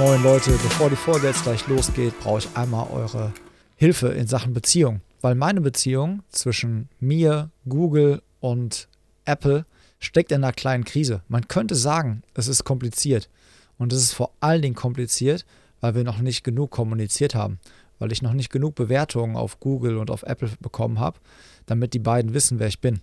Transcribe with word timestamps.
Moin 0.00 0.22
Leute, 0.22 0.52
bevor 0.52 0.88
die 0.88 0.96
Folge 0.96 1.26
jetzt 1.26 1.42
gleich 1.42 1.68
losgeht, 1.68 2.18
brauche 2.20 2.38
ich 2.38 2.48
einmal 2.56 2.88
eure 2.90 3.34
Hilfe 3.76 4.08
in 4.08 4.26
Sachen 4.26 4.54
Beziehung. 4.54 5.02
Weil 5.20 5.34
meine 5.34 5.60
Beziehung 5.60 6.22
zwischen 6.30 6.88
mir, 7.00 7.50
Google 7.68 8.22
und 8.40 8.88
Apple 9.26 9.66
steckt 9.98 10.32
in 10.32 10.42
einer 10.42 10.54
kleinen 10.54 10.84
Krise. 10.84 11.20
Man 11.28 11.48
könnte 11.48 11.74
sagen, 11.74 12.22
es 12.32 12.48
ist 12.48 12.64
kompliziert. 12.64 13.28
Und 13.76 13.92
es 13.92 14.02
ist 14.02 14.14
vor 14.14 14.32
allen 14.40 14.62
Dingen 14.62 14.74
kompliziert, 14.74 15.44
weil 15.82 15.94
wir 15.94 16.04
noch 16.04 16.20
nicht 16.20 16.44
genug 16.44 16.70
kommuniziert 16.70 17.34
haben. 17.34 17.58
Weil 17.98 18.10
ich 18.10 18.22
noch 18.22 18.32
nicht 18.32 18.50
genug 18.50 18.76
Bewertungen 18.76 19.36
auf 19.36 19.60
Google 19.60 19.98
und 19.98 20.10
auf 20.10 20.22
Apple 20.22 20.48
bekommen 20.60 20.98
habe, 20.98 21.18
damit 21.66 21.92
die 21.92 21.98
beiden 21.98 22.32
wissen, 22.32 22.58
wer 22.58 22.68
ich 22.68 22.80
bin. 22.80 23.00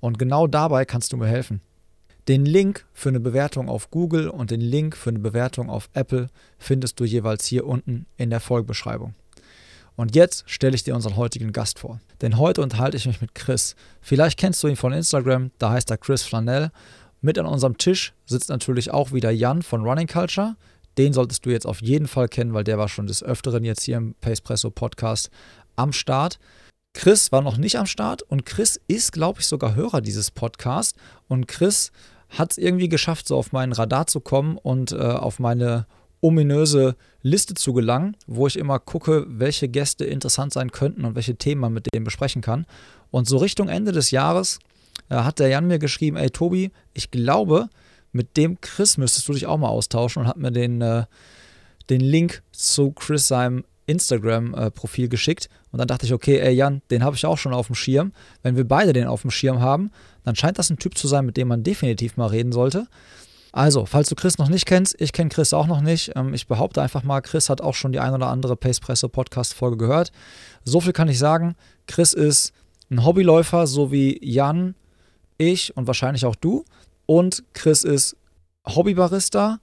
Und 0.00 0.18
genau 0.18 0.48
dabei 0.48 0.86
kannst 0.86 1.12
du 1.12 1.16
mir 1.16 1.28
helfen. 1.28 1.60
Den 2.28 2.46
Link 2.46 2.86
für 2.92 3.08
eine 3.08 3.20
Bewertung 3.20 3.68
auf 3.68 3.90
Google 3.90 4.28
und 4.28 4.50
den 4.50 4.60
Link 4.60 4.96
für 4.96 5.10
eine 5.10 5.18
Bewertung 5.18 5.68
auf 5.68 5.88
Apple 5.92 6.28
findest 6.58 7.00
du 7.00 7.04
jeweils 7.04 7.46
hier 7.46 7.66
unten 7.66 8.06
in 8.16 8.30
der 8.30 8.40
Folgebeschreibung. 8.40 9.14
Und 9.96 10.14
jetzt 10.14 10.44
stelle 10.46 10.74
ich 10.74 10.84
dir 10.84 10.94
unseren 10.94 11.16
heutigen 11.16 11.52
Gast 11.52 11.80
vor. 11.80 12.00
Denn 12.20 12.38
heute 12.38 12.62
unterhalte 12.62 12.96
ich 12.96 13.06
mich 13.06 13.20
mit 13.20 13.34
Chris. 13.34 13.74
Vielleicht 14.00 14.38
kennst 14.38 14.62
du 14.62 14.68
ihn 14.68 14.76
von 14.76 14.92
Instagram, 14.92 15.50
da 15.58 15.70
heißt 15.70 15.90
er 15.90 15.98
Chris 15.98 16.22
Flanell. 16.22 16.70
Mit 17.20 17.38
an 17.38 17.46
unserem 17.46 17.76
Tisch 17.76 18.14
sitzt 18.24 18.48
natürlich 18.48 18.90
auch 18.90 19.12
wieder 19.12 19.30
Jan 19.30 19.62
von 19.62 19.82
Running 19.82 20.06
Culture. 20.06 20.56
Den 20.98 21.12
solltest 21.12 21.44
du 21.44 21.50
jetzt 21.50 21.66
auf 21.66 21.82
jeden 21.82 22.06
Fall 22.06 22.28
kennen, 22.28 22.54
weil 22.54 22.64
der 22.64 22.78
war 22.78 22.88
schon 22.88 23.06
des 23.06 23.22
Öfteren 23.22 23.64
jetzt 23.64 23.82
hier 23.82 23.96
im 23.96 24.14
Pacepresso 24.20 24.70
Podcast 24.70 25.30
am 25.76 25.92
Start. 25.92 26.38
Chris 26.94 27.32
war 27.32 27.40
noch 27.40 27.56
nicht 27.56 27.78
am 27.78 27.86
Start 27.86 28.22
und 28.22 28.44
Chris 28.44 28.78
ist, 28.86 29.12
glaube 29.12 29.40
ich, 29.40 29.46
sogar 29.46 29.74
Hörer 29.74 30.00
dieses 30.02 30.30
Podcasts. 30.30 30.98
Und 31.28 31.48
Chris 31.48 31.90
hat 32.38 32.52
es 32.52 32.58
irgendwie 32.58 32.88
geschafft, 32.88 33.28
so 33.28 33.36
auf 33.36 33.52
meinen 33.52 33.72
Radar 33.72 34.06
zu 34.06 34.20
kommen 34.20 34.58
und 34.58 34.92
äh, 34.92 34.96
auf 34.96 35.38
meine 35.38 35.86
ominöse 36.20 36.96
Liste 37.22 37.54
zu 37.54 37.72
gelangen, 37.72 38.16
wo 38.26 38.46
ich 38.46 38.58
immer 38.58 38.78
gucke, 38.78 39.26
welche 39.28 39.68
Gäste 39.68 40.04
interessant 40.04 40.52
sein 40.52 40.70
könnten 40.70 41.04
und 41.04 41.14
welche 41.14 41.36
Themen 41.36 41.60
man 41.60 41.72
mit 41.72 41.92
denen 41.92 42.04
besprechen 42.04 42.42
kann. 42.42 42.64
Und 43.10 43.28
so 43.28 43.36
Richtung 43.36 43.68
Ende 43.68 43.92
des 43.92 44.10
Jahres 44.12 44.60
äh, 45.08 45.16
hat 45.16 45.40
der 45.40 45.48
Jan 45.48 45.66
mir 45.66 45.78
geschrieben, 45.78 46.16
ey 46.16 46.30
Tobi, 46.30 46.70
ich 46.94 47.10
glaube, 47.10 47.68
mit 48.12 48.36
dem 48.36 48.60
Chris 48.60 48.98
müsstest 48.98 49.28
du 49.28 49.32
dich 49.32 49.46
auch 49.46 49.58
mal 49.58 49.68
austauschen 49.68 50.22
und 50.22 50.28
hat 50.28 50.36
mir 50.36 50.52
den, 50.52 50.80
äh, 50.80 51.04
den 51.90 52.00
Link 52.00 52.42
zu 52.52 52.92
Chris 52.92 53.28
seinem 53.28 53.64
Instagram-Profil 53.86 55.08
geschickt. 55.08 55.48
Und 55.70 55.78
dann 55.78 55.88
dachte 55.88 56.06
ich, 56.06 56.12
okay, 56.12 56.38
ey 56.38 56.52
Jan, 56.52 56.82
den 56.90 57.02
habe 57.02 57.16
ich 57.16 57.26
auch 57.26 57.38
schon 57.38 57.52
auf 57.52 57.66
dem 57.66 57.74
Schirm. 57.74 58.12
Wenn 58.42 58.56
wir 58.56 58.66
beide 58.66 58.92
den 58.92 59.06
auf 59.06 59.22
dem 59.22 59.30
Schirm 59.30 59.60
haben, 59.60 59.90
dann 60.24 60.36
scheint 60.36 60.58
das 60.58 60.70
ein 60.70 60.78
Typ 60.78 60.96
zu 60.96 61.08
sein, 61.08 61.26
mit 61.26 61.36
dem 61.36 61.48
man 61.48 61.62
definitiv 61.62 62.16
mal 62.16 62.26
reden 62.26 62.52
sollte. 62.52 62.86
Also, 63.52 63.84
falls 63.84 64.08
du 64.08 64.14
Chris 64.14 64.38
noch 64.38 64.48
nicht 64.48 64.64
kennst, 64.64 64.98
ich 64.98 65.12
kenne 65.12 65.28
Chris 65.28 65.52
auch 65.52 65.66
noch 65.66 65.82
nicht. 65.82 66.12
Ähm, 66.16 66.32
ich 66.32 66.46
behaupte 66.46 66.80
einfach 66.80 67.02
mal, 67.02 67.20
Chris 67.20 67.50
hat 67.50 67.60
auch 67.60 67.74
schon 67.74 67.92
die 67.92 68.00
ein 68.00 68.14
oder 68.14 68.28
andere 68.28 68.56
Pacepresso 68.56 69.08
Podcast-Folge 69.08 69.76
gehört. 69.76 70.10
So 70.64 70.80
viel 70.80 70.94
kann 70.94 71.08
ich 71.08 71.18
sagen. 71.18 71.54
Chris 71.86 72.14
ist 72.14 72.52
ein 72.90 73.04
Hobbyläufer, 73.04 73.66
so 73.66 73.92
wie 73.92 74.18
Jan, 74.22 74.74
ich 75.36 75.76
und 75.76 75.86
wahrscheinlich 75.86 76.24
auch 76.24 76.36
du. 76.36 76.64
Und 77.04 77.44
Chris 77.52 77.84
ist 77.84 78.16
Hobbybarista. 78.66 79.58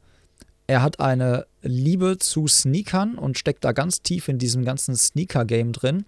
Er 0.68 0.84
hat 0.84 1.00
eine 1.00 1.48
Liebe 1.62 2.18
zu 2.18 2.48
Sneakern 2.48 3.18
und 3.18 3.38
steckt 3.38 3.64
da 3.64 3.72
ganz 3.72 4.02
tief 4.02 4.28
in 4.28 4.38
diesem 4.38 4.64
ganzen 4.64 4.96
Sneaker-Game 4.96 5.74
drin. 5.74 6.06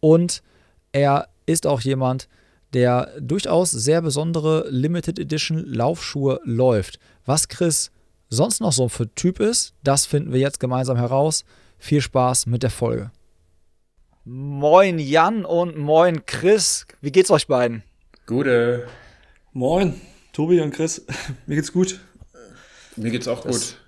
Und 0.00 0.42
er 0.92 1.28
ist 1.46 1.66
auch 1.66 1.80
jemand, 1.80 2.28
der 2.72 3.12
durchaus 3.20 3.70
sehr 3.70 4.02
besondere 4.02 4.66
Limited 4.68 5.18
Edition 5.18 5.64
Laufschuhe 5.64 6.40
läuft. 6.44 6.98
Was 7.24 7.48
Chris 7.48 7.90
sonst 8.28 8.60
noch 8.60 8.72
so 8.72 8.88
für 8.88 9.12
Typ 9.14 9.40
ist, 9.40 9.74
das 9.82 10.06
finden 10.06 10.32
wir 10.32 10.40
jetzt 10.40 10.60
gemeinsam 10.60 10.96
heraus. 10.96 11.44
Viel 11.78 12.00
Spaß 12.00 12.46
mit 12.46 12.62
der 12.62 12.70
Folge. 12.70 13.10
Moin 14.24 14.98
Jan 14.98 15.44
und 15.44 15.78
moin 15.78 16.26
Chris. 16.26 16.86
Wie 17.00 17.12
geht's 17.12 17.30
euch 17.30 17.46
beiden? 17.46 17.84
Gute. 18.26 18.88
Moin, 19.52 20.00
Tobi 20.32 20.60
und 20.60 20.72
Chris. 20.72 21.06
Mir 21.46 21.54
geht's 21.54 21.72
gut. 21.72 22.00
Mir 22.96 23.10
geht's 23.10 23.28
auch 23.28 23.42
das 23.42 23.70
gut. 23.70 23.85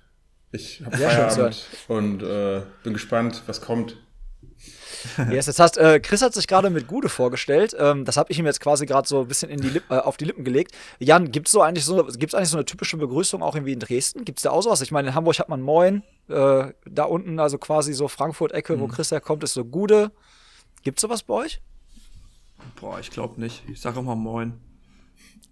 Ich 0.51 0.81
habe 0.83 0.97
Feierabend 0.97 1.65
und 1.87 2.23
äh, 2.23 2.63
bin 2.83 2.93
gespannt, 2.93 3.43
was 3.45 3.61
kommt. 3.61 3.97
Yes, 5.31 5.47
jetzt 5.47 5.59
hast, 5.59 5.77
äh, 5.77 5.99
Chris 5.99 6.21
hat 6.21 6.33
sich 6.33 6.47
gerade 6.47 6.69
mit 6.69 6.87
Gude 6.87 7.07
vorgestellt. 7.09 7.75
Ähm, 7.77 8.05
das 8.05 8.17
habe 8.17 8.31
ich 8.31 8.39
ihm 8.39 8.45
jetzt 8.45 8.59
quasi 8.59 8.85
gerade 8.85 9.07
so 9.07 9.21
ein 9.21 9.27
bisschen 9.27 9.49
in 9.49 9.61
die 9.61 9.69
Lipp, 9.69 9.83
äh, 9.89 9.97
auf 9.97 10.17
die 10.17 10.25
Lippen 10.25 10.43
gelegt. 10.43 10.75
Jan, 10.99 11.31
gibt 11.31 11.47
es 11.47 11.53
so 11.53 11.61
eigentlich 11.61 11.85
so, 11.85 12.03
gibt's 12.17 12.35
eigentlich 12.35 12.49
so 12.49 12.57
eine 12.57 12.65
typische 12.65 12.97
Begrüßung 12.97 13.41
auch 13.41 13.55
irgendwie 13.55 13.73
in 13.73 13.79
Dresden? 13.79 14.25
Gibt 14.25 14.39
es 14.39 14.43
da 14.43 14.51
auch 14.51 14.61
sowas? 14.61 14.81
Ich 14.81 14.91
meine, 14.91 15.09
in 15.09 15.15
Hamburg 15.15 15.39
hat 15.39 15.49
man 15.49 15.61
Moin. 15.61 16.03
Äh, 16.27 16.73
da 16.85 17.03
unten, 17.05 17.39
also 17.39 17.57
quasi 17.57 17.93
so 17.93 18.07
Frankfurt-Ecke, 18.07 18.75
mhm. 18.75 18.81
wo 18.81 18.87
Chris 18.87 19.11
herkommt, 19.11 19.43
ist 19.43 19.53
so 19.53 19.65
Gude. 19.65 20.11
Gibt 20.83 20.99
es 20.99 21.01
sowas 21.01 21.23
bei 21.23 21.33
euch? 21.33 21.61
Boah, 22.79 22.99
ich 22.99 23.09
glaube 23.09 23.39
nicht. 23.39 23.63
Ich 23.69 23.81
sage 23.81 23.99
immer 23.99 24.15
Moin. 24.15 24.59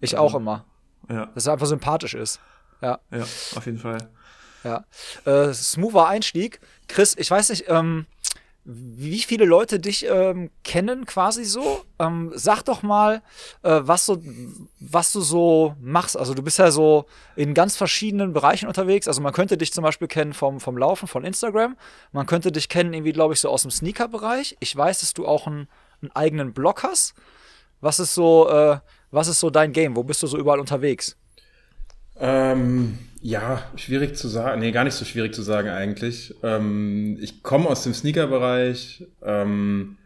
Ich 0.02 0.18
also, 0.18 0.36
auch 0.36 0.40
immer. 0.40 0.66
Ja. 1.10 1.28
Dass 1.28 1.44
es 1.44 1.48
einfach 1.48 1.68
sympathisch 1.68 2.14
ist. 2.14 2.40
Ja. 2.82 3.00
Ja, 3.12 3.22
auf 3.22 3.66
jeden 3.66 3.80
Fall. 3.80 4.10
Ja. 4.64 4.86
Äh, 5.26 5.54
smoother 5.54 6.08
Einstieg. 6.08 6.60
Chris, 6.88 7.16
ich 7.18 7.30
weiß 7.30 7.50
nicht, 7.50 7.66
ähm, 7.68 8.06
wie 8.70 9.20
viele 9.20 9.46
Leute 9.46 9.80
dich 9.80 10.06
ähm, 10.10 10.52
kennen 10.66 11.06
quasi 11.06 11.46
so. 11.46 11.86
Ähm, 12.00 12.34
sag 12.36 12.64
doch 12.64 12.84
mal, 12.84 13.22
äh, 13.64 13.80
was, 13.84 14.06
so, 14.06 14.22
was 14.82 15.14
du 15.14 15.22
so 15.22 15.74
machst. 15.80 16.18
Also 16.18 16.34
du 16.34 16.44
bist 16.44 16.60
ja 16.60 16.70
so 16.70 17.06
in 17.38 17.54
ganz 17.54 17.78
verschiedenen 17.78 18.34
Bereichen 18.34 18.68
unterwegs. 18.68 19.08
Also 19.08 19.22
man 19.22 19.32
könnte 19.32 19.58
dich 19.58 19.72
zum 19.72 19.86
Beispiel 19.86 20.10
kennen 20.10 20.34
vom, 20.34 20.60
vom 20.60 20.78
Laufen, 20.78 21.08
von 21.08 21.24
Instagram. 21.24 21.78
Man 22.12 22.26
könnte 22.26 22.52
dich 22.52 22.68
kennen 22.68 22.94
irgendwie, 22.94 23.14
glaube 23.14 23.34
ich, 23.34 23.40
so 23.40 23.50
aus 23.50 23.62
dem 23.62 23.72
Sneaker-Bereich. 23.72 24.58
Ich 24.60 24.76
weiß, 24.76 25.00
dass 25.00 25.14
du 25.14 25.26
auch 25.26 25.48
einen, 25.48 25.70
einen 26.02 26.12
eigenen 26.14 26.52
Blog 26.52 26.84
hast. 26.84 27.14
Was 27.80 28.00
ist 28.00 28.16
so, 28.16 28.50
äh, 28.50 28.80
was 29.12 29.30
ist 29.30 29.40
so 29.40 29.50
dein 29.50 29.72
Game? 29.72 29.96
Wo 29.96 30.04
bist 30.04 30.22
du 30.24 30.28
so 30.28 30.38
überall 30.38 30.60
unterwegs? 30.60 31.16
Ähm, 32.20 32.98
ja, 33.22 33.64
schwierig 33.76 34.16
zu 34.16 34.28
sagen. 34.28 34.60
Nee, 34.60 34.72
gar 34.72 34.84
nicht 34.84 34.94
so 34.94 35.06
schwierig 35.06 35.34
zu 35.34 35.42
sagen 35.42 35.70
eigentlich. 35.70 36.36
Ähm, 36.44 37.18
ich 37.20 37.44
komme 37.44 37.68
aus 37.68 37.84
dem 37.84 37.94
Sneaker-Bereich, 37.94 39.06
ähm, 39.24 39.98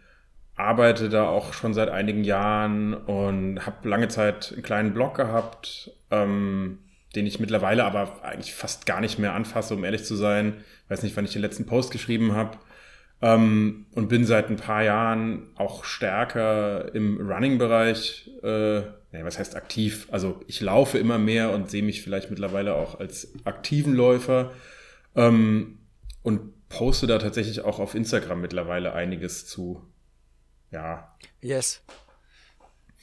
arbeite 0.56 1.10
da 1.10 1.28
auch 1.28 1.54
schon 1.54 1.74
seit 1.74 1.90
einigen 1.90 2.24
Jahren 2.24 2.94
und 2.94 3.66
habe 3.66 3.90
lange 3.90 4.08
Zeit 4.08 4.52
einen 4.54 4.64
kleinen 4.64 4.94
Blog 4.94 5.16
gehabt, 5.16 5.92
ähm, 6.12 6.80
den 7.16 7.26
ich 7.26 7.40
mittlerweile 7.40 7.84
aber 7.84 8.24
eigentlich 8.24 8.54
fast 8.54 8.86
gar 8.86 9.02
nicht 9.02 9.20
mehr 9.20 9.34
anfasse, 9.34 9.74
um 9.76 9.84
ehrlich 9.84 10.06
zu 10.06 10.16
sein. 10.16 10.64
Weiß 10.88 11.04
nicht, 11.04 11.16
wann 11.18 11.26
ich 11.26 11.34
den 11.34 11.42
letzten 11.42 11.66
Post 11.66 11.92
geschrieben 11.92 12.34
habe. 12.36 12.58
Ähm, 13.22 13.86
und 13.94 14.08
bin 14.08 14.26
seit 14.26 14.50
ein 14.50 14.56
paar 14.56 14.84
Jahren 14.84 15.50
auch 15.56 15.84
stärker 15.84 16.94
im 16.96 17.18
Running-Bereich 17.30 18.30
äh, 18.42 18.82
nee, 19.12 19.24
was 19.24 19.38
heißt 19.38 19.56
aktiv? 19.56 20.08
Also 20.12 20.42
ich 20.48 20.62
laufe 20.62 20.98
immer 20.98 21.18
mehr 21.18 21.52
und 21.52 21.70
sehe 21.70 21.84
mich 21.84 22.02
vielleicht 22.02 22.30
mittlerweile 22.30 22.76
auch 22.76 23.00
als 23.00 23.34
aktiven 23.44 23.94
Läufer 23.94 24.52
ähm, 25.16 25.80
und 26.24 26.70
poste 26.70 27.08
da 27.08 27.20
tatsächlich 27.20 27.62
auch 27.62 27.80
auf 27.80 27.96
Instagram 27.96 28.42
mittlerweile 28.42 28.94
einiges 28.94 29.46
zu. 29.46 29.82
Ja. 30.72 31.16
Yes. 31.42 31.82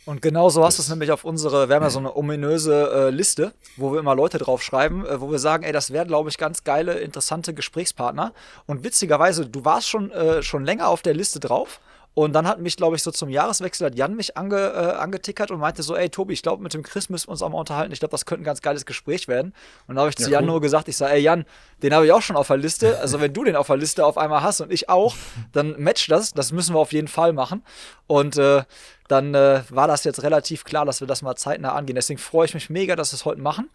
Und 0.06 0.22
genau 0.22 0.49
so 0.49 0.64
hast 0.64 0.78
du 0.78 0.82
es 0.82 0.88
nämlich 0.88 1.10
auf 1.10 1.25
unsere, 1.25 1.69
wir 1.69 1.76
haben 1.76 1.82
ja 1.82 1.90
so 1.90 1.99
eine 1.99 2.16
ominöse 2.16 2.90
äh, 2.90 3.11
Liste, 3.11 3.52
wo 3.76 3.93
wir 3.93 4.00
immer 4.00 4.14
Leute 4.14 4.38
draufschreiben, 4.38 5.04
äh, 5.04 5.20
wo 5.20 5.31
wir 5.31 5.38
sagen, 5.38 5.64
ey, 5.64 5.72
das 5.72 5.93
wären, 5.93 6.08
glaube 6.08 6.31
ich, 6.31 6.38
ganz 6.38 6.64
geile, 6.64 6.94
interessante 7.00 7.52
Gesprächspartner. 7.52 8.32
Und 8.64 8.84
witzigerweise, 8.84 9.46
du 9.46 9.66
warst 9.66 9.87
schon, 9.87 10.11
äh, 10.12 10.43
schon 10.43 10.64
länger 10.64 10.88
auf 10.88 11.02
der 11.02 11.12
Liste 11.12 11.40
drauf 11.40 11.81
und 12.14 12.32
dann 12.32 12.49
hat 12.49 12.58
mich, 12.60 12.76
glaube 12.76 12.96
ich, 12.96 13.02
so 13.02 13.12
zum 13.12 13.28
Jahreswechsel 13.28 13.87
hat 13.87 13.94
Jan 13.94 14.16
mich 14.16 14.37
ange, 14.37 14.56
äh, 14.56 14.96
angetickert 14.96 15.52
und 15.52 15.60
meinte 15.60 15.84
so, 15.84 15.94
ey 15.94 16.08
Tobi, 16.08 16.32
ich 16.32 16.43
glaube, 16.43 16.62
mit 16.62 16.75
dem 16.75 16.82
Chris 16.82 17.08
müssen 17.08 17.28
wir 17.28 17.31
uns 17.31 17.43
auch 17.43 17.49
mal 17.49 17.58
unterhalten. 17.58 17.93
Ich 17.93 18.00
glaube, 18.00 18.10
das 18.10 18.26
könnte 18.26 18.43
ein 18.43 18.44
ganz 18.44 18.60
geiles 18.60 18.87
Gespräch 18.87 19.28
werden. 19.28 19.55
Und 19.87 19.94
dann 19.94 20.00
habe 20.00 20.10
ich 20.10 20.19
ja, 20.19 20.25
zu 20.25 20.31
Jan 20.32 20.43
cool. 20.44 20.50
nur 20.50 20.60
gesagt, 20.60 20.88
ich 20.88 20.96
sage, 20.96 21.14
ey 21.14 21.20
Jan, 21.20 21.44
den 21.82 21.94
habe 21.94 22.06
ich 22.06 22.12
auch 22.12 22.22
schon 22.22 22.37
auf 22.37 22.49
der 22.49 22.56
Liste. 22.56 22.99
Also 22.99 23.20
wenn 23.20 23.32
du 23.32 23.44
den 23.44 23.55
auf 23.55 23.69
der 23.69 23.76
Liste 23.76 24.05
auf 24.05 24.19
einmal 24.19 24.43
hast 24.43 24.60
und 24.60 24.72
ich 24.72 24.88
auch, 24.88 25.14
dann 25.52 25.76
match 25.78 26.08
das. 26.08 26.32
Das 26.32 26.50
müssen 26.50 26.75
wir 26.75 26.81
auf 26.81 26.93
jeden 26.93 27.08
Fall 27.08 27.32
machen. 27.32 27.62
Und 28.08 28.37
äh, 28.37 28.64
dann 29.06 29.34
äh, 29.34 29.62
war 29.70 29.87
das 29.87 30.04
jetzt 30.04 30.22
relativ 30.22 30.64
klar, 30.64 30.84
dass 30.84 31.00
wir 31.00 31.06
das 31.06 31.22
mal 31.22 31.37
zeitnah 31.37 31.72
angehen. 31.72 31.94
Deswegen 31.94 32.19
freue 32.19 32.46
ich 32.46 32.54
mich 32.54 32.69
mega, 32.69 32.96
dass 32.96 33.12
wir 33.12 33.16
es 33.16 33.25
heute 33.25 33.40
machen. 33.40 33.70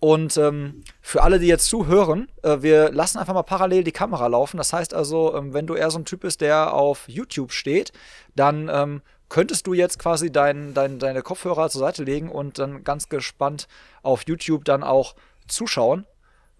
Und 0.00 0.38
ähm, 0.38 0.82
für 1.02 1.22
alle, 1.22 1.38
die 1.38 1.46
jetzt 1.46 1.66
zuhören, 1.66 2.28
äh, 2.42 2.62
wir 2.62 2.90
lassen 2.90 3.18
einfach 3.18 3.34
mal 3.34 3.42
parallel 3.42 3.84
die 3.84 3.92
Kamera 3.92 4.26
laufen. 4.26 4.56
Das 4.56 4.72
heißt 4.72 4.94
also, 4.94 5.36
ähm, 5.36 5.52
wenn 5.52 5.66
du 5.66 5.74
eher 5.74 5.90
so 5.90 5.98
ein 5.98 6.06
Typ 6.06 6.20
bist, 6.20 6.40
der 6.40 6.72
auf 6.72 7.04
YouTube 7.06 7.52
steht, 7.52 7.92
dann 8.34 8.70
ähm, 8.72 9.02
könntest 9.28 9.66
du 9.66 9.74
jetzt 9.74 9.98
quasi 9.98 10.32
dein, 10.32 10.72
dein, 10.72 10.98
deine 10.98 11.22
Kopfhörer 11.22 11.68
zur 11.68 11.80
Seite 11.80 12.02
legen 12.02 12.30
und 12.30 12.58
dann 12.58 12.82
ganz 12.82 13.10
gespannt 13.10 13.68
auf 14.02 14.22
YouTube 14.26 14.64
dann 14.64 14.82
auch 14.82 15.14
zuschauen. 15.46 16.06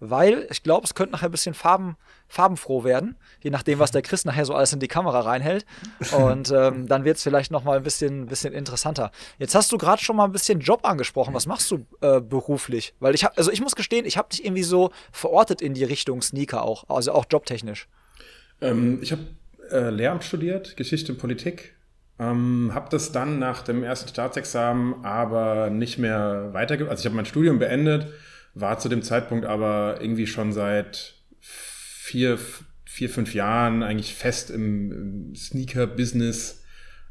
Weil 0.03 0.47
ich 0.49 0.63
glaube, 0.63 0.83
es 0.83 0.95
könnte 0.95 1.11
nachher 1.11 1.29
ein 1.29 1.31
bisschen 1.31 1.53
Farben, 1.53 1.95
farbenfroh 2.27 2.83
werden, 2.83 3.15
je 3.39 3.51
nachdem, 3.51 3.77
was 3.77 3.91
der 3.91 4.01
Chris 4.01 4.25
nachher 4.25 4.45
so 4.45 4.55
alles 4.55 4.73
in 4.73 4.79
die 4.79 4.87
Kamera 4.87 5.19
reinhält. 5.19 5.63
Und 6.11 6.49
ähm, 6.55 6.87
dann 6.87 7.05
wird 7.05 7.17
es 7.17 7.23
vielleicht 7.23 7.51
noch 7.51 7.63
mal 7.63 7.77
ein 7.77 7.83
bisschen, 7.83 8.25
bisschen 8.25 8.51
interessanter. 8.51 9.11
Jetzt 9.37 9.53
hast 9.53 9.71
du 9.71 9.77
gerade 9.77 10.01
schon 10.01 10.15
mal 10.15 10.25
ein 10.25 10.31
bisschen 10.31 10.59
Job 10.59 10.87
angesprochen. 10.87 11.35
Was 11.35 11.45
machst 11.45 11.69
du 11.69 11.85
äh, 12.01 12.19
beruflich? 12.19 12.95
Weil 12.99 13.13
ich 13.13 13.23
habe, 13.23 13.37
also 13.37 13.51
ich 13.51 13.61
muss 13.61 13.75
gestehen, 13.75 14.07
ich 14.07 14.17
habe 14.17 14.29
dich 14.29 14.43
irgendwie 14.43 14.63
so 14.63 14.89
verortet 15.11 15.61
in 15.61 15.75
die 15.75 15.83
Richtung 15.83 16.23
Sneaker 16.23 16.63
auch, 16.63 16.89
also 16.89 17.11
auch 17.11 17.25
jobtechnisch. 17.29 17.87
Ähm, 18.59 19.03
ich 19.03 19.11
habe 19.11 19.21
äh, 19.69 19.91
Lehramt 19.91 20.23
studiert, 20.23 20.77
Geschichte 20.77 21.11
und 21.11 21.19
Politik. 21.19 21.75
Ähm, 22.17 22.71
habe 22.73 22.87
das 22.89 23.11
dann 23.11 23.37
nach 23.37 23.61
dem 23.61 23.83
ersten 23.83 24.09
Staatsexamen 24.09 25.05
aber 25.05 25.69
nicht 25.69 25.99
mehr 25.99 26.49
weitergemacht. 26.53 26.89
Also 26.89 27.01
ich 27.01 27.05
habe 27.05 27.15
mein 27.15 27.25
Studium 27.27 27.59
beendet, 27.59 28.07
war 28.53 28.79
zu 28.79 28.89
dem 28.89 29.01
Zeitpunkt 29.01 29.45
aber 29.45 29.97
irgendwie 30.01 30.27
schon 30.27 30.51
seit 30.51 31.15
vier, 31.39 32.37
vier 32.85 33.09
fünf 33.09 33.33
Jahren 33.33 33.83
eigentlich 33.83 34.13
fest 34.13 34.51
im, 34.51 35.33
Sneaker-Business, 35.35 36.63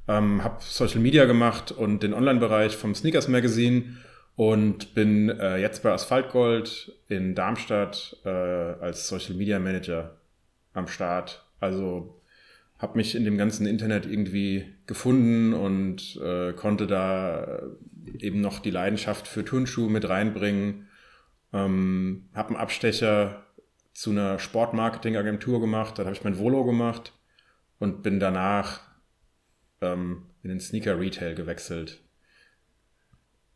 ähm, 0.09 0.45
habe 0.45 0.59
Social 0.61 1.01
Media 1.01 1.25
gemacht 1.25 1.73
und 1.73 2.03
den 2.03 2.15
Online-Bereich 2.15 2.77
vom 2.77 2.95
Sneakers 2.95 3.29
Magazine 3.29 3.97
und 4.37 4.95
bin 4.95 5.29
äh, 5.29 5.59
jetzt 5.59 5.83
bei 5.83 5.93
Asphaltgold 5.93 6.93
in 7.09 7.35
Darmstadt 7.35 8.17
äh, 8.25 8.29
als 8.29 9.09
Social 9.09 9.35
Media 9.35 9.59
Manager 9.59 10.17
am 10.73 10.87
Start. 10.87 11.45
Also 11.61 12.21
habe 12.79 12.97
mich 12.97 13.15
in 13.15 13.25
dem 13.25 13.37
ganzen 13.37 13.67
Internet 13.67 14.07
irgendwie 14.07 14.65
gefunden 14.87 15.53
und 15.53 16.19
äh, 16.25 16.55
konnte 16.55 16.87
da 16.87 17.63
eben 18.19 18.41
noch 18.41 18.61
die 18.61 18.71
Leidenschaft 18.71 19.29
für 19.29 19.45
Turnschuhe 19.45 19.91
mit 19.91 20.09
reinbringen. 20.09 20.89
Ähm, 21.52 22.29
habe 22.35 22.50
einen 22.50 22.58
Abstecher 22.58 23.47
zu 23.93 24.11
einer 24.11 24.38
Sportmarketing-Agentur 24.38 25.61
gemacht, 25.61 25.99
dann 25.99 26.06
habe 26.06 26.17
ich 26.17 26.25
mein 26.25 26.38
Volo 26.38 26.64
gemacht 26.64 27.12
und 27.79 28.02
bin 28.02 28.20
danach 28.20 28.81
ähm, 29.81 30.26
in 30.43 30.50
den 30.50 30.61
Sneaker-Retail 30.61 31.35
gewechselt. 31.35 32.02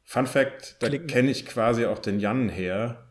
Fun 0.02 0.26
Fact, 0.26 0.76
da 0.80 0.90
kenne 0.90 1.30
ich 1.30 1.46
quasi 1.46 1.86
auch 1.86 1.98
den 1.98 2.20
Jan 2.20 2.48
her, 2.48 3.10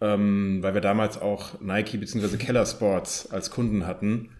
ähm, 0.00 0.58
weil 0.62 0.74
wir 0.74 0.80
damals 0.80 1.20
auch 1.20 1.60
Nike 1.60 1.98
bzw. 1.98 2.36
Keller 2.36 2.66
Sports 2.66 3.30
als 3.30 3.50
Kunden 3.50 3.86
hatten 3.86 4.30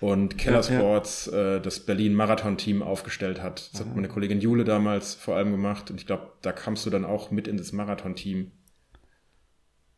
und 0.00 0.36
Keller 0.38 0.62
ja, 0.62 0.62
Sports 0.62 1.30
ja. 1.32 1.56
Äh, 1.56 1.60
das 1.60 1.80
Berlin 1.80 2.14
Marathon 2.14 2.58
Team 2.58 2.82
aufgestellt 2.82 3.40
hat. 3.40 3.72
Das 3.72 3.80
hat 3.80 3.94
meine 3.94 4.08
Kollegin 4.08 4.40
Jule 4.40 4.64
damals 4.64 5.14
vor 5.14 5.36
allem 5.36 5.52
gemacht 5.52 5.90
und 5.90 6.00
ich 6.00 6.06
glaube, 6.06 6.32
da 6.42 6.50
kamst 6.50 6.84
du 6.84 6.90
dann 6.90 7.04
auch 7.04 7.30
mit 7.30 7.46
in 7.46 7.56
das 7.56 7.72
Marathon 7.72 8.16
Team. 8.16 8.50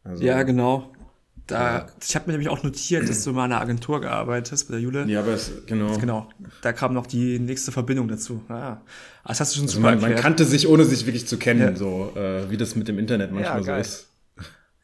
Also, 0.05 0.23
ja, 0.23 0.43
genau. 0.43 0.93
Da, 1.47 1.89
ich 2.03 2.15
habe 2.15 2.27
mir 2.27 2.33
nämlich 2.33 2.49
auch 2.49 2.63
notiert, 2.63 3.07
dass 3.07 3.23
du 3.23 3.33
mal 3.33 3.45
in 3.45 3.53
einer 3.53 3.61
Agentur 3.61 4.01
gearbeitet 4.01 4.53
hast 4.53 4.65
bei 4.65 4.73
der 4.73 4.81
Jule. 4.81 5.05
Ja, 5.07 5.21
aber 5.21 5.33
es, 5.33 5.53
genau. 5.67 5.99
Genau. 5.99 6.29
Da 6.63 6.73
kam 6.73 6.95
noch 6.95 7.07
die 7.07 7.39
nächste 7.39 7.71
Verbindung 7.71 8.09
dazu. 8.09 8.43
Ah, 8.49 8.79
das 9.27 9.41
hast 9.41 9.53
du 9.53 9.59
schon 9.59 9.67
also 9.67 9.81
man, 9.81 10.01
man, 10.01 10.15
kannte 10.15 10.47
sich, 10.47 10.69
ohne 10.69 10.87
sich 10.87 11.05
wirklich 11.05 11.27
zu 11.27 11.37
kennen, 11.37 11.61
ja. 11.61 11.77
so 11.77 12.13
äh, 12.17 12.49
wie 12.49 12.57
das 12.57 12.77
mit 12.77 12.89
dem 12.89 12.99
Internet 12.99 13.31
manchmal 13.31 13.63
ja, 13.63 13.75
so 13.75 13.81
ist. 13.81 14.09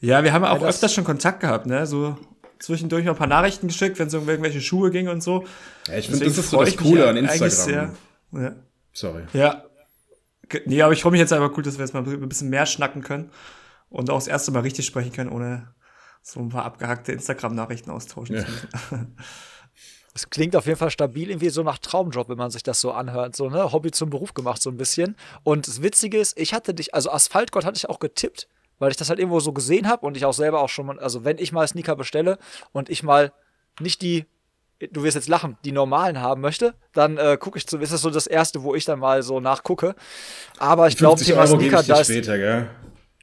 Ja, 0.00 0.22
wir 0.22 0.34
haben 0.34 0.44
auch 0.44 0.60
ja, 0.60 0.68
öfters 0.68 0.92
schon 0.92 1.04
Kontakt 1.04 1.40
gehabt, 1.40 1.64
ne? 1.66 1.86
So 1.86 2.18
zwischendurch 2.58 3.06
noch 3.06 3.14
ein 3.14 3.18
paar 3.18 3.26
Nachrichten 3.26 3.68
geschickt, 3.68 3.98
wenn 3.98 4.08
es 4.08 4.14
um 4.14 4.28
irgendwelche 4.28 4.60
Schuhe 4.60 4.90
ging 4.90 5.08
und 5.08 5.22
so. 5.22 5.44
Ja, 5.88 5.96
ich 5.96 6.10
finde, 6.10 6.26
das 6.26 6.36
ist 6.36 6.50
so 6.50 6.62
das 6.62 6.76
Coole 6.76 7.08
an 7.08 7.16
Instagram. 7.16 7.50
Sehr, 7.50 7.94
ja. 8.32 8.52
Sorry. 8.92 9.22
Ja. 9.32 9.64
Nee, 10.66 10.82
aber 10.82 10.92
ich 10.92 11.00
freue 11.00 11.12
mich 11.12 11.20
jetzt 11.20 11.32
einfach 11.32 11.56
cool, 11.56 11.62
dass 11.62 11.78
wir 11.78 11.86
jetzt 11.86 11.94
mal 11.94 12.06
ein 12.06 12.28
bisschen 12.28 12.50
mehr 12.50 12.66
schnacken 12.66 13.02
können 13.02 13.30
und 13.90 14.08
auch 14.08 14.18
das 14.18 14.28
erste 14.28 14.50
Mal 14.52 14.60
richtig 14.60 14.86
sprechen 14.86 15.12
können, 15.12 15.30
ohne 15.30 15.74
so 16.22 16.40
ein 16.40 16.48
paar 16.48 16.64
abgehackte 16.64 17.12
Instagram-Nachrichten 17.12 17.90
austauschen 17.90 18.36
ja. 18.36 18.44
zu 18.44 18.50
müssen. 18.50 19.16
Es 20.12 20.28
klingt 20.28 20.56
auf 20.56 20.66
jeden 20.66 20.78
Fall 20.78 20.90
stabil, 20.90 21.30
irgendwie 21.30 21.50
so 21.50 21.62
nach 21.62 21.78
Traumjob, 21.78 22.28
wenn 22.28 22.36
man 22.36 22.50
sich 22.50 22.64
das 22.64 22.80
so 22.80 22.90
anhört. 22.90 23.36
So, 23.36 23.48
ne? 23.48 23.70
Hobby 23.72 23.92
zum 23.92 24.10
Beruf 24.10 24.34
gemacht, 24.34 24.60
so 24.60 24.68
ein 24.68 24.76
bisschen. 24.76 25.16
Und 25.44 25.68
das 25.68 25.82
Witzige 25.82 26.18
ist, 26.18 26.36
ich 26.36 26.52
hatte 26.52 26.74
dich, 26.74 26.94
also 26.94 27.12
Asphaltgott 27.12 27.64
hatte 27.64 27.76
ich 27.76 27.88
auch 27.88 28.00
getippt, 28.00 28.48
weil 28.80 28.90
ich 28.90 28.96
das 28.96 29.08
halt 29.08 29.20
irgendwo 29.20 29.38
so 29.38 29.52
gesehen 29.52 29.88
habe 29.88 30.04
und 30.04 30.16
ich 30.16 30.24
auch 30.24 30.32
selber 30.32 30.62
auch 30.62 30.68
schon 30.68 30.86
mal, 30.86 30.98
also 30.98 31.24
wenn 31.24 31.38
ich 31.38 31.52
mal 31.52 31.66
Sneaker 31.68 31.94
bestelle 31.94 32.38
und 32.72 32.90
ich 32.90 33.04
mal 33.04 33.32
nicht 33.78 34.02
die, 34.02 34.26
du 34.90 35.04
wirst 35.04 35.14
jetzt 35.14 35.28
lachen, 35.28 35.56
die 35.64 35.72
normalen 35.72 36.20
haben 36.20 36.40
möchte, 36.40 36.74
dann 36.92 37.16
äh, 37.16 37.36
gucke 37.38 37.58
ich 37.58 37.68
zu, 37.68 37.78
ist 37.78 37.92
das 37.92 38.02
so 38.02 38.10
das 38.10 38.26
erste, 38.26 38.64
wo 38.64 38.74
ich 38.74 38.84
dann 38.84 38.98
mal 38.98 39.22
so 39.22 39.38
nachgucke. 39.38 39.94
Aber 40.58 40.88
ich 40.88 40.96
glaube, 40.96 41.22
Thema 41.22 41.46
Sneaker, 41.46 41.84
da 41.84 42.00
ist. 42.00 42.08
Später, 42.08 42.36
gell? 42.36 42.68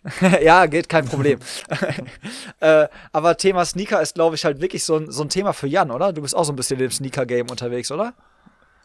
ja, 0.42 0.66
geht 0.66 0.90
kein 0.90 1.06
Problem. 1.06 1.40
äh, 2.60 2.88
aber 3.12 3.38
Thema 3.38 3.66
Sneaker 3.66 4.02
ist, 4.02 4.16
glaube 4.16 4.36
ich, 4.36 4.46
halt 4.46 4.62
wirklich 4.62 4.84
so 4.84 4.98
ein, 4.98 5.12
so 5.12 5.24
ein 5.24 5.30
Thema 5.30 5.54
für 5.54 5.68
Jan, 5.68 5.92
oder? 5.92 6.14
Du 6.14 6.22
bist 6.22 6.36
auch 6.36 6.44
so 6.44 6.54
ein 6.54 6.56
bisschen 6.56 6.80
im 6.80 6.92
Sneaker-Game 6.92 7.50
unterwegs, 7.50 7.92
oder? 7.92 8.14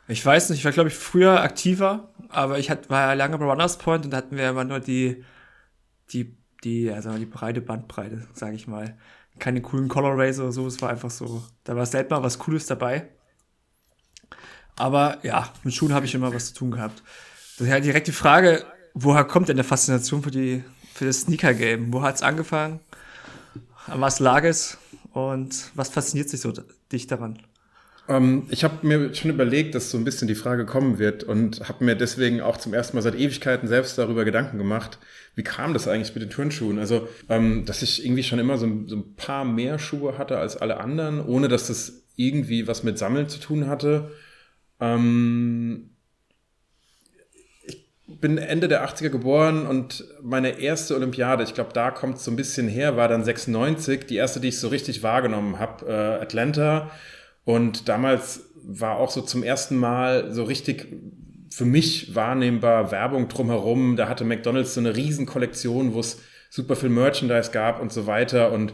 Ich 0.08 0.24
weiß 0.24 0.50
nicht, 0.50 0.60
ich 0.60 0.64
war, 0.64 0.72
glaube 0.72 0.88
ich, 0.88 0.94
früher 0.94 1.40
aktiver, 1.40 2.08
aber 2.28 2.58
ich 2.58 2.70
hat, 2.70 2.90
war 2.90 3.08
ja 3.08 3.12
lange 3.14 3.38
bei 3.38 3.44
Runners 3.44 3.78
Point 3.78 4.04
und 4.04 4.10
da 4.10 4.18
hatten 4.18 4.36
wir 4.36 4.50
immer 4.50 4.64
nur 4.64 4.80
die, 4.80 5.24
die, 6.12 6.36
die, 6.64 6.90
also 6.90 7.16
die 7.16 7.26
breite 7.26 7.60
Bandbreite, 7.60 8.26
sage 8.32 8.56
ich 8.56 8.66
mal. 8.66 8.96
Keine 9.38 9.62
coolen 9.62 9.88
Colorways 9.88 10.40
oder 10.40 10.52
so, 10.52 10.66
es 10.66 10.82
war 10.82 10.90
einfach 10.90 11.10
so, 11.10 11.42
da 11.64 11.76
war 11.76 11.86
selten 11.86 12.12
mal 12.12 12.22
was 12.22 12.38
Cooles 12.38 12.66
dabei. 12.66 13.08
Aber 14.76 15.18
ja, 15.22 15.52
mit 15.62 15.74
Schuhen 15.74 15.94
habe 15.94 16.06
ich 16.06 16.14
immer 16.14 16.34
was 16.34 16.48
zu 16.48 16.54
tun 16.54 16.70
gehabt. 16.72 17.02
Daher 17.58 17.80
direkt 17.80 18.08
die 18.08 18.12
Frage, 18.12 18.64
woher 18.94 19.24
kommt 19.24 19.48
denn 19.48 19.56
der 19.56 19.64
Faszination 19.64 20.22
für 20.22 20.30
die 20.30 20.64
für 20.94 21.06
das 21.06 21.22
Sneaker-Game? 21.22 21.92
Wo 21.92 22.02
hat 22.02 22.16
es 22.16 22.22
angefangen? 22.22 22.80
An 23.86 24.00
was 24.00 24.20
lag 24.20 24.44
es? 24.44 24.78
Und 25.12 25.70
was 25.74 25.90
fasziniert 25.90 26.28
sich 26.28 26.40
so 26.40 26.52
dich 26.90 27.06
daran? 27.06 27.38
Ähm, 28.08 28.46
ich 28.50 28.64
habe 28.64 28.86
mir 28.86 29.14
schon 29.14 29.30
überlegt, 29.30 29.74
dass 29.74 29.90
so 29.90 29.98
ein 29.98 30.04
bisschen 30.04 30.28
die 30.28 30.34
Frage 30.34 30.66
kommen 30.66 30.98
wird 30.98 31.24
und 31.24 31.68
habe 31.68 31.84
mir 31.84 31.94
deswegen 31.94 32.40
auch 32.40 32.56
zum 32.56 32.74
ersten 32.74 32.96
Mal 32.96 33.02
seit 33.02 33.14
Ewigkeiten 33.14 33.68
selbst 33.68 33.96
darüber 33.98 34.24
Gedanken 34.24 34.58
gemacht, 34.58 34.98
wie 35.34 35.44
kam 35.44 35.72
das 35.72 35.88
eigentlich 35.88 36.14
mit 36.14 36.22
den 36.22 36.30
Turnschuhen? 36.30 36.78
Also, 36.78 37.08
ähm, 37.28 37.64
dass 37.64 37.82
ich 37.82 38.04
irgendwie 38.04 38.22
schon 38.22 38.38
immer 38.38 38.58
so, 38.58 38.66
so 38.86 38.96
ein 38.96 39.14
paar 39.16 39.44
mehr 39.44 39.78
Schuhe 39.78 40.18
hatte 40.18 40.38
als 40.38 40.56
alle 40.56 40.78
anderen, 40.78 41.24
ohne 41.24 41.48
dass 41.48 41.68
das 41.68 42.04
irgendwie 42.16 42.66
was 42.66 42.82
mit 42.82 42.98
Sammeln 42.98 43.28
zu 43.28 43.38
tun 43.38 43.66
hatte. 43.66 44.10
Ähm, 44.80 45.91
bin 48.20 48.38
Ende 48.38 48.68
der 48.68 48.86
80er 48.86 49.08
geboren 49.08 49.66
und 49.66 50.04
meine 50.22 50.60
erste 50.60 50.94
Olympiade, 50.94 51.42
ich 51.42 51.54
glaube, 51.54 51.72
da 51.72 51.90
kommt 51.90 52.16
es 52.16 52.24
so 52.24 52.30
ein 52.30 52.36
bisschen 52.36 52.68
her, 52.68 52.96
war 52.96 53.08
dann 53.08 53.24
96, 53.24 54.06
die 54.06 54.16
erste, 54.16 54.40
die 54.40 54.48
ich 54.48 54.58
so 54.58 54.68
richtig 54.68 55.02
wahrgenommen 55.02 55.58
habe, 55.58 55.86
äh, 55.86 56.22
Atlanta. 56.22 56.90
Und 57.44 57.88
damals 57.88 58.50
war 58.64 58.96
auch 58.96 59.10
so 59.10 59.20
zum 59.22 59.42
ersten 59.42 59.76
Mal 59.76 60.32
so 60.32 60.44
richtig 60.44 60.88
für 61.50 61.64
mich 61.64 62.14
wahrnehmbar 62.14 62.90
Werbung 62.90 63.28
drumherum. 63.28 63.96
Da 63.96 64.08
hatte 64.08 64.24
McDonald's 64.24 64.74
so 64.74 64.80
eine 64.80 64.96
riesen 64.96 65.26
Kollektion, 65.26 65.94
wo 65.94 66.00
es 66.00 66.20
super 66.50 66.76
viel 66.76 66.88
Merchandise 66.88 67.50
gab 67.50 67.80
und 67.80 67.92
so 67.92 68.06
weiter. 68.06 68.52
Und 68.52 68.72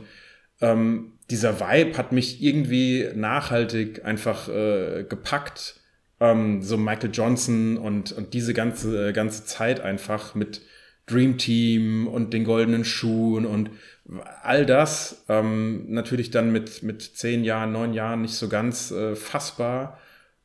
ähm, 0.60 1.12
dieser 1.30 1.60
Vibe 1.60 1.96
hat 1.98 2.12
mich 2.12 2.42
irgendwie 2.42 3.08
nachhaltig 3.14 4.04
einfach 4.04 4.48
äh, 4.48 5.04
gepackt 5.08 5.80
ähm, 6.20 6.62
so 6.62 6.76
Michael 6.76 7.10
Johnson 7.12 7.76
und, 7.76 8.12
und 8.12 8.34
diese 8.34 8.54
ganze, 8.54 9.12
ganze 9.12 9.44
Zeit 9.44 9.80
einfach 9.80 10.34
mit 10.34 10.62
Dream 11.06 11.38
Team 11.38 12.06
und 12.06 12.32
den 12.32 12.44
goldenen 12.44 12.84
Schuhen 12.84 13.46
und 13.46 13.70
all 14.42 14.66
das 14.66 15.24
ähm, 15.28 15.86
natürlich 15.88 16.30
dann 16.30 16.52
mit, 16.52 16.82
mit 16.82 17.02
zehn 17.02 17.44
Jahren, 17.44 17.72
neun 17.72 17.94
Jahren 17.94 18.22
nicht 18.22 18.34
so 18.34 18.48
ganz 18.48 18.90
äh, 18.90 19.14
fassbar. 19.16 19.98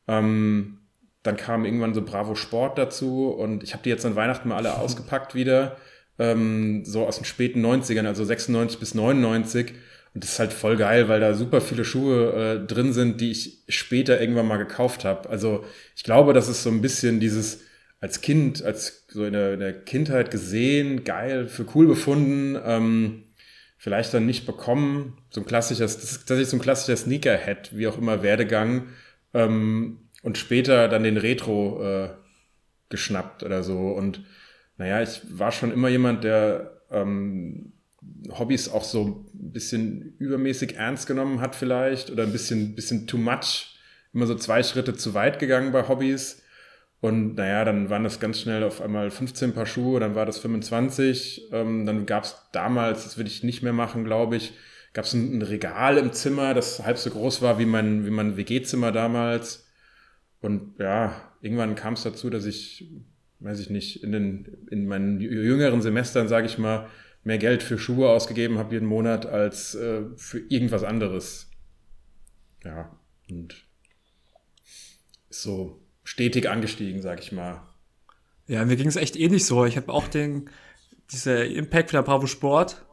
Ähm, 0.08 0.80
dann 1.22 1.38
kam 1.38 1.63
irgendwann 1.63 1.94
so 1.94 2.01
Bravo 2.01 2.36
Sport 2.36 2.77
dazu 2.77 3.30
und 3.30 3.63
ich 3.63 3.74
habe 3.74 3.84
die 3.84 3.89
jetzt 3.89 4.06
an 4.06 4.15
Weihnachten 4.15 4.50
mal 4.50 4.58
alle 4.58 4.74
ausgepackt 4.77 5.36
wieder, 5.36 5.77
ähm, 6.20 6.84
so 6.86 7.06
aus 7.08 7.18
den 7.18 7.25
späten 7.25 7.65
90ern, 7.65 8.06
also 8.06 8.24
96 8.24 8.80
bis 8.80 8.96
99 8.96 9.74
und 10.13 10.24
das 10.24 10.34
ist 10.34 10.39
halt 10.39 10.53
voll 10.53 10.77
geil, 10.77 11.10
weil 11.10 11.20
da 11.20 11.34
super 11.34 11.60
viele 11.60 11.86
Schuhe 11.86 12.34
äh, 12.34 12.67
drin 12.67 12.93
sind, 12.93 13.20
die 13.20 13.32
ich 13.32 13.63
später 13.67 14.22
irgendwann 14.22 14.48
mal 14.48 14.58
gekauft 14.58 15.05
habe. 15.05 15.29
Also 15.29 15.65
ich 15.96 16.03
glaube, 16.03 16.34
das 16.34 16.48
ist 16.50 16.63
so 16.63 16.70
ein 16.70 16.82
bisschen 16.82 17.20
dieses 17.20 17.62
als 18.00 18.22
Kind, 18.22 18.63
als 18.63 19.05
so 19.08 19.25
in 19.25 19.34
der, 19.34 19.53
in 19.53 19.60
der 19.60 19.74
Kindheit 19.74 20.29
gesehen, 20.29 21.03
geil, 21.03 21.48
für 21.48 21.65
cool 21.74 21.88
befunden, 21.88 22.60
ähm, 22.63 23.24
vielleicht 23.77 24.13
dann 24.13 24.25
nicht 24.25 24.46
bekommen. 24.46 25.17
So 25.29 25.41
ein 25.41 25.48
klassischer, 25.48 25.84
das 25.84 25.96
ist 25.96 26.17
tatsächlich 26.20 26.50
so 26.50 26.58
ein 26.58 26.62
klassischer 26.62 26.98
Sneakerhead, 26.98 27.75
wie 27.75 27.88
auch 27.88 27.98
immer 27.98 28.22
Werdegang. 28.22 28.89
Ähm, 29.34 30.00
und 30.22 30.38
später 30.38 30.88
dann 30.89 31.03
den 31.03 31.17
Retro 31.17 31.84
äh, 31.84 32.10
geschnappt 32.89 33.43
oder 33.43 33.63
so. 33.63 33.89
Und 33.89 34.24
naja, 34.77 35.01
ich 35.01 35.22
war 35.29 35.51
schon 35.51 35.72
immer 35.72 35.89
jemand, 35.89 36.24
der 36.24 36.82
ähm, 36.91 37.73
Hobbys 38.29 38.69
auch 38.69 38.83
so 38.83 39.25
ein 39.33 39.51
bisschen 39.51 40.15
übermäßig 40.17 40.75
ernst 40.75 41.07
genommen 41.07 41.41
hat 41.41 41.55
vielleicht 41.55 42.10
oder 42.10 42.24
ein 42.24 42.31
bisschen, 42.31 42.75
bisschen 42.75 43.07
too 43.07 43.17
much, 43.17 43.77
immer 44.13 44.27
so 44.27 44.36
zwei 44.36 44.63
Schritte 44.63 44.95
zu 44.95 45.13
weit 45.13 45.39
gegangen 45.39 45.72
bei 45.72 45.88
Hobbys. 45.88 46.41
Und 47.01 47.36
naja, 47.36 47.65
dann 47.65 47.89
waren 47.89 48.05
das 48.05 48.22
ganz 48.22 48.39
schnell 48.39 48.63
auf 48.63 48.81
einmal 48.81 49.12
15 49.12 49.53
Paar 49.53 49.65
Schuhe, 49.65 50.00
dann 50.00 50.15
war 50.15 50.25
das 50.25 50.39
25. 50.39 51.50
Ähm, 51.51 51.86
dann 51.86 52.05
gab 52.05 52.24
es 52.24 52.38
damals, 52.53 53.03
das 53.03 53.17
würde 53.17 53.29
ich 53.29 53.43
nicht 53.43 53.62
mehr 53.62 53.74
machen, 53.74 54.05
glaube 54.05 54.38
ich, 54.38 54.53
gab 54.93 55.03
es 55.03 55.13
ein, 55.13 55.38
ein, 55.38 55.41
Regal 55.41 55.98
im 55.98 56.13
Zimmer, 56.13 56.53
das 56.53 56.86
halb 56.86 56.98
so 56.98 57.10
groß 57.10 57.41
war 57.41 57.60
wie 57.60 57.65
mein, 57.65 58.05
wie 58.05 58.10
mein 58.10 58.38
WG-Zimmer 58.38 58.93
damals. 58.93 59.67
Und 60.39 60.79
ja, 60.79 61.13
irgendwann 61.41 61.75
kam 61.75 61.95
es 61.95 62.03
dazu, 62.03 62.29
dass 62.29 62.45
ich, 62.45 62.89
weiß 63.41 63.60
ich 63.60 63.69
nicht, 63.69 64.01
in, 64.01 64.13
den, 64.13 64.57
in 64.72 64.88
meinen 64.88 65.19
jüngeren 65.19 65.81
Semestern, 65.81 66.29
sage 66.29 66.45
ich 66.45 66.57
mal, 66.57 66.88
mehr 67.24 67.38
Geld 67.38 67.63
für 67.63 67.77
Schuhe 67.77 68.10
ausgegeben 68.10 68.58
habe 68.58 68.74
jeden 68.74 68.88
Monat 68.88 69.25
als 69.25 69.75
äh, 69.75 70.03
für 70.15 70.39
irgendwas 70.39 70.84
anderes. 70.84 71.50
Ja, 72.63 72.98
und 73.30 73.65
ist 75.30 75.42
so 75.42 75.82
stetig 76.03 76.50
angestiegen, 76.50 77.01
sag 77.01 77.22
ich 77.22 77.32
mal. 77.32 77.62
Ja, 78.48 78.65
mir 78.65 78.75
ging 78.75 78.88
es 78.88 78.96
echt 78.96 79.15
ähnlich 79.15 79.46
so. 79.46 79.65
Ich 79.65 79.77
habe 79.77 79.92
auch 79.92 80.08
den, 80.08 80.50
diese 81.12 81.44
Impact 81.44 81.92
von 81.92 81.98
der 81.98 82.03
Bravo 82.03 82.27
Sport. 82.27 82.86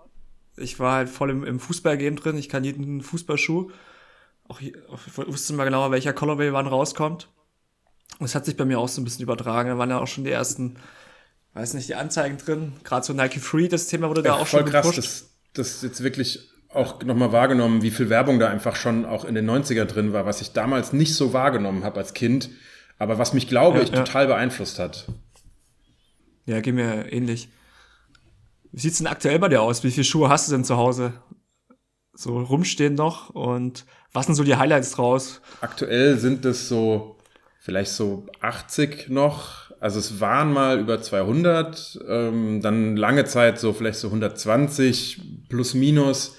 Ich 0.57 0.79
war 0.79 0.95
halt 0.95 1.09
voll 1.09 1.31
im, 1.31 1.45
im 1.45 1.61
Fußballgame 1.61 2.17
drin. 2.17 2.39
Ich 2.39 2.49
kann 2.49 2.65
jeden 2.65 3.01
Fußballschuh. 3.01 3.71
Auch, 4.49 4.61
ich 4.61 4.75
wusste 5.17 5.53
mal 5.55 5.65
genauer, 5.65 5.91
welcher 5.91 6.13
Colorway 6.13 6.53
wann 6.53 6.67
rauskommt. 6.67 7.29
Und 8.19 8.27
es 8.27 8.35
hat 8.35 8.45
sich 8.45 8.57
bei 8.57 8.65
mir 8.65 8.79
auch 8.79 8.89
so 8.89 9.01
ein 9.01 9.05
bisschen 9.05 9.23
übertragen. 9.23 9.71
Da 9.71 9.79
waren 9.79 9.91
ja 9.91 10.01
auch 10.01 10.07
schon 10.07 10.25
die 10.25 10.31
ersten 10.31 10.77
weiß 11.55 11.75
nicht, 11.75 11.89
die 11.89 11.95
Anzeigen 11.95 12.39
drin. 12.39 12.73
Gerade 12.85 13.05
so 13.05 13.13
Nike 13.13 13.41
Free, 13.41 13.69
das 13.69 13.87
Thema 13.87 14.09
wurde 14.09 14.23
ja, 14.23 14.29
da 14.29 14.35
auch 14.35 14.47
voll 14.47 14.61
schon 14.61 14.71
krass, 14.71 14.95
das, 14.95 15.31
das 15.53 15.83
jetzt 15.83 16.03
wirklich 16.03 16.51
auch 16.73 17.03
nochmal 17.03 17.33
wahrgenommen, 17.33 17.83
wie 17.83 17.91
viel 17.91 18.09
Werbung 18.11 18.39
da 18.39 18.49
einfach 18.49 18.77
schon 18.77 19.05
auch 19.05 19.25
in 19.25 19.35
den 19.35 19.49
90er 19.51 19.85
drin 19.87 20.13
war, 20.13 20.25
was 20.25 20.41
ich 20.41 20.53
damals 20.53 20.93
nicht 20.93 21.15
so 21.15 21.33
wahrgenommen 21.33 21.83
habe 21.85 21.99
als 21.99 22.15
Kind, 22.15 22.51
aber 22.99 23.19
was 23.19 23.33
mich, 23.33 23.49
glaube 23.49 23.79
ja, 23.79 23.85
ich, 23.85 23.91
ja. 23.91 24.05
total 24.05 24.29
beeinflusst 24.29 24.79
hat. 24.79 25.07
Ja, 26.47 26.61
geht 26.61 26.75
mir 26.75 27.13
ähnlich. 27.13 27.49
Wie 28.73 28.81
sieht's 28.81 28.99
denn 28.99 29.09
aktuell 29.09 29.39
bei 29.41 29.49
dir 29.49 29.63
aus? 29.63 29.83
Wie 29.83 29.91
viele 29.91 30.05
Schuhe 30.05 30.29
hast 30.29 30.49
du 30.49 30.53
denn 30.53 30.65
zu 30.65 30.77
Hause? 30.77 31.13
So 32.13 32.39
rumstehen 32.39 32.95
noch 32.95 33.31
und 33.31 33.85
was 34.13 34.27
sind 34.27 34.35
so 34.35 34.45
die 34.45 34.57
Highlights 34.57 34.93
draus? 34.93 35.41
Aktuell 35.61 36.19
sind 36.19 36.45
es 36.45 36.69
so 36.69 37.17
vielleicht 37.59 37.93
so 37.93 38.27
80 38.41 39.09
noch, 39.09 39.70
also 39.81 39.99
es 39.99 40.21
waren 40.21 40.53
mal 40.53 40.79
über 40.79 41.01
200, 41.01 42.01
ähm, 42.07 42.61
dann 42.61 42.97
lange 42.97 43.25
Zeit 43.25 43.59
so 43.59 43.73
vielleicht 43.73 43.99
so 43.99 44.09
120 44.09 45.49
plus 45.49 45.75
minus. 45.75 46.37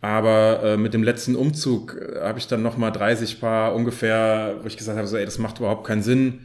Aber 0.00 0.60
äh, 0.64 0.76
mit 0.76 0.94
dem 0.94 1.04
letzten 1.04 1.36
Umzug 1.36 1.96
äh, 1.96 2.20
habe 2.20 2.40
ich 2.40 2.48
dann 2.48 2.60
nochmal 2.60 2.90
30 2.90 3.40
Paar 3.40 3.74
ungefähr, 3.76 4.56
wo 4.60 4.66
ich 4.66 4.76
gesagt 4.76 4.98
habe, 4.98 5.06
so, 5.06 5.16
ey, 5.16 5.24
das 5.24 5.38
macht 5.38 5.60
überhaupt 5.60 5.86
keinen 5.86 6.02
Sinn. 6.02 6.40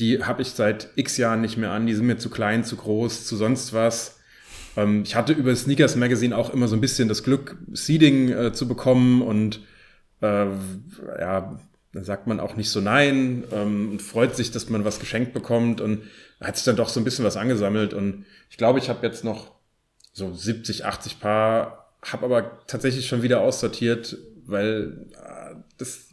Die 0.00 0.24
habe 0.24 0.42
ich 0.42 0.50
seit 0.50 0.88
x 0.96 1.16
Jahren 1.16 1.40
nicht 1.40 1.56
mehr 1.56 1.70
an. 1.70 1.86
Die 1.86 1.94
sind 1.94 2.06
mir 2.06 2.18
zu 2.18 2.30
klein, 2.30 2.64
zu 2.64 2.76
groß, 2.76 3.24
zu 3.24 3.36
sonst 3.36 3.72
was. 3.72 4.18
Ähm, 4.76 5.02
ich 5.04 5.14
hatte 5.14 5.32
über 5.34 5.54
Sneakers 5.54 5.94
Magazine 5.94 6.36
auch 6.36 6.52
immer 6.52 6.66
so 6.66 6.74
ein 6.76 6.80
bisschen 6.80 7.08
das 7.08 7.22
Glück, 7.22 7.56
Seeding 7.72 8.30
äh, 8.30 8.52
zu 8.52 8.66
bekommen 8.66 9.22
und 9.22 9.60
äh, 10.20 10.46
ja, 11.20 11.60
dann 11.96 12.04
sagt 12.04 12.26
man 12.26 12.40
auch 12.40 12.56
nicht 12.56 12.68
so 12.68 12.82
nein 12.82 13.44
ähm, 13.52 13.92
und 13.92 14.02
freut 14.02 14.36
sich, 14.36 14.50
dass 14.50 14.68
man 14.68 14.84
was 14.84 15.00
geschenkt 15.00 15.32
bekommt 15.32 15.80
und 15.80 16.02
hat 16.42 16.56
sich 16.56 16.66
dann 16.66 16.76
doch 16.76 16.90
so 16.90 17.00
ein 17.00 17.04
bisschen 17.04 17.24
was 17.24 17.38
angesammelt. 17.38 17.94
Und 17.94 18.26
ich 18.50 18.58
glaube, 18.58 18.78
ich 18.78 18.90
habe 18.90 19.06
jetzt 19.06 19.24
noch 19.24 19.52
so 20.12 20.34
70, 20.34 20.84
80 20.84 21.20
Paar, 21.20 21.96
habe 22.02 22.26
aber 22.26 22.60
tatsächlich 22.66 23.08
schon 23.08 23.22
wieder 23.22 23.40
aussortiert, 23.40 24.18
weil 24.44 25.06
äh, 25.14 25.54
das, 25.78 26.10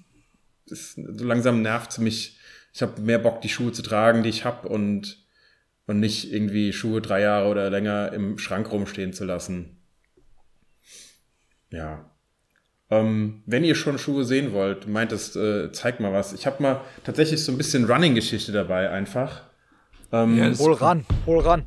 das 0.70 0.94
so 0.94 1.26
langsam 1.26 1.62
nervt 1.62 2.00
mich. 2.00 2.40
Ich 2.74 2.82
habe 2.82 3.02
mehr 3.02 3.20
Bock, 3.20 3.42
die 3.42 3.50
Schuhe 3.50 3.74
zu 3.74 3.82
tragen, 3.82 4.24
die 4.24 4.30
ich 4.30 4.46
habe 4.46 4.70
und, 4.70 5.28
und 5.86 6.00
nicht 6.00 6.32
irgendwie 6.32 6.72
Schuhe 6.72 7.02
drei 7.02 7.20
Jahre 7.20 7.50
oder 7.50 7.70
länger 7.70 8.14
im 8.14 8.38
Schrank 8.38 8.72
rumstehen 8.72 9.12
zu 9.12 9.26
lassen. 9.26 9.82
Ja, 11.72 12.10
ähm, 12.94 13.42
wenn 13.48 13.64
ihr 13.64 13.74
schon 13.74 13.98
Schuhe 13.98 14.24
sehen 14.24 14.54
wollt, 14.54 14.88
meintest, 14.88 15.36
äh, 15.36 15.72
zeig 15.72 16.00
mal 16.00 16.14
was. 16.14 16.34
Ich 16.34 16.46
habe 16.46 16.62
mal 16.62 16.82
tatsächlich 17.04 17.44
so 17.44 17.52
ein 17.52 17.58
bisschen 17.58 17.86
Running-Geschichte 17.86 18.52
dabei 18.52 18.92
einfach. 18.92 19.42
Ähm, 20.12 20.38
yes. 20.38 20.60
Hol 20.60 20.74
ran, 20.74 21.06
hol 21.26 21.40
ran. 21.40 21.66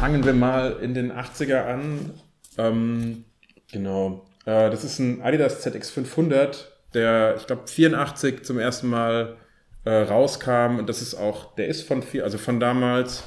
Fangen 0.00 0.24
wir 0.24 0.32
mal 0.32 0.78
in 0.80 0.94
den 0.94 1.12
80er 1.12 1.66
an. 1.66 2.14
Ähm, 2.56 3.24
genau. 3.70 4.26
Äh, 4.46 4.70
das 4.70 4.84
ist 4.84 4.98
ein 5.00 5.20
Adidas 5.20 5.66
ZX500, 5.66 6.64
der, 6.94 7.34
ich 7.36 7.46
glaube, 7.46 7.66
84 7.66 8.42
zum 8.42 8.58
ersten 8.58 8.88
Mal 8.88 9.36
äh, 9.84 9.90
rauskam. 9.90 10.78
Und 10.78 10.88
das 10.88 11.02
ist 11.02 11.14
auch, 11.14 11.54
der 11.56 11.66
ist 11.66 11.86
von, 11.86 12.02
also 12.22 12.38
von 12.38 12.58
damals. 12.58 13.24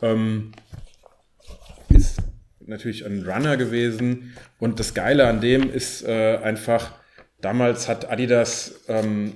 Ähm, 0.00 0.52
natürlich 2.72 3.06
ein 3.06 3.24
Runner 3.24 3.56
gewesen. 3.56 4.34
Und 4.58 4.80
das 4.80 4.94
Geile 4.94 5.26
an 5.26 5.40
dem 5.40 5.70
ist 5.70 6.02
äh, 6.02 6.38
einfach, 6.42 6.92
damals 7.40 7.88
hat 7.88 8.10
Adidas 8.10 8.80
ähm, 8.88 9.34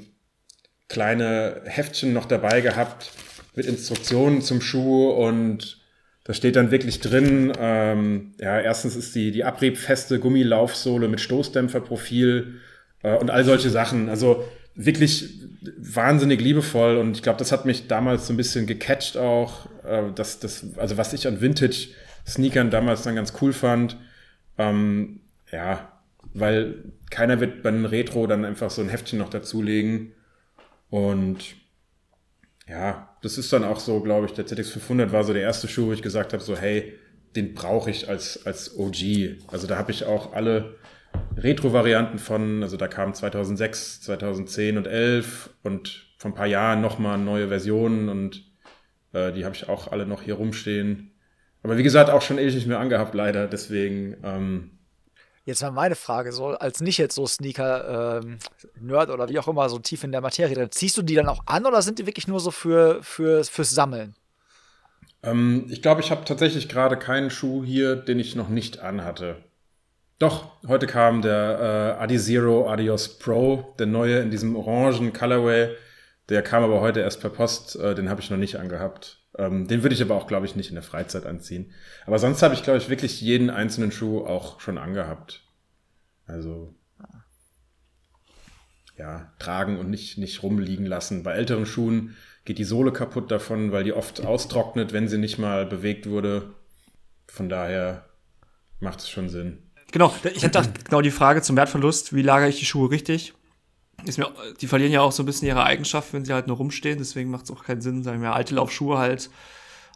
kleine 0.88 1.62
Heftchen 1.64 2.12
noch 2.12 2.26
dabei 2.26 2.61
gehabt 2.61 3.12
mit 3.55 3.66
Instruktionen 3.66 4.43
zum 4.43 4.61
Schuh 4.61 5.11
und 5.11 5.78
da 6.25 6.35
steht 6.35 6.57
dann 6.57 6.71
wirklich 6.73 7.00
drin, 7.00 7.52
ähm, 7.59 8.35
ja, 8.40 8.61
erstens 8.61 8.97
ist 8.97 9.14
die, 9.14 9.31
die 9.31 9.45
abriebfeste 9.45 10.19
Gummilaufsohle 10.19 11.07
mit 11.07 11.21
Stoßdämpferprofil 11.21 12.57
äh, 13.02 13.16
und 13.16 13.31
all 13.31 13.45
solche 13.45 13.71
Sachen. 13.71 14.09
Also 14.09 14.45
wirklich 14.75 15.40
wahnsinnig 15.78 16.40
liebevoll 16.40 16.97
und 16.99 17.16
ich 17.16 17.23
glaube, 17.23 17.38
das 17.38 17.52
hat 17.52 17.64
mich 17.64 17.87
damals 17.87 18.26
so 18.26 18.33
ein 18.33 18.37
bisschen 18.37 18.66
gecatcht 18.66 19.16
auch, 19.16 19.66
äh, 19.85 20.12
dass 20.14 20.40
das, 20.40 20.66
also 20.76 20.97
was 20.97 21.12
ich 21.12 21.26
an 21.26 21.40
Vintage 21.40 21.88
Sneakern 22.26 22.71
damals 22.71 23.02
dann 23.02 23.14
ganz 23.14 23.33
cool 23.40 23.52
fand. 23.52 23.97
Ähm, 24.59 25.21
ja, 25.50 25.92
weil 26.35 26.92
keiner 27.11 27.40
wird 27.40 27.62
bei 27.62 27.68
einem 27.68 27.85
Retro 27.85 28.26
dann 28.26 28.45
einfach 28.45 28.71
so 28.71 28.83
ein 28.83 28.88
Heftchen 28.88 29.18
noch 29.18 29.30
dazulegen. 29.30 30.12
Und 30.90 31.56
ja, 32.68 33.16
das 33.23 33.38
ist 33.38 33.52
dann 33.52 33.64
auch 33.64 33.78
so, 33.78 34.00
glaube 34.00 34.26
ich, 34.26 34.33
der 34.33 34.47
ZX500 34.47 35.12
war 35.12 35.25
so 35.25 35.33
der 35.33 35.42
erste 35.42 35.68
Schuh, 35.68 35.87
wo 35.87 35.92
ich 35.92 36.02
gesagt 36.02 36.33
habe, 36.33 36.42
so 36.42 36.56
hey, 36.56 36.95
den 37.37 37.54
brauche 37.54 37.90
ich 37.90 38.09
als, 38.09 38.45
als 38.47 38.76
OG. 38.76 39.42
Also 39.49 39.66
da 39.66 39.76
habe 39.76 39.92
ich 39.92 40.04
auch 40.04 40.33
alle 40.33 40.76
Retro-Varianten 41.37 42.18
von, 42.18 42.62
also 42.62 42.76
da 42.76 42.88
kamen 42.88 43.14
2006, 43.14 44.00
2010 44.02 44.78
und 44.78 44.87
11 44.87 45.50
und 45.62 46.06
vor 46.18 46.30
ein 46.30 46.35
paar 46.35 46.47
Jahren 46.47 46.80
nochmal 46.80 47.18
neue 47.18 47.49
Versionen 47.49 48.09
und 48.09 48.42
äh, 49.12 49.33
die 49.33 49.45
habe 49.45 49.54
ich 49.54 49.68
auch 49.68 49.92
alle 49.92 50.06
noch 50.06 50.23
hier 50.23 50.35
rumstehen. 50.35 51.12
Aber 51.66 51.76
wie 51.76 51.82
gesagt, 51.82 52.11
auch 52.11 52.23
schon 52.23 52.38
ewig 52.38 52.54
nicht 52.54 52.68
mehr 52.68 52.78
angehabt, 52.78 53.12
leider. 53.12 53.49
Deswegen. 53.49 54.16
Ähm 54.23 54.70
Jetzt 55.44 55.62
mal 55.62 55.73
meine 55.73 55.96
Frage, 55.96 56.30
so 56.30 56.50
als 56.50 56.80
nicht 56.80 56.96
jetzt 56.96 57.16
so 57.16 57.26
Sneaker-Nerd 57.26 59.08
ähm, 59.08 59.14
oder 59.14 59.28
wie 59.28 59.38
auch 59.40 59.49
immer, 59.49 59.68
so 59.68 59.80
tief 59.80 60.04
in 60.04 60.12
der 60.12 60.20
Materie 60.20 60.54
drin, 60.54 60.70
ziehst 60.70 60.96
du 60.96 61.02
die 61.02 61.16
dann 61.16 61.28
auch 61.28 61.42
an 61.46 61.66
oder 61.66 61.82
sind 61.82 61.99
die 61.99 62.06
wirklich 62.06 62.28
nur 62.28 62.38
so 62.38 62.52
für, 62.52 63.02
für, 63.02 63.42
fürs 63.42 63.70
Sammeln? 63.70 64.14
Ähm, 65.25 65.66
ich 65.68 65.82
glaube, 65.82 66.02
ich 66.02 66.12
habe 66.12 66.25
tatsächlich 66.25 66.68
gerade 66.68 66.96
keinen 66.96 67.30
Schuh 67.30 67.64
hier, 67.64 67.96
den 67.96 68.20
ich 68.20 68.37
noch 68.37 68.49
nicht 68.49 68.78
anhatte. 68.78 69.42
Doch, 70.20 70.62
heute 70.68 70.87
kam 70.87 71.20
der 71.20 71.96
äh, 71.99 72.02
Adizero 72.02 72.70
Adios 72.70 73.18
Pro, 73.18 73.75
der 73.80 73.87
neue 73.87 74.20
in 74.20 74.30
diesem 74.30 74.54
orangen 74.54 75.12
Colorway. 75.12 75.75
Der 76.28 76.42
kam 76.42 76.62
aber 76.62 76.80
heute 76.80 77.00
erst 77.00 77.20
per 77.20 77.30
Post, 77.30 77.75
äh, 77.75 77.96
den 77.96 78.08
habe 78.08 78.20
ich 78.20 78.30
noch 78.30 78.38
nicht 78.38 78.54
angehabt. 78.54 79.25
Ähm, 79.38 79.69
den 79.69 79.83
würde 79.83 79.95
ich 79.95 80.02
aber 80.02 80.14
auch, 80.14 80.26
glaube 80.26 80.47
ich, 80.47 80.57
nicht 80.57 80.71
in 80.71 80.75
der 80.75 80.83
Freizeit 80.83 81.26
anziehen. 81.26 81.73
Aber 82.07 82.19
sonst 82.19 82.43
habe 82.43 82.55
ich, 82.55 82.62
glaube 82.62 82.78
ich, 82.78 82.88
wirklich 82.88 83.21
jeden 83.21 83.50
einzelnen 83.50 83.93
Schuh 83.93 84.25
auch 84.25 84.61
schon 84.61 84.78
angehabt. 84.78 85.43
Also 86.26 86.75
ja, 88.99 89.33
tragen 89.38 89.78
und 89.78 89.90
nicht, 89.90 90.19
nicht 90.19 90.43
rumliegen 90.43 90.87
lassen. 90.87 91.23
Bei 91.23 91.33
älteren 91.33 91.66
Schuhen 91.66 92.16
geht 92.45 92.59
die 92.59 92.64
Sohle 92.64 92.93
kaputt 92.93 93.31
davon, 93.31 93.73
weil 93.73 93.85
die 93.85 93.93
oft 93.93 94.25
austrocknet, 94.25 94.93
wenn 94.93 95.09
sie 95.09 95.19
nicht 95.19 95.38
mal 95.38 95.66
bewegt 95.66 96.09
wurde. 96.09 96.55
Von 97.26 97.49
daher 97.49 98.07
macht 98.81 99.00
es 99.00 99.11
schon 99.11 99.28
Sinn. 99.28 99.59
Genau, 99.93 100.14
ich 100.35 100.45
hatte 100.45 100.62
genau 100.85 101.00
die 101.00 101.11
Frage 101.11 101.43
zum 101.43 101.57
Wertverlust, 101.57 102.14
wie 102.14 102.23
lagere 102.23 102.49
ich 102.49 102.59
die 102.59 102.64
Schuhe 102.64 102.90
richtig? 102.90 103.35
Ist 104.05 104.19
mir, 104.19 104.31
die 104.61 104.67
verlieren 104.67 104.93
ja 104.93 105.00
auch 105.00 105.12
so 105.12 105.23
ein 105.23 105.26
bisschen 105.26 105.49
ihre 105.49 105.65
Eigenschaft, 105.65 106.12
wenn 106.12 106.25
sie 106.25 106.33
halt 106.33 106.47
nur 106.47 106.57
rumstehen. 106.57 106.99
Deswegen 106.99 107.31
macht 107.31 107.45
es 107.45 107.50
auch 107.50 107.65
keinen 107.65 107.81
Sinn, 107.81 108.03
sagen 108.03 108.23
wir, 108.23 108.35
alte 108.35 108.55
Laufschuhe 108.55 108.99
halt 108.99 109.31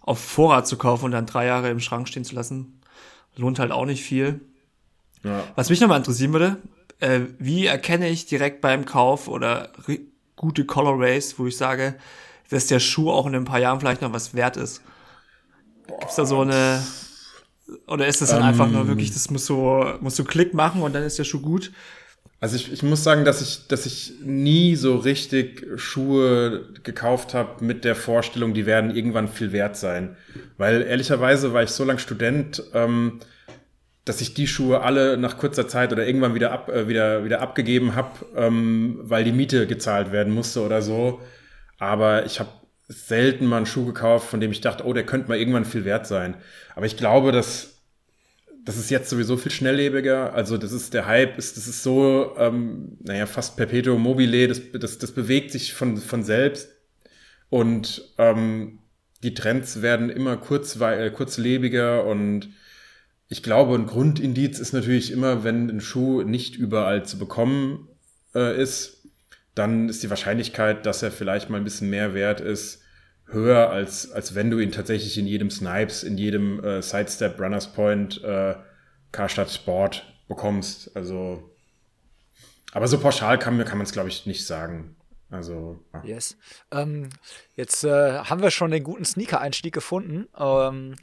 auf 0.02 0.18
Vorrat 0.18 0.66
zu 0.66 0.76
kaufen 0.78 1.06
und 1.06 1.10
dann 1.12 1.26
drei 1.26 1.46
Jahre 1.46 1.70
im 1.70 1.80
Schrank 1.80 2.08
stehen 2.08 2.24
zu 2.24 2.34
lassen. 2.34 2.80
Lohnt 3.36 3.58
halt 3.58 3.72
auch 3.72 3.86
nicht 3.86 4.02
viel. 4.02 4.40
Ja. 5.22 5.44
Was 5.54 5.70
mich 5.70 5.80
nochmal 5.80 5.98
interessieren 5.98 6.32
würde, 6.32 6.56
äh, 7.00 7.20
wie 7.38 7.66
erkenne 7.66 8.08
ich 8.08 8.26
direkt 8.26 8.60
beim 8.60 8.84
Kauf 8.84 9.28
oder 9.28 9.70
gute 10.36 10.64
Colorways, 10.64 11.38
wo 11.38 11.46
ich 11.46 11.56
sage, 11.56 11.96
dass 12.48 12.66
der 12.66 12.80
Schuh 12.80 13.10
auch 13.10 13.26
in 13.26 13.34
ein 13.34 13.44
paar 13.44 13.60
Jahren 13.60 13.78
vielleicht 13.80 14.02
noch 14.02 14.12
was 14.12 14.34
wert 14.34 14.56
ist? 14.56 14.82
Gibt's 15.86 16.16
da 16.16 16.24
so 16.24 16.40
eine, 16.40 16.82
oder 17.86 18.06
ist 18.06 18.22
das 18.22 18.30
dann 18.30 18.40
ähm, 18.40 18.48
einfach 18.48 18.68
nur 18.68 18.88
wirklich, 18.88 19.12
das 19.12 19.30
muss 19.30 19.46
so, 19.46 19.84
muss 20.00 20.16
so 20.16 20.24
Klick 20.24 20.54
machen 20.54 20.82
und 20.82 20.94
dann 20.94 21.02
ist 21.02 21.18
der 21.18 21.24
Schuh 21.24 21.40
gut? 21.40 21.72
Also 22.40 22.56
ich, 22.56 22.72
ich 22.72 22.82
muss 22.82 23.04
sagen, 23.04 23.26
dass 23.26 23.42
ich, 23.42 23.68
dass 23.68 23.84
ich 23.84 24.14
nie 24.22 24.74
so 24.74 24.96
richtig 24.96 25.66
Schuhe 25.76 26.68
gekauft 26.82 27.34
habe 27.34 27.62
mit 27.62 27.84
der 27.84 27.94
Vorstellung, 27.94 28.54
die 28.54 28.64
werden 28.64 28.94
irgendwann 28.96 29.28
viel 29.28 29.52
wert 29.52 29.76
sein. 29.76 30.16
Weil 30.56 30.82
ehrlicherweise 30.82 31.52
war 31.52 31.62
ich 31.62 31.70
so 31.70 31.84
lang 31.84 31.98
Student, 31.98 32.62
ähm, 32.72 33.20
dass 34.06 34.22
ich 34.22 34.32
die 34.32 34.46
Schuhe 34.46 34.80
alle 34.80 35.18
nach 35.18 35.36
kurzer 35.36 35.68
Zeit 35.68 35.92
oder 35.92 36.06
irgendwann 36.06 36.34
wieder, 36.34 36.50
ab, 36.50 36.70
äh, 36.70 36.88
wieder, 36.88 37.24
wieder 37.24 37.42
abgegeben 37.42 37.94
habe, 37.94 38.10
ähm, 38.34 38.98
weil 39.02 39.24
die 39.24 39.32
Miete 39.32 39.66
gezahlt 39.66 40.10
werden 40.10 40.32
musste 40.32 40.62
oder 40.62 40.80
so. 40.80 41.20
Aber 41.78 42.24
ich 42.24 42.40
habe 42.40 42.50
selten 42.88 43.44
mal 43.46 43.58
einen 43.58 43.66
Schuh 43.66 43.84
gekauft, 43.84 44.30
von 44.30 44.40
dem 44.40 44.50
ich 44.50 44.62
dachte, 44.62 44.86
oh, 44.86 44.94
der 44.94 45.04
könnte 45.04 45.28
mal 45.28 45.38
irgendwann 45.38 45.66
viel 45.66 45.84
wert 45.84 46.06
sein. 46.06 46.36
Aber 46.74 46.86
ich 46.86 46.96
glaube, 46.96 47.32
dass 47.32 47.79
das 48.64 48.76
ist 48.76 48.90
jetzt 48.90 49.08
sowieso 49.08 49.36
viel 49.36 49.52
schnelllebiger. 49.52 50.34
Also 50.34 50.58
das 50.58 50.72
ist 50.72 50.94
der 50.94 51.06
Hype, 51.06 51.38
ist, 51.38 51.56
das 51.56 51.66
ist 51.66 51.82
so, 51.82 52.34
ähm, 52.36 52.98
naja, 53.00 53.26
fast 53.26 53.56
perpetuum 53.56 54.02
mobile, 54.02 54.48
das, 54.48 54.60
das, 54.72 54.98
das 54.98 55.12
bewegt 55.12 55.50
sich 55.50 55.72
von, 55.72 55.96
von 55.96 56.22
selbst. 56.22 56.70
Und 57.48 58.12
ähm, 58.18 58.78
die 59.22 59.34
Trends 59.34 59.82
werden 59.82 60.10
immer 60.10 60.36
kurzwe 60.36 61.10
kurzlebiger 61.10 62.04
und 62.04 62.48
ich 63.28 63.42
glaube, 63.42 63.74
ein 63.74 63.86
Grundindiz 63.86 64.58
ist 64.58 64.72
natürlich 64.72 65.12
immer, 65.12 65.44
wenn 65.44 65.68
ein 65.68 65.80
Schuh 65.80 66.22
nicht 66.22 66.56
überall 66.56 67.04
zu 67.04 67.18
bekommen 67.18 67.88
äh, 68.34 68.60
ist, 68.60 69.08
dann 69.54 69.88
ist 69.88 70.02
die 70.02 70.10
Wahrscheinlichkeit, 70.10 70.84
dass 70.86 71.02
er 71.02 71.12
vielleicht 71.12 71.50
mal 71.50 71.58
ein 71.58 71.64
bisschen 71.64 71.90
mehr 71.90 72.14
wert 72.14 72.40
ist, 72.40 72.82
höher, 73.32 73.70
als, 73.70 74.10
als 74.12 74.34
wenn 74.34 74.50
du 74.50 74.58
ihn 74.58 74.72
tatsächlich 74.72 75.18
in 75.18 75.26
jedem 75.26 75.50
Snipes, 75.50 76.02
in 76.02 76.18
jedem 76.18 76.62
äh, 76.62 76.82
Sidestep, 76.82 77.40
Runners 77.40 77.72
Point, 77.72 78.22
äh, 78.22 78.54
Karstadt 79.12 79.50
Sport 79.50 80.04
bekommst. 80.28 80.94
Also, 80.96 81.50
aber 82.72 82.88
so 82.88 82.98
pauschal 82.98 83.38
kann, 83.38 83.64
kann 83.64 83.78
man 83.78 83.86
es, 83.86 83.92
glaube 83.92 84.08
ich, 84.08 84.26
nicht 84.26 84.46
sagen. 84.46 84.96
Also, 85.30 85.78
ja. 85.92 86.04
Yes. 86.04 86.36
Ähm, 86.70 87.08
jetzt 87.54 87.84
äh, 87.84 88.18
haben 88.18 88.42
wir 88.42 88.50
schon 88.50 88.70
den 88.70 88.82
guten 88.82 89.04
Sneaker-Einstieg 89.04 89.72
gefunden. 89.72 90.28
Ähm, 90.36 90.96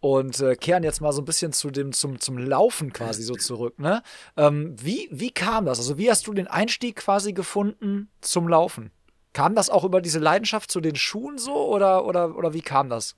und 0.00 0.40
äh, 0.40 0.56
kehren 0.56 0.82
jetzt 0.82 1.00
mal 1.00 1.12
so 1.12 1.22
ein 1.22 1.24
bisschen 1.24 1.52
zu 1.52 1.70
dem, 1.70 1.92
zum, 1.92 2.18
zum 2.18 2.36
Laufen 2.36 2.92
quasi 2.92 3.22
so 3.22 3.34
zurück. 3.34 3.78
Ne? 3.78 4.02
Ähm, 4.36 4.74
wie, 4.82 5.08
wie 5.12 5.30
kam 5.30 5.64
das? 5.64 5.78
Also, 5.78 5.96
wie 5.96 6.10
hast 6.10 6.26
du 6.26 6.34
den 6.34 6.48
Einstieg 6.48 6.96
quasi 6.96 7.32
gefunden 7.32 8.10
zum 8.20 8.48
Laufen? 8.48 8.90
Kam 9.32 9.54
das 9.54 9.70
auch 9.70 9.84
über 9.84 10.00
diese 10.00 10.18
Leidenschaft 10.18 10.70
zu 10.70 10.80
den 10.80 10.96
Schuhen 10.96 11.38
so 11.38 11.54
oder, 11.54 12.04
oder, 12.04 12.36
oder 12.36 12.52
wie 12.52 12.60
kam 12.60 12.90
das? 12.90 13.16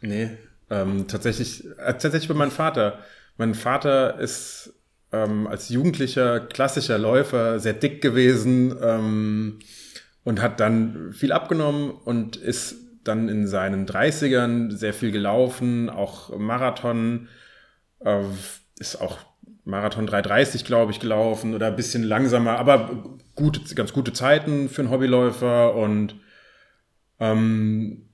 Nee, 0.00 0.30
ähm, 0.70 1.08
tatsächlich, 1.08 1.64
äh, 1.78 1.92
tatsächlich 1.92 2.28
bei 2.28 2.34
meinem 2.34 2.50
Vater. 2.50 2.98
Mein 3.36 3.54
Vater 3.54 4.18
ist 4.18 4.74
ähm, 5.12 5.46
als 5.46 5.68
jugendlicher 5.68 6.40
klassischer 6.40 6.98
Läufer 6.98 7.58
sehr 7.58 7.72
dick 7.72 8.02
gewesen 8.02 8.76
ähm, 8.82 9.58
und 10.24 10.40
hat 10.40 10.60
dann 10.60 11.12
viel 11.12 11.32
abgenommen 11.32 11.90
und 11.90 12.36
ist 12.36 12.76
dann 13.04 13.28
in 13.28 13.46
seinen 13.46 13.86
30ern 13.86 14.70
sehr 14.70 14.92
viel 14.92 15.10
gelaufen, 15.10 15.88
auch 15.88 16.36
Marathon, 16.38 17.28
äh, 18.00 18.22
ist 18.78 19.00
auch 19.00 19.18
Marathon 19.64 20.06
330, 20.06 20.64
glaube 20.64 20.92
ich, 20.92 21.00
gelaufen 21.00 21.54
oder 21.54 21.68
ein 21.68 21.76
bisschen 21.76 22.02
langsamer, 22.02 22.58
aber 22.58 23.18
gute, 23.40 23.74
ganz 23.74 23.92
gute 23.92 24.12
Zeiten 24.12 24.68
für 24.68 24.82
einen 24.82 24.90
Hobbyläufer 24.90 25.74
und 25.74 26.14
ähm, 27.18 28.10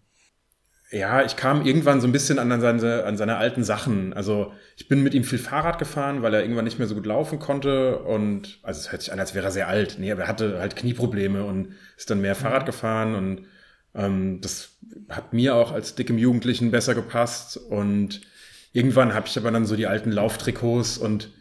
ja, 0.90 1.24
ich 1.24 1.36
kam 1.36 1.66
irgendwann 1.66 2.00
so 2.00 2.06
ein 2.06 2.12
bisschen 2.12 2.38
an 2.38 2.60
seine, 2.60 3.04
an 3.04 3.16
seine 3.16 3.36
alten 3.36 3.64
Sachen. 3.64 4.12
Also 4.12 4.52
ich 4.76 4.88
bin 4.88 5.02
mit 5.02 5.14
ihm 5.14 5.24
viel 5.24 5.38
Fahrrad 5.38 5.78
gefahren, 5.78 6.22
weil 6.22 6.32
er 6.32 6.42
irgendwann 6.42 6.64
nicht 6.64 6.78
mehr 6.78 6.86
so 6.86 6.94
gut 6.94 7.06
laufen 7.06 7.40
konnte. 7.40 7.98
Und 7.98 8.60
also 8.62 8.80
es 8.80 8.92
hört 8.92 9.02
sich 9.02 9.12
an, 9.12 9.18
als 9.18 9.34
wäre 9.34 9.46
er 9.46 9.50
sehr 9.50 9.68
alt. 9.68 9.96
Nee, 9.98 10.12
aber 10.12 10.22
er 10.22 10.28
hatte 10.28 10.60
halt 10.60 10.76
Knieprobleme 10.76 11.44
und 11.44 11.74
ist 11.96 12.08
dann 12.08 12.20
mehr 12.20 12.36
Fahrrad 12.36 12.62
mhm. 12.62 12.66
gefahren. 12.66 13.14
Und 13.16 13.46
ähm, 13.94 14.40
das 14.40 14.78
hat 15.08 15.32
mir 15.32 15.56
auch 15.56 15.72
als 15.72 15.96
dickem 15.96 16.18
Jugendlichen 16.18 16.70
besser 16.70 16.94
gepasst. 16.94 17.56
Und 17.56 18.20
irgendwann 18.72 19.12
habe 19.12 19.26
ich 19.26 19.36
aber 19.36 19.50
dann 19.50 19.66
so 19.66 19.74
die 19.74 19.88
alten 19.88 20.12
Lauftrikots 20.12 20.98
und 20.98 21.32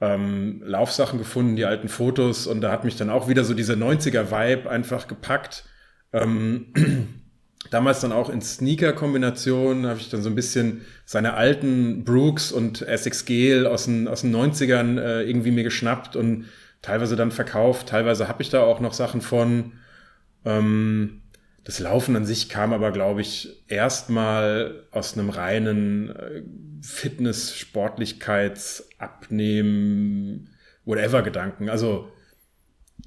ähm, 0.00 0.62
Laufsachen 0.64 1.18
gefunden, 1.18 1.56
die 1.56 1.64
alten 1.64 1.88
Fotos 1.88 2.46
und 2.46 2.60
da 2.60 2.72
hat 2.72 2.84
mich 2.84 2.96
dann 2.96 3.10
auch 3.10 3.28
wieder 3.28 3.44
so 3.44 3.54
dieser 3.54 3.74
90er-Vibe 3.74 4.68
einfach 4.68 5.08
gepackt. 5.08 5.64
Ähm, 6.12 6.72
damals 7.70 8.00
dann 8.00 8.12
auch 8.12 8.30
in 8.30 8.40
Sneaker-Kombination 8.40 9.86
habe 9.86 10.00
ich 10.00 10.08
dann 10.08 10.22
so 10.22 10.30
ein 10.30 10.34
bisschen 10.34 10.82
seine 11.04 11.34
alten 11.34 12.04
Brooks 12.04 12.50
und 12.50 12.82
Essex 12.82 13.26
Gel 13.26 13.66
aus 13.66 13.84
den, 13.84 14.08
aus 14.08 14.22
den 14.22 14.34
90ern 14.34 14.98
äh, 14.98 15.22
irgendwie 15.22 15.50
mir 15.50 15.64
geschnappt 15.64 16.16
und 16.16 16.46
teilweise 16.82 17.16
dann 17.16 17.30
verkauft. 17.30 17.88
Teilweise 17.88 18.26
habe 18.26 18.42
ich 18.42 18.48
da 18.48 18.62
auch 18.62 18.80
noch 18.80 18.94
Sachen 18.94 19.20
von. 19.20 19.72
Ähm, 20.46 21.20
das 21.64 21.78
Laufen 21.78 22.16
an 22.16 22.24
sich 22.24 22.48
kam 22.48 22.72
aber, 22.72 22.90
glaube 22.90 23.20
ich, 23.20 23.64
erstmal 23.68 24.86
aus 24.90 25.14
einem 25.14 25.30
reinen 25.30 26.10
äh, 26.10 26.42
Fitness, 26.82 27.56
Sportlichkeits, 27.56 28.88
Abnehmen, 28.98 30.50
whatever 30.84 31.22
Gedanken. 31.22 31.68
Also 31.68 32.10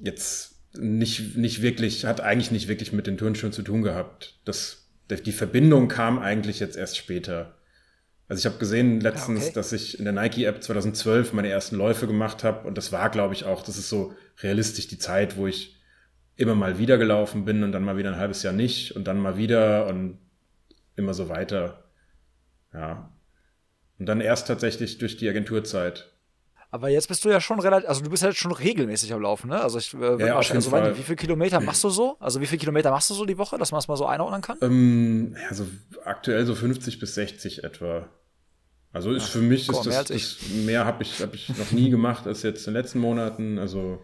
jetzt 0.00 0.54
nicht, 0.76 1.36
nicht 1.36 1.62
wirklich, 1.62 2.04
hat 2.04 2.20
eigentlich 2.20 2.50
nicht 2.50 2.68
wirklich 2.68 2.92
mit 2.92 3.06
den 3.06 3.18
Turnschuhen 3.18 3.52
zu 3.52 3.62
tun 3.62 3.82
gehabt. 3.82 4.38
Das, 4.44 4.88
die 5.10 5.32
Verbindung 5.32 5.88
kam 5.88 6.18
eigentlich 6.18 6.60
jetzt 6.60 6.76
erst 6.76 6.96
später. 6.96 7.56
Also 8.28 8.40
ich 8.40 8.46
habe 8.46 8.58
gesehen 8.58 9.00
letztens, 9.00 9.44
okay. 9.44 9.52
dass 9.54 9.72
ich 9.72 9.98
in 9.98 10.04
der 10.04 10.14
Nike-App 10.14 10.62
2012 10.62 11.32
meine 11.32 11.48
ersten 11.48 11.76
Läufe 11.76 12.06
gemacht 12.06 12.42
habe 12.42 12.66
und 12.66 12.78
das 12.78 12.90
war, 12.90 13.10
glaube 13.10 13.34
ich, 13.34 13.44
auch, 13.44 13.62
das 13.62 13.76
ist 13.76 13.88
so 13.88 14.14
realistisch 14.42 14.88
die 14.88 14.98
Zeit, 14.98 15.36
wo 15.36 15.46
ich 15.46 15.73
immer 16.36 16.54
mal 16.54 16.78
wieder 16.78 16.98
gelaufen 16.98 17.44
bin 17.44 17.62
und 17.62 17.72
dann 17.72 17.84
mal 17.84 17.96
wieder 17.96 18.10
ein 18.10 18.18
halbes 18.18 18.42
Jahr 18.42 18.52
nicht 18.52 18.92
und 18.96 19.04
dann 19.04 19.20
mal 19.20 19.36
wieder 19.36 19.86
und 19.86 20.18
immer 20.96 21.14
so 21.14 21.28
weiter. 21.28 21.84
Ja, 22.72 23.12
und 23.98 24.06
dann 24.06 24.20
erst 24.20 24.48
tatsächlich 24.48 24.98
durch 24.98 25.16
die 25.16 25.28
Agenturzeit. 25.28 26.10
Aber 26.70 26.88
jetzt 26.88 27.06
bist 27.06 27.24
du 27.24 27.28
ja 27.28 27.40
schon 27.40 27.60
relativ, 27.60 27.88
also 27.88 28.02
du 28.02 28.10
bist 28.10 28.24
ja 28.24 28.30
jetzt 28.30 28.40
schon 28.40 28.50
regelmäßig 28.50 29.12
am 29.12 29.22
Laufen, 29.22 29.48
ne? 29.48 29.60
Also 29.60 29.78
ich 29.78 29.94
äh, 29.94 30.26
ja, 30.26 30.36
also 30.36 30.70
Fall. 30.70 30.98
wie 30.98 31.02
viele 31.02 31.14
Kilometer 31.14 31.60
machst 31.60 31.84
du 31.84 31.88
so? 31.88 32.16
Also 32.18 32.40
wie 32.40 32.46
viele 32.46 32.58
Kilometer 32.58 32.90
machst 32.90 33.08
du 33.10 33.14
so 33.14 33.24
die 33.24 33.38
Woche, 33.38 33.58
dass 33.58 33.70
man 33.70 33.78
es 33.78 33.86
mal 33.86 33.96
so 33.96 34.06
einordnen 34.06 34.42
kann? 34.42 34.58
Ähm, 34.60 35.36
ja, 35.40 35.54
so 35.54 35.68
aktuell 36.04 36.44
so 36.46 36.56
50 36.56 36.98
bis 36.98 37.14
60 37.14 37.62
etwa. 37.62 38.08
Also 38.92 39.12
ist 39.12 39.26
Ach, 39.26 39.30
für 39.30 39.38
mich 39.38 39.68
komm, 39.68 39.76
ist 39.76 39.86
das, 39.86 40.08
mehr, 40.08 40.18
das, 40.18 40.38
mehr 40.66 40.84
habe 40.84 41.04
ich, 41.04 41.22
hab 41.22 41.32
ich 41.32 41.48
noch 41.50 41.70
nie 41.70 41.90
gemacht 41.90 42.26
als 42.26 42.42
jetzt 42.42 42.66
in 42.66 42.74
den 42.74 42.82
letzten 42.82 42.98
Monaten. 42.98 43.60
Also 43.60 44.02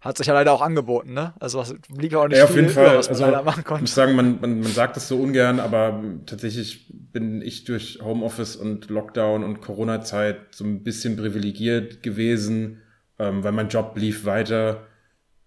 hat 0.00 0.16
sich 0.16 0.28
ja 0.28 0.34
leider 0.34 0.52
auch 0.52 0.62
angeboten, 0.62 1.12
ne? 1.12 1.34
Also 1.40 1.60
es 1.60 1.74
blieb 1.88 2.12
ja 2.12 2.18
auch 2.18 2.28
nicht 2.28 2.38
ja, 2.38 2.44
auf 2.44 2.54
jeden 2.54 2.68
Fall. 2.68 2.86
Über, 2.86 2.98
was 2.98 3.06
man 3.08 3.14
also, 3.14 3.24
leider 3.24 3.42
machen 3.42 3.64
konnte. 3.64 3.84
Ich 3.84 3.90
muss 3.90 3.94
sagen, 3.94 4.14
man, 4.14 4.40
man, 4.40 4.60
man 4.60 4.70
sagt 4.70 4.96
das 4.96 5.08
so 5.08 5.20
ungern, 5.20 5.58
aber 5.58 6.02
tatsächlich 6.26 6.86
bin 6.88 7.42
ich 7.42 7.64
durch 7.64 7.98
Homeoffice 8.02 8.54
und 8.54 8.90
Lockdown 8.90 9.42
und 9.42 9.60
Corona-Zeit 9.60 10.54
so 10.54 10.64
ein 10.64 10.84
bisschen 10.84 11.16
privilegiert 11.16 12.02
gewesen, 12.02 12.82
ähm, 13.18 13.42
weil 13.42 13.52
mein 13.52 13.68
Job 13.68 13.94
lief 13.96 14.24
weiter, 14.24 14.86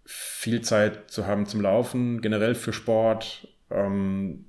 viel 0.06 0.62
Zeit 0.62 1.10
zu 1.10 1.28
haben 1.28 1.46
zum 1.46 1.62
Laufen, 1.62 2.22
generell 2.22 2.56
für 2.56 2.74
Sport. 2.74 3.48
Ähm, 3.70 4.48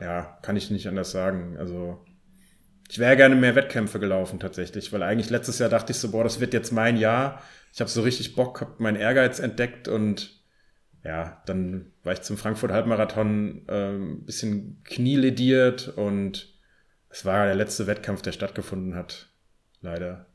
ja, 0.00 0.38
kann 0.42 0.56
ich 0.56 0.70
nicht 0.70 0.88
anders 0.88 1.12
sagen. 1.12 1.56
Also 1.58 2.04
ich 2.88 2.98
wäre 2.98 3.16
gerne 3.16 3.36
mehr 3.36 3.54
Wettkämpfe 3.54 4.00
gelaufen 4.00 4.40
tatsächlich, 4.40 4.92
weil 4.92 5.02
eigentlich 5.02 5.30
letztes 5.30 5.58
Jahr 5.58 5.68
dachte 5.68 5.92
ich 5.92 5.98
so, 5.98 6.10
boah, 6.10 6.24
das 6.24 6.40
wird 6.40 6.54
jetzt 6.54 6.72
mein 6.72 6.96
Jahr 6.96 7.42
ich 7.72 7.80
habe 7.80 7.90
so 7.90 8.02
richtig 8.02 8.34
Bock, 8.34 8.60
habe 8.60 8.74
meinen 8.78 8.96
Ehrgeiz 8.96 9.38
entdeckt 9.38 9.88
und 9.88 10.42
ja, 11.04 11.40
dann 11.46 11.92
war 12.02 12.12
ich 12.12 12.22
zum 12.22 12.36
Frankfurt 12.36 12.72
Halbmarathon 12.72 13.62
äh, 13.68 13.92
ein 13.92 14.24
bisschen 14.24 14.82
knielediert 14.84 15.88
und 15.88 16.48
es 17.08 17.24
war 17.24 17.46
der 17.46 17.54
letzte 17.54 17.86
Wettkampf, 17.86 18.22
der 18.22 18.32
stattgefunden 18.32 18.94
hat. 18.94 19.28
Leider. 19.80 20.26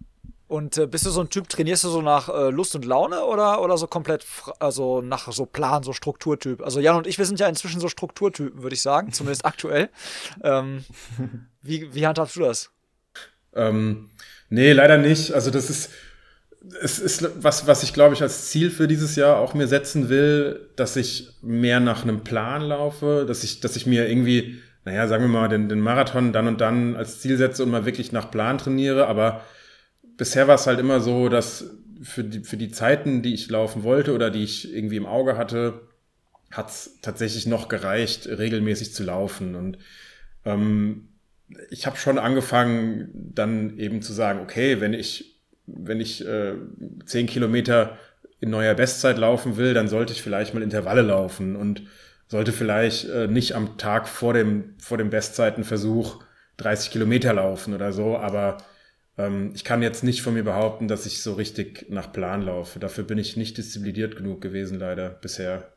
Und 0.47 0.77
äh, 0.77 0.87
bist 0.87 1.05
du 1.05 1.09
so 1.09 1.21
ein 1.21 1.29
Typ, 1.29 1.49
trainierst 1.49 1.83
du 1.83 1.89
so 1.89 2.01
nach 2.01 2.29
äh, 2.29 2.49
Lust 2.49 2.75
und 2.75 2.85
Laune 2.85 3.25
oder, 3.25 3.61
oder 3.61 3.77
so 3.77 3.87
komplett, 3.87 4.25
also 4.59 5.01
nach 5.01 5.31
so 5.31 5.45
Plan, 5.45 5.83
so 5.83 5.93
Strukturtyp? 5.93 6.61
Also 6.61 6.79
Jan 6.79 6.95
und 6.95 7.07
ich, 7.07 7.17
wir 7.17 7.25
sind 7.25 7.39
ja 7.39 7.47
inzwischen 7.47 7.81
so 7.81 7.89
Strukturtypen, 7.89 8.63
würde 8.63 8.73
ich 8.73 8.81
sagen, 8.81 9.11
zumindest 9.11 9.45
aktuell. 9.45 9.89
Ähm, 10.43 10.85
wie, 11.63 11.93
wie 11.93 12.05
handhabst 12.05 12.35
du 12.35 12.41
das? 12.41 12.69
Ähm, 13.55 14.09
nee, 14.49 14.71
leider 14.73 14.97
nicht. 14.97 15.31
Also 15.31 15.49
das 15.49 15.69
ist, 15.69 15.89
es 16.81 16.99
ist 16.99 17.43
was, 17.43 17.67
was 17.67 17.83
ich 17.83 17.93
glaube 17.93 18.13
ich 18.13 18.21
als 18.21 18.49
Ziel 18.49 18.69
für 18.69 18.87
dieses 18.87 19.15
Jahr 19.15 19.37
auch 19.37 19.53
mir 19.53 19.67
setzen 19.67 20.09
will, 20.09 20.69
dass 20.75 20.95
ich 20.95 21.29
mehr 21.41 21.79
nach 21.79 22.03
einem 22.03 22.23
Plan 22.23 22.61
laufe, 22.61 23.25
dass 23.27 23.43
ich, 23.43 23.59
dass 23.59 23.75
ich 23.75 23.85
mir 23.85 24.07
irgendwie, 24.07 24.61
naja, 24.85 25.07
sagen 25.07 25.23
wir 25.23 25.29
mal, 25.29 25.49
den, 25.49 25.69
den 25.69 25.79
Marathon 25.79 26.33
dann 26.33 26.47
und 26.47 26.61
dann 26.61 26.95
als 26.95 27.19
Ziel 27.21 27.37
setze 27.37 27.63
und 27.63 27.71
mal 27.71 27.85
wirklich 27.85 28.11
nach 28.11 28.31
Plan 28.31 28.57
trainiere. 28.57 29.07
Aber 29.07 29.43
bisher 30.17 30.47
war 30.47 30.55
es 30.55 30.67
halt 30.67 30.79
immer 30.79 30.99
so, 30.99 31.29
dass 31.29 31.65
für 32.01 32.23
die, 32.23 32.41
für 32.41 32.57
die 32.57 32.71
Zeiten, 32.71 33.21
die 33.21 33.33
ich 33.33 33.49
laufen 33.49 33.83
wollte 33.83 34.13
oder 34.13 34.29
die 34.29 34.43
ich 34.43 34.73
irgendwie 34.73 34.97
im 34.97 35.05
Auge 35.05 35.37
hatte, 35.37 35.81
hat 36.51 36.69
es 36.69 36.99
tatsächlich 37.01 37.45
noch 37.45 37.67
gereicht, 37.67 38.27
regelmäßig 38.27 38.93
zu 38.93 39.03
laufen. 39.03 39.55
Und 39.55 39.77
ähm, 40.45 41.07
ich 41.69 41.85
habe 41.85 41.97
schon 41.97 42.17
angefangen, 42.17 43.09
dann 43.13 43.77
eben 43.77 44.01
zu 44.01 44.13
sagen, 44.13 44.39
okay, 44.39 44.81
wenn 44.81 44.93
ich, 44.93 45.41
wenn 45.65 45.99
ich 45.99 46.25
äh, 46.25 46.53
zehn 47.05 47.27
Kilometer 47.27 47.97
in 48.39 48.49
neuer 48.49 48.73
Bestzeit 48.73 49.17
laufen 49.17 49.57
will, 49.57 49.73
dann 49.73 49.87
sollte 49.87 50.13
ich 50.13 50.21
vielleicht 50.21 50.53
mal 50.53 50.63
Intervalle 50.63 51.01
laufen 51.01 51.55
und 51.55 51.83
sollte 52.27 52.51
vielleicht 52.51 53.07
äh, 53.09 53.27
nicht 53.27 53.55
am 53.55 53.77
Tag 53.77 54.07
vor 54.07 54.33
dem, 54.33 54.75
vor 54.79 54.97
dem 54.97 55.09
Bestzeitenversuch 55.09 56.23
30 56.57 56.91
Kilometer 56.91 57.33
laufen 57.33 57.73
oder 57.73 57.93
so, 57.93 58.17
aber 58.17 58.57
ähm, 59.17 59.51
ich 59.55 59.63
kann 59.63 59.81
jetzt 59.81 60.03
nicht 60.03 60.21
von 60.21 60.33
mir 60.33 60.43
behaupten, 60.43 60.87
dass 60.87 61.05
ich 61.05 61.21
so 61.21 61.33
richtig 61.33 61.85
nach 61.89 62.11
Plan 62.11 62.41
laufe. 62.41 62.79
Dafür 62.79 63.03
bin 63.03 63.17
ich 63.17 63.37
nicht 63.37 63.57
diszipliniert 63.57 64.15
genug 64.15 64.41
gewesen, 64.41 64.79
leider, 64.79 65.09
bisher. 65.09 65.73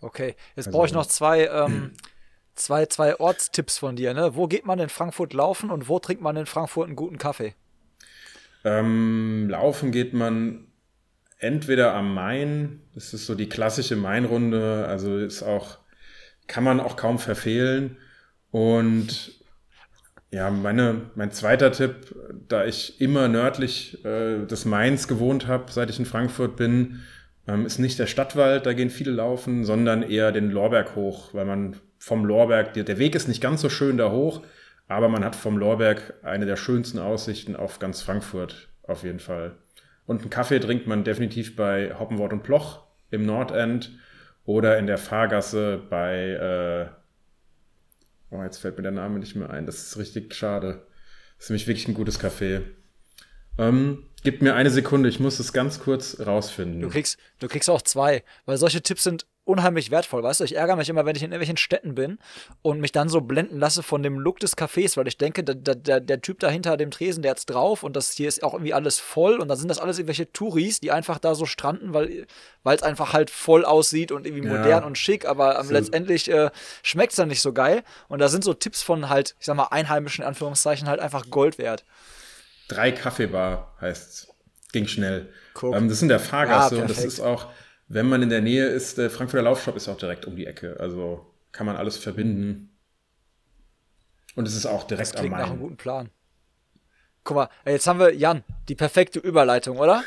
Okay, 0.00 0.36
jetzt 0.54 0.66
also, 0.66 0.76
brauche 0.76 0.86
ich 0.86 0.92
noch 0.92 1.06
zwei, 1.06 1.46
ähm, 1.46 1.92
zwei, 2.56 2.86
zwei 2.86 3.20
Ortstipps 3.20 3.78
von 3.78 3.96
dir. 3.96 4.14
Ne? 4.14 4.34
Wo 4.34 4.48
geht 4.48 4.66
man 4.66 4.78
in 4.78 4.88
Frankfurt 4.88 5.32
laufen 5.32 5.70
und 5.70 5.88
wo 5.88 5.98
trinkt 5.98 6.22
man 6.22 6.36
in 6.36 6.46
Frankfurt 6.46 6.86
einen 6.86 6.96
guten 6.96 7.18
Kaffee? 7.18 7.54
Ähm, 8.64 9.48
laufen 9.48 9.92
geht 9.92 10.12
man 10.12 10.66
entweder 11.38 11.94
am 11.94 12.14
Main, 12.14 12.80
das 12.94 13.14
ist 13.14 13.26
so 13.26 13.34
die 13.34 13.48
klassische 13.48 13.94
Mainrunde, 13.94 14.86
also 14.88 15.18
ist 15.18 15.42
auch, 15.42 15.78
kann 16.46 16.64
man 16.64 16.80
auch 16.80 16.96
kaum 16.96 17.18
verfehlen. 17.18 17.98
Und 18.50 19.32
ja, 20.30 20.50
meine, 20.50 21.10
mein 21.14 21.30
zweiter 21.30 21.70
Tipp, 21.72 22.14
da 22.48 22.64
ich 22.64 23.00
immer 23.00 23.28
nördlich 23.28 24.04
äh, 24.04 24.44
des 24.46 24.64
Mains 24.64 25.08
gewohnt 25.08 25.46
habe, 25.46 25.70
seit 25.70 25.90
ich 25.90 25.98
in 25.98 26.06
Frankfurt 26.06 26.56
bin, 26.56 27.02
ähm, 27.46 27.66
ist 27.66 27.78
nicht 27.78 27.98
der 27.98 28.06
Stadtwald, 28.06 28.66
da 28.66 28.72
gehen 28.72 28.90
viele 28.90 29.12
laufen, 29.12 29.64
sondern 29.64 30.02
eher 30.02 30.32
den 30.32 30.50
Lorberg 30.50 30.96
hoch, 30.96 31.32
weil 31.32 31.44
man 31.44 31.76
vom 31.98 32.24
Lorberg, 32.24 32.74
der, 32.74 32.98
Weg 32.98 33.14
ist 33.14 33.28
nicht 33.28 33.40
ganz 33.40 33.60
so 33.60 33.68
schön 33.68 33.96
da 33.96 34.10
hoch, 34.10 34.42
aber 34.88 35.08
man 35.08 35.24
hat 35.24 35.36
vom 35.36 35.58
Lorberg 35.58 36.14
eine 36.22 36.46
der 36.46 36.56
schönsten 36.56 36.98
Aussichten 36.98 37.56
auf 37.56 37.78
ganz 37.78 38.02
Frankfurt, 38.02 38.68
auf 38.82 39.02
jeden 39.02 39.20
Fall. 39.20 39.56
Und 40.06 40.20
einen 40.20 40.30
Kaffee 40.30 40.60
trinkt 40.60 40.86
man 40.86 41.04
definitiv 41.04 41.56
bei 41.56 41.94
Hoppenwort 41.98 42.32
und 42.32 42.42
Ploch 42.42 42.86
im 43.10 43.26
Nordend 43.26 43.90
oder 44.44 44.78
in 44.78 44.86
der 44.86 44.98
Fahrgasse 44.98 45.80
bei, 45.90 46.90
äh, 48.30 48.34
oh, 48.34 48.42
jetzt 48.42 48.58
fällt 48.58 48.76
mir 48.76 48.84
der 48.84 48.92
Name 48.92 49.18
nicht 49.18 49.34
mehr 49.34 49.50
ein. 49.50 49.66
Das 49.66 49.78
ist 49.78 49.98
richtig 49.98 50.34
schade. 50.34 50.86
Das 51.36 51.46
ist 51.46 51.50
nämlich 51.50 51.66
wirklich 51.66 51.88
ein 51.88 51.94
gutes 51.94 52.20
Café. 52.20 52.62
Ähm, 53.58 54.04
gib 54.22 54.42
mir 54.42 54.54
eine 54.54 54.70
Sekunde, 54.70 55.08
ich 55.08 55.18
muss 55.18 55.38
es 55.38 55.52
ganz 55.52 55.80
kurz 55.80 56.20
rausfinden. 56.24 56.80
Du 56.80 56.88
kriegst, 56.88 57.18
du 57.40 57.48
kriegst 57.48 57.68
auch 57.68 57.82
zwei, 57.82 58.22
weil 58.44 58.58
solche 58.58 58.82
Tipps 58.82 59.04
sind 59.04 59.26
unheimlich 59.46 59.90
wertvoll, 59.90 60.22
weißt 60.22 60.40
du? 60.40 60.44
Ich 60.44 60.56
ärgere 60.56 60.76
mich 60.76 60.88
immer, 60.88 61.06
wenn 61.06 61.14
ich 61.14 61.22
in 61.22 61.30
irgendwelchen 61.30 61.56
Städten 61.56 61.94
bin 61.94 62.18
und 62.62 62.80
mich 62.80 62.92
dann 62.92 63.08
so 63.08 63.20
blenden 63.20 63.58
lasse 63.58 63.82
von 63.82 64.02
dem 64.02 64.18
Look 64.18 64.40
des 64.40 64.56
Cafés, 64.56 64.96
weil 64.96 65.06
ich 65.06 65.16
denke, 65.16 65.44
der, 65.44 65.74
der, 65.74 66.00
der 66.00 66.20
Typ 66.20 66.40
da 66.40 66.50
hinter 66.50 66.76
dem 66.76 66.90
Tresen, 66.90 67.22
der 67.22 67.30
hat's 67.30 67.46
drauf 67.46 67.82
und 67.82 67.94
das 67.94 68.12
hier 68.12 68.28
ist 68.28 68.42
auch 68.42 68.54
irgendwie 68.54 68.74
alles 68.74 68.98
voll 68.98 69.38
und 69.38 69.48
dann 69.48 69.56
sind 69.56 69.68
das 69.68 69.78
alles 69.78 69.98
irgendwelche 69.98 70.30
Touris, 70.32 70.80
die 70.80 70.90
einfach 70.90 71.18
da 71.18 71.34
so 71.34 71.46
stranden, 71.46 71.94
weil 71.94 72.26
es 72.64 72.82
einfach 72.82 73.12
halt 73.12 73.30
voll 73.30 73.64
aussieht 73.64 74.10
und 74.10 74.26
irgendwie 74.26 74.46
ja. 74.46 74.56
modern 74.56 74.84
und 74.84 74.98
schick, 74.98 75.24
aber 75.26 75.62
so. 75.62 75.72
letztendlich 75.72 76.30
äh, 76.30 76.50
schmeckt's 76.82 77.16
dann 77.16 77.28
nicht 77.28 77.42
so 77.42 77.52
geil 77.52 77.84
und 78.08 78.18
da 78.18 78.28
sind 78.28 78.42
so 78.42 78.52
Tipps 78.52 78.82
von 78.82 79.08
halt, 79.08 79.36
ich 79.38 79.46
sag 79.46 79.56
mal, 79.56 79.68
einheimischen 79.70 80.24
Anführungszeichen 80.24 80.88
halt 80.88 80.98
einfach 80.98 81.30
Gold 81.30 81.58
wert. 81.58 81.84
Drei 82.68 82.90
Kaffeebar 82.90 83.76
heißt's. 83.80 84.28
Ging 84.72 84.88
schnell. 84.88 85.32
Ähm, 85.62 85.88
das 85.88 86.02
in 86.02 86.08
der 86.08 86.18
Fahrgasse 86.18 86.76
ja, 86.76 86.82
und 86.82 86.90
das 86.90 87.04
ist 87.04 87.20
auch 87.20 87.46
wenn 87.88 88.08
man 88.08 88.22
in 88.22 88.30
der 88.30 88.40
Nähe 88.40 88.66
ist, 88.66 88.98
der 88.98 89.10
Frankfurter 89.10 89.44
Laufshop 89.44 89.76
ist 89.76 89.88
auch 89.88 89.96
direkt 89.96 90.26
um 90.26 90.36
die 90.36 90.46
Ecke. 90.46 90.76
Also 90.80 91.26
kann 91.52 91.66
man 91.66 91.76
alles 91.76 91.96
verbinden. 91.96 92.76
Und 94.34 94.46
es 94.46 94.54
ist 94.54 94.66
auch 94.66 94.84
direkt 94.84 95.14
das 95.14 95.20
klingt 95.20 95.34
am 95.34 95.40
Main. 95.40 95.48
nach 95.48 95.52
einem 95.52 95.62
guten 95.62 95.76
Plan. 95.76 96.10
Guck 97.24 97.36
mal, 97.36 97.48
jetzt 97.64 97.86
haben 97.86 97.98
wir 97.98 98.14
Jan, 98.14 98.44
die 98.68 98.74
perfekte 98.74 99.18
Überleitung, 99.18 99.78
oder? 99.78 100.04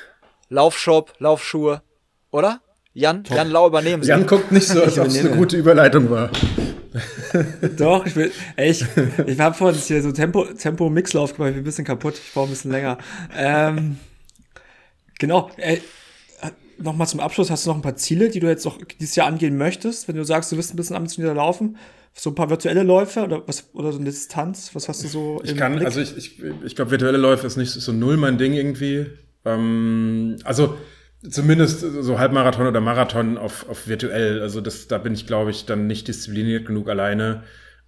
Laufshop, 0.50 1.14
Laufschuhe, 1.20 1.82
oder? 2.32 2.62
Jan, 2.94 3.24
Top. 3.24 3.38
Jan 3.38 3.50
Lau 3.50 3.68
übernehmen 3.68 4.04
Sie. 4.04 4.10
Jan 4.10 4.26
guckt 4.26 4.52
nicht 4.52 4.68
so, 4.68 4.82
als 4.82 4.98
ob 4.98 5.08
es 5.08 5.20
eine 5.20 5.36
gute 5.36 5.58
Überleitung 5.58 6.10
war. 6.10 6.32
Doch, 7.78 8.06
ich 8.06 8.16
will, 8.16 8.32
ey, 8.56 8.72
ich, 8.72 8.84
ich 9.28 9.40
habe 9.40 9.56
vorhin 9.56 9.80
hier 9.80 10.02
so 10.02 10.12
Tempo, 10.12 10.46
Tempo 10.46 10.90
Mixlauf 10.90 11.36
gemacht, 11.36 11.50
ich 11.50 11.56
bin 11.56 11.62
ein 11.62 11.66
bisschen 11.66 11.86
kaputt, 11.86 12.16
ich 12.16 12.34
brauche 12.34 12.48
ein 12.48 12.52
bisschen 12.52 12.72
länger. 12.72 12.98
Ähm, 13.36 14.00
genau, 15.20 15.52
ey, 15.58 15.82
nochmal 16.82 17.08
zum 17.08 17.20
Abschluss, 17.20 17.50
hast 17.50 17.66
du 17.66 17.70
noch 17.70 17.78
ein 17.78 17.82
paar 17.82 17.96
Ziele, 17.96 18.30
die 18.30 18.40
du 18.40 18.48
jetzt 18.48 18.66
noch 18.66 18.78
dieses 19.00 19.16
Jahr 19.16 19.28
angehen 19.28 19.58
möchtest? 19.58 20.08
Wenn 20.08 20.16
du 20.16 20.24
sagst, 20.24 20.52
du 20.52 20.58
wirst 20.58 20.74
ein 20.74 20.78
bisschen 20.78 20.96
ambitionierter 20.96 21.36
laufen, 21.36 21.78
so 22.14 22.32
ein 22.32 22.36
paar 22.36 22.50
virtuelle 22.50 22.84
Läufe 22.84 23.24
oder 23.24 23.48
was 23.48 23.70
oder 23.74 23.92
so 23.92 24.00
eine 24.00 24.10
Distanz, 24.10 24.72
was 24.74 24.90
hast 24.90 25.04
du 25.04 25.08
so? 25.08 25.42
Ich 25.44 25.56
kann, 25.56 25.76
Blick? 25.76 25.86
also 25.86 26.02
ich, 26.02 26.18
ich, 26.18 26.42
ich 26.66 26.76
glaube, 26.76 26.92
virtuelle 26.92 27.18
Läufe 27.18 27.48
ist 27.48 27.58
nicht 27.58 27.72
so 27.72 27.92
null 27.92 28.18
mein 28.18 28.38
Ding 28.38 28.54
irgendwie. 28.54 29.08
Ähm, 29.46 30.38
also 30.44 30.78
zumindest 31.28 31.82
so 31.82 32.20
Halbmarathon 32.20 32.68
oder 32.68 32.82
Marathon 32.82 33.38
auf, 33.38 33.68
auf 33.70 33.88
virtuell. 33.88 34.42
Also 34.42 34.62
das, 34.62 34.88
da 34.88 34.98
bin 34.98 35.14
ich, 35.14 35.28
glaube 35.28 35.52
ich, 35.52 35.66
dann 35.66 35.88
nicht 35.88 36.08
diszipliniert 36.08 36.66
genug 36.66 36.90
alleine. 36.90 37.44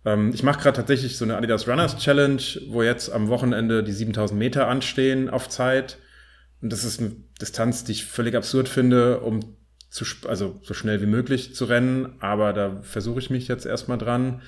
Ähm, 0.06 0.32
ich 0.34 0.43
mache 0.43 0.62
gerade 0.62 0.77
tatsächlich 0.77 1.17
so 1.17 1.25
eine 1.25 1.38
Adidas 1.38 1.67
Runners 1.67 1.97
Challenge, 1.97 2.41
wo 2.69 2.84
jetzt 2.84 3.12
am 3.12 3.30
Wochenende 3.30 3.84
die 3.84 3.91
7000 3.91 4.38
Meter 4.38 4.67
anstehen 4.67 5.30
auf 5.30 5.49
Zeit. 5.49 5.97
Und 6.62 6.71
das 6.71 6.84
ist 6.84 7.00
eine 7.00 7.12
Distanz, 7.39 7.84
die 7.84 7.93
ich 7.93 8.06
völlig 8.06 8.36
absurd 8.36 8.69
finde, 8.69 9.19
um 9.21 9.39
zu, 9.89 10.06
also 10.28 10.60
so 10.63 10.74
schnell 10.74 11.02
wie 11.02 11.08
möglich 11.08 11.56
zu 11.56 11.65
rennen. 11.65 12.15
Aber 12.19 12.54
da 12.54 12.82
versuche 12.82 13.19
ich 13.19 13.30
mich 13.30 13.47
jetzt 13.47 13.65
erstmal 13.65 13.97
dran. 13.97 14.41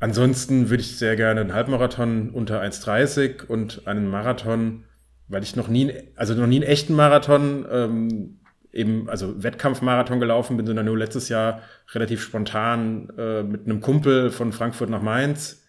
Ansonsten 0.00 0.68
würde 0.68 0.82
ich 0.82 0.98
sehr 0.98 1.14
gerne 1.14 1.40
einen 1.40 1.54
Halbmarathon 1.54 2.30
unter 2.30 2.60
1,30 2.60 3.46
und 3.46 3.86
einen 3.86 4.08
Marathon, 4.08 4.84
weil 5.28 5.44
ich 5.44 5.54
noch 5.54 5.68
nie, 5.68 5.92
also 6.16 6.34
noch 6.34 6.48
nie 6.48 6.56
einen 6.56 6.64
echten 6.64 6.94
Marathon, 6.94 7.64
ähm, 7.70 8.40
eben, 8.72 9.08
also 9.08 9.42
Wettkampfmarathon 9.42 10.18
gelaufen 10.18 10.56
bin, 10.56 10.66
sondern 10.66 10.86
nur 10.86 10.98
letztes 10.98 11.28
Jahr 11.28 11.62
relativ 11.92 12.22
spontan 12.22 13.10
äh, 13.16 13.44
mit 13.44 13.66
einem 13.66 13.80
Kumpel 13.80 14.30
von 14.30 14.52
Frankfurt 14.52 14.90
nach 14.90 15.02
Mainz. 15.02 15.64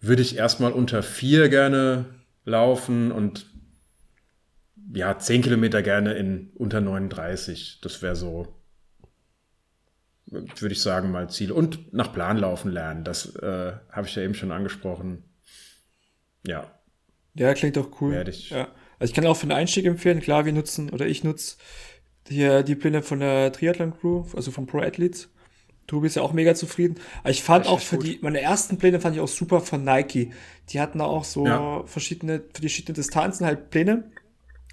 Würde 0.00 0.22
ich 0.22 0.36
erstmal 0.36 0.72
unter 0.72 1.02
vier 1.02 1.50
gerne 1.50 2.06
laufen 2.46 3.12
und 3.12 3.47
ja, 4.92 5.18
10 5.18 5.42
Kilometer 5.42 5.82
gerne 5.82 6.14
in 6.14 6.50
unter 6.54 6.80
39. 6.80 7.80
Das 7.82 8.02
wäre 8.02 8.16
so, 8.16 8.54
würde 10.26 10.72
ich 10.72 10.80
sagen, 10.80 11.10
mal 11.10 11.28
Ziel. 11.30 11.52
Und 11.52 11.92
nach 11.92 12.12
Plan 12.12 12.38
laufen 12.38 12.70
lernen. 12.70 13.04
Das 13.04 13.34
äh, 13.36 13.72
habe 13.90 14.06
ich 14.06 14.14
ja 14.14 14.22
eben 14.22 14.34
schon 14.34 14.52
angesprochen. 14.52 15.24
Ja. 16.46 16.72
Ja, 17.34 17.54
klingt 17.54 17.76
doch 17.76 18.00
cool. 18.00 18.12
Werde 18.12 18.30
ich. 18.30 18.50
Ja. 18.50 18.68
Also 18.98 19.10
ich 19.10 19.14
kann 19.14 19.26
auch 19.26 19.36
für 19.36 19.46
den 19.46 19.52
Einstieg 19.52 19.84
empfehlen, 19.84 20.20
klar, 20.20 20.44
wir 20.44 20.52
nutzen 20.52 20.90
oder 20.90 21.06
ich 21.06 21.22
nutze 21.22 21.56
hier 22.26 22.62
die 22.62 22.74
Pläne 22.74 23.02
von 23.02 23.20
der 23.20 23.52
Triathlon 23.52 23.96
Crew, 23.96 24.24
also 24.34 24.50
von 24.50 24.66
Pro 24.66 24.80
Athletes. 24.80 25.30
Tobi 25.86 26.08
ist 26.08 26.16
ja 26.16 26.22
auch 26.22 26.32
mega 26.32 26.54
zufrieden. 26.54 26.96
Aber 27.20 27.30
ich 27.30 27.42
fand 27.42 27.66
auch 27.66 27.80
für 27.80 27.96
gut. 27.96 28.06
die, 28.06 28.18
meine 28.20 28.40
ersten 28.40 28.76
Pläne 28.76 29.00
fand 29.00 29.16
ich 29.16 29.22
auch 29.22 29.28
super 29.28 29.60
von 29.60 29.84
Nike. 29.84 30.32
Die 30.68 30.80
hatten 30.80 30.98
da 30.98 31.04
auch 31.04 31.24
so 31.24 31.46
ja. 31.46 31.82
verschiedene, 31.86 32.40
für 32.40 32.60
die 32.60 32.68
verschiedenen 32.68 32.96
Distanzen 32.96 33.46
halt 33.46 33.70
Pläne 33.70 34.10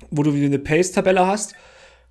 wo 0.09 0.23
du 0.23 0.33
wieder 0.33 0.45
eine 0.45 0.59
Pace-Tabelle 0.59 1.25
hast, 1.25 1.55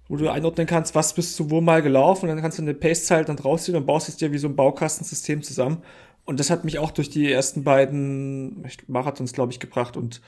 wo 0.09 0.16
du 0.16 0.29
einordnen 0.29 0.66
kannst, 0.66 0.94
was 0.94 1.14
bist 1.14 1.38
du 1.38 1.51
wo 1.51 1.61
mal 1.61 1.83
gelaufen 1.83 2.29
und 2.29 2.37
dann 2.37 2.42
kannst 2.42 2.59
du 2.59 2.62
eine 2.62 2.75
Pace-Zahl 2.75 3.25
dann 3.25 3.38
rausziehen 3.38 3.77
und 3.77 3.87
baust 3.87 4.09
es 4.09 4.16
dir 4.16 4.33
wie 4.33 4.38
so 4.38 4.49
ein 4.49 4.57
Baukastensystem 4.57 5.42
zusammen. 5.42 5.83
Und 6.25 6.40
das 6.40 6.51
hat 6.51 6.64
mich 6.64 6.79
auch 6.79 6.90
durch 6.90 7.11
die 7.11 7.31
ersten 7.31 7.64
beiden 7.64 8.66
Marathons, 8.87 9.33
glaube 9.33 9.53
ich, 9.53 9.61
gebracht 9.61 9.97
und 9.97 10.23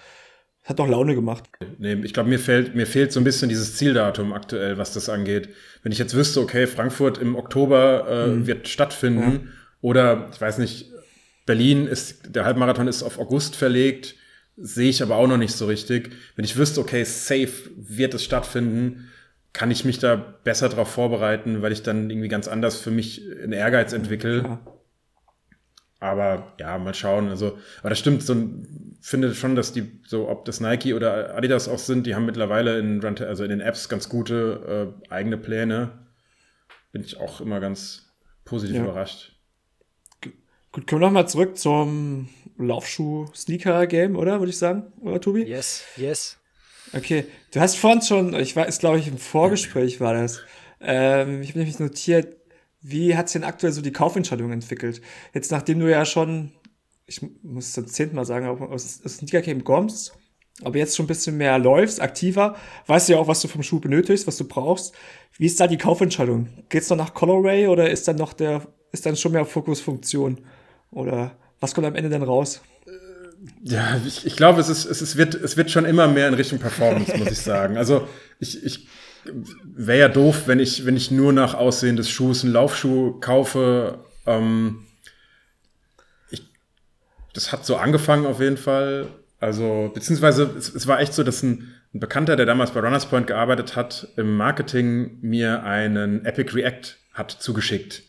hat 0.63 0.81
auch 0.81 0.89
Laune 0.89 1.15
gemacht. 1.15 1.45
Nee, 1.79 1.95
ich 2.03 2.13
glaube, 2.13 2.29
mir 2.29 2.41
fehlt, 2.41 2.75
mir 2.75 2.87
fehlt 2.87 3.13
so 3.13 3.21
ein 3.21 3.25
bisschen 3.25 3.49
dieses 3.49 3.77
Zieldatum 3.77 4.33
aktuell, 4.33 4.79
was 4.79 4.93
das 4.93 5.09
angeht. 5.09 5.49
Wenn 5.83 5.93
ich 5.93 5.99
jetzt 5.99 6.15
wüsste, 6.15 6.41
okay, 6.41 6.67
Frankfurt 6.67 7.19
im 7.19 7.37
Oktober 7.37 8.07
äh, 8.09 8.27
mhm. 8.29 8.47
wird 8.47 8.69
stattfinden 8.69 9.31
ja. 9.45 9.51
oder 9.81 10.29
ich 10.33 10.41
weiß 10.41 10.59
nicht, 10.59 10.91
Berlin 11.47 11.87
ist, 11.87 12.35
der 12.35 12.45
Halbmarathon 12.45 12.89
ist 12.89 13.05
auf 13.05 13.21
August 13.21 13.55
verlegt, 13.55 14.17
sehe 14.57 14.91
ich 14.91 15.03
aber 15.03 15.17
auch 15.17 15.27
noch 15.27 15.37
nicht 15.37 15.55
so 15.55 15.67
richtig. 15.67 16.13
Wenn 16.35 16.45
ich 16.45 16.57
wüsste, 16.57 16.81
okay, 16.81 17.05
safe 17.05 17.71
wird 17.77 18.15
es 18.15 18.25
stattfinden, 18.25 19.09
kann 19.53 19.71
ich 19.71 19.85
mich 19.85 19.99
da 19.99 20.17
besser 20.17 20.69
darauf 20.69 20.91
vorbereiten, 20.91 21.63
weil 21.63 21.73
ich 21.73 21.83
dann 21.83 22.11
irgendwie 22.11 22.29
ganz 22.29 22.49
anders 22.49 22.77
für 22.77 22.91
mich 22.91 23.23
einen 23.43 23.53
Ehrgeiz 23.53 23.93
entwickle. 23.93 24.43
Ja. 24.43 24.61
Aber 25.99 26.53
ja, 26.61 26.77
mal 26.79 26.95
schauen. 26.95 27.29
Also, 27.29 27.59
aber 27.81 27.89
das 27.89 27.99
stimmt, 27.99 28.23
so 28.23 28.35
finde 29.01 29.35
schon, 29.35 29.57
dass 29.57 29.73
die, 29.73 30.01
so 30.07 30.29
ob 30.29 30.45
das 30.45 30.61
Nike 30.61 30.95
oder 30.95 31.35
Adidas 31.35 31.69
auch 31.69 31.79
sind, 31.79 32.07
die 32.07 32.15
haben 32.15 32.27
mittlerweile 32.27 32.79
in, 32.79 33.03
also 33.05 33.45
in 33.45 33.51
den 33.51 33.61
Apps 33.61 33.89
ganz 33.89 34.09
gute 34.09 34.95
äh, 35.09 35.11
eigene 35.11 35.39
Pläne. 35.39 36.07
Bin 36.93 37.03
ich 37.03 37.19
auch 37.19 37.41
immer 37.41 37.61
ganz 37.61 38.13
positiv 38.45 38.77
ja. 38.77 38.83
überrascht. 38.83 39.33
Gut, 40.73 40.87
kommen 40.87 41.01
wir 41.01 41.07
nochmal 41.07 41.29
zurück 41.29 41.57
zum 41.57 42.29
Laufschuh-Sneaker-Game, 42.59 44.17
oder? 44.17 44.41
Würde 44.41 44.51
ich 44.51 44.59
sagen, 44.59 44.93
oder 45.01 45.21
Tobi? 45.21 45.43
Yes, 45.43 45.85
yes. 45.97 46.39
Okay, 46.93 47.25
du 47.53 47.61
hast 47.61 47.77
vorhin 47.77 48.03
schon, 48.03 48.35
ich 48.35 48.55
weiß, 48.55 48.79
glaube 48.79 48.99
ich, 48.99 49.09
im 49.09 49.19
Vorgespräch 49.19 50.01
war 50.01 50.15
das. 50.15 50.41
Ähm, 50.81 51.43
ich 51.43 51.51
habe 51.51 51.61
nämlich 51.61 51.79
notiert, 51.79 52.37
wie 52.81 53.17
hat 53.17 53.29
sich 53.29 53.41
denn 53.41 53.49
aktuell 53.49 53.73
so 53.73 53.83
die 53.83 53.93
Kaufentscheidung 53.93 54.53
entwickelt? 54.53 55.01
Jetzt, 55.35 55.51
nachdem 55.51 55.81
du 55.81 55.91
ja 55.91 56.05
schon, 56.05 56.53
ich 57.07 57.21
muss 57.43 57.67
es 57.67 57.73
zum 57.73 57.87
zehnten 57.87 58.17
Mal 58.17 58.25
sagen, 58.25 58.47
aus, 58.47 59.01
aus 59.05 59.17
Sneaker 59.17 59.43
Game 59.43 59.65
kommst, 59.65 60.17
aber 60.63 60.79
jetzt 60.79 60.97
schon 60.97 61.05
ein 61.05 61.09
bisschen 61.09 61.37
mehr 61.37 61.59
läufst, 61.59 62.01
aktiver, 62.01 62.57
weißt 62.87 63.09
du 63.09 63.15
ja 63.15 63.19
auch, 63.19 63.29
was 63.29 63.43
du 63.43 63.49
vom 63.49 63.63
Schuh 63.63 63.81
benötigst, 63.81 64.27
was 64.27 64.37
du 64.37 64.47
brauchst. 64.47 64.95
Wie 65.37 65.47
ist 65.47 65.61
da 65.61 65.67
die 65.67 65.79
Kaufentscheidung? 65.79 66.49
Geht's 66.69 66.89
noch 66.89 66.97
nach 66.97 67.13
Colorway 67.13 67.67
oder 67.67 67.91
ist 67.91 68.09
dann 68.09 68.17
noch 68.17 68.33
der, 68.33 68.67
ist 68.93 69.05
dann 69.05 69.17
schon 69.17 69.33
mehr 69.33 69.45
Fokusfunktion? 69.45 70.39
Oder 70.93 71.37
was 71.61 71.75
kommt 71.75 71.87
am 71.87 71.95
Ende 71.95 72.11
denn 72.11 72.23
raus? 72.23 72.61
Ja, 73.63 74.01
ich, 74.07 74.27
ich 74.27 74.37
glaube, 74.37 74.61
es, 74.61 74.69
ist, 74.69 74.85
es, 74.85 75.03
ist, 75.03 75.17
wird, 75.17 75.35
es 75.35 75.57
wird 75.57 75.71
schon 75.71 75.85
immer 75.85 76.09
mehr 76.09 76.29
in 76.29 76.35
Richtung 76.35 76.59
Performance, 76.59 77.17
muss 77.17 77.31
ich 77.31 77.39
sagen. 77.43 77.77
Also 77.77 78.09
ich, 78.39 78.65
ich 78.65 78.89
wäre 79.65 79.99
ja 79.99 80.09
doof, 80.09 80.43
wenn 80.47 80.61
ich, 80.61 80.87
wenn 80.87 80.97
ich 80.97 81.11
nur 81.11 81.33
nach 81.33 81.55
Aussehen 81.55 81.97
des 81.97 82.11
Schuhs 82.11 82.45
einen 82.45 82.53
Laufschuh 82.53 83.19
kaufe. 83.21 83.99
Ähm, 84.27 84.87
ich, 86.31 86.43
das 87.35 87.53
hat 87.53 87.67
so 87.67 87.77
angefangen 87.77 88.27
auf 88.27 88.41
jeden 88.41 88.57
Fall. 88.57 89.09
Also, 89.39 89.91
beziehungsweise 89.93 90.55
es, 90.57 90.75
es 90.75 90.87
war 90.87 91.01
echt 91.01 91.13
so, 91.13 91.23
dass 91.23 91.43
ein, 91.43 91.75
ein, 91.93 92.01
Bekannter, 92.01 92.37
der 92.37 92.47
damals 92.47 92.71
bei 92.71 92.81
Runners 92.81 93.07
Point 93.07 93.27
gearbeitet 93.27 93.77
hat, 93.77 94.09
im 94.17 94.37
Marketing 94.37 95.19
mir 95.21 95.63
einen 95.63 96.25
Epic 96.25 96.55
React 96.55 96.97
hat 97.13 97.31
zugeschickt 97.31 98.03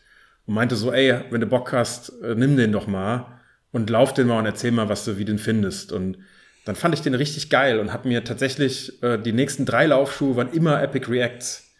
und 0.45 0.53
meinte 0.53 0.75
so, 0.75 0.93
ey, 0.93 1.21
wenn 1.29 1.41
du 1.41 1.47
Bock 1.47 1.73
hast, 1.73 2.09
äh, 2.21 2.35
nimm 2.35 2.55
den 2.55 2.71
doch 2.71 2.87
mal 2.87 3.36
und 3.77 3.89
lauf 3.89 4.13
den 4.13 4.27
mal 4.27 4.39
und 4.39 4.45
erzähl 4.45 4.71
mal, 4.71 4.89
was 4.89 5.05
du, 5.05 5.17
wie 5.17 5.25
den 5.25 5.37
findest. 5.37 5.91
Und 5.91 6.17
dann 6.65 6.75
fand 6.75 6.95
ich 6.95 7.01
den 7.01 7.13
richtig 7.13 7.49
geil 7.49 7.79
und 7.79 7.93
habe 7.93 8.07
mir 8.07 8.23
tatsächlich 8.23 9.01
äh, 9.03 9.17
die 9.17 9.31
nächsten 9.31 9.65
drei 9.65 9.85
Laufschuhe 9.85 10.35
waren 10.35 10.51
immer 10.51 10.81
Epic 10.81 11.09
Reacts. 11.09 11.71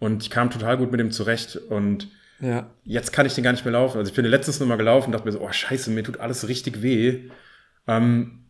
Und 0.00 0.24
ich 0.24 0.30
kam 0.30 0.50
total 0.50 0.76
gut 0.76 0.90
mit 0.90 0.98
dem 0.98 1.12
zurecht. 1.12 1.56
Und 1.56 2.08
ja. 2.40 2.68
jetzt 2.82 3.12
kann 3.12 3.26
ich 3.26 3.34
den 3.34 3.44
gar 3.44 3.52
nicht 3.52 3.64
mehr 3.64 3.72
laufen. 3.72 3.96
Also 3.96 4.10
ich 4.10 4.16
bin 4.16 4.24
letztes 4.24 4.58
Mal 4.60 4.76
gelaufen 4.76 5.06
und 5.06 5.12
dachte 5.12 5.26
mir 5.26 5.32
so, 5.32 5.40
oh 5.40 5.52
scheiße, 5.52 5.90
mir 5.90 6.02
tut 6.02 6.18
alles 6.20 6.48
richtig 6.48 6.82
weh. 6.82 7.30
Ähm, 7.86 8.42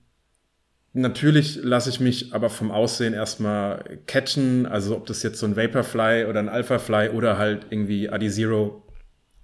Natürlich 0.98 1.58
lasse 1.62 1.90
ich 1.90 2.00
mich 2.00 2.32
aber 2.32 2.48
vom 2.48 2.70
Aussehen 2.70 3.12
erstmal 3.12 3.98
catchen, 4.06 4.64
also 4.64 4.96
ob 4.96 5.04
das 5.04 5.22
jetzt 5.22 5.38
so 5.38 5.44
ein 5.44 5.54
Vaporfly 5.54 6.24
oder 6.24 6.40
ein 6.40 6.48
Alphafly 6.48 7.10
oder 7.10 7.36
halt 7.36 7.66
irgendwie 7.68 8.08
Adi 8.08 8.30
Zero 8.30 8.82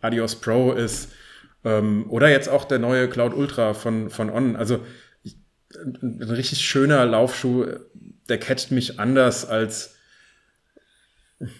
Adios 0.00 0.36
Pro 0.36 0.72
ist 0.72 1.12
ähm, 1.64 2.11
oder 2.11 2.29
jetzt 2.29 2.48
auch 2.48 2.64
der 2.64 2.79
neue 2.79 3.09
Cloud 3.09 3.35
Ultra 3.35 3.75
von, 3.75 4.11
von 4.11 4.31
On. 4.31 4.57
Also 4.57 4.85
ich, 5.22 5.37
ein 5.75 6.22
richtig 6.22 6.61
schöner 6.61 7.05
Laufschuh, 7.07 7.66
der 8.29 8.38
catcht 8.38 8.70
mich 8.70 8.98
anders 9.01 9.44
als, 9.44 9.96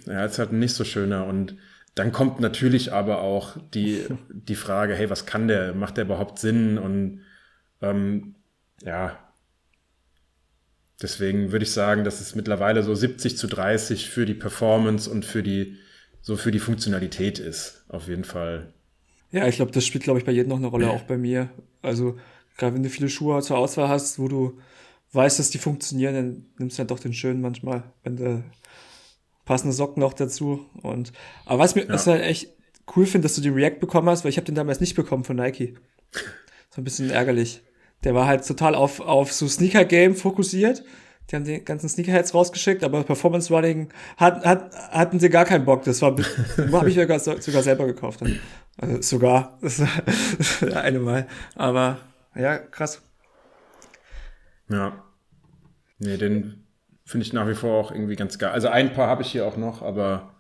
ja, 0.07 0.21
als 0.21 0.39
halt 0.39 0.53
nicht 0.53 0.75
so 0.75 0.85
schöner 0.85 1.27
und 1.27 1.57
dann 1.95 2.11
kommt 2.11 2.41
natürlich 2.41 2.93
aber 2.93 3.21
auch 3.21 3.57
die, 3.75 4.07
die 4.31 4.55
Frage, 4.57 4.95
hey, 4.95 5.11
was 5.11 5.27
kann 5.27 5.49
der? 5.49 5.75
Macht 5.75 5.97
der 5.97 6.05
überhaupt 6.05 6.39
Sinn? 6.39 6.79
Und 6.79 7.21
ähm, 7.83 8.35
ja, 8.83 9.19
Deswegen 11.03 11.51
würde 11.51 11.65
ich 11.65 11.73
sagen, 11.73 12.05
dass 12.05 12.21
es 12.21 12.37
mittlerweile 12.37 12.83
so 12.85 12.95
70 12.95 13.37
zu 13.37 13.49
30 13.49 14.09
für 14.09 14.25
die 14.25 14.35
Performance 14.35 15.11
und 15.11 15.25
für 15.25 15.43
die, 15.43 15.77
so 16.21 16.37
für 16.37 16.53
die 16.53 16.61
Funktionalität 16.61 17.41
ist. 17.41 17.85
Auf 17.89 18.07
jeden 18.07 18.25
Fall. 18.25 18.73
Ja, 19.33 19.49
ich 19.49 19.57
glaube, 19.57 19.73
das 19.73 19.85
spielt, 19.85 20.05
glaube 20.05 20.19
ich, 20.19 20.25
bei 20.25 20.33
jedem 20.33 20.51
noch 20.51 20.59
eine 20.59 20.67
Rolle, 20.67 20.91
auch 20.91 21.03
bei 21.03 21.17
mir. 21.17 21.51
Also, 21.81 22.17
gerade 22.57 22.75
wenn 22.75 22.83
du 22.83 22.91
viele 22.91 23.09
Schuhe 23.09 23.41
zur 23.43 23.59
Auswahl 23.59 23.89
hast, 23.89 24.19
wo 24.19 24.29
du 24.29 24.59
weißt, 25.13 25.39
dass 25.39 25.51
die 25.51 25.59
funktionieren, 25.59 26.15
dann 26.15 26.47
nimmst 26.59 26.77
du 26.77 26.81
halt 26.81 26.91
doch 26.91 26.99
den 26.99 27.15
schönen 27.15 27.41
manchmal, 27.41 27.83
wenn 28.05 28.17
du 28.17 28.45
passende 29.45 29.75
Socken 29.75 30.01
noch 30.01 30.13
dazu. 30.13 30.67
Und, 30.83 31.13
aber 31.47 31.61
was 31.61 31.75
mir, 31.75 31.85
ja. 31.85 31.89
was 31.89 32.07
halt 32.07 32.23
echt 32.23 32.51
cool 32.97 33.07
finde, 33.07 33.27
dass 33.27 33.35
du 33.35 33.41
den 33.41 33.55
React 33.55 33.81
bekommen 33.81 34.09
hast, 34.09 34.25
weil 34.25 34.31
ich 34.31 34.37
habe 34.37 34.47
den 34.47 34.55
damals 34.55 34.81
nicht 34.81 34.95
bekommen 34.95 35.25
von 35.25 35.37
Nike. 35.37 35.75
So 36.71 36.81
ein 36.81 36.85
bisschen 36.85 37.11
ärgerlich. 37.11 37.63
Der 38.05 38.15
war 38.15 38.27
halt 38.27 38.47
total 38.47 38.75
auf, 38.75 39.01
auf 39.01 39.33
so 39.33 39.47
Sneaker-Game 39.47 40.15
fokussiert. 40.15 40.83
Die 41.31 41.37
haben 41.37 41.45
die 41.45 41.65
ganzen 41.65 41.89
Sneakerheads 41.89 42.35
rausgeschickt, 42.35 42.83
aber 42.83 43.05
Performance 43.05 43.53
Running 43.55 43.89
hat, 44.17 44.45
hat, 44.45 44.75
hatten 44.91 45.21
sie 45.21 45.31
gar 45.31 45.45
keinen 45.45 45.65
Bock. 45.65 45.85
Das 45.85 46.03
war, 46.03 46.17
habe 46.73 46.89
ich 46.89 46.97
sogar, 46.97 47.19
sogar 47.19 47.63
selber 47.63 47.87
gekauft. 47.87 48.23
Also 48.79 49.03
sogar, 49.03 49.59
das 49.63 49.83
eine 50.63 50.99
Mal. 50.99 51.29
Aber 51.55 51.99
ja, 52.35 52.59
krass. 52.59 53.03
Ja. 54.69 55.05
Nee, 55.99 56.17
den 56.17 56.67
finde 57.05 57.27
ich 57.27 57.33
nach 57.33 57.47
wie 57.47 57.55
vor 57.55 57.79
auch 57.79 57.93
irgendwie 57.93 58.17
ganz 58.17 58.39
geil. 58.39 58.51
Also 58.51 58.69
ein 58.69 58.93
paar 58.95 59.09
habe 59.09 59.23
ich 59.23 59.31
hier 59.31 59.47
auch 59.47 59.57
noch, 59.57 59.83
aber 59.83 60.35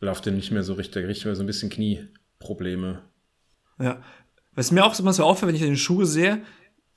läuft 0.00 0.26
den 0.26 0.36
nicht 0.36 0.50
mehr 0.50 0.62
so 0.62 0.74
richtig, 0.74 1.06
richtig 1.06 1.26
mehr 1.26 1.36
so 1.36 1.42
ein 1.42 1.46
bisschen 1.46 1.70
Knieprobleme. 1.70 3.02
Ja. 3.78 4.02
Was 4.54 4.70
mir 4.70 4.84
auch 4.84 4.98
immer 4.98 5.12
so 5.12 5.24
auffällt, 5.24 5.48
wenn 5.48 5.56
ich 5.56 5.62
den 5.62 5.76
Schuhe 5.76 6.06
sehe, 6.06 6.42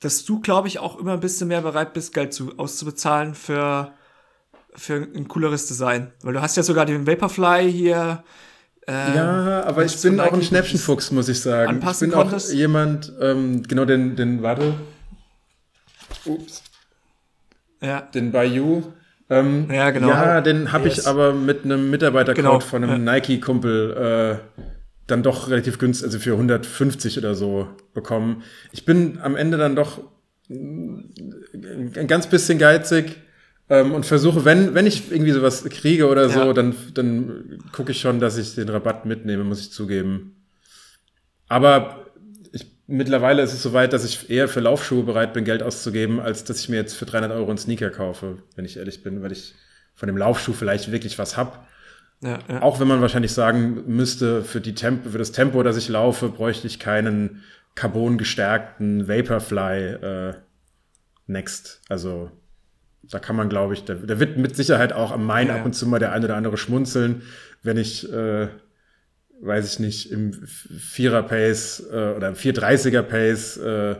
dass 0.00 0.24
du, 0.24 0.40
glaube 0.40 0.68
ich, 0.68 0.78
auch 0.78 0.98
immer 0.98 1.14
ein 1.14 1.20
bisschen 1.20 1.48
mehr 1.48 1.62
bereit 1.62 1.94
bist, 1.94 2.12
Geld 2.12 2.34
zu, 2.34 2.58
auszubezahlen 2.58 3.34
für, 3.34 3.94
für 4.74 4.96
ein 4.96 5.28
cooleres 5.28 5.66
Design. 5.66 6.12
Weil 6.22 6.34
du 6.34 6.42
hast 6.42 6.56
ja 6.56 6.62
sogar 6.62 6.84
den 6.84 7.06
Vaporfly 7.06 7.70
hier. 7.70 8.24
Äh, 8.88 9.16
ja, 9.16 9.64
aber 9.64 9.84
ich 9.84 10.00
bin 10.00 10.20
auch 10.20 10.32
ein 10.32 10.42
Schnäppchenfuchs, 10.42 11.10
muss 11.10 11.28
ich 11.28 11.40
sagen. 11.40 11.80
Ich 11.84 11.98
bin 11.98 12.10
konntest. 12.12 12.50
auch 12.50 12.54
jemand, 12.54 13.12
ähm, 13.20 13.62
genau 13.64 13.84
den, 13.84 14.14
den, 14.14 14.42
warte. 14.42 14.74
Ups. 16.24 16.62
Ja. 17.80 18.02
Den 18.02 18.30
Bayou. 18.30 18.84
Ähm, 19.28 19.68
ja, 19.72 19.90
genau. 19.90 20.08
Ja, 20.08 20.40
den 20.40 20.70
habe 20.70 20.88
yes. 20.88 20.98
ich 20.98 21.06
aber 21.06 21.32
mit 21.32 21.64
einem 21.64 21.90
Mitarbeitercode 21.90 22.36
genau. 22.36 22.60
von 22.60 22.84
einem 22.84 23.04
ja. 23.04 23.12
Nike-Kumpel 23.12 24.40
äh, 24.60 24.62
dann 25.08 25.24
doch 25.24 25.48
relativ 25.48 25.78
günstig, 25.78 26.06
also 26.06 26.18
für 26.20 26.32
150 26.32 27.18
oder 27.18 27.34
so 27.34 27.68
bekommen. 27.92 28.44
Ich 28.72 28.84
bin 28.84 29.18
am 29.20 29.34
Ende 29.34 29.58
dann 29.58 29.74
doch 29.74 30.00
ein 30.48 32.06
ganz 32.06 32.28
bisschen 32.28 32.58
geizig 32.58 33.16
ähm, 33.68 33.92
und 33.92 34.06
versuche, 34.06 34.44
wenn, 34.44 34.74
wenn 34.74 34.86
ich 34.86 35.10
irgendwie 35.10 35.32
sowas 35.32 35.64
kriege 35.64 36.08
oder 36.08 36.28
so, 36.28 36.40
ja. 36.40 36.52
dann, 36.52 36.74
dann 36.94 37.58
gucke 37.72 37.92
ich 37.92 38.00
schon, 38.00 38.20
dass 38.20 38.36
ich 38.36 38.54
den 38.54 38.68
Rabatt 38.68 39.06
mitnehme, 39.06 39.44
muss 39.44 39.60
ich 39.60 39.72
zugeben. 39.72 40.36
Aber 41.48 42.06
ich, 42.52 42.66
mittlerweile 42.86 43.42
ist 43.42 43.52
es 43.52 43.62
soweit, 43.62 43.92
dass 43.92 44.04
ich 44.04 44.30
eher 44.30 44.48
für 44.48 44.60
Laufschuhe 44.60 45.02
bereit 45.02 45.32
bin, 45.32 45.44
Geld 45.44 45.62
auszugeben, 45.62 46.20
als 46.20 46.44
dass 46.44 46.60
ich 46.60 46.68
mir 46.68 46.76
jetzt 46.76 46.94
für 46.94 47.06
300 47.06 47.32
Euro 47.32 47.48
einen 47.48 47.58
Sneaker 47.58 47.90
kaufe, 47.90 48.38
wenn 48.54 48.64
ich 48.64 48.76
ehrlich 48.76 49.02
bin, 49.02 49.22
weil 49.22 49.32
ich 49.32 49.54
von 49.94 50.06
dem 50.06 50.16
Laufschuh 50.16 50.52
vielleicht 50.52 50.92
wirklich 50.92 51.18
was 51.18 51.36
hab. 51.36 51.66
Ja, 52.20 52.38
ja. 52.48 52.62
Auch 52.62 52.80
wenn 52.80 52.88
man 52.88 53.00
wahrscheinlich 53.00 53.32
sagen 53.32 53.82
müsste, 53.86 54.42
für, 54.44 54.60
die 54.60 54.74
Tempo, 54.74 55.10
für 55.10 55.18
das 55.18 55.32
Tempo, 55.32 55.62
das 55.62 55.76
ich 55.76 55.88
laufe, 55.88 56.28
bräuchte 56.28 56.66
ich 56.66 56.78
keinen 56.78 57.42
carbon-gestärkten 57.74 59.08
Vaporfly 59.08 59.86
äh, 59.94 60.34
Next. 61.26 61.82
Also 61.88 62.30
da 63.10 63.18
kann 63.18 63.36
man, 63.36 63.48
glaube 63.48 63.74
ich, 63.74 63.84
da, 63.84 63.94
da, 63.94 64.18
wird 64.18 64.36
mit 64.36 64.56
Sicherheit 64.56 64.92
auch 64.92 65.12
am 65.12 65.24
Main 65.26 65.48
ja, 65.48 65.56
ab 65.56 65.64
und 65.64 65.74
zu 65.74 65.86
mal 65.86 65.98
der 65.98 66.12
eine 66.12 66.26
oder 66.26 66.36
andere 66.36 66.56
schmunzeln, 66.56 67.22
wenn 67.62 67.76
ich, 67.76 68.10
äh, 68.12 68.48
weiß 69.40 69.72
ich 69.72 69.78
nicht, 69.78 70.10
im 70.10 70.32
Vierer-Pace 70.32 71.88
äh, 71.90 72.14
oder 72.16 72.28
im 72.28 72.34
430er-Pace 72.34 73.56
äh, 73.58 73.96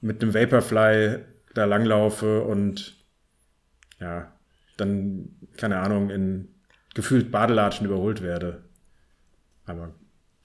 mit 0.00 0.22
einem 0.22 0.34
Vaporfly 0.34 1.18
da 1.54 1.64
langlaufe 1.64 2.42
und 2.42 2.96
ja, 4.00 4.32
dann, 4.76 5.36
keine 5.56 5.78
Ahnung, 5.78 6.10
in 6.10 6.48
gefühlt 6.94 7.30
Badelatschen 7.30 7.86
überholt 7.86 8.22
werde. 8.22 8.64
Aber 9.64 9.94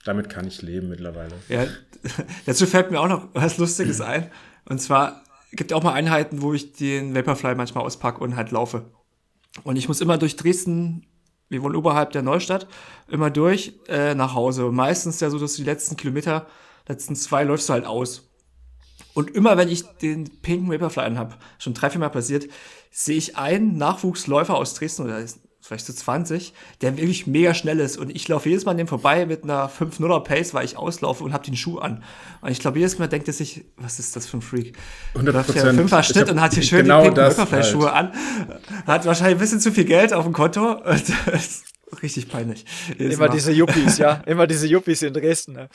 damit 0.05 0.29
kann 0.29 0.47
ich 0.47 0.61
leben 0.61 0.89
mittlerweile. 0.89 1.33
Ja, 1.49 1.65
dazu 2.45 2.65
fällt 2.65 2.91
mir 2.91 2.99
auch 2.99 3.07
noch 3.07 3.29
was 3.33 3.57
Lustiges 3.57 4.01
ein. 4.01 4.29
Und 4.65 4.79
zwar 4.79 5.23
gibt 5.51 5.71
es 5.71 5.77
auch 5.77 5.83
mal 5.83 5.93
Einheiten, 5.93 6.41
wo 6.41 6.53
ich 6.53 6.73
den 6.73 7.15
Vaporfly 7.15 7.55
manchmal 7.55 7.83
auspacke 7.85 8.23
und 8.23 8.35
halt 8.35 8.51
laufe. 8.51 8.91
Und 9.63 9.75
ich 9.75 9.87
muss 9.87 10.01
immer 10.01 10.17
durch 10.17 10.35
Dresden, 10.35 11.05
wir 11.49 11.63
wohnen 11.63 11.75
oberhalb 11.75 12.11
der 12.11 12.21
Neustadt, 12.21 12.67
immer 13.07 13.29
durch 13.29 13.79
äh, 13.87 14.13
nach 14.13 14.33
Hause. 14.33 14.65
Und 14.65 14.75
meistens 14.75 15.19
ja 15.19 15.29
so, 15.29 15.39
dass 15.39 15.53
die 15.53 15.63
letzten 15.63 15.95
Kilometer, 15.95 16.47
letzten 16.87 17.15
zwei 17.15 17.43
läufst 17.43 17.69
du 17.69 17.73
halt 17.73 17.85
aus. 17.85 18.29
Und 19.13 19.31
immer 19.31 19.57
wenn 19.57 19.69
ich 19.69 19.83
den 19.83 20.25
pinken 20.41 20.69
Vaporfly 20.69 21.03
anhab, 21.03 21.41
schon 21.57 21.73
drei, 21.73 21.89
vier 21.89 21.99
Mal 21.99 22.09
passiert, 22.09 22.47
sehe 22.91 23.17
ich 23.17 23.37
einen 23.37 23.77
Nachwuchsläufer 23.77 24.55
aus 24.55 24.73
Dresden 24.75 25.03
oder 25.03 25.23
vielleicht 25.67 25.85
so 25.85 25.93
20, 25.93 26.53
der 26.81 26.97
wirklich 26.97 27.27
mega 27.27 27.53
schnell 27.53 27.79
ist. 27.79 27.97
Und 27.97 28.15
ich 28.15 28.27
laufe 28.27 28.49
jedes 28.49 28.65
Mal 28.65 28.71
an 28.71 28.77
dem 28.77 28.87
vorbei 28.87 29.25
mit 29.25 29.43
einer 29.43 29.69
5-0er 29.69 30.21
Pace, 30.21 30.53
weil 30.53 30.65
ich 30.65 30.77
auslaufe 30.77 31.23
und 31.23 31.33
habe 31.33 31.43
den 31.45 31.55
Schuh 31.55 31.79
an. 31.79 32.03
Und 32.41 32.51
ich 32.51 32.59
glaube, 32.59 32.79
jedes 32.79 32.97
Mal 32.99 33.07
denkt 33.07 33.27
er 33.27 33.33
sich, 33.33 33.65
was 33.75 33.99
ist 33.99 34.15
das 34.15 34.27
für 34.27 34.37
ein 34.37 34.41
Freak? 34.41 34.77
100 35.13 35.35
Läuft 35.35 35.55
ja 35.55 35.63
5er 35.63 36.03
Schnitt 36.03 36.29
und 36.31 36.41
hat 36.41 36.53
hier 36.53 36.63
schön 36.63 36.83
genau 36.83 37.03
die 37.03 37.09
pinken 37.09 37.31
Hyperfly-Schuhe 37.31 37.93
halt. 37.93 38.13
an. 38.13 38.85
Hat 38.85 39.05
wahrscheinlich 39.05 39.35
ein 39.35 39.39
bisschen 39.39 39.59
zu 39.59 39.71
viel 39.71 39.85
Geld 39.85 40.13
auf 40.13 40.23
dem 40.23 40.33
Konto. 40.33 40.81
richtig 42.01 42.29
peinlich. 42.29 42.65
Immer 42.97 43.17
Mal. 43.17 43.29
diese 43.29 43.51
Yuppies, 43.51 43.97
ja. 43.97 44.21
Immer 44.25 44.47
diese 44.47 44.67
Yuppies 44.67 45.01
in 45.01 45.13
Dresden. 45.13 45.53
Ne? 45.53 45.69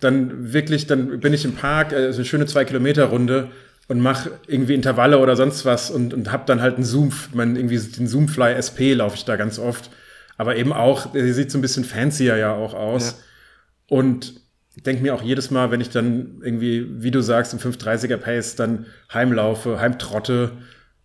dann 0.00 0.52
wirklich, 0.52 0.86
dann 0.86 1.20
bin 1.20 1.32
ich 1.32 1.44
im 1.44 1.54
Park, 1.54 1.92
also 1.92 2.18
eine 2.18 2.24
schöne 2.24 2.46
zwei 2.46 2.64
Kilometer 2.64 3.06
Runde 3.06 3.50
und 3.88 4.00
mache 4.00 4.30
irgendwie 4.46 4.74
Intervalle 4.74 5.18
oder 5.18 5.36
sonst 5.36 5.64
was 5.64 5.90
und, 5.90 6.14
und 6.14 6.32
habe 6.32 6.44
dann 6.46 6.60
halt 6.60 6.76
einen 6.76 6.84
Zoom, 6.84 7.12
mein, 7.32 7.56
irgendwie 7.56 7.78
den 7.78 8.06
Zoomfly 8.06 8.54
SP 8.56 8.94
laufe 8.94 9.16
ich 9.16 9.24
da 9.24 9.36
ganz 9.36 9.58
oft. 9.58 9.90
Aber 10.36 10.56
eben 10.56 10.72
auch, 10.72 11.12
sie 11.12 11.32
sieht 11.32 11.50
so 11.50 11.58
ein 11.58 11.62
bisschen 11.62 11.84
fancier 11.84 12.36
ja 12.36 12.54
auch 12.54 12.74
aus. 12.74 13.10
Ja. 13.10 13.96
Und 13.96 14.40
denke 14.82 15.02
mir 15.02 15.14
auch 15.14 15.22
jedes 15.22 15.50
Mal, 15.50 15.70
wenn 15.70 15.80
ich 15.80 15.90
dann 15.90 16.40
irgendwie, 16.42 17.02
wie 17.02 17.10
du 17.10 17.20
sagst, 17.20 17.52
im 17.52 17.60
530er 17.60 18.16
Pace 18.16 18.56
dann 18.56 18.86
heimlaufe, 19.12 19.80
heimtrotte, 19.80 20.52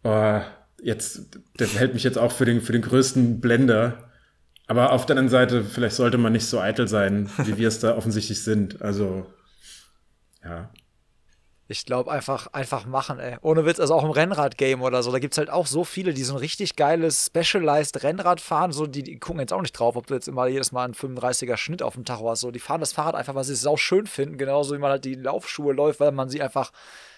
oh, 0.03 0.41
jetzt, 0.81 1.37
der 1.59 1.67
hält 1.67 1.93
mich 1.93 2.03
jetzt 2.03 2.17
auch 2.17 2.31
für 2.31 2.45
den, 2.45 2.61
für 2.61 2.71
den 2.71 2.81
größten 2.81 3.39
Blender. 3.39 4.09
Aber 4.67 4.91
auf 4.91 5.05
der 5.05 5.15
anderen 5.15 5.29
Seite, 5.29 5.63
vielleicht 5.63 5.95
sollte 5.95 6.17
man 6.17 6.33
nicht 6.33 6.45
so 6.45 6.59
eitel 6.59 6.87
sein, 6.87 7.29
wie 7.43 7.57
wir 7.57 7.67
es 7.67 7.79
da 7.79 7.95
offensichtlich 7.97 8.43
sind. 8.43 8.81
Also, 8.81 9.27
ja. 10.43 10.71
Ich 11.71 11.85
glaube, 11.85 12.11
einfach, 12.11 12.47
einfach 12.47 12.87
machen, 12.87 13.19
ey. 13.19 13.37
Ohne 13.43 13.63
Witz, 13.63 13.79
also 13.79 13.93
auch 13.93 14.03
im 14.03 14.09
Rennrad-Game 14.09 14.81
oder 14.81 15.03
so. 15.03 15.11
Da 15.11 15.19
gibt 15.19 15.35
es 15.35 15.37
halt 15.37 15.51
auch 15.51 15.67
so 15.67 15.83
viele, 15.83 16.15
die 16.15 16.23
so 16.23 16.33
ein 16.33 16.39
richtig 16.39 16.75
geiles 16.75 17.27
Specialized 17.27 18.01
Rennrad 18.01 18.41
fahren. 18.41 18.71
So, 18.71 18.87
die, 18.87 19.03
die, 19.03 19.19
gucken 19.19 19.39
jetzt 19.39 19.53
auch 19.53 19.61
nicht 19.61 19.73
drauf, 19.73 19.95
ob 19.95 20.07
du 20.07 20.15
jetzt 20.15 20.27
immer 20.27 20.47
jedes 20.47 20.71
Mal 20.71 20.85
einen 20.85 20.95
35er 20.95 21.57
Schnitt 21.57 21.83
auf 21.83 21.93
dem 21.93 22.05
Tacho 22.05 22.27
hast. 22.27 22.39
So, 22.39 22.49
die 22.49 22.57
fahren 22.57 22.79
das 22.79 22.93
Fahrrad 22.93 23.13
einfach, 23.13 23.35
weil 23.35 23.43
sie 23.43 23.53
es 23.53 23.61
sau 23.61 23.77
schön 23.77 24.07
finden. 24.07 24.39
Genauso 24.39 24.73
wie 24.73 24.79
man 24.79 24.89
halt 24.89 25.05
die 25.05 25.13
Laufschuhe 25.13 25.71
läuft, 25.71 25.99
weil 25.99 26.11
man 26.11 26.27
sie 26.27 26.41
einfach 26.41 26.71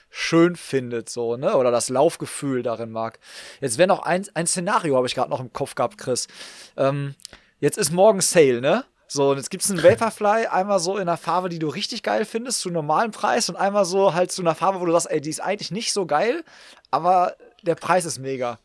schön 0.09 0.57
findet, 0.57 1.09
so, 1.09 1.37
ne? 1.37 1.55
Oder 1.55 1.71
das 1.71 1.87
Laufgefühl 1.87 2.61
darin 2.61 2.91
mag. 2.91 3.19
Jetzt 3.61 3.77
wäre 3.77 3.87
noch 3.87 4.03
ein, 4.03 4.27
ein 4.33 4.47
Szenario, 4.47 4.97
habe 4.97 5.07
ich 5.07 5.15
gerade 5.15 5.29
noch 5.29 5.39
im 5.39 5.53
Kopf 5.53 5.75
gehabt, 5.75 5.97
Chris. 5.97 6.27
Ähm, 6.75 7.15
jetzt 7.61 7.77
ist 7.77 7.93
morgen 7.93 8.19
Sale, 8.19 8.59
ne? 8.59 8.83
So, 9.13 9.31
und 9.31 9.37
jetzt 9.37 9.49
gibt 9.49 9.61
es 9.61 9.69
einen 9.69 9.83
Vaporfly, 9.83 10.45
einmal 10.49 10.79
so 10.79 10.95
in 10.95 11.01
einer 11.01 11.17
Farbe, 11.17 11.49
die 11.49 11.59
du 11.59 11.67
richtig 11.67 12.01
geil 12.01 12.23
findest, 12.23 12.61
zu 12.61 12.69
normalem 12.69 13.11
Preis 13.11 13.49
und 13.49 13.57
einmal 13.57 13.83
so 13.83 14.13
halt 14.13 14.31
zu 14.31 14.41
einer 14.41 14.55
Farbe, 14.55 14.79
wo 14.79 14.85
du 14.85 14.93
sagst, 14.93 15.11
ey, 15.11 15.19
die 15.19 15.29
ist 15.29 15.41
eigentlich 15.41 15.69
nicht 15.69 15.91
so 15.91 16.05
geil, 16.05 16.45
aber 16.91 17.35
der 17.61 17.75
Preis 17.75 18.05
ist 18.05 18.19
mega. 18.19 18.57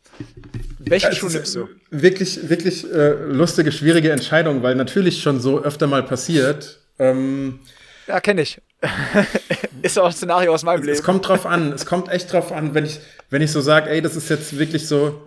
Welchen 0.79 1.11
Schuh 1.11 1.27
nimmst 1.27 1.53
du? 1.53 1.67
Wirklich, 1.89 2.47
wirklich 2.47 2.89
äh, 2.89 3.09
lustige, 3.25 3.73
schwierige 3.73 4.09
Entscheidung, 4.09 4.63
weil 4.63 4.75
natürlich 4.75 5.21
schon 5.21 5.41
so 5.41 5.59
öfter 5.59 5.85
mal 5.85 6.03
passiert. 6.03 6.79
Ähm, 6.97 7.59
ja, 8.07 8.21
kenne 8.21 8.43
ich. 8.43 8.61
ist 9.81 9.99
auch 9.99 10.05
ein 10.05 10.13
Szenario 10.13 10.53
aus 10.53 10.63
meinem 10.63 10.79
es, 10.79 10.85
Leben. 10.85 10.97
Es 10.97 11.03
kommt 11.03 11.27
drauf 11.27 11.45
an, 11.45 11.73
es 11.73 11.85
kommt 11.85 12.07
echt 12.07 12.31
drauf 12.31 12.53
an, 12.53 12.73
wenn 12.73 12.85
ich, 12.85 13.01
wenn 13.29 13.41
ich 13.41 13.51
so 13.51 13.59
sage, 13.59 13.89
ey, 13.89 14.01
das 14.01 14.15
ist 14.15 14.29
jetzt 14.29 14.57
wirklich 14.57 14.87
so, 14.87 15.26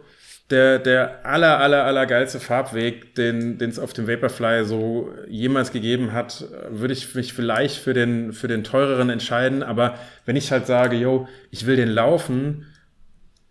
der, 0.50 0.78
der 0.78 1.24
aller, 1.24 1.58
aller, 1.58 1.84
aller 1.84 2.06
geilste 2.06 2.40
Farbweg, 2.40 3.14
den 3.14 3.60
es 3.60 3.78
auf 3.78 3.92
dem 3.92 4.08
Vaporfly 4.08 4.64
so 4.64 5.10
jemals 5.28 5.72
gegeben 5.72 6.12
hat, 6.12 6.44
würde 6.68 6.92
ich 6.92 7.14
mich 7.14 7.32
vielleicht 7.32 7.76
für 7.76 7.94
den, 7.94 8.32
für 8.32 8.48
den 8.48 8.64
teureren 8.64 9.10
entscheiden. 9.10 9.62
Aber 9.62 9.94
wenn 10.26 10.36
ich 10.36 10.50
halt 10.50 10.66
sage, 10.66 10.96
yo, 10.96 11.28
ich 11.50 11.66
will 11.66 11.76
den 11.76 11.88
laufen, 11.88 12.66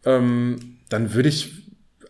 ähm, 0.06 0.78
dann 0.90 1.14
würde 1.14 1.30
ich 1.30 1.54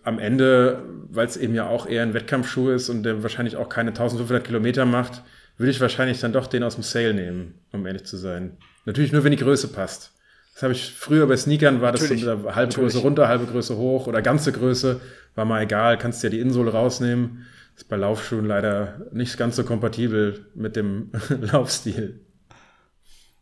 am 0.03 0.17
Ende, 0.17 0.83
weil 1.09 1.27
es 1.27 1.37
eben 1.37 1.53
ja 1.53 1.67
auch 1.67 1.85
eher 1.85 2.03
ein 2.03 2.13
Wettkampfschuh 2.13 2.69
ist 2.69 2.89
und 2.89 3.03
der 3.03 3.21
wahrscheinlich 3.21 3.57
auch 3.57 3.69
keine 3.69 3.89
1500 3.89 4.43
Kilometer 4.43 4.85
macht, 4.85 5.21
würde 5.57 5.71
ich 5.71 5.81
wahrscheinlich 5.81 6.19
dann 6.19 6.33
doch 6.33 6.47
den 6.47 6.63
aus 6.63 6.75
dem 6.75 6.83
Sale 6.83 7.13
nehmen, 7.13 7.55
um 7.71 7.85
ehrlich 7.85 8.05
zu 8.05 8.17
sein. 8.17 8.57
Natürlich 8.85 9.11
nur, 9.11 9.23
wenn 9.23 9.31
die 9.31 9.37
Größe 9.37 9.67
passt. 9.67 10.13
Das 10.59 10.63
habe 10.63 10.73
ich 10.73 10.91
früher 10.91 11.25
bei 11.25 11.37
Sneakern 11.37 11.79
war 11.79 11.93
das 11.93 12.01
Natürlich. 12.01 12.25
so 12.25 12.53
halbe 12.53 12.73
Größe 12.73 12.97
runter, 12.97 13.29
halbe 13.29 13.45
Größe 13.45 13.77
hoch 13.77 14.07
oder 14.07 14.21
ganze 14.21 14.51
Größe. 14.51 14.99
War 15.35 15.45
mal 15.45 15.61
egal, 15.61 15.97
kannst 15.97 16.21
ja 16.21 16.29
die 16.29 16.41
Insohle 16.41 16.73
rausnehmen. 16.73 17.45
Ist 17.77 17.87
bei 17.87 17.95
Laufschuhen 17.95 18.43
leider 18.43 19.05
nicht 19.13 19.37
ganz 19.37 19.55
so 19.55 19.63
kompatibel 19.63 20.47
mit 20.55 20.75
dem 20.75 21.11
Laufstil. 21.39 22.19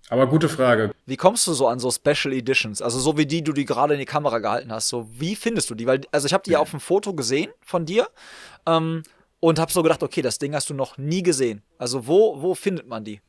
Aber 0.10 0.28
gute 0.28 0.48
Frage. 0.48 0.92
Wie 1.08 1.18
kommst 1.18 1.48
du 1.48 1.54
so 1.54 1.68
an 1.68 1.80
so 1.80 1.90
Special 1.90 2.36
Editions? 2.36 2.84
Also 2.84 3.00
so 3.00 3.18
wie 3.18 3.26
die, 3.26 3.44
du 3.44 3.52
die 3.52 3.66
gerade 3.66 3.96
in 3.96 4.00
die 4.00 4.06
Kamera 4.06 4.38
gehalten 4.38 4.72
hast. 4.72 4.88
So 4.90 5.10
wie 5.12 5.36
findest 5.36 5.72
du 5.72 5.74
die? 5.74 5.88
Weil 5.88 6.02
also 6.12 6.28
ich 6.28 6.36
habe 6.36 6.44
die 6.44 6.52
ja 6.52 6.60
auf 6.60 6.70
dem 6.70 6.80
Foto 6.80 7.16
gesehen 7.16 7.50
von 7.62 7.88
dir 7.88 8.08
ähm, 8.68 9.02
und 9.40 9.58
habe 9.58 9.72
so 9.72 9.82
gedacht, 9.82 10.04
okay, 10.04 10.22
das 10.22 10.38
Ding 10.38 10.54
hast 10.54 10.70
du 10.70 10.76
noch 10.76 11.00
nie 11.00 11.24
gesehen. 11.24 11.64
Also 11.80 12.06
wo 12.06 12.40
wo 12.44 12.54
findet 12.54 12.88
man 12.88 13.04
die? 13.04 13.22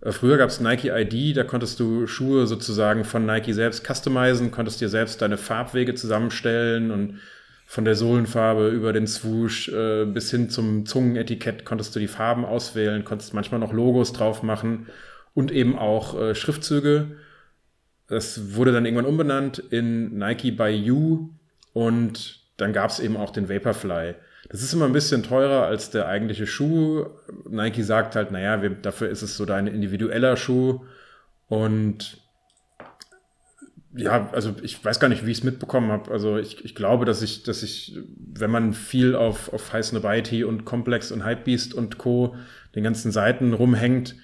Äh, 0.00 0.12
früher 0.12 0.38
gab 0.38 0.48
es 0.48 0.60
Nike 0.60 0.88
ID, 0.88 1.36
da 1.36 1.44
konntest 1.44 1.80
du 1.80 2.06
Schuhe 2.06 2.46
sozusagen 2.46 3.04
von 3.04 3.26
Nike 3.26 3.52
selbst 3.52 3.84
customizen, 3.84 4.50
konntest 4.50 4.80
dir 4.80 4.88
selbst 4.88 5.20
deine 5.22 5.36
Farbwege 5.36 5.94
zusammenstellen 5.94 6.90
und 6.90 7.20
von 7.66 7.84
der 7.84 7.94
Sohlenfarbe 7.94 8.68
über 8.70 8.92
den 8.92 9.06
Swoosh 9.06 9.68
äh, 9.68 10.04
bis 10.04 10.30
hin 10.30 10.50
zum 10.50 10.86
Zungenetikett 10.86 11.64
konntest 11.64 11.94
du 11.94 12.00
die 12.00 12.08
Farben 12.08 12.44
auswählen, 12.44 13.04
konntest 13.04 13.32
manchmal 13.32 13.60
noch 13.60 13.72
Logos 13.72 14.12
drauf 14.12 14.42
machen 14.42 14.88
und 15.34 15.52
eben 15.52 15.78
auch 15.78 16.20
äh, 16.20 16.34
Schriftzüge. 16.34 17.12
Das 18.08 18.56
wurde 18.56 18.72
dann 18.72 18.86
irgendwann 18.86 19.06
umbenannt 19.06 19.60
in 19.60 20.18
Nike 20.18 20.50
by 20.50 20.70
You 20.70 21.28
und 21.72 22.40
dann 22.56 22.72
gab 22.72 22.90
es 22.90 22.98
eben 22.98 23.16
auch 23.16 23.30
den 23.30 23.48
Vaporfly. 23.48 24.16
Das 24.48 24.62
ist 24.62 24.72
immer 24.72 24.86
ein 24.86 24.92
bisschen 24.92 25.22
teurer 25.22 25.66
als 25.66 25.90
der 25.90 26.08
eigentliche 26.08 26.46
Schuh. 26.46 27.06
Nike 27.48 27.82
sagt 27.82 28.16
halt, 28.16 28.32
naja, 28.32 28.62
wir, 28.62 28.70
dafür 28.70 29.08
ist 29.08 29.22
es 29.22 29.36
so 29.36 29.44
dein 29.44 29.66
individueller 29.66 30.36
Schuh. 30.36 30.80
Und 31.48 32.18
ja, 33.94 34.30
also 34.32 34.54
ich 34.62 34.84
weiß 34.84 35.00
gar 35.00 35.08
nicht, 35.08 35.26
wie 35.26 35.32
ich 35.32 35.38
es 35.38 35.44
mitbekommen 35.44 35.90
habe. 35.90 36.10
Also 36.10 36.38
ich, 36.38 36.64
ich 36.64 36.74
glaube, 36.74 37.04
dass 37.04 37.22
ich, 37.22 37.42
dass 37.42 37.62
ich, 37.62 37.98
wenn 38.16 38.50
man 38.50 38.72
viel 38.72 39.14
auf, 39.14 39.52
auf 39.52 39.72
High 39.72 39.84
Snobiety 39.84 40.44
und 40.44 40.64
Complex 40.64 41.10
und 41.10 41.24
Hypebeast 41.24 41.74
und 41.74 41.98
Co. 41.98 42.36
den 42.74 42.84
ganzen 42.84 43.10
Seiten 43.10 43.52
rumhängt, 43.52 44.14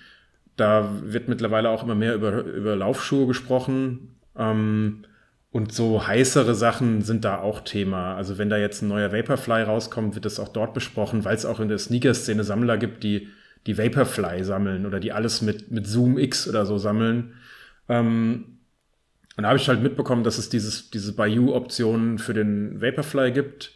da 0.57 0.89
wird 1.03 1.29
mittlerweile 1.29 1.69
auch 1.71 1.83
immer 1.83 1.95
mehr 1.95 2.15
über, 2.15 2.45
über 2.45 2.77
Laufschuhe 2.77 3.27
gesprochen. 3.27 4.17
Ähm, 4.37 5.05
und 5.51 5.73
so 5.73 6.07
heißere 6.07 6.55
Sachen 6.55 7.03
sind 7.03 7.25
da 7.25 7.39
auch 7.39 7.61
Thema. 7.61 8.15
Also 8.15 8.37
wenn 8.37 8.51
da 8.51 8.59
jetzt 8.59 8.83
ein 8.83 8.89
neuer 8.89 9.13
Vaporfly 9.13 9.63
rauskommt, 9.63 10.15
wird 10.15 10.25
das 10.25 10.39
auch 10.39 10.49
dort 10.49 10.75
besprochen, 10.75 11.25
weil 11.25 11.35
es 11.35 11.47
auch 11.47 11.61
in 11.61 11.69
der 11.69 11.79
Sneaker-Szene 11.79 12.45
Sammler 12.45 12.77
gibt, 12.77 13.03
die 13.03 13.29
die 13.67 13.79
Vaporfly 13.79 14.45
sammeln 14.45 14.87
oder 14.87 15.01
die 15.01 15.13
alles 15.13 15.43
mit, 15.43 15.71
mit 15.71 15.87
Zoom 15.87 16.19
X 16.19 16.49
oder 16.49 16.67
so 16.67 16.79
sammeln. 16.79 17.35
Ähm, 17.89 18.59
und 19.37 19.43
da 19.43 19.49
habe 19.49 19.59
ich 19.59 19.69
halt 19.69 19.83
mitbekommen, 19.83 20.25
dass 20.25 20.39
es 20.39 20.49
dieses, 20.49 20.91
diese 20.91 21.15
Bayou-Optionen 21.15 22.19
für 22.19 22.33
den 22.33 22.81
Vaporfly 22.81 23.33
gibt. 23.33 23.73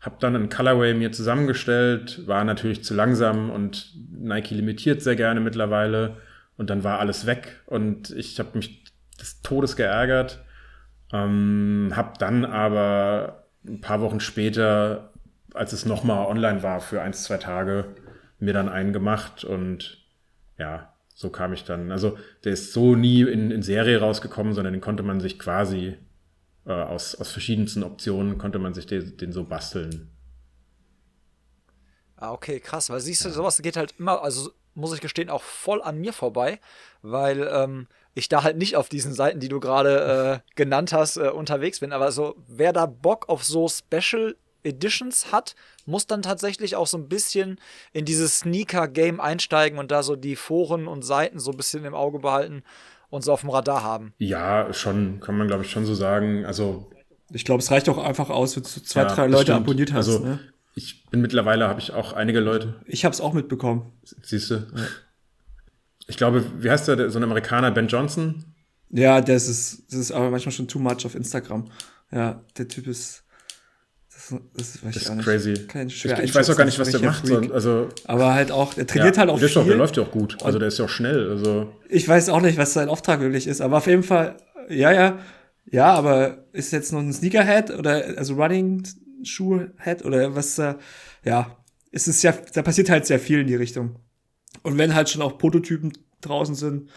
Hab 0.00 0.20
dann 0.20 0.36
ein 0.36 0.48
Colorway 0.50 0.94
mir 0.94 1.12
zusammengestellt, 1.12 2.26
war 2.26 2.44
natürlich 2.44 2.84
zu 2.84 2.94
langsam 2.94 3.50
und 3.50 3.94
Nike 4.12 4.54
limitiert 4.54 5.02
sehr 5.02 5.16
gerne 5.16 5.40
mittlerweile. 5.40 6.18
Und 6.56 6.70
dann 6.70 6.84
war 6.84 7.00
alles 7.00 7.26
weg 7.26 7.60
und 7.66 8.10
ich 8.10 8.38
habe 8.38 8.50
mich 8.54 8.84
des 9.20 9.42
Todes 9.42 9.74
geärgert 9.74 10.44
ähm, 11.14 11.92
hab 11.94 12.18
dann 12.18 12.44
aber 12.44 13.44
ein 13.64 13.80
paar 13.80 14.00
Wochen 14.00 14.18
später, 14.18 15.12
als 15.54 15.72
es 15.72 15.86
nochmal 15.86 16.26
online 16.26 16.64
war 16.64 16.80
für 16.80 17.00
ein, 17.00 17.12
zwei 17.14 17.38
Tage, 17.38 17.94
mir 18.40 18.52
dann 18.52 18.68
einen 18.68 18.92
gemacht 18.92 19.44
und 19.44 20.04
ja, 20.58 20.92
so 21.14 21.30
kam 21.30 21.52
ich 21.52 21.62
dann. 21.64 21.92
Also 21.92 22.18
der 22.42 22.52
ist 22.52 22.72
so 22.72 22.96
nie 22.96 23.22
in, 23.22 23.52
in 23.52 23.62
Serie 23.62 24.00
rausgekommen, 24.00 24.54
sondern 24.54 24.74
den 24.74 24.80
konnte 24.80 25.04
man 25.04 25.20
sich 25.20 25.38
quasi 25.38 25.96
äh, 26.66 26.72
aus, 26.72 27.14
aus 27.14 27.30
verschiedensten 27.30 27.84
Optionen, 27.84 28.36
konnte 28.36 28.58
man 28.58 28.74
sich 28.74 28.86
den, 28.86 29.16
den 29.16 29.32
so 29.32 29.44
basteln. 29.44 30.10
Ah, 32.16 32.32
okay, 32.32 32.58
krass. 32.58 32.90
Weil 32.90 33.00
siehst 33.00 33.24
du, 33.24 33.30
sowas 33.30 33.62
geht 33.62 33.76
halt 33.76 33.94
immer, 33.98 34.22
also 34.22 34.50
muss 34.74 34.92
ich 34.92 35.00
gestehen, 35.00 35.30
auch 35.30 35.42
voll 35.42 35.80
an 35.80 36.00
mir 36.00 36.12
vorbei, 36.12 36.58
weil 37.02 37.48
ähm, 37.52 37.86
ich 38.14 38.28
da 38.28 38.42
halt 38.42 38.56
nicht 38.56 38.76
auf 38.76 38.88
diesen 38.88 39.12
Seiten, 39.12 39.40
die 39.40 39.48
du 39.48 39.60
gerade 39.60 40.42
äh, 40.44 40.54
genannt 40.54 40.92
hast, 40.92 41.16
äh, 41.16 41.28
unterwegs 41.28 41.80
bin. 41.80 41.92
Aber 41.92 42.12
so, 42.12 42.36
wer 42.46 42.72
da 42.72 42.86
Bock 42.86 43.28
auf 43.28 43.44
so 43.44 43.68
Special 43.68 44.36
Editions 44.62 45.32
hat, 45.32 45.54
muss 45.84 46.06
dann 46.06 46.22
tatsächlich 46.22 46.76
auch 46.76 46.86
so 46.86 46.96
ein 46.96 47.08
bisschen 47.08 47.58
in 47.92 48.04
dieses 48.04 48.38
Sneaker-Game 48.38 49.20
einsteigen 49.20 49.78
und 49.78 49.90
da 49.90 50.02
so 50.02 50.16
die 50.16 50.36
Foren 50.36 50.86
und 50.86 51.04
Seiten 51.04 51.38
so 51.38 51.50
ein 51.50 51.56
bisschen 51.56 51.84
im 51.84 51.94
Auge 51.94 52.20
behalten 52.20 52.62
und 53.10 53.22
so 53.22 53.32
auf 53.32 53.40
dem 53.40 53.50
Radar 53.50 53.82
haben. 53.82 54.14
Ja, 54.18 54.72
schon, 54.72 55.20
kann 55.20 55.36
man 55.36 55.48
glaube 55.48 55.64
ich 55.64 55.70
schon 55.70 55.84
so 55.84 55.94
sagen. 55.94 56.46
Also 56.46 56.90
ich 57.30 57.44
glaube, 57.44 57.62
es 57.62 57.70
reicht 57.70 57.88
auch 57.88 57.98
einfach 57.98 58.30
aus, 58.30 58.56
wenn 58.56 58.62
du 58.62 58.68
zwei, 58.68 59.02
ja, 59.02 59.06
drei 59.06 59.26
Leute 59.26 59.52
stimmt. 59.52 59.58
abonniert 59.58 59.92
hast. 59.92 60.08
Also, 60.08 60.24
ne? 60.24 60.40
Ich 60.76 61.06
bin 61.06 61.20
mittlerweile, 61.20 61.68
habe 61.68 61.80
ich 61.80 61.92
auch 61.92 62.12
einige 62.12 62.40
Leute. 62.40 62.80
Ich 62.86 63.04
habe 63.04 63.12
es 63.12 63.20
auch 63.20 63.32
mitbekommen. 63.32 63.92
Siehst 64.22 64.50
du? 64.50 64.54
Ja 64.54 64.82
ich 66.06 66.16
glaube, 66.16 66.44
wie 66.58 66.70
heißt 66.70 66.88
der, 66.88 67.10
so 67.10 67.18
ein 67.18 67.22
Amerikaner, 67.22 67.70
Ben 67.70 67.88
Johnson? 67.88 68.44
Ja, 68.90 69.20
das 69.20 69.48
ist, 69.48 69.84
das 69.88 69.98
ist 69.98 70.12
aber 70.12 70.30
manchmal 70.30 70.52
schon 70.52 70.68
too 70.68 70.78
much 70.78 71.04
auf 71.04 71.14
Instagram. 71.14 71.64
Ja, 72.12 72.42
der 72.56 72.68
Typ 72.68 72.86
ist. 72.86 73.24
Das, 74.08 74.40
das, 74.56 74.84
weiß 74.84 74.94
das 74.94 75.08
ist 75.08 75.18
crazy. 75.18 75.52
ich, 75.86 76.04
ich 76.04 76.34
weiß 76.34 76.48
auch 76.48 76.56
gar 76.56 76.64
nicht, 76.64 76.78
was 76.78 76.90
der 76.90 77.00
macht. 77.00 77.26
So, 77.26 77.38
also, 77.52 77.88
aber 78.04 78.32
halt 78.32 78.52
auch, 78.52 78.76
er 78.76 78.86
trainiert 78.86 79.16
ja, 79.16 79.20
halt 79.20 79.30
auch 79.30 79.38
der 79.38 79.48
viel. 79.48 79.62
Auch, 79.62 79.66
der 79.66 79.76
läuft 79.76 79.96
ja 79.96 80.04
auch 80.04 80.10
gut. 80.12 80.38
Also 80.42 80.58
der 80.58 80.68
ist 80.68 80.78
ja 80.78 80.84
auch 80.84 80.90
schnell. 80.90 81.28
Also. 81.30 81.72
Ich 81.88 82.08
weiß 82.08 82.28
auch 82.28 82.40
nicht, 82.40 82.56
was 82.56 82.72
sein 82.72 82.88
Auftrag 82.88 83.20
wirklich 83.20 83.46
ist, 83.46 83.60
aber 83.60 83.78
auf 83.78 83.86
jeden 83.86 84.04
Fall, 84.04 84.36
ja, 84.68 84.92
ja. 84.92 85.18
Ja, 85.70 85.92
aber 85.94 86.44
ist 86.52 86.72
jetzt 86.72 86.92
noch 86.92 87.00
ein 87.00 87.12
Sneakerhead 87.12 87.70
oder 87.76 88.04
also 88.16 88.34
Running 88.34 88.86
Shoe 89.24 89.72
Head 89.82 90.04
oder 90.04 90.34
was? 90.36 90.58
Äh, 90.58 90.74
ja, 91.24 91.56
es 91.90 92.06
ist 92.06 92.22
ja, 92.22 92.32
da 92.52 92.62
passiert 92.62 92.90
halt 92.90 93.06
sehr 93.06 93.18
viel 93.18 93.40
in 93.40 93.46
die 93.46 93.56
Richtung. 93.56 93.96
Und 94.62 94.78
wenn 94.78 94.94
halt 94.94 95.08
schon 95.08 95.22
auch 95.22 95.38
Prototypen 95.38 95.92
draußen 96.20 96.54
sind, 96.54 96.90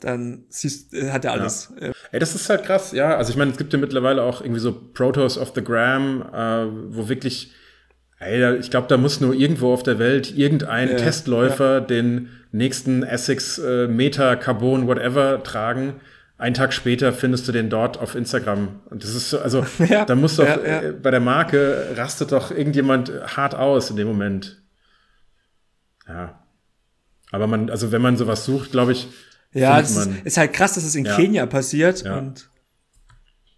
dann 0.00 0.44
siehst, 0.48 0.94
äh, 0.94 1.10
hat 1.10 1.24
er 1.24 1.32
alles. 1.32 1.72
Ja. 1.80 1.92
Ey, 2.12 2.20
das 2.20 2.34
ist 2.34 2.48
halt 2.48 2.64
krass, 2.64 2.92
ja. 2.92 3.16
Also 3.16 3.30
ich 3.30 3.36
meine, 3.36 3.50
es 3.50 3.56
gibt 3.56 3.72
ja 3.72 3.78
mittlerweile 3.78 4.22
auch 4.22 4.40
irgendwie 4.40 4.60
so 4.60 4.72
Protos 4.72 5.38
of 5.38 5.52
the 5.54 5.62
Gram, 5.62 6.22
äh, 6.32 6.94
wo 6.94 7.08
wirklich 7.08 7.52
Ey, 8.20 8.56
ich 8.58 8.70
glaube, 8.70 8.86
da 8.88 8.96
muss 8.96 9.20
nur 9.20 9.34
irgendwo 9.34 9.72
auf 9.72 9.82
der 9.82 9.98
Welt 9.98 10.36
irgendein 10.36 10.88
Ja, 10.88 10.96
Testläufer 10.96 11.80
den 11.80 12.30
nächsten 12.52 13.02
Essex 13.02 13.58
äh, 13.58 13.86
Meta 13.88 14.36
Carbon 14.36 14.86
whatever 14.86 15.42
tragen. 15.42 16.00
Einen 16.38 16.54
Tag 16.54 16.72
später 16.72 17.12
findest 17.12 17.46
du 17.48 17.52
den 17.52 17.70
dort 17.70 17.98
auf 17.98 18.14
Instagram. 18.14 18.80
Und 18.86 19.04
das 19.04 19.14
ist 19.14 19.30
so, 19.30 19.40
also 19.40 19.66
Ja, 19.88 20.04
da 20.04 20.14
muss 20.14 20.36
doch 20.36 20.46
ja, 20.46 20.58
ja. 20.64 20.82
äh, 20.82 20.92
bei 20.92 21.10
der 21.10 21.20
Marke 21.20 21.88
rastet 21.96 22.32
doch 22.32 22.50
irgendjemand 22.50 23.12
hart 23.36 23.54
aus 23.54 23.90
in 23.90 23.96
dem 23.96 24.08
Moment. 24.08 24.62
Ja. 26.08 26.43
Aber 27.34 27.46
man, 27.46 27.68
also 27.70 27.90
wenn 27.92 28.00
man 28.02 28.16
sowas 28.16 28.44
sucht, 28.44 28.70
glaube 28.72 28.92
ich, 28.92 29.08
Ja, 29.52 29.74
findet 29.82 29.90
es 29.90 29.96
ist, 29.96 30.26
ist 30.26 30.36
halt 30.36 30.52
krass, 30.52 30.74
dass 30.74 30.84
es 30.84 30.94
in 30.94 31.04
Ja. 31.04 31.16
Kenia 31.16 31.46
passiert 31.46 32.02
Ja. 32.04 32.18
und 32.18 32.48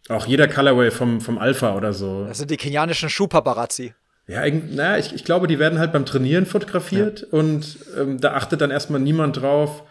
auch 0.09 0.27
jeder 0.27 0.47
Colorway 0.49 0.91
vom, 0.91 1.21
vom 1.21 1.39
Alpha 1.39 1.75
oder 1.75 1.93
so. 1.93 2.25
Das 2.27 2.39
sind 2.39 2.51
die 2.51 2.57
kenianischen 2.57 3.09
Schuhpaparazzi. 3.11 3.95
Ja, 4.29 4.45
irgend- 4.45 4.75
na, 4.75 4.99
ich, 4.99 5.13
ich 5.15 5.25
glaube, 5.25 5.47
die 5.47 5.59
werden 5.59 5.79
halt 5.79 5.93
beim 5.93 6.05
Trainieren 6.07 6.47
fotografiert 6.47 7.23
und 7.23 7.77
ähm, 7.99 8.21
da 8.21 8.33
achtet 8.35 8.61
dann 8.61 8.71
erstmal 8.71 9.01
niemand 9.01 9.41
drauf, 9.41 9.83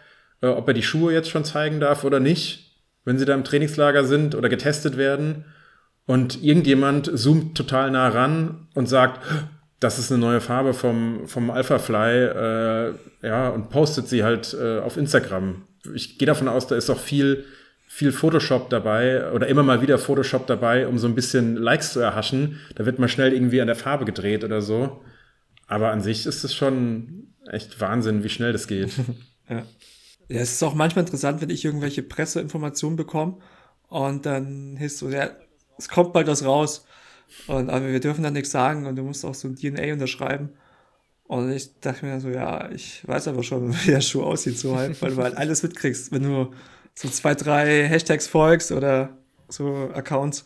äh, 0.42 0.48
ob 0.48 0.68
er 0.68 0.74
die 0.74 0.84
Schuhe 0.84 1.14
jetzt 1.14 1.30
schon 1.30 1.46
zeigen 1.46 1.80
darf 1.80 2.04
oder 2.04 2.20
nicht, 2.20 2.82
wenn 3.06 3.18
sie 3.20 3.26
da 3.26 3.34
im 3.34 3.44
Trainingslager 3.44 4.04
sind 4.06 4.36
oder 4.36 4.50
getestet 4.50 4.98
werden. 4.98 5.46
Und 6.08 6.44
irgendjemand 6.44 7.12
zoomt 7.18 7.58
total 7.58 7.90
nah 7.92 8.08
ran 8.10 8.68
und 8.76 8.88
sagt, 8.88 9.20
das 9.80 9.99
ist 9.99 10.11
eine 10.11 10.21
neue 10.21 10.41
Farbe 10.41 10.73
vom, 10.73 11.28
vom 11.28 11.49
Alpha 11.51 11.80
Fly, 11.80 12.23
äh, 12.23 12.93
ja, 13.21 13.49
und 13.49 13.69
postet 13.69 14.07
sie 14.07 14.23
halt 14.23 14.55
äh, 14.59 14.80
auf 14.80 14.97
Instagram. 14.97 15.63
Ich 15.93 16.17
gehe 16.17 16.26
davon 16.26 16.47
aus, 16.47 16.67
da 16.67 16.76
ist 16.76 16.89
auch 16.89 16.99
viel, 16.99 17.45
viel 17.88 18.11
Photoshop 18.11 18.69
dabei 18.69 19.32
oder 19.32 19.47
immer 19.47 19.63
mal 19.63 19.82
wieder 19.82 19.97
Photoshop 19.97 20.47
dabei, 20.47 20.88
um 20.88 20.97
so 20.97 21.07
ein 21.07 21.15
bisschen 21.15 21.55
Likes 21.55 21.93
zu 21.93 21.99
erhaschen. 21.99 22.59
Da 22.76 22.86
wird 22.86 22.99
mal 22.99 23.09
schnell 23.09 23.34
irgendwie 23.34 23.61
an 23.61 23.67
der 23.67 23.76
Farbe 23.76 24.05
gedreht 24.05 24.43
oder 24.43 24.61
so. 24.61 25.01
Aber 25.67 25.91
an 25.91 26.01
sich 26.01 26.26
ist 26.26 26.43
es 26.43 26.53
schon 26.53 27.34
echt 27.49 27.80
Wahnsinn, 27.82 28.23
wie 28.23 28.30
schnell 28.30 28.53
das 28.53 28.67
geht. 28.67 28.91
Ja, 30.28 30.39
es 30.39 30.53
ist 30.53 30.63
auch 30.63 30.73
manchmal 30.73 31.05
interessant, 31.05 31.39
wenn 31.39 31.51
ich 31.51 31.63
irgendwelche 31.63 32.01
Presseinformationen 32.01 32.95
bekomme 32.95 33.38
und 33.89 34.26
dann 34.26 34.76
hieß 34.78 34.97
so, 34.97 35.09
ja, 35.09 35.30
es 35.78 35.88
kommt 35.88 36.13
bald 36.13 36.26
was 36.26 36.43
raus. 36.43 36.86
Und, 37.47 37.69
aber 37.69 37.88
wir 37.88 37.99
dürfen 37.99 38.23
da 38.23 38.32
nichts 38.32 38.51
sagen 38.51 38.86
und 38.86 38.95
du 38.95 39.03
musst 39.03 39.26
auch 39.26 39.34
so 39.36 39.47
ein 39.47 39.55
DNA 39.55 39.93
unterschreiben. 39.93 40.49
Und 41.28 41.51
ich 41.51 41.80
dachte 41.80 42.05
mir 42.05 42.19
so, 42.19 42.30
ja, 42.30 42.69
ich 42.71 43.07
weiß 43.07 43.28
aber 43.28 43.43
schon, 43.43 43.73
wie 43.84 43.91
der 43.91 44.01
Schuh 44.01 44.23
aussieht, 44.23 44.57
so 44.57 44.76
halt, 44.76 45.01
weil 45.01 45.11
du 45.11 45.21
halt 45.21 45.38
alles 45.38 45.63
mitkriegst, 45.63 46.11
wenn 46.11 46.23
du 46.23 46.51
so 46.93 47.09
zwei, 47.09 47.36
drei 47.36 47.88
Hashtags 47.88 48.28
folgst 48.28 48.71
oder 48.71 49.17
so 49.49 49.89
Accounts. 49.93 50.45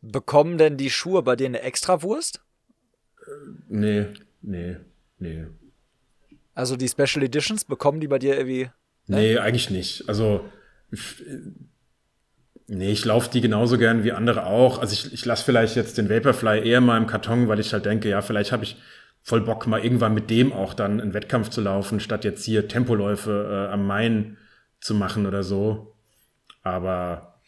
Bekommen 0.00 0.58
denn 0.58 0.76
die 0.76 0.90
Schuhe 0.90 1.22
bei 1.22 1.36
dir 1.36 1.46
eine 1.46 1.60
Extrawurst? 1.60 2.40
nee, 3.68 4.06
nee, 4.42 4.76
nee. 5.18 5.46
Also 6.54 6.76
die 6.76 6.88
Special 6.88 7.24
Editions, 7.24 7.64
bekommen 7.64 8.00
die 8.00 8.08
bei 8.08 8.18
dir 8.18 8.36
irgendwie. 8.36 8.70
Nee, 9.06 9.38
eigentlich 9.38 9.70
nicht. 9.70 10.08
Also, 10.08 10.48
nee, 12.66 12.92
ich 12.92 13.04
laufe 13.04 13.30
die 13.30 13.40
genauso 13.40 13.78
gern 13.78 14.04
wie 14.04 14.12
andere 14.12 14.46
auch. 14.46 14.78
Also 14.78 14.92
ich, 14.92 15.12
ich 15.12 15.24
lasse 15.24 15.44
vielleicht 15.44 15.76
jetzt 15.76 15.98
den 15.98 16.08
Vaporfly 16.08 16.66
eher 16.66 16.80
mal 16.80 16.98
im 16.98 17.06
Karton, 17.06 17.48
weil 17.48 17.60
ich 17.60 17.72
halt 17.72 17.84
denke, 17.84 18.08
ja, 18.08 18.22
vielleicht 18.22 18.52
habe 18.52 18.64
ich 18.64 18.76
voll 19.22 19.40
Bock, 19.40 19.66
mal 19.66 19.82
irgendwann 19.82 20.14
mit 20.14 20.30
dem 20.30 20.52
auch 20.52 20.74
dann 20.74 21.00
einen 21.00 21.14
Wettkampf 21.14 21.48
zu 21.48 21.60
laufen, 21.60 22.00
statt 22.00 22.24
jetzt 22.24 22.44
hier 22.44 22.68
Tempoläufe 22.68 23.66
äh, 23.68 23.72
am 23.72 23.86
Main 23.86 24.36
zu 24.80 24.94
machen 24.94 25.26
oder 25.26 25.42
so. 25.42 25.96
Aber 26.62 27.40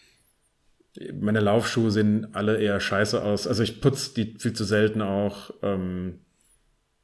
meine 1.21 1.41
Laufschuhe 1.41 1.91
sehen 1.91 2.29
alle 2.35 2.59
eher 2.59 2.81
scheiße 2.81 3.23
aus. 3.23 3.47
Also 3.47 3.63
ich 3.63 3.81
putze 3.81 4.15
die 4.15 4.39
viel 4.39 4.55
zu 4.55 4.65
selten 4.65 5.03
auch. 5.03 5.51
Ähm, 5.63 6.21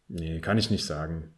nee, 0.09 0.41
kann 0.41 0.59
ich 0.59 0.71
nicht 0.71 0.87
sagen. 0.87 1.35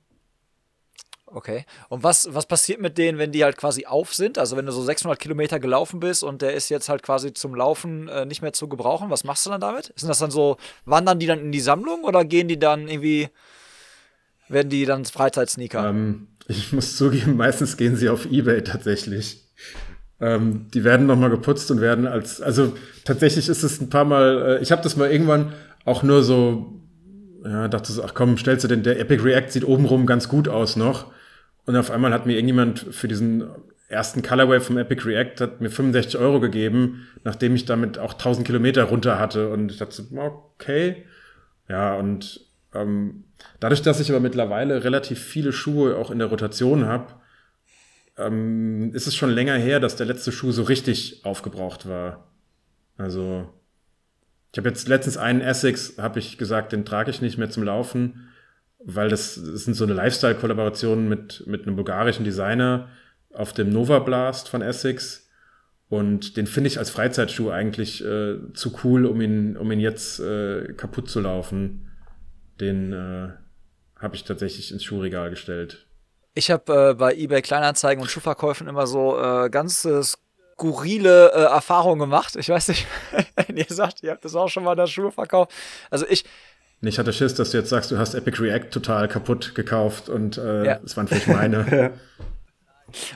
Okay. 1.35 1.65
Und 1.89 2.05
was, 2.05 2.33
was 2.33 2.47
passiert 2.47 2.81
mit 2.81 2.97
denen, 2.97 3.19
wenn 3.19 3.33
die 3.33 3.43
halt 3.43 3.57
quasi 3.57 3.87
auf 3.87 4.15
sind? 4.15 4.39
Also 4.39 4.57
wenn 4.57 4.67
du 4.67 4.73
so 4.73 4.83
600 4.83 5.19
Kilometer 5.19 5.59
gelaufen 5.59 5.99
bist 5.99 6.23
und 6.23 6.43
der 6.43 6.55
ist 6.55 6.69
jetzt 6.69 6.89
halt 6.89 7.03
quasi 7.03 7.35
zum 7.35 7.57
Laufen 7.57 8.07
äh, 8.07 8.25
nicht 8.25 8.41
mehr 8.41 8.53
zu 8.53 8.69
gebrauchen, 8.69 9.11
was 9.11 9.25
machst 9.25 9.45
du 9.45 9.51
dann 9.51 9.61
damit? 9.61 9.93
Sind 9.97 10.09
das 10.09 10.21
dann 10.21 10.31
so, 10.31 10.59
wandern 10.85 11.19
die 11.19 11.27
dann 11.27 11.41
in 11.41 11.51
die 11.51 11.61
Sammlung 11.61 12.05
oder 12.05 12.25
gehen 12.25 12.47
die 12.47 12.59
dann 12.59 12.87
irgendwie, 12.87 13.31
werden 14.49 14.69
die 14.69 14.85
dann 14.85 15.05
Freizeitsneaker? 15.05 15.89
Ähm, 15.89 16.29
ich 16.47 16.73
muss 16.73 16.97
zugeben, 16.97 17.37
meistens 17.37 17.77
gehen 17.77 17.97
sie 17.97 18.09
auf 18.11 18.31
Ebay 18.31 18.63
tatsächlich. 18.63 19.43
Ähm, 20.21 20.69
die 20.73 20.85
werden 20.85 21.09
nochmal 21.09 21.31
geputzt 21.31 21.69
und 21.73 21.81
werden 21.81 22.07
als, 22.07 22.41
also 22.41 22.75
tatsächlich 23.05 23.49
ist 23.49 23.65
es 23.65 23.81
ein 23.81 23.91
paar 23.91 24.05
Mal, 24.05 24.59
äh, 24.59 24.63
ich 24.63 24.71
habe 24.71 24.83
das 24.83 24.97
mal 24.97 25.11
irgendwann 25.11 25.53
auch 25.85 26.05
nur 26.05 26.23
so, 26.23 26.81
ja, 27.45 27.67
dachte 27.67 27.91
so, 27.91 28.05
ach 28.05 28.15
komm, 28.15 28.39
stellst 28.39 28.63
du 28.63 28.69
denn, 28.69 28.85
der 28.85 29.01
Epic 29.01 29.21
React 29.25 29.51
sieht 29.51 29.65
obenrum 29.65 30.07
ganz 30.07 30.29
gut 30.29 30.47
aus 30.49 30.77
noch. 30.77 31.13
Und 31.67 31.77
auf 31.77 31.91
einmal 31.91 32.13
hat 32.13 32.27
mir 32.27 32.35
irgendjemand 32.35 32.81
für 32.91 33.09
diesen 33.09 33.45
ersten 33.89 34.23
Colorway 34.23 34.61
vom 34.61 34.79
Epic 34.79 35.07
React 35.07 35.41
hat 35.41 35.61
mir 35.61 35.71
65 35.71 36.19
Euro 36.19 36.41
gegeben, 36.41 37.07
nachdem 37.23 37.55
ich 37.55 37.65
damit 37.65 37.99
auch 37.99 38.15
1000 38.15 38.47
Kilometer 38.47 38.85
runter 38.85 39.19
hatte. 39.19 39.51
Und 39.51 39.71
ich 39.71 39.79
dachte 39.79 39.95
so, 39.95 40.05
okay. 40.19 41.05
Ja, 41.69 41.95
und 41.97 42.41
ähm, 42.75 43.25
dadurch, 43.61 43.83
dass 43.83 44.01
ich 44.01 44.11
aber 44.11 44.21
mittlerweile 44.21 44.85
relativ 44.85 45.21
viele 45.23 45.53
Schuhe 45.53 45.97
auch 45.97 46.11
in 46.11 46.19
der 46.19 46.29
Rotation 46.29 46.87
habe, 46.87 47.15
ähm, 48.17 48.93
ist 48.95 49.07
es 49.07 49.15
schon 49.15 49.31
länger 49.31 49.57
her, 49.57 49.81
dass 49.81 49.97
der 49.97 50.07
letzte 50.07 50.33
Schuh 50.33 50.53
so 50.53 50.63
richtig 50.63 51.25
aufgebraucht 51.25 51.89
war. 51.89 52.29
Also, 52.97 53.49
ich 54.53 54.59
habe 54.59 54.69
jetzt 54.69 54.89
letztens 54.89 55.17
einen 55.17 55.41
Essex, 55.41 55.99
habe 55.99 56.19
ich 56.19 56.39
gesagt, 56.39 56.73
den 56.73 56.85
trage 56.85 57.11
ich 57.11 57.21
nicht 57.21 57.39
mehr 57.39 57.51
zum 57.51 57.65
Laufen, 57.65 58.29
weil 58.87 59.09
das, 59.09 59.35
das 59.35 59.65
sind 59.65 59.75
so 59.75 59.85
eine 59.85 59.95
Lifestyle-Kollaboration 59.95 61.09
mit, 61.09 61.47
mit 61.47 61.67
einem 61.67 61.77
bulgarischen 61.77 62.25
Designer 62.25 62.89
auf 63.33 63.53
dem 63.53 63.71
Nova 63.71 63.99
Blast 63.99 64.49
von 64.49 64.63
Essex. 64.63 65.29
Und 65.89 66.37
den 66.37 66.47
finde 66.47 66.69
ich 66.69 66.79
als 66.79 66.91
Freizeitschuh 66.91 67.51
eigentlich 67.51 68.05
äh, 68.05 68.39
zu 68.55 68.77
cool, 68.85 69.07
um 69.07 69.21
ihn, 69.21 69.57
um 69.57 69.71
ihn 69.71 69.81
jetzt 69.81 70.21
äh, 70.21 70.73
kaputt 70.75 71.09
zu 71.09 71.21
laufen. 71.21 71.91
Den 72.61 72.93
äh, 72.93 73.31
habe 74.01 74.17
ich 74.17 74.25
tatsächlich 74.25 74.73
ins 74.73 74.85
Schuhregal 74.85 75.31
gestellt. 75.31 75.87
Ich 76.35 76.51
habe 76.51 76.91
äh, 76.91 76.95
bei 76.95 77.15
eBay 77.15 77.43
Kleinanzeigen 77.43 78.03
und 78.03 78.09
Schuhverkäufen 78.09 78.67
immer 78.67 78.87
so 78.87 79.19
äh, 79.21 79.51
ganz 79.51 79.85
äh, 79.85 80.03
skurrile 80.03 81.33
äh, 81.33 81.43
Erfahrungen 81.45 82.01
gemacht. 82.01 82.37
Ich 82.37 82.49
weiß 82.49 82.69
nicht, 82.69 82.87
wenn 83.37 83.57
ihr 83.57 83.67
sagt, 83.69 84.03
ihr 84.03 84.11
habt 84.11 84.25
das 84.25 84.35
auch 84.35 84.49
schon 84.49 84.65
mal 84.65 84.75
das 84.75 84.91
Schuhe 84.91 85.13
verkauft. 85.13 85.53
Also 85.91 86.07
ich, 86.09 86.25
Ich 86.83 86.99
hatte 86.99 87.13
Schiss, 87.13 87.35
dass 87.35 87.51
du 87.51 87.59
jetzt 87.59 87.71
sagst, 87.71 87.91
du 87.91 87.99
hast 87.99 88.15
Epic 88.15 88.41
React 88.43 88.71
total 88.71 89.09
kaputt 89.09 89.55
gekauft 89.55 90.09
und 90.09 90.37
äh, 90.39 90.65
Ja. 90.67 90.81
es 90.85 90.97
waren 90.97 91.09
vielleicht 91.09 91.29
meine. 91.29 91.93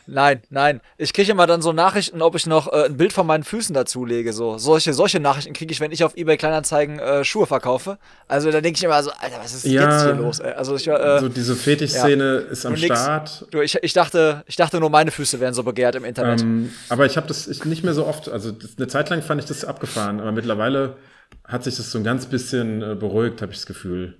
Nein, 0.06 0.42
nein. 0.50 0.80
Ich 0.96 1.12
kriege 1.12 1.30
immer 1.30 1.46
dann 1.46 1.62
so 1.62 1.72
Nachrichten, 1.72 2.20
ob 2.22 2.34
ich 2.34 2.46
noch 2.46 2.72
äh, 2.72 2.86
ein 2.86 2.96
Bild 2.96 3.12
von 3.12 3.26
meinen 3.26 3.44
Füßen 3.44 3.74
dazulege. 3.74 4.32
So. 4.32 4.58
Solche, 4.58 4.92
solche 4.92 5.20
Nachrichten 5.20 5.52
kriege 5.52 5.70
ich, 5.72 5.78
wenn 5.80 5.92
ich 5.92 6.02
auf 6.02 6.16
eBay 6.16 6.36
Kleinanzeigen 6.36 6.98
äh, 6.98 7.22
Schuhe 7.24 7.46
verkaufe. 7.46 7.98
Also 8.26 8.50
da 8.50 8.60
denke 8.60 8.76
ich 8.76 8.82
immer 8.84 9.00
so, 9.02 9.10
Alter, 9.20 9.36
was 9.40 9.54
ist 9.54 9.64
Ja. 9.66 9.82
jetzt 9.82 10.04
hier 10.04 10.14
los? 10.14 10.40
Ey? 10.40 10.52
Also 10.52 10.74
ich, 10.74 10.88
äh, 10.88 11.20
so 11.20 11.28
diese 11.28 11.54
Fetischszene 11.54 12.36
ist 12.50 12.66
am. 12.66 12.76
Start. 12.76 13.46
du, 13.50 13.60
ich, 13.60 13.76
ich, 13.82 13.92
dachte, 13.92 14.42
ich 14.46 14.56
dachte 14.56 14.80
nur, 14.80 14.90
meine 14.90 15.10
Füße 15.10 15.38
wären 15.38 15.54
so 15.54 15.62
begehrt 15.62 15.94
im 15.94 16.04
Internet. 16.04 16.40
Ähm, 16.40 16.72
aber 16.88 17.06
ich 17.06 17.16
habe 17.16 17.28
das 17.28 17.46
ich, 17.46 17.64
nicht 17.64 17.84
mehr 17.84 17.94
so 17.94 18.06
oft. 18.06 18.28
Also 18.28 18.50
das, 18.50 18.70
eine 18.78 18.88
Zeit 18.88 19.10
lang 19.10 19.22
fand 19.22 19.40
ich 19.40 19.46
das 19.46 19.64
abgefahren, 19.64 20.18
aber 20.20 20.32
mittlerweile 20.32 20.96
hat 21.44 21.64
sich 21.64 21.76
das 21.76 21.90
so 21.90 21.98
ein 21.98 22.04
ganz 22.04 22.26
bisschen 22.26 22.82
äh, 22.82 22.94
beruhigt, 22.94 23.42
habe 23.42 23.52
ich 23.52 23.58
das 23.58 23.66
Gefühl. 23.66 24.18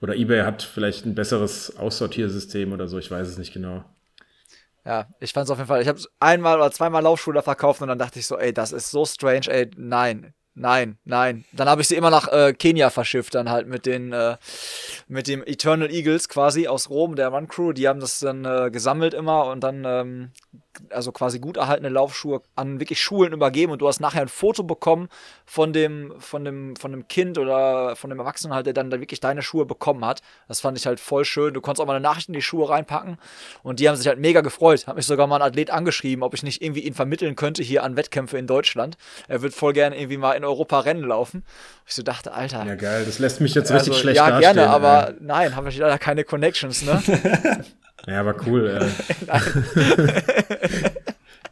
Oder 0.00 0.16
eBay 0.16 0.42
hat 0.42 0.62
vielleicht 0.62 1.04
ein 1.06 1.14
besseres 1.14 1.76
Aussortiersystem 1.76 2.72
oder 2.72 2.88
so, 2.88 2.98
ich 2.98 3.10
weiß 3.10 3.28
es 3.28 3.38
nicht 3.38 3.52
genau. 3.52 3.84
Ja, 4.84 5.06
ich 5.20 5.32
fand's 5.32 5.50
auf 5.50 5.58
jeden 5.58 5.68
Fall. 5.68 5.82
Ich 5.82 5.88
habe 5.88 6.00
einmal 6.20 6.56
oder 6.56 6.70
zweimal 6.70 7.02
Laufschuhe 7.02 7.42
verkauft 7.42 7.82
und 7.82 7.88
dann 7.88 7.98
dachte 7.98 8.18
ich 8.18 8.26
so, 8.26 8.38
ey, 8.38 8.52
das 8.52 8.72
ist 8.72 8.90
so 8.90 9.04
strange, 9.04 9.46
ey, 9.48 9.70
nein, 9.76 10.32
nein, 10.54 10.98
nein. 11.04 11.44
Dann 11.52 11.68
habe 11.68 11.82
ich 11.82 11.88
sie 11.88 11.96
immer 11.96 12.10
nach 12.10 12.28
äh, 12.28 12.54
Kenia 12.54 12.88
verschifft, 12.88 13.34
dann 13.34 13.50
halt 13.50 13.68
mit 13.68 13.84
den, 13.84 14.12
äh, 14.12 14.36
mit 15.06 15.28
dem 15.28 15.42
Eternal 15.44 15.90
Eagles 15.90 16.30
quasi 16.30 16.66
aus 16.66 16.88
Rom, 16.88 17.14
der 17.14 17.28
Run 17.28 17.46
Crew. 17.46 17.72
Die 17.72 17.88
haben 17.88 18.00
das 18.00 18.20
dann 18.20 18.44
äh, 18.46 18.70
gesammelt 18.70 19.12
immer 19.12 19.46
und 19.46 19.60
dann, 19.60 19.84
ähm, 19.84 20.30
also 20.90 21.12
quasi 21.12 21.38
gut 21.38 21.56
erhaltene 21.56 21.88
Laufschuhe 21.88 22.42
an 22.56 22.80
wirklich 22.80 23.02
Schulen 23.02 23.32
übergeben 23.32 23.72
und 23.72 23.80
du 23.80 23.88
hast 23.88 24.00
nachher 24.00 24.22
ein 24.22 24.28
Foto 24.28 24.62
bekommen 24.62 25.08
von 25.44 25.72
dem, 25.72 26.14
von 26.18 26.44
dem, 26.44 26.76
von 26.76 26.92
dem 26.92 27.08
Kind 27.08 27.38
oder 27.38 27.96
von 27.96 28.10
dem 28.10 28.18
Erwachsenen 28.18 28.54
halt, 28.54 28.66
der 28.66 28.72
dann 28.72 28.90
da 28.90 29.00
wirklich 29.00 29.20
deine 29.20 29.42
Schuhe 29.42 29.66
bekommen 29.66 30.04
hat. 30.04 30.22
Das 30.48 30.60
fand 30.60 30.78
ich 30.78 30.86
halt 30.86 31.00
voll 31.00 31.24
schön. 31.24 31.54
Du 31.54 31.60
konntest 31.60 31.82
auch 31.82 31.86
mal 31.86 31.94
eine 31.94 32.02
Nachricht 32.02 32.28
in 32.28 32.34
die 32.34 32.42
Schuhe 32.42 32.68
reinpacken 32.68 33.18
und 33.62 33.80
die 33.80 33.88
haben 33.88 33.96
sich 33.96 34.06
halt 34.06 34.18
mega 34.18 34.40
gefreut. 34.40 34.86
Hat 34.86 34.96
mich 34.96 35.06
sogar 35.06 35.26
mal 35.26 35.36
ein 35.36 35.42
Athlet 35.42 35.70
angeschrieben, 35.70 36.22
ob 36.22 36.34
ich 36.34 36.42
nicht 36.42 36.62
irgendwie 36.62 36.80
ihn 36.80 36.94
vermitteln 36.94 37.36
könnte 37.36 37.62
hier 37.62 37.82
an 37.82 37.96
Wettkämpfe 37.96 38.38
in 38.38 38.46
Deutschland. 38.46 38.96
Er 39.28 39.42
wird 39.42 39.54
voll 39.54 39.72
gerne 39.72 39.96
irgendwie 39.96 40.16
mal 40.16 40.32
in 40.32 40.44
Europa 40.44 40.80
Rennen 40.80 41.04
laufen. 41.04 41.44
Ich 41.86 41.94
so 41.94 42.02
dachte, 42.02 42.32
Alter. 42.32 42.64
Ja, 42.64 42.74
geil, 42.76 43.04
das 43.04 43.18
lässt 43.18 43.40
mich 43.40 43.54
jetzt 43.54 43.70
richtig 43.70 43.90
also, 43.90 44.00
schlecht 44.00 44.16
ja, 44.16 44.30
dastehen. 44.30 44.54
gerne, 44.54 44.70
aber 44.70 45.08
ey. 45.08 45.14
nein, 45.20 45.56
habe 45.56 45.68
ich 45.68 45.76
leider 45.78 45.98
keine 45.98 46.24
Connections, 46.24 46.82
ne? 46.82 47.02
Ja, 48.06 48.20
aber 48.20 48.36
cool. 48.46 48.66
Äh. 48.68 48.86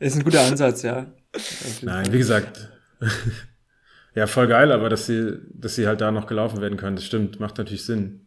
Ist 0.04 0.16
ein 0.16 0.24
guter 0.24 0.42
Ansatz, 0.42 0.82
ja. 0.82 1.06
Nein, 1.82 2.12
wie 2.12 2.18
gesagt. 2.18 2.68
Ja, 4.14 4.26
voll 4.26 4.48
geil, 4.48 4.72
aber 4.72 4.88
dass 4.88 5.06
sie, 5.06 5.38
dass 5.52 5.74
sie 5.74 5.86
halt 5.86 6.00
da 6.00 6.10
noch 6.10 6.26
gelaufen 6.26 6.60
werden 6.60 6.76
können, 6.78 6.96
das 6.96 7.04
stimmt, 7.04 7.40
macht 7.40 7.58
natürlich 7.58 7.84
Sinn. 7.84 8.24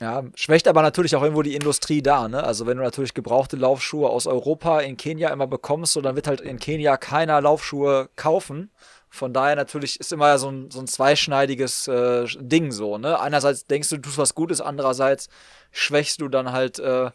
Ja, 0.00 0.24
schwächt 0.34 0.66
aber 0.66 0.80
natürlich 0.80 1.14
auch 1.14 1.22
irgendwo 1.22 1.42
die 1.42 1.54
Industrie 1.54 2.00
da, 2.00 2.26
ne? 2.26 2.42
Also 2.42 2.66
wenn 2.66 2.78
du 2.78 2.82
natürlich 2.82 3.12
gebrauchte 3.12 3.56
Laufschuhe 3.56 4.08
aus 4.08 4.26
Europa 4.26 4.80
in 4.80 4.96
Kenia 4.96 5.28
immer 5.28 5.46
bekommst, 5.46 5.92
so 5.92 6.00
dann 6.00 6.16
wird 6.16 6.26
halt 6.26 6.40
in 6.40 6.58
Kenia 6.58 6.96
keiner 6.96 7.40
Laufschuhe 7.42 8.08
kaufen. 8.16 8.70
Von 9.10 9.32
daher 9.32 9.56
natürlich 9.56 9.98
ist 9.98 10.12
immer 10.12 10.38
so 10.38 10.50
ein, 10.50 10.70
so 10.70 10.78
ein 10.78 10.86
zweischneidiges 10.86 11.88
äh, 11.88 12.26
Ding 12.38 12.70
so, 12.70 12.96
ne? 12.96 13.20
Einerseits 13.20 13.66
denkst 13.66 13.90
du, 13.90 13.96
du 13.96 14.02
tust 14.02 14.18
was 14.18 14.34
Gutes, 14.34 14.60
andererseits 14.60 15.28
schwächst 15.72 16.20
du 16.20 16.28
dann 16.28 16.52
halt 16.52 16.78
äh, 16.78 17.10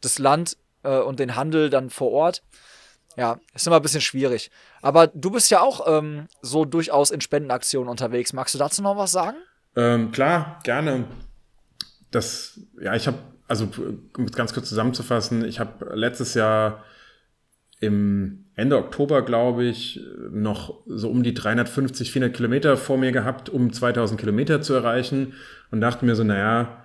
das 0.00 0.18
Land 0.18 0.56
äh, 0.82 0.98
und 0.98 1.20
den 1.20 1.36
Handel 1.36 1.68
dann 1.70 1.90
vor 1.90 2.10
Ort. 2.12 2.42
Ja, 3.16 3.38
ist 3.54 3.66
immer 3.66 3.76
ein 3.76 3.82
bisschen 3.82 4.00
schwierig. 4.00 4.50
Aber 4.82 5.06
du 5.06 5.30
bist 5.30 5.50
ja 5.50 5.60
auch 5.60 5.86
ähm, 5.86 6.26
so 6.42 6.64
durchaus 6.64 7.10
in 7.10 7.20
Spendenaktionen 7.20 7.88
unterwegs. 7.88 8.32
Magst 8.32 8.54
du 8.54 8.58
dazu 8.58 8.82
noch 8.82 8.96
was 8.96 9.12
sagen? 9.12 9.36
Ähm, 9.76 10.10
klar, 10.10 10.60
gerne 10.64 11.04
das, 12.10 12.60
ja, 12.80 12.94
ich 12.94 13.06
habe, 13.06 13.18
also 13.48 13.68
um 14.16 14.24
es 14.24 14.32
ganz 14.32 14.54
kurz 14.54 14.68
zusammenzufassen, 14.68 15.44
ich 15.44 15.60
habe 15.60 15.94
letztes 15.94 16.34
Jahr 16.34 16.84
im 17.80 18.44
Ende 18.56 18.78
Oktober, 18.78 19.22
glaube 19.22 19.64
ich, 19.64 20.00
noch 20.30 20.74
so 20.86 21.10
um 21.10 21.22
die 21.22 21.34
350, 21.34 22.12
400 22.12 22.36
Kilometer 22.36 22.76
vor 22.76 22.96
mir 22.96 23.12
gehabt, 23.12 23.48
um 23.48 23.72
2000 23.72 24.18
Kilometer 24.18 24.62
zu 24.62 24.74
erreichen 24.74 25.34
und 25.70 25.80
dachte 25.80 26.04
mir 26.04 26.14
so, 26.14 26.24
naja, 26.24 26.84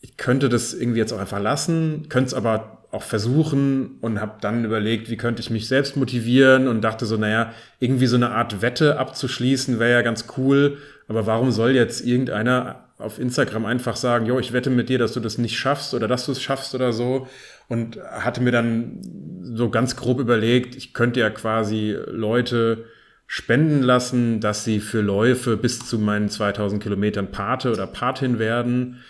ich 0.00 0.16
könnte 0.16 0.48
das 0.48 0.74
irgendwie 0.74 0.98
jetzt 0.98 1.12
auch 1.12 1.20
einfach 1.20 1.40
lassen, 1.40 2.06
könnte 2.08 2.28
es 2.28 2.34
aber 2.34 2.78
auch 2.90 3.02
versuchen 3.02 3.98
und 4.00 4.20
habe 4.20 4.38
dann 4.40 4.64
überlegt, 4.64 5.10
wie 5.10 5.16
könnte 5.16 5.40
ich 5.40 5.50
mich 5.50 5.68
selbst 5.68 5.96
motivieren 5.96 6.66
und 6.66 6.80
dachte 6.80 7.06
so, 7.06 7.16
naja, 7.16 7.52
irgendwie 7.78 8.06
so 8.06 8.16
eine 8.16 8.30
Art 8.30 8.62
Wette 8.62 8.98
abzuschließen 8.98 9.78
wäre 9.78 9.92
ja 9.92 10.02
ganz 10.02 10.24
cool, 10.36 10.78
aber 11.06 11.26
warum 11.26 11.52
soll 11.52 11.70
jetzt 11.70 12.04
irgendeiner 12.04 12.90
auf 13.00 13.18
Instagram 13.18 13.64
einfach 13.64 13.96
sagen, 13.96 14.26
jo, 14.26 14.38
ich 14.38 14.52
wette 14.52 14.70
mit 14.70 14.88
dir, 14.88 14.98
dass 14.98 15.12
du 15.12 15.20
das 15.20 15.38
nicht 15.38 15.58
schaffst 15.58 15.94
oder 15.94 16.06
dass 16.06 16.26
du 16.26 16.32
es 16.32 16.42
schaffst 16.42 16.74
oder 16.74 16.92
so. 16.92 17.28
Und 17.70 18.02
hatte 18.02 18.42
mir 18.42 18.50
dann 18.50 18.98
so 19.42 19.70
ganz 19.70 19.94
grob 19.94 20.18
überlegt, 20.18 20.74
ich 20.74 20.92
könnte 20.92 21.20
ja 21.20 21.30
quasi 21.30 21.96
Leute 22.08 22.84
spenden 23.28 23.80
lassen, 23.84 24.40
dass 24.40 24.64
sie 24.64 24.80
für 24.80 25.02
Läufe 25.02 25.56
bis 25.56 25.78
zu 25.78 26.00
meinen 26.00 26.28
2000 26.28 26.82
Kilometern 26.82 27.30
Pate 27.30 27.70
oder 27.70 27.86
Patin 27.86 28.40
werden. 28.40 29.04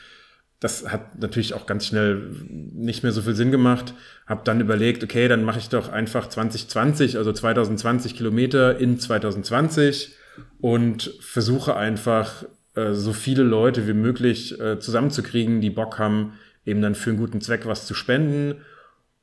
Das 0.61 0.93
hat 0.93 1.19
natürlich 1.19 1.55
auch 1.55 1.65
ganz 1.65 1.87
schnell 1.87 2.31
nicht 2.51 3.03
mehr 3.03 3.13
so 3.13 3.23
viel 3.23 3.35
Sinn 3.35 3.51
gemacht. 3.51 3.95
Hab 4.27 4.45
dann 4.45 4.61
überlegt, 4.61 5.03
okay, 5.03 5.27
dann 5.27 5.43
mache 5.43 5.59
ich 5.59 5.71
doch 5.71 5.89
einfach 5.89 6.29
2020, 6.29 7.17
also 7.17 7.33
2020 7.33 8.15
Kilometer 8.15 8.79
in 8.79 8.99
2020 8.99 10.15
und 10.61 11.15
versuche 11.21 11.77
einfach 11.77 12.45
äh, 12.75 12.93
so 12.93 13.15
viele 13.15 13.43
Leute 13.43 13.89
wie 13.89 13.95
möglich 13.95 14.61
äh, 14.61 14.79
zusammenzukriegen, 14.79 15.63
die 15.63 15.71
Bock 15.71 15.99
haben, 15.99 16.35
eben 16.71 16.83
dann 16.83 16.95
für 16.95 17.11
einen 17.11 17.19
guten 17.19 17.41
Zweck 17.41 17.67
was 17.67 17.87
zu 17.87 17.95
spenden. 17.95 18.63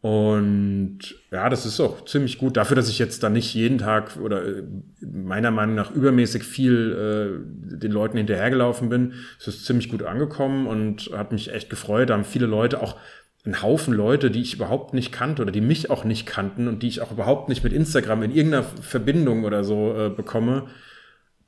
Und 0.02 1.00
ja, 1.32 1.50
das 1.50 1.66
ist 1.66 1.80
auch 1.80 2.06
ziemlich 2.06 2.38
gut 2.38 2.56
dafür, 2.56 2.76
dass 2.76 2.88
ich 2.88 3.00
jetzt 3.00 3.24
da 3.24 3.30
nicht 3.30 3.54
jeden 3.56 3.80
Tag 3.80 4.18
oder 4.18 4.46
äh, 4.46 4.64
meiner 5.02 5.50
Meinung 5.50 5.76
nach 5.76 5.92
übermäßig 5.92 6.44
viel 6.44 6.94
äh, 6.94 7.80
den 7.80 7.92
Leuten 7.92 8.18
hinterhergelaufen 8.18 8.90
bin. 8.90 9.14
Es 9.40 9.48
ist 9.48 9.66
ziemlich 9.66 9.90
gut 9.90 10.04
angekommen 10.04 10.68
und 10.68 11.10
hat 11.14 11.32
mich 11.32 11.52
echt 11.52 11.70
gefreut. 11.70 12.10
Da 12.10 12.14
haben 12.14 12.26
viele 12.26 12.46
Leute 12.46 12.82
auch 12.82 12.96
einen 13.44 13.62
Haufen 13.64 13.94
Leute, 13.94 14.30
die 14.30 14.42
ich 14.42 14.54
überhaupt 14.54 14.94
nicht 14.94 15.12
kannte 15.12 15.42
oder 15.42 15.52
die 15.52 15.62
mich 15.62 15.90
auch 15.90 16.04
nicht 16.04 16.28
kannten 16.28 16.68
und 16.68 16.84
die 16.84 16.90
ich 16.90 17.02
auch 17.02 17.12
überhaupt 17.12 17.50
nicht 17.50 17.64
mit 17.64 17.74
Instagram 17.74 18.24
in 18.24 18.32
irgendeiner 18.32 18.64
Verbindung 18.64 19.46
oder 19.46 19.64
so 19.64 19.96
äh, 19.98 20.10
bekomme, 20.10 20.68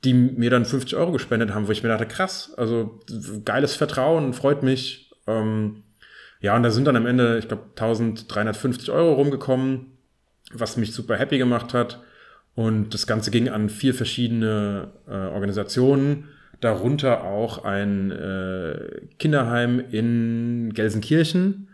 die 0.02 0.14
mir 0.14 0.50
dann 0.50 0.64
50 0.64 0.96
Euro 0.96 1.12
gespendet 1.12 1.54
haben, 1.54 1.68
wo 1.68 1.72
ich 1.72 1.82
mir 1.82 1.90
dachte, 1.90 2.06
krass, 2.06 2.52
also 2.56 3.00
geiles 3.44 3.74
Vertrauen, 3.76 4.32
freut 4.32 4.62
mich. 4.62 5.12
Ähm, 5.26 5.82
ja, 6.40 6.56
und 6.56 6.62
da 6.62 6.70
sind 6.70 6.86
dann 6.86 6.96
am 6.96 7.06
Ende, 7.06 7.38
ich 7.38 7.48
glaube, 7.48 7.64
1350 7.70 8.90
Euro 8.90 9.14
rumgekommen, 9.14 9.98
was 10.52 10.76
mich 10.76 10.92
super 10.92 11.16
happy 11.16 11.38
gemacht 11.38 11.74
hat. 11.74 12.00
Und 12.54 12.94
das 12.94 13.06
Ganze 13.06 13.30
ging 13.30 13.48
an 13.48 13.68
vier 13.68 13.94
verschiedene 13.94 14.88
äh, 15.06 15.12
Organisationen, 15.12 16.28
darunter 16.60 17.24
auch 17.24 17.64
ein 17.64 18.10
äh, 18.10 19.06
Kinderheim 19.18 19.80
in 19.90 20.72
Gelsenkirchen. 20.74 21.68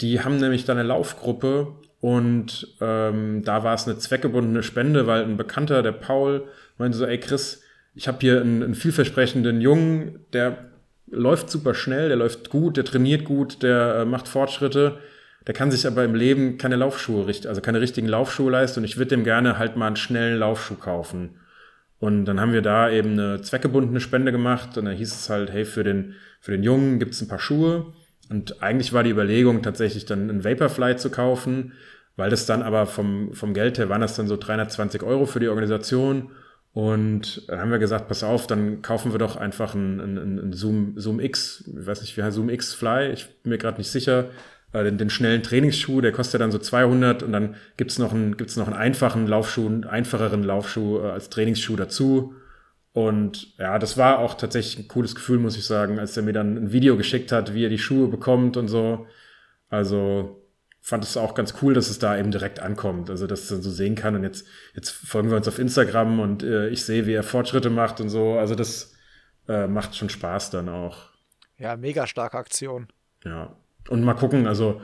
Die 0.00 0.20
haben 0.20 0.36
nämlich 0.38 0.64
da 0.64 0.72
eine 0.72 0.82
Laufgruppe 0.82 1.74
und 2.00 2.76
ähm, 2.80 3.42
da 3.44 3.62
war 3.64 3.74
es 3.74 3.86
eine 3.86 3.98
zweckgebundene 3.98 4.62
Spende, 4.62 5.06
weil 5.06 5.22
ein 5.22 5.36
Bekannter, 5.36 5.82
der 5.82 5.92
Paul, 5.92 6.48
meinte 6.76 6.98
so, 6.98 7.06
ey 7.06 7.18
Chris, 7.18 7.62
ich 7.94 8.08
habe 8.08 8.18
hier 8.20 8.40
einen, 8.40 8.62
einen 8.62 8.74
vielversprechenden 8.74 9.60
Jungen, 9.60 10.20
der 10.32 10.71
läuft 11.12 11.50
super 11.50 11.74
schnell, 11.74 12.08
der 12.08 12.16
läuft 12.16 12.50
gut, 12.50 12.76
der 12.76 12.84
trainiert 12.84 13.24
gut, 13.24 13.62
der 13.62 13.96
äh, 13.96 14.04
macht 14.04 14.26
Fortschritte. 14.26 14.98
Der 15.46 15.54
kann 15.54 15.70
sich 15.70 15.86
aber 15.86 16.04
im 16.04 16.14
Leben 16.14 16.56
keine 16.56 16.76
Laufschuhe 16.76 17.26
also 17.26 17.60
keine 17.60 17.80
richtigen 17.80 18.06
Laufschuhe 18.08 18.50
leisten 18.50 18.80
und 18.80 18.84
ich 18.84 18.96
würde 18.96 19.10
dem 19.10 19.24
gerne 19.24 19.58
halt 19.58 19.76
mal 19.76 19.88
einen 19.88 19.96
schnellen 19.96 20.38
Laufschuh 20.38 20.76
kaufen. 20.76 21.36
Und 21.98 22.24
dann 22.24 22.40
haben 22.40 22.52
wir 22.52 22.62
da 22.62 22.90
eben 22.90 23.12
eine 23.12 23.42
zweckgebundene 23.42 24.00
Spende 24.00 24.32
gemacht 24.32 24.76
und 24.76 24.86
dann 24.86 24.96
hieß 24.96 25.12
es 25.12 25.30
halt, 25.30 25.52
hey, 25.52 25.64
für 25.64 25.84
den, 25.84 26.14
für 26.40 26.52
den 26.52 26.62
Jungen 26.62 26.98
gibt's 26.98 27.20
ein 27.20 27.28
paar 27.28 27.38
Schuhe. 27.38 27.92
Und 28.30 28.62
eigentlich 28.62 28.92
war 28.92 29.02
die 29.02 29.10
Überlegung 29.10 29.62
tatsächlich 29.62 30.04
dann 30.04 30.30
einen 30.30 30.44
Vaporfly 30.44 30.96
zu 30.96 31.10
kaufen, 31.10 31.72
weil 32.16 32.30
das 32.30 32.46
dann 32.46 32.62
aber 32.62 32.86
vom, 32.86 33.32
vom 33.34 33.54
Geld 33.54 33.78
her 33.78 33.88
waren 33.88 34.00
das 34.00 34.16
dann 34.16 34.28
so 34.28 34.36
320 34.36 35.02
Euro 35.02 35.26
für 35.26 35.40
die 35.40 35.48
Organisation 35.48 36.30
und 36.74 37.48
dann 37.48 37.60
haben 37.60 37.70
wir 37.70 37.78
gesagt, 37.78 38.08
pass 38.08 38.24
auf, 38.24 38.46
dann 38.46 38.80
kaufen 38.80 39.12
wir 39.12 39.18
doch 39.18 39.36
einfach 39.36 39.74
einen, 39.74 40.00
einen, 40.00 40.38
einen 40.38 40.52
Zoom, 40.54 40.94
Zoom 40.96 41.20
X, 41.20 41.64
ich 41.66 41.86
weiß 41.86 42.00
nicht, 42.00 42.16
wie 42.16 42.22
heißt 42.22 42.36
Zoom 42.36 42.48
X 42.48 42.72
Fly, 42.72 43.12
ich 43.12 43.28
bin 43.42 43.50
mir 43.50 43.58
gerade 43.58 43.78
nicht 43.78 43.90
sicher, 43.90 44.30
äh, 44.72 44.82
den, 44.84 44.96
den, 44.96 45.10
schnellen 45.10 45.42
Trainingsschuh, 45.42 46.00
der 46.00 46.12
kostet 46.12 46.40
dann 46.40 46.50
so 46.50 46.58
200 46.58 47.22
und 47.22 47.32
dann 47.32 47.56
gibt's 47.76 47.98
noch 47.98 48.12
einen, 48.12 48.38
gibt's 48.38 48.56
noch 48.56 48.68
einen 48.68 48.76
einfachen 48.76 49.26
Laufschuh, 49.26 49.66
einen 49.66 49.84
einfacheren 49.84 50.42
Laufschuh 50.42 51.00
äh, 51.00 51.10
als 51.10 51.28
Trainingsschuh 51.28 51.76
dazu. 51.76 52.34
Und 52.94 53.56
ja, 53.58 53.78
das 53.78 53.96
war 53.96 54.18
auch 54.18 54.34
tatsächlich 54.34 54.78
ein 54.84 54.88
cooles 54.88 55.14
Gefühl, 55.14 55.38
muss 55.38 55.56
ich 55.56 55.64
sagen, 55.64 55.98
als 55.98 56.16
er 56.16 56.22
mir 56.22 56.34
dann 56.34 56.56
ein 56.56 56.72
Video 56.72 56.96
geschickt 56.96 57.32
hat, 57.32 57.54
wie 57.54 57.64
er 57.64 57.70
die 57.70 57.78
Schuhe 57.78 58.08
bekommt 58.08 58.56
und 58.56 58.68
so. 58.68 59.06
Also 59.68 60.41
fand 60.84 61.04
es 61.04 61.16
auch 61.16 61.34
ganz 61.34 61.54
cool, 61.62 61.74
dass 61.74 61.88
es 61.88 62.00
da 62.00 62.18
eben 62.18 62.32
direkt 62.32 62.58
ankommt, 62.58 63.08
also 63.08 63.28
dass 63.28 63.42
es 63.42 63.48
dann 63.48 63.62
so 63.62 63.70
sehen 63.70 63.94
kann. 63.94 64.16
Und 64.16 64.24
jetzt, 64.24 64.46
jetzt 64.74 64.90
folgen 64.90 65.30
wir 65.30 65.36
uns 65.36 65.46
auf 65.46 65.60
Instagram 65.60 66.18
und 66.18 66.42
äh, 66.42 66.68
ich 66.68 66.84
sehe, 66.84 67.06
wie 67.06 67.14
er 67.14 67.22
Fortschritte 67.22 67.70
macht 67.70 68.00
und 68.00 68.08
so. 68.08 68.34
Also 68.34 68.56
das 68.56 68.92
äh, 69.48 69.68
macht 69.68 69.94
schon 69.94 70.10
Spaß 70.10 70.50
dann 70.50 70.68
auch. 70.68 71.10
Ja, 71.56 71.76
mega 71.76 72.08
starke 72.08 72.36
Aktion. 72.36 72.88
Ja. 73.24 73.56
Und 73.88 74.02
mal 74.02 74.14
gucken, 74.14 74.48
also 74.48 74.82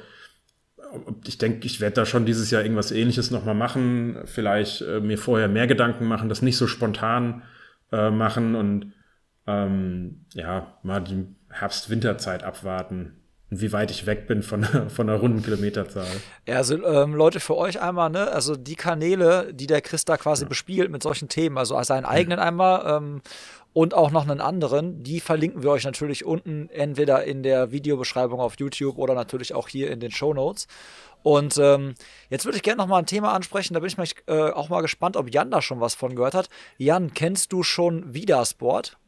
ich 1.26 1.36
denke, 1.36 1.66
ich 1.66 1.80
werde 1.80 1.94
da 1.94 2.06
schon 2.06 2.24
dieses 2.24 2.50
Jahr 2.52 2.62
irgendwas 2.62 2.92
ähnliches 2.92 3.32
nochmal 3.32 3.56
machen. 3.56 4.20
Vielleicht 4.24 4.82
äh, 4.82 5.00
mir 5.00 5.18
vorher 5.18 5.48
mehr 5.48 5.66
Gedanken 5.66 6.06
machen, 6.06 6.28
das 6.28 6.42
nicht 6.42 6.56
so 6.56 6.68
spontan 6.68 7.42
äh, 7.90 8.10
machen 8.10 8.54
und 8.54 8.92
ähm, 9.48 10.24
ja, 10.32 10.78
mal 10.84 11.00
die 11.00 11.26
Herbst-Winterzeit 11.50 12.44
abwarten 12.44 13.16
wie 13.50 13.72
weit 13.72 13.90
ich 13.90 14.06
weg 14.06 14.26
bin 14.26 14.42
von, 14.42 14.64
von 14.88 15.06
der 15.06 15.16
runden 15.16 15.42
Kilometerzahl. 15.42 16.06
Ja, 16.46 16.56
also 16.56 16.82
ähm, 16.84 17.14
Leute, 17.14 17.40
für 17.40 17.56
euch 17.56 17.80
einmal, 17.80 18.10
ne, 18.10 18.30
also 18.30 18.56
die 18.56 18.76
Kanäle, 18.76 19.52
die 19.54 19.66
der 19.66 19.80
Chris 19.80 20.04
da 20.04 20.16
quasi 20.16 20.44
ja. 20.44 20.48
bespielt 20.48 20.90
mit 20.90 21.02
solchen 21.02 21.28
Themen, 21.28 21.56
also 21.56 21.80
seinen 21.82 22.04
eigenen 22.04 22.38
ja. 22.38 22.44
einmal 22.44 22.96
ähm, 22.96 23.22
und 23.72 23.94
auch 23.94 24.10
noch 24.10 24.28
einen 24.28 24.40
anderen, 24.40 25.02
die 25.02 25.20
verlinken 25.20 25.62
wir 25.62 25.70
euch 25.70 25.84
natürlich 25.84 26.24
unten 26.24 26.68
entweder 26.70 27.24
in 27.24 27.42
der 27.42 27.70
Videobeschreibung 27.70 28.40
auf 28.40 28.58
YouTube 28.58 28.98
oder 28.98 29.14
natürlich 29.14 29.54
auch 29.54 29.68
hier 29.68 29.90
in 29.90 30.00
den 30.00 30.10
Show 30.10 30.34
Notes. 30.34 30.66
Und 31.22 31.58
ähm, 31.58 31.94
jetzt 32.30 32.44
würde 32.44 32.56
ich 32.56 32.62
gerne 32.62 32.78
noch 32.78 32.86
mal 32.86 32.98
ein 32.98 33.06
Thema 33.06 33.32
ansprechen, 33.32 33.74
da 33.74 33.80
bin 33.80 33.88
ich 33.88 33.96
mal, 33.96 34.06
äh, 34.26 34.50
auch 34.50 34.68
mal 34.68 34.82
gespannt, 34.82 35.16
ob 35.16 35.32
Jan 35.32 35.50
da 35.50 35.62
schon 35.62 35.80
was 35.80 35.94
von 35.94 36.14
gehört 36.14 36.34
hat. 36.34 36.48
Jan, 36.76 37.12
kennst 37.12 37.52
du 37.52 37.62
schon 37.62 38.14
Vidasport? 38.14 38.98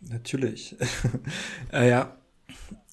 Natürlich. 0.00 0.76
äh, 1.72 1.88
ja, 1.90 2.16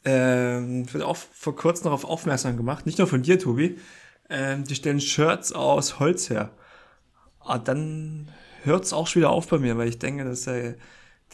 ähm, 0.07 0.91
wird 0.93 1.03
auch 1.03 1.17
vor 1.17 1.55
kurzem 1.55 1.85
darauf 1.85 2.05
aufmerksam 2.05 2.55
gemacht, 2.55 2.85
nicht 2.85 2.97
nur 2.97 3.07
von 3.07 3.23
dir, 3.23 3.37
Tobi. 3.37 3.77
Ähm, 4.29 4.63
die 4.63 4.75
stellen 4.75 5.01
Shirts 5.01 5.51
aus 5.51 5.99
Holz 5.99 6.29
her. 6.29 6.51
Ah, 7.41 7.57
dann 7.57 8.29
hört 8.63 8.85
es 8.85 8.93
auch 8.93 9.05
schon 9.07 9.21
wieder 9.21 9.31
auf 9.31 9.47
bei 9.47 9.57
mir, 9.57 9.77
weil 9.77 9.89
ich 9.89 9.99
denke, 9.99 10.23
dass 10.23 10.43
der, 10.43 10.75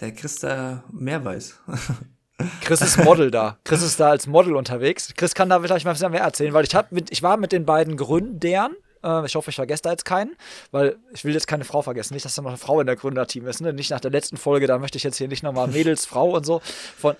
der 0.01 0.11
Chris 0.11 0.39
da 0.39 0.83
mehr 0.91 1.23
weiß. 1.23 1.59
Chris 2.61 2.81
ist 2.81 3.03
Model 3.03 3.29
da. 3.29 3.59
Chris 3.63 3.83
ist 3.83 3.99
da 3.99 4.09
als 4.09 4.25
Model 4.25 4.55
unterwegs. 4.55 5.13
Chris 5.15 5.35
kann 5.35 5.49
da 5.49 5.59
vielleicht 5.59 5.85
mal 5.85 6.09
mehr 6.09 6.21
erzählen, 6.21 6.53
weil 6.53 6.65
ich, 6.65 6.73
hab 6.73 6.91
mit, 6.91 7.11
ich 7.11 7.21
war 7.21 7.37
mit 7.37 7.51
den 7.51 7.65
beiden 7.65 7.95
Gründern. 7.95 8.75
Äh, 9.03 9.25
ich 9.27 9.35
hoffe, 9.35 9.51
ich 9.51 9.55
vergesse 9.55 9.83
da 9.83 9.91
jetzt 9.91 10.05
keinen, 10.05 10.35
weil 10.71 10.97
ich 11.13 11.23
will 11.23 11.33
jetzt 11.33 11.47
keine 11.47 11.63
Frau 11.63 11.83
vergessen. 11.83 12.15
Nicht, 12.15 12.25
dass 12.25 12.33
da 12.33 12.41
noch 12.41 12.49
eine 12.49 12.57
Frau 12.57 12.79
in 12.79 12.87
der 12.87 12.95
Gründerteam 12.95 13.45
ist. 13.45 13.61
Ne? 13.61 13.71
Nicht 13.71 13.91
nach 13.91 13.99
der 13.99 14.11
letzten 14.11 14.37
Folge, 14.37 14.65
da 14.65 14.79
möchte 14.79 14.97
ich 14.97 15.03
jetzt 15.03 15.17
hier 15.17 15.27
nicht 15.27 15.43
nochmal 15.43 15.67
Mädels, 15.67 16.07
Frau 16.07 16.31
und 16.31 16.43
so. 16.43 16.59
Von, 16.97 17.15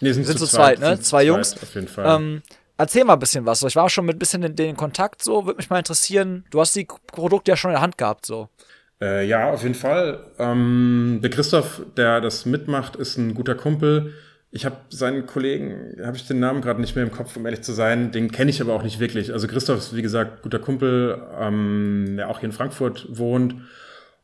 Nee, 0.00 0.12
sind, 0.12 0.24
sind 0.24 0.38
zu 0.38 0.46
zweit, 0.46 0.80
ne? 0.80 1.00
Zwei 1.00 1.24
Jungs. 1.24 1.50
Zweit, 1.50 1.62
auf 1.62 1.74
jeden 1.74 1.88
Fall. 1.88 2.16
Ähm, 2.16 2.42
erzähl 2.76 3.04
mal 3.04 3.14
ein 3.14 3.18
bisschen 3.18 3.46
was. 3.46 3.60
So, 3.60 3.66
ich 3.66 3.76
war 3.76 3.88
schon 3.90 4.06
mit 4.06 4.16
ein 4.16 4.18
bisschen 4.18 4.42
in 4.42 4.56
den 4.56 4.76
Kontakt, 4.76 5.22
so, 5.22 5.46
würde 5.46 5.56
mich 5.56 5.70
mal 5.70 5.78
interessieren. 5.78 6.44
Du 6.50 6.60
hast 6.60 6.74
die 6.76 6.86
Produkte 7.06 7.50
ja 7.50 7.56
schon 7.56 7.70
in 7.70 7.74
der 7.74 7.82
Hand 7.82 7.98
gehabt, 7.98 8.26
so. 8.26 8.48
Äh, 9.00 9.26
ja, 9.26 9.50
auf 9.50 9.62
jeden 9.62 9.74
Fall. 9.74 10.24
Ähm, 10.38 11.20
der 11.22 11.30
Christoph, 11.30 11.82
der 11.96 12.20
das 12.20 12.46
mitmacht, 12.46 12.96
ist 12.96 13.16
ein 13.16 13.34
guter 13.34 13.54
Kumpel. 13.54 14.14
Ich 14.50 14.64
habe 14.64 14.76
seinen 14.88 15.26
Kollegen, 15.26 15.96
habe 16.02 16.16
ich 16.16 16.26
den 16.26 16.40
Namen 16.40 16.62
gerade 16.62 16.80
nicht 16.80 16.96
mehr 16.96 17.04
im 17.04 17.12
Kopf, 17.12 17.36
um 17.36 17.44
ehrlich 17.44 17.62
zu 17.62 17.72
sein. 17.72 18.12
Den 18.12 18.32
kenne 18.32 18.50
ich 18.50 18.60
aber 18.60 18.72
auch 18.72 18.82
nicht 18.82 18.98
wirklich. 18.98 19.32
Also 19.32 19.46
Christoph 19.46 19.78
ist, 19.78 19.94
wie 19.94 20.02
gesagt, 20.02 20.42
guter 20.42 20.58
Kumpel, 20.58 21.22
ähm, 21.38 22.14
der 22.16 22.30
auch 22.30 22.40
hier 22.40 22.48
in 22.48 22.54
Frankfurt 22.54 23.06
wohnt 23.10 23.56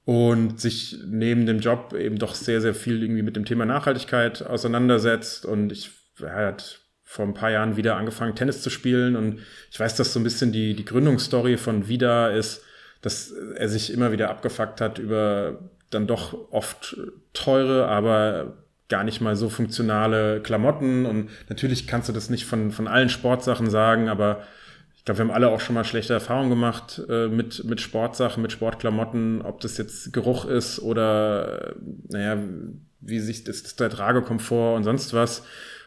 und 0.05 0.61
sich 0.61 0.99
neben 1.07 1.47
dem 1.47 1.61
Job 1.61 1.95
eben 1.95 2.19
doch 2.19 2.35
sehr, 2.35 2.61
sehr 2.61 2.75
viel 2.75 3.03
irgendwie 3.03 3.23
mit 3.23 3.37
dem 3.37 3.45
Thema 3.45 3.65
Nachhaltigkeit 3.65 4.43
auseinandersetzt. 4.43 5.47
Und 5.47 5.73
ich, 5.73 5.91
er 6.21 6.47
hat 6.49 6.81
vor 7.05 7.25
ein 7.25 7.35
paar 7.35 7.51
Jahren 7.51 7.77
wieder 7.77 7.97
angefangen, 7.97 8.35
Tennis 8.35 8.61
zu 8.61 8.71
spielen. 8.71 9.17
Und 9.17 9.41
ich 9.71 9.81
weiß, 9.81 9.97
dass 9.97 10.13
so 10.13 10.21
ein 10.21 10.25
bisschen 10.25 10.53
die, 10.53 10.75
die 10.75 10.85
Gründungsstory 10.85 11.57
von 11.57 11.89
Vida 11.89 12.29
ist, 12.29 12.63
dass 13.01 13.33
er 13.33 13.69
sich 13.69 13.93
immer 13.93 14.13
wieder 14.13 14.31
abgefuckt 14.31 14.81
hat 14.81 14.99
über 14.99 15.71
dann 15.91 16.07
doch 16.07 16.51
oft 16.51 16.97
teure, 17.33 17.87
aber 17.87 18.65
gar 18.89 19.05
nicht 19.05 19.21
mal 19.21 19.37
so 19.37 19.49
funktionale 19.49 20.41
Klamotten. 20.41 21.07
Und 21.07 21.31
natürlich 21.49 21.87
kannst 21.87 22.09
du 22.09 22.13
das 22.13 22.29
nicht 22.29 22.45
von, 22.45 22.73
von 22.73 22.89
allen 22.89 23.09
Sportsachen 23.09 23.71
sagen, 23.71 24.09
aber 24.09 24.43
ich 25.05 25.07
glaube, 25.07 25.19
wir 25.19 25.25
haben 25.27 25.35
alle 25.35 25.51
auch 25.51 25.61
schon 25.61 25.75
mal 25.75 25.85
schlechte 25.85 26.15
Erfahrungen 26.15 26.49
gemacht 26.49 27.03
äh, 27.11 27.29
mit, 27.29 27.63
mit 27.65 27.83
Sportsachen, 27.83 28.41
mit 28.43 28.53
Sportklamotten, 28.53 29.43
ob 29.43 29.61
das 29.61 29.77
jetzt 29.77 30.15
Geruch 30.15 30.47
ist 30.47 30.81
oder, 30.81 31.75
naja, 32.09 32.39
wie 33.03 33.21
sich 33.21 33.45
das, 33.45 33.63
das 33.63 33.77
der 33.77 33.91
Tragekomfort 33.91 34.77
und 34.77 34.85
sonst 34.85 35.13
was. 35.13 35.45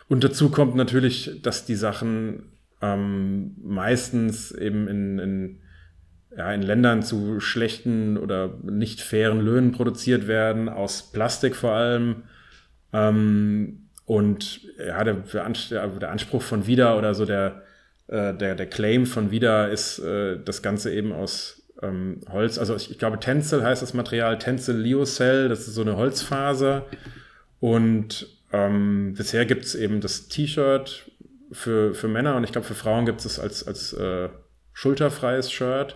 Und 0.07 0.23
dazu 0.23 0.51
kommt 0.51 0.75
natürlich, 0.75 1.41
dass 1.41 1.65
die 1.65 1.73
Sachen 1.73 2.43
ähm, 2.79 3.55
meistens 3.59 4.51
eben 4.51 4.87
in, 4.87 5.17
in, 5.17 5.57
ja, 6.37 6.53
in 6.53 6.61
Ländern 6.61 7.01
zu 7.01 7.39
schlechten 7.39 8.17
oder 8.17 8.59
nicht 8.61 9.01
fairen 9.01 9.41
Löhnen 9.41 9.71
produziert 9.71 10.27
werden, 10.27 10.69
aus 10.69 11.11
Plastik 11.11 11.55
vor 11.55 11.71
allem. 11.71 12.17
Ähm, 12.93 13.87
und 14.05 14.61
ja, 14.77 15.03
der, 15.03 15.15
der 15.15 16.11
Anspruch 16.11 16.43
von 16.43 16.67
Vida 16.67 16.95
oder 16.95 17.15
so 17.15 17.25
der, 17.25 17.63
äh, 18.07 18.33
der, 18.33 18.55
der 18.55 18.67
Claim 18.67 19.05
von 19.05 19.31
Vida 19.31 19.67
ist 19.67 19.99
äh, 19.99 20.39
das 20.43 20.61
Ganze 20.61 20.93
eben 20.93 21.11
aus 21.11 21.63
ähm, 21.81 22.21
Holz. 22.31 22.57
Also 22.57 22.75
ich, 22.75 22.91
ich 22.91 22.97
glaube, 22.97 23.19
Tencel 23.19 23.63
heißt 23.63 23.81
das 23.81 23.93
Material, 23.93 24.37
Tencel 24.37 24.77
Lyocell, 24.77 25.49
das 25.49 25.67
ist 25.67 25.75
so 25.75 25.81
eine 25.81 25.97
Holzfaser. 25.97 26.85
Und 27.59 28.27
ähm, 28.51 29.13
bisher 29.17 29.45
gibt 29.45 29.65
es 29.65 29.75
eben 29.75 30.01
das 30.01 30.27
T-Shirt 30.27 31.11
für, 31.51 31.93
für 31.93 32.07
Männer 32.07 32.35
und 32.35 32.43
ich 32.43 32.51
glaube, 32.51 32.67
für 32.67 32.75
Frauen 32.75 33.05
gibt 33.05 33.23
es 33.25 33.39
als, 33.39 33.65
als 33.65 33.93
äh, 33.93 34.29
schulterfreies 34.73 35.51
Shirt. 35.51 35.95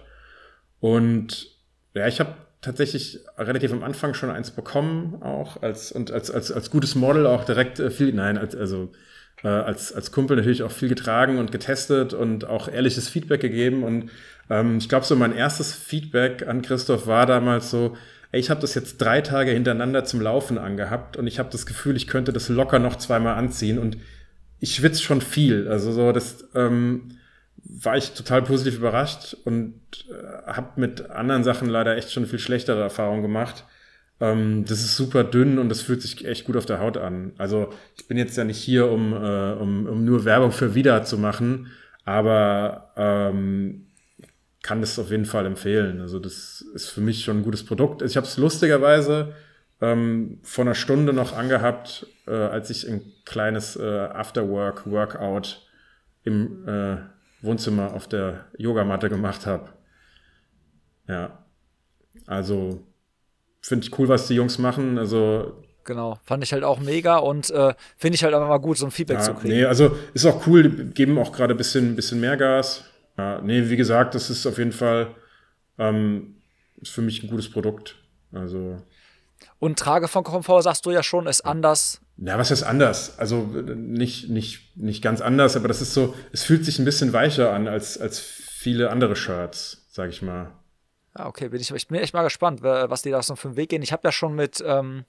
Und 0.80 1.48
ja, 1.94 2.08
ich 2.08 2.20
habe 2.20 2.34
tatsächlich 2.62 3.20
relativ 3.38 3.72
am 3.72 3.84
Anfang 3.84 4.14
schon 4.14 4.30
eins 4.30 4.52
bekommen, 4.52 5.22
auch 5.22 5.62
als 5.62 5.92
und 5.92 6.12
als, 6.12 6.32
als, 6.32 6.52
als 6.52 6.72
gutes 6.72 6.96
Model 6.96 7.26
auch 7.26 7.44
direkt 7.44 7.80
äh, 7.80 7.90
viel, 7.90 8.14
nein, 8.14 8.38
als, 8.38 8.56
also 8.56 8.92
äh, 9.44 9.48
als, 9.48 9.94
als 9.94 10.12
Kumpel 10.12 10.38
natürlich 10.38 10.64
auch 10.64 10.72
viel 10.72 10.90
getragen 10.90 11.38
und 11.38 11.52
getestet 11.52 12.14
und 12.14 12.46
auch 12.46 12.68
ehrliches 12.68 13.10
Feedback 13.10 13.42
gegeben. 13.42 13.84
Und 13.84 14.12
ähm, 14.50 14.78
ich 14.78 14.90
glaube, 14.90 15.06
so 15.06 15.16
mein 15.16 15.36
erstes 15.36 15.74
Feedback 15.74 16.48
an 16.48 16.62
Christoph 16.62 17.08
war 17.08 17.26
damals 17.26 17.72
so, 17.72 17.96
ey, 18.32 18.40
ich 18.40 18.50
habe 18.50 18.62
das 18.62 18.76
jetzt 18.76 18.98
drei 18.98 19.22
Tage 19.22 19.52
hintereinander 19.52 20.06
zum 20.06 20.22
Laufen 20.22 20.58
angehabt 20.58 21.18
und 21.18 21.28
ich 21.28 21.40
habe 21.40 21.50
das 21.52 21.66
Gefühl, 21.66 21.96
ich 21.96 22.08
könnte 22.08 22.34
das 22.34 22.50
locker 22.50 22.80
noch 22.80 22.98
zweimal 22.98 23.36
anziehen 23.36 23.78
und 23.78 23.98
ich 24.60 24.76
schwitze 24.76 25.02
schon 25.02 25.22
viel. 25.22 25.68
Also 25.68 25.92
so, 25.92 26.12
das 26.12 26.48
ähm, 26.56 27.18
war 27.64 27.98
ich 27.98 28.12
total 28.12 28.42
positiv 28.44 28.78
überrascht 28.78 29.36
und 29.46 29.82
äh, 30.10 30.52
habe 30.52 30.80
mit 30.80 31.10
anderen 31.10 31.44
Sachen 31.44 31.68
leider 31.68 31.98
echt 31.98 32.12
schon 32.12 32.26
viel 32.26 32.40
schlechtere 32.40 32.82
Erfahrungen 32.82 33.22
gemacht. 33.22 33.66
Ähm, 34.22 34.64
das 34.66 34.82
ist 34.82 34.96
super 34.96 35.24
dünn 35.24 35.58
und 35.58 35.68
das 35.70 35.82
fühlt 35.82 36.02
sich 36.02 36.24
echt 36.26 36.46
gut 36.46 36.56
auf 36.56 36.68
der 36.68 36.80
Haut 36.80 36.96
an. 36.96 37.34
Also 37.38 37.74
ich 37.98 38.08
bin 38.08 38.18
jetzt 38.18 38.38
ja 38.38 38.44
nicht 38.44 38.60
hier, 38.60 38.90
um, 38.90 39.14
äh, 39.14 39.52
um, 39.54 39.88
um 39.88 40.06
nur 40.06 40.24
Werbung 40.24 40.52
für 40.52 40.76
Vida 40.76 41.04
zu 41.04 41.18
machen, 41.18 41.72
aber 42.06 42.94
ähm, 42.96 43.88
kann 44.62 44.80
das 44.80 45.00
auf 45.00 45.10
jeden 45.10 45.26
Fall 45.26 45.48
empfehlen. 45.48 46.02
Also 46.02 46.20
das 46.20 46.62
ist 46.76 46.90
für 46.90 47.02
mich 47.02 47.24
schon 47.24 47.40
ein 47.40 47.44
gutes 47.44 47.66
Produkt. 47.66 48.04
Ich 48.04 48.16
habe 48.16 48.28
es 48.28 48.38
lustigerweise 48.38 49.34
ähm, 49.82 50.40
vor 50.44 50.66
einer 50.66 50.76
Stunde 50.76 51.14
noch 51.14 51.36
angehabt, 51.36 52.06
äh, 52.28 52.32
als 52.32 52.70
ich 52.70 52.88
ein 52.88 53.02
kleines 53.26 53.76
äh, 53.76 53.82
Afterwork-Workout 53.82 55.68
im 56.24 56.68
äh, 56.68 56.98
Wohnzimmer 57.42 57.96
auf 57.96 58.08
der 58.08 58.46
Yogamatte 58.56 59.10
gemacht 59.10 59.48
habe. 59.48 59.70
Ja, 61.08 61.44
also 62.28 62.86
finde 63.62 63.86
ich 63.86 63.98
cool, 63.98 64.08
was 64.08 64.28
die 64.28 64.36
Jungs 64.36 64.58
machen. 64.58 64.98
Also 64.98 65.54
Genau, 65.84 66.20
fand 66.24 66.44
ich 66.44 66.54
halt 66.54 66.64
auch 66.64 66.80
mega 66.80 67.18
und 67.18 67.50
äh, 67.50 67.74
finde 67.98 68.16
ich 68.16 68.24
halt 68.24 68.34
einfach 68.36 68.48
mal 68.48 68.60
gut, 68.60 68.78
so 68.78 68.86
ein 68.86 68.92
Feedback 68.92 69.18
ja, 69.18 69.24
zu 69.24 69.34
kriegen. 69.34 69.56
Nee, 69.56 69.66
also 69.66 69.96
ist 70.14 70.26
auch 70.26 70.46
cool, 70.46 70.70
die 70.70 70.94
geben 70.94 71.18
auch 71.18 71.32
gerade 71.32 71.56
ein 71.56 71.58
bisschen, 71.58 71.96
bisschen 71.96 72.20
mehr 72.20 72.38
Gas. 72.38 72.84
Ja, 73.18 73.42
nee, 73.42 73.68
wie 73.68 73.78
gesagt, 73.78 74.14
das 74.14 74.30
ist 74.30 74.46
auf 74.46 74.58
jeden 74.60 74.74
Fall 74.74 75.16
ähm, 75.80 76.36
ist 76.82 76.92
für 76.92 77.02
mich 77.02 77.24
ein 77.24 77.30
gutes 77.30 77.50
Produkt. 77.50 77.96
Also. 78.32 78.78
Und 79.60 79.80
Trage 79.80 80.08
von 80.08 80.24
Komfort, 80.24 80.62
sagst 80.62 80.86
du 80.86 80.92
ja 80.92 81.04
schon, 81.04 81.28
ist 81.28 81.42
anders. 81.42 82.02
Ja, 82.18 82.38
was 82.38 82.52
ist 82.52 82.64
anders? 82.64 83.18
Also 83.18 83.42
nicht, 83.42 84.30
nicht, 84.30 84.78
nicht 84.78 85.02
ganz 85.02 85.22
anders, 85.22 85.56
aber 85.56 85.68
das 85.68 85.82
ist 85.82 85.94
so, 85.94 86.14
es 86.32 86.44
fühlt 86.44 86.64
sich 86.64 86.78
ein 86.78 86.86
bisschen 86.86 87.14
weicher 87.14 87.52
an 87.52 87.68
als, 87.68 88.00
als 88.00 88.20
viele 88.20 88.92
andere 88.92 89.16
Shirts, 89.16 89.88
sag 89.90 90.10
ich 90.10 90.22
mal. 90.22 90.52
Ja, 91.18 91.28
okay, 91.28 91.50
bin 91.50 91.60
ich, 91.60 91.72
ich 91.72 91.88
bin 91.88 92.00
echt 92.00 92.14
mal 92.14 92.24
gespannt, 92.24 92.64
was 92.64 93.02
die 93.02 93.12
da 93.12 93.22
so 93.22 93.36
für 93.36 93.50
einen 93.50 93.58
Weg 93.58 93.70
gehen. 93.70 93.82
Ich 93.82 93.92
habe 93.92 94.08
ja 94.08 94.12
schon 94.12 94.34
mit, 94.34 94.64
ähm, 94.66 95.04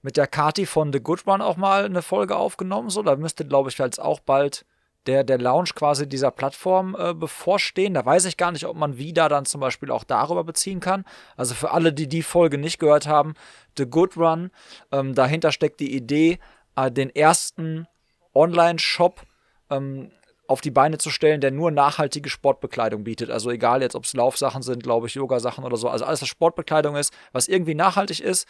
mit 0.00 0.16
der 0.16 0.28
Kati 0.28 0.64
von 0.64 0.92
The 0.92 1.00
Good 1.00 1.26
One 1.26 1.44
auch 1.44 1.56
mal 1.56 1.84
eine 1.84 2.02
Folge 2.02 2.36
aufgenommen. 2.36 2.88
So, 2.88 3.02
da 3.02 3.16
müsste, 3.16 3.44
glaube 3.44 3.68
ich, 3.68 3.78
jetzt 3.78 4.00
auch 4.00 4.20
bald 4.20 4.64
der, 5.06 5.24
der 5.24 5.38
Launch 5.38 5.74
quasi 5.74 6.08
dieser 6.08 6.30
Plattform 6.30 6.96
äh, 6.96 7.14
bevorstehen. 7.14 7.94
Da 7.94 8.04
weiß 8.04 8.26
ich 8.26 8.36
gar 8.36 8.52
nicht, 8.52 8.66
ob 8.66 8.76
man 8.76 8.96
wieder 8.96 9.28
dann 9.28 9.44
zum 9.44 9.60
Beispiel 9.60 9.90
auch 9.90 10.04
darüber 10.04 10.44
beziehen 10.44 10.78
kann. 10.78 11.04
Also 11.36 11.54
für 11.54 11.72
alle, 11.72 11.92
die 11.92 12.06
die 12.06 12.22
Folge 12.22 12.58
nicht 12.58 12.78
gehört 12.78 13.06
haben, 13.06 13.34
The 13.76 13.86
Good 13.86 14.16
Run, 14.16 14.50
ähm, 14.92 15.14
dahinter 15.14 15.50
steckt 15.50 15.80
die 15.80 15.96
Idee, 15.96 16.38
äh, 16.76 16.92
den 16.92 17.10
ersten 17.10 17.88
Online-Shop 18.34 19.22
ähm, 19.70 20.12
auf 20.50 20.60
die 20.60 20.72
Beine 20.72 20.98
zu 20.98 21.10
stellen, 21.10 21.40
der 21.40 21.52
nur 21.52 21.70
nachhaltige 21.70 22.28
Sportbekleidung 22.28 23.04
bietet. 23.04 23.30
Also 23.30 23.52
egal 23.52 23.82
jetzt, 23.82 23.94
ob 23.94 24.02
es 24.02 24.14
Laufsachen 24.14 24.62
sind, 24.62 24.82
glaube 24.82 25.06
ich, 25.06 25.14
Yoga-Sachen 25.14 25.62
oder 25.62 25.76
so. 25.76 25.88
Also 25.88 26.04
alles, 26.04 26.22
was 26.22 26.28
Sportbekleidung 26.28 26.96
ist, 26.96 27.14
was 27.30 27.46
irgendwie 27.46 27.76
nachhaltig 27.76 28.18
ist, 28.18 28.48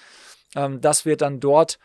ähm, 0.57 0.81
das 0.81 1.05
wird 1.05 1.21
dann 1.21 1.41
dort 1.41 1.79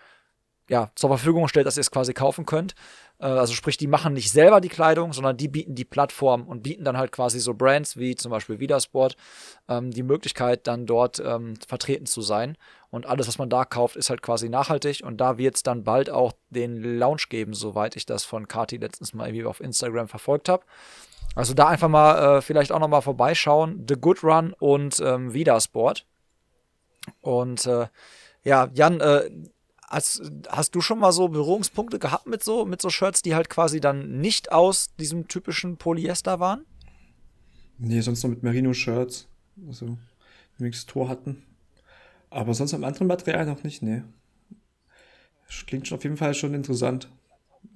ja, 0.69 0.89
zur 0.95 1.09
Verfügung 1.09 1.43
gestellt, 1.43 1.67
dass 1.67 1.77
ihr 1.77 1.81
es 1.81 1.91
quasi 1.91 2.13
kaufen 2.13 2.45
könnt. 2.45 2.75
Äh, 3.19 3.25
also 3.25 3.53
sprich, 3.53 3.75
die 3.75 3.87
machen 3.87 4.13
nicht 4.13 4.31
selber 4.31 4.61
die 4.61 4.69
Kleidung, 4.69 5.11
sondern 5.11 5.35
die 5.35 5.49
bieten 5.49 5.75
die 5.75 5.83
Plattform 5.83 6.47
und 6.47 6.63
bieten 6.63 6.85
dann 6.85 6.97
halt 6.97 7.11
quasi 7.11 7.41
so 7.41 7.53
Brands 7.53 7.97
wie 7.97 8.15
zum 8.15 8.31
Beispiel 8.31 8.61
Vidasport 8.61 9.17
ähm, 9.67 9.91
die 9.91 10.03
Möglichkeit, 10.03 10.65
dann 10.65 10.85
dort 10.85 11.19
ähm, 11.19 11.55
vertreten 11.67 12.05
zu 12.05 12.21
sein. 12.21 12.57
Und 12.95 13.05
alles, 13.05 13.27
was 13.27 13.37
man 13.37 13.49
da 13.49 13.65
kauft, 13.65 13.97
ist 13.97 14.09
halt 14.09 14.21
quasi 14.21 14.47
nachhaltig. 14.47 15.03
Und 15.03 15.17
da 15.17 15.37
wird 15.37 15.55
es 15.55 15.63
dann 15.63 15.83
bald 15.83 16.09
auch 16.09 16.31
den 16.49 16.81
Launch 16.97 17.27
geben, 17.27 17.53
soweit 17.53 17.97
ich 17.97 18.05
das 18.05 18.23
von 18.23 18.47
Kati 18.47 18.77
letztens 18.77 19.13
mal 19.13 19.27
irgendwie 19.27 19.43
auf 19.43 19.59
Instagram 19.59 20.07
verfolgt 20.07 20.47
habe. 20.47 20.63
Also 21.35 21.53
da 21.53 21.67
einfach 21.67 21.89
mal 21.89 22.37
äh, 22.37 22.41
vielleicht 22.41 22.71
auch 22.71 22.79
nochmal 22.79 23.01
vorbeischauen. 23.01 23.85
The 23.85 23.95
Good 23.95 24.23
Run 24.23 24.53
und 24.59 25.01
ähm, 25.01 25.33
Vidasport. 25.33 26.05
Und 27.19 27.65
äh, 27.65 27.87
ja, 28.45 28.69
Jan, 28.73 29.01
äh, 29.01 29.29
Hast, 29.87 30.31
hast 30.47 30.73
du 30.73 30.79
schon 30.81 30.99
mal 30.99 31.11
so 31.11 31.27
Berührungspunkte 31.27 31.99
gehabt 31.99 32.27
mit 32.27 32.43
so, 32.43 32.65
mit 32.65 32.81
so 32.81 32.89
Shirts, 32.89 33.21
die 33.21 33.35
halt 33.35 33.49
quasi 33.49 33.81
dann 33.81 34.21
nicht 34.21 34.53
aus 34.53 34.95
diesem 34.95 35.27
typischen 35.27 35.75
Polyester 35.75 36.39
waren? 36.39 36.65
Nee, 37.77 37.99
sonst 37.99 38.23
noch 38.23 38.29
mit 38.29 38.41
Merino-Shirts. 38.41 39.27
Also, 39.67 39.97
Tor 40.87 41.09
hatten. 41.09 41.43
Aber 42.35 42.53
sonst 42.53 42.73
am 42.73 42.83
anderen 42.83 43.07
Material 43.07 43.45
noch 43.45 43.63
nicht, 43.63 43.81
nee. 43.81 44.03
Klingt 45.67 45.89
auf 45.93 46.03
jeden 46.03 46.17
Fall 46.17 46.33
schon 46.33 46.53
interessant. 46.53 47.09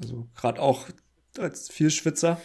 Also, 0.01 0.27
gerade 0.35 0.61
auch 0.61 0.89
als 1.37 1.69
Vielschwitzer 1.69 2.41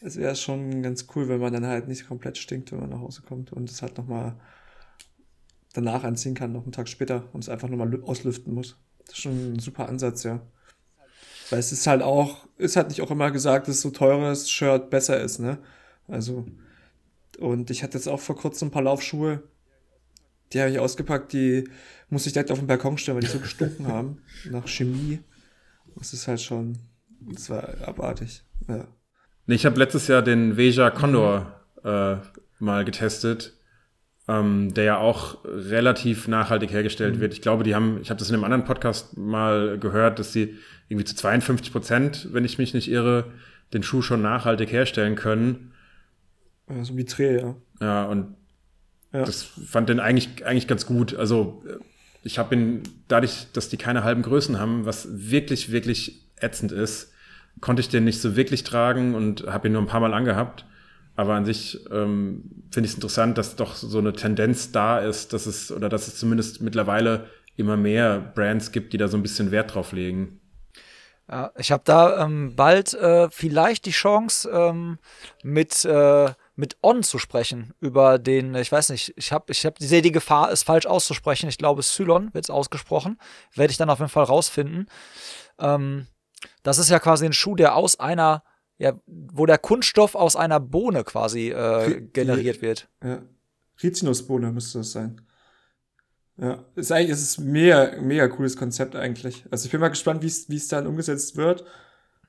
ist 0.00 0.16
wäre 0.16 0.34
schon 0.36 0.82
ganz 0.82 1.06
cool, 1.14 1.28
wenn 1.28 1.38
man 1.38 1.52
dann 1.52 1.66
halt 1.66 1.86
nicht 1.86 2.08
komplett 2.08 2.38
stinkt, 2.38 2.72
wenn 2.72 2.80
man 2.80 2.88
nach 2.88 3.00
Hause 3.00 3.20
kommt 3.20 3.52
und 3.52 3.68
es 3.70 3.82
halt 3.82 3.98
nochmal 3.98 4.36
danach 5.74 6.02
anziehen 6.02 6.34
kann, 6.34 6.52
noch 6.52 6.62
einen 6.62 6.72
Tag 6.72 6.88
später 6.88 7.28
und 7.34 7.44
es 7.44 7.50
einfach 7.50 7.68
nochmal 7.68 8.02
auslüften 8.04 8.54
muss. 8.54 8.78
Das 9.00 9.16
ist 9.16 9.20
schon 9.20 9.52
ein 9.52 9.58
super 9.58 9.86
Ansatz, 9.86 10.22
ja. 10.22 10.40
Weil 11.50 11.58
es 11.58 11.72
ist 11.72 11.86
halt 11.86 12.00
auch, 12.00 12.46
ist 12.56 12.76
halt 12.76 12.88
nicht 12.88 13.02
auch 13.02 13.10
immer 13.10 13.30
gesagt, 13.30 13.68
dass 13.68 13.82
so 13.82 13.90
teures 13.90 14.50
Shirt 14.50 14.88
besser 14.88 15.20
ist, 15.20 15.40
ne? 15.40 15.58
Also, 16.08 16.46
und 17.38 17.70
ich 17.70 17.82
hatte 17.82 17.98
jetzt 17.98 18.08
auch 18.08 18.20
vor 18.20 18.36
kurzem 18.36 18.68
ein 18.68 18.70
paar 18.70 18.82
Laufschuhe, 18.82 19.42
die 20.52 20.60
habe 20.60 20.70
ich 20.70 20.78
ausgepackt, 20.78 21.32
die 21.32 21.68
muss 22.08 22.26
ich 22.26 22.32
direkt 22.32 22.50
auf 22.50 22.58
den 22.58 22.66
Balkon 22.66 22.98
stellen, 22.98 23.16
weil 23.16 23.22
die 23.22 23.30
so 23.30 23.38
gestunken 23.38 23.86
haben 23.86 24.22
nach 24.50 24.66
Chemie. 24.66 25.20
Das 25.96 26.12
ist 26.12 26.28
halt 26.28 26.40
schon, 26.40 26.78
das 27.20 27.50
war 27.50 27.68
abartig, 27.86 28.44
ja. 28.68 28.86
Ich 29.46 29.66
habe 29.66 29.78
letztes 29.78 30.06
Jahr 30.06 30.22
den 30.22 30.56
Veja 30.56 30.90
Condor 30.90 31.60
äh, 31.82 32.16
mal 32.60 32.84
getestet 32.84 33.60
ähm, 34.30 34.72
der 34.74 34.84
ja 34.84 34.98
auch 34.98 35.38
relativ 35.44 36.28
nachhaltig 36.28 36.70
hergestellt 36.70 37.16
mhm. 37.16 37.20
wird. 37.20 37.32
Ich 37.32 37.42
glaube, 37.42 37.64
die 37.64 37.74
haben, 37.74 37.98
ich 38.00 38.10
habe 38.10 38.18
das 38.18 38.28
in 38.28 38.34
einem 38.34 38.44
anderen 38.44 38.64
Podcast 38.64 39.16
mal 39.16 39.76
gehört, 39.78 40.20
dass 40.20 40.32
sie 40.32 40.56
irgendwie 40.88 41.04
zu 41.04 41.16
52 41.16 41.72
Prozent, 41.72 42.28
wenn 42.30 42.44
ich 42.44 42.56
mich 42.56 42.72
nicht 42.72 42.88
irre, 42.88 43.32
den 43.72 43.82
Schuh 43.82 44.02
schon 44.02 44.22
nachhaltig 44.22 44.70
herstellen 44.70 45.16
können. 45.16 45.72
Ja, 46.68 46.84
so 46.84 46.96
wie 46.96 47.06
ja. 47.18 47.56
Ja, 47.80 48.04
und 48.04 48.36
ja. 49.12 49.24
das 49.24 49.42
fand 49.42 49.88
den 49.88 50.00
eigentlich, 50.00 50.44
eigentlich 50.44 50.68
ganz 50.68 50.86
gut. 50.86 51.14
Also 51.14 51.62
ich 52.22 52.38
habe 52.38 52.54
ihn, 52.54 52.82
dadurch, 53.08 53.46
dass 53.52 53.68
die 53.68 53.76
keine 53.76 54.04
halben 54.04 54.22
Größen 54.22 54.58
haben, 54.58 54.84
was 54.84 55.08
wirklich, 55.10 55.72
wirklich 55.72 56.26
ätzend 56.36 56.72
ist, 56.72 57.12
konnte 57.60 57.80
ich 57.80 57.88
den 57.88 58.04
nicht 58.04 58.20
so 58.20 58.36
wirklich 58.36 58.64
tragen 58.64 59.14
und 59.14 59.46
habe 59.46 59.68
ihn 59.68 59.72
nur 59.72 59.82
ein 59.82 59.88
paar 59.88 60.00
Mal 60.00 60.14
angehabt. 60.14 60.64
Aber 61.16 61.34
an 61.34 61.44
sich 61.44 61.84
ähm, 61.90 62.44
finde 62.70 62.86
ich 62.86 62.92
es 62.92 62.94
interessant, 62.94 63.36
dass 63.36 63.56
doch 63.56 63.74
so 63.74 63.98
eine 63.98 64.12
Tendenz 64.12 64.72
da 64.72 65.00
ist, 65.00 65.32
dass 65.32 65.46
es, 65.46 65.70
oder 65.70 65.88
dass 65.88 66.08
es 66.08 66.16
zumindest 66.16 66.62
mittlerweile 66.62 67.26
immer 67.56 67.76
mehr 67.76 68.18
Brands 68.18 68.72
gibt, 68.72 68.92
die 68.92 68.96
da 68.96 69.08
so 69.08 69.16
ein 69.16 69.22
bisschen 69.22 69.50
Wert 69.50 69.74
drauf 69.74 69.92
legen. 69.92 70.40
Ja, 71.30 71.52
ich 71.56 71.70
habe 71.70 71.82
da 71.84 72.24
ähm, 72.24 72.54
bald 72.56 72.94
äh, 72.94 73.28
vielleicht 73.30 73.86
die 73.86 73.92
Chance, 73.92 74.50
ähm, 74.50 74.98
mit, 75.42 75.84
äh, 75.84 76.30
mit 76.60 76.76
On 76.82 77.02
zu 77.02 77.18
sprechen 77.18 77.72
über 77.80 78.18
den, 78.18 78.54
ich 78.54 78.70
weiß 78.70 78.90
nicht, 78.90 79.14
ich 79.16 79.32
habe 79.32 79.50
ich 79.50 79.64
hab, 79.64 79.80
ich 79.80 79.88
sehe 79.88 80.02
die 80.02 80.12
Gefahr, 80.12 80.52
es 80.52 80.62
falsch 80.62 80.84
auszusprechen. 80.84 81.48
Ich 81.48 81.56
glaube, 81.56 81.82
Cylon 81.82 82.34
wird 82.34 82.44
es 82.44 82.50
ausgesprochen. 82.50 83.18
Werde 83.54 83.70
ich 83.70 83.78
dann 83.78 83.88
auf 83.88 83.98
jeden 83.98 84.10
Fall 84.10 84.24
rausfinden. 84.24 84.86
Ähm, 85.58 86.06
das 86.62 86.76
ist 86.76 86.90
ja 86.90 86.98
quasi 86.98 87.24
ein 87.24 87.32
Schuh, 87.32 87.56
der 87.56 87.76
aus 87.76 87.98
einer, 87.98 88.44
ja, 88.76 88.92
wo 89.06 89.46
der 89.46 89.56
Kunststoff 89.56 90.14
aus 90.14 90.36
einer 90.36 90.60
Bohne 90.60 91.02
quasi 91.02 91.48
äh, 91.48 92.02
generiert 92.12 92.60
wird. 92.60 92.88
Ja. 93.02 93.22
Rizinusbohne 93.82 94.52
müsste 94.52 94.78
das 94.78 94.92
sein. 94.92 95.22
Ja, 96.36 96.62
ist 96.74 96.92
eigentlich 96.92 97.10
ist 97.10 97.22
es 97.22 97.38
mega, 97.38 97.98
mega 98.02 98.28
cooles 98.28 98.56
Konzept 98.56 98.96
eigentlich. 98.96 99.46
Also 99.50 99.64
ich 99.64 99.72
bin 99.72 99.80
mal 99.80 99.88
gespannt, 99.88 100.22
wie 100.22 100.56
es 100.56 100.68
dann 100.68 100.86
umgesetzt 100.86 101.36
wird. 101.36 101.64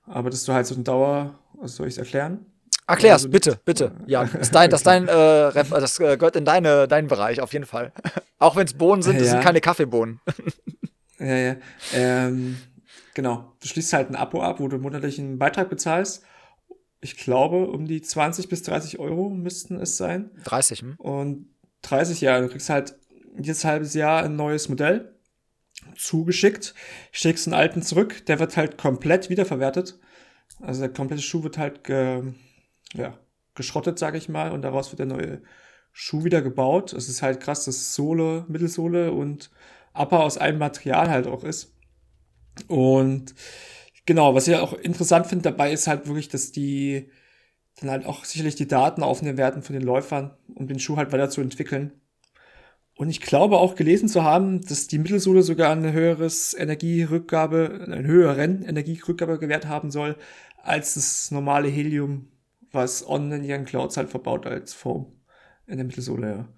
Aber 0.03 0.29
dass 0.29 0.45
du 0.45 0.53
halt 0.53 0.67
so 0.67 0.75
ein 0.75 0.85
Dauer, 0.85 1.37
was 1.53 1.75
soll 1.75 1.87
ich 1.87 1.95
es 1.95 1.97
erklären? 1.97 2.45
Erklär's, 2.87 3.23
also, 3.23 3.29
bitte, 3.29 3.59
bitte. 3.63 3.91
Ja, 4.07 4.25
das 4.25 4.41
ist 4.41 4.55
dein, 4.55 4.69
das, 4.69 4.83
dein, 4.83 5.07
äh, 5.07 5.51
das 5.53 5.99
äh, 5.99 6.17
gehört 6.17 6.35
in 6.35 6.45
deine, 6.45 6.87
deinen 6.87 7.07
Bereich, 7.07 7.41
auf 7.41 7.53
jeden 7.53 7.65
Fall. 7.65 7.91
Auch 8.39 8.55
wenn 8.55 8.65
es 8.65 8.73
Bohnen 8.73 9.01
sind, 9.01 9.15
ja. 9.15 9.21
das 9.21 9.29
sind 9.29 9.41
keine 9.41 9.61
Kaffeebohnen. 9.61 10.19
ja, 11.19 11.35
ja. 11.35 11.55
Ähm, 11.93 12.57
Genau. 13.13 13.53
Du 13.59 13.67
schließt 13.67 13.93
halt 13.93 14.09
ein 14.09 14.15
Abo 14.15 14.41
ab, 14.41 14.59
wo 14.59 14.67
du 14.67 14.77
monatlich 14.77 15.19
einen 15.19 15.37
Beitrag 15.37 15.69
bezahlst. 15.69 16.23
Ich 17.01 17.17
glaube, 17.17 17.67
um 17.67 17.85
die 17.85 18.01
20 18.01 18.47
bis 18.47 18.63
30 18.63 18.99
Euro 18.99 19.29
müssten 19.29 19.79
es 19.79 19.97
sein. 19.97 20.31
30, 20.43 20.81
hm? 20.81 20.95
Und 20.97 21.47
30, 21.81 22.21
ja. 22.21 22.39
Du 22.39 22.47
kriegst 22.47 22.69
halt 22.69 22.95
jedes 23.35 23.65
halbes 23.65 23.93
Jahr 23.93 24.23
ein 24.23 24.35
neues 24.35 24.69
Modell 24.69 25.15
zugeschickt, 25.95 26.75
schickst 27.11 27.47
einen 27.47 27.55
alten 27.55 27.81
zurück, 27.81 28.25
der 28.27 28.39
wird 28.39 28.55
halt 28.55 28.77
komplett 28.77 29.29
wiederverwertet. 29.29 29.99
Also 30.59 30.81
der 30.81 30.93
komplette 30.93 31.23
Schuh 31.23 31.43
wird 31.43 31.57
halt 31.57 31.83
ge, 31.83 32.33
ja, 32.93 33.17
geschrottet, 33.55 33.99
sage 33.99 34.17
ich 34.17 34.29
mal, 34.29 34.51
und 34.51 34.61
daraus 34.61 34.91
wird 34.91 34.99
der 34.99 35.05
neue 35.05 35.41
Schuh 35.91 36.23
wieder 36.23 36.41
gebaut. 36.41 36.93
Es 36.93 37.09
ist 37.09 37.21
halt 37.21 37.41
krass, 37.41 37.65
dass 37.65 37.93
Sohle, 37.93 38.45
Mittelsohle 38.47 39.11
und 39.11 39.51
Upper 39.93 40.21
aus 40.21 40.37
einem 40.37 40.59
Material 40.59 41.09
halt 41.09 41.27
auch 41.27 41.43
ist. 41.43 41.75
Und 42.67 43.35
genau, 44.05 44.35
was 44.35 44.47
ich 44.47 44.55
auch 44.55 44.73
interessant 44.73 45.27
finde 45.27 45.43
dabei 45.43 45.71
ist 45.71 45.87
halt 45.87 46.07
wirklich, 46.07 46.29
dass 46.29 46.51
die 46.51 47.09
dann 47.79 47.89
halt 47.89 48.05
auch 48.05 48.25
sicherlich 48.25 48.55
die 48.55 48.67
Daten 48.67 49.03
aufnehmen 49.03 49.37
werden 49.37 49.63
von 49.63 49.73
den 49.73 49.83
Läufern, 49.83 50.35
um 50.53 50.67
den 50.67 50.79
Schuh 50.79 50.97
halt 50.97 51.11
weiter 51.11 51.29
zu 51.29 51.41
entwickeln. 51.41 51.93
Und 52.95 53.09
ich 53.09 53.21
glaube 53.21 53.57
auch 53.57 53.75
gelesen 53.75 54.09
zu 54.09 54.23
haben, 54.23 54.61
dass 54.61 54.87
die 54.87 54.99
Mittelsohle 54.99 55.41
sogar 55.43 55.71
ein 55.71 55.91
höheres 55.91 56.53
Energierückgabe, 56.53 57.81
einen 57.85 58.05
höheren 58.05 58.63
Energierückgabewert 58.63 59.65
haben 59.65 59.91
soll, 59.91 60.17
als 60.61 60.93
das 60.93 61.31
normale 61.31 61.69
Helium, 61.69 62.27
was 62.71 63.07
On 63.07 63.31
in 63.31 63.43
ihren 63.43 63.65
Clouds 63.65 63.97
halt 63.97 64.09
verbaut 64.09 64.45
als 64.45 64.73
Foam 64.73 65.19
in 65.67 65.77
der 65.77 65.85
Mittelsohle, 65.85 66.29
ja. 66.29 66.53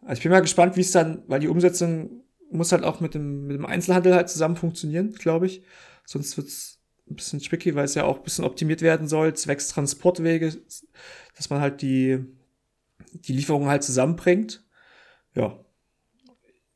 Also 0.00 0.18
ich 0.18 0.22
bin 0.22 0.32
mal 0.32 0.40
gespannt, 0.40 0.76
wie 0.76 0.82
es 0.82 0.92
dann, 0.92 1.22
weil 1.28 1.40
die 1.40 1.48
Umsetzung 1.48 2.24
muss 2.50 2.72
halt 2.72 2.84
auch 2.84 3.00
mit 3.00 3.14
dem, 3.14 3.46
mit 3.46 3.56
dem 3.56 3.66
Einzelhandel 3.66 4.14
halt 4.14 4.28
zusammen 4.28 4.56
funktionieren, 4.56 5.12
glaube 5.12 5.46
ich. 5.46 5.62
Sonst 6.04 6.36
wird's 6.36 6.80
ein 7.08 7.16
bisschen 7.16 7.40
tricky, 7.40 7.74
weil 7.74 7.84
es 7.84 7.94
ja 7.94 8.04
auch 8.04 8.18
ein 8.18 8.22
bisschen 8.22 8.44
optimiert 8.44 8.82
werden 8.82 9.08
soll, 9.08 9.34
zwecks 9.34 9.68
Transportwege, 9.68 10.56
dass 11.36 11.50
man 11.50 11.60
halt 11.60 11.82
die, 11.82 12.24
die 13.12 13.32
Lieferung 13.32 13.66
halt 13.66 13.82
zusammenbringt. 13.82 14.64
Ja. 15.34 15.58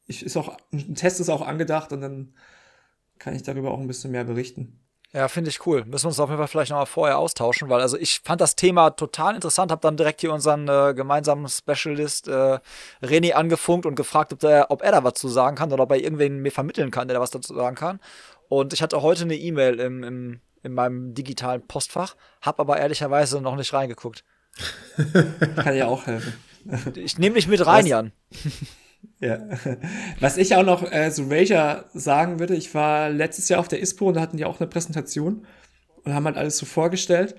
Ich, 0.06 0.24
ist 0.24 0.36
auch, 0.36 0.56
ein 0.72 0.94
Test 0.94 1.20
ist 1.20 1.28
auch 1.28 1.42
angedacht 1.42 1.92
und 1.92 2.00
dann 2.00 2.34
kann 3.18 3.34
ich 3.34 3.42
darüber 3.42 3.72
auch 3.72 3.80
ein 3.80 3.86
bisschen 3.86 4.10
mehr 4.10 4.24
berichten. 4.24 4.80
Ja, 5.14 5.26
finde 5.28 5.48
ich 5.48 5.66
cool. 5.66 5.86
Müssen 5.86 6.04
wir 6.04 6.08
uns 6.08 6.20
auf 6.20 6.28
jeden 6.28 6.38
Fall 6.38 6.48
vielleicht 6.48 6.70
nochmal 6.70 6.84
vorher 6.84 7.18
austauschen, 7.18 7.70
weil 7.70 7.80
also 7.80 7.96
ich 7.96 8.20
fand 8.22 8.42
das 8.42 8.56
Thema 8.56 8.90
total 8.90 9.34
interessant, 9.34 9.70
habe 9.70 9.80
dann 9.80 9.96
direkt 9.96 10.20
hier 10.20 10.32
unseren 10.32 10.68
äh, 10.68 10.92
gemeinsamen 10.94 11.48
Specialist 11.48 12.28
äh, 12.28 12.58
René 13.02 13.32
angefunkt 13.32 13.86
und 13.86 13.94
gefragt, 13.94 14.34
ob, 14.34 14.40
der, 14.40 14.70
ob 14.70 14.82
er 14.82 14.92
da 14.92 15.04
was 15.04 15.14
zu 15.14 15.28
sagen 15.28 15.56
kann 15.56 15.72
oder 15.72 15.84
ob 15.84 15.92
er 15.92 15.98
irgendwen 15.98 16.40
mir 16.40 16.52
vermitteln 16.52 16.90
kann, 16.90 17.08
der 17.08 17.14
da 17.14 17.20
was 17.22 17.30
dazu 17.30 17.54
sagen 17.54 17.74
kann. 17.74 18.00
Und 18.50 18.74
ich 18.74 18.82
hatte 18.82 19.00
heute 19.00 19.22
eine 19.22 19.36
E-Mail 19.36 19.80
im, 19.80 20.04
im, 20.04 20.40
in 20.62 20.74
meinem 20.74 21.14
digitalen 21.14 21.66
Postfach, 21.66 22.14
habe 22.42 22.60
aber 22.60 22.78
ehrlicherweise 22.78 23.40
noch 23.40 23.56
nicht 23.56 23.72
reingeguckt. 23.72 24.24
kann 25.56 25.74
ja 25.74 25.86
auch 25.86 26.06
helfen. 26.06 26.34
Ich 26.96 27.18
nehme 27.18 27.36
dich 27.36 27.48
mit 27.48 27.64
rein, 27.64 27.84
was? 27.84 27.88
Jan. 27.88 28.12
Ja. 29.20 29.38
Was 30.20 30.36
ich 30.36 30.54
auch 30.54 30.64
noch 30.64 30.90
äh, 30.90 31.10
so 31.10 31.26
Rager 31.28 31.86
sagen 31.92 32.38
würde, 32.38 32.54
ich 32.54 32.74
war 32.74 33.10
letztes 33.10 33.48
Jahr 33.48 33.60
auf 33.60 33.68
der 33.68 33.80
ISPO 33.80 34.08
und 34.08 34.14
da 34.14 34.20
hatten 34.20 34.36
die 34.36 34.44
auch 34.44 34.60
eine 34.60 34.68
Präsentation 34.68 35.46
und 36.04 36.14
haben 36.14 36.24
halt 36.24 36.36
alles 36.36 36.56
so 36.56 36.66
vorgestellt 36.66 37.34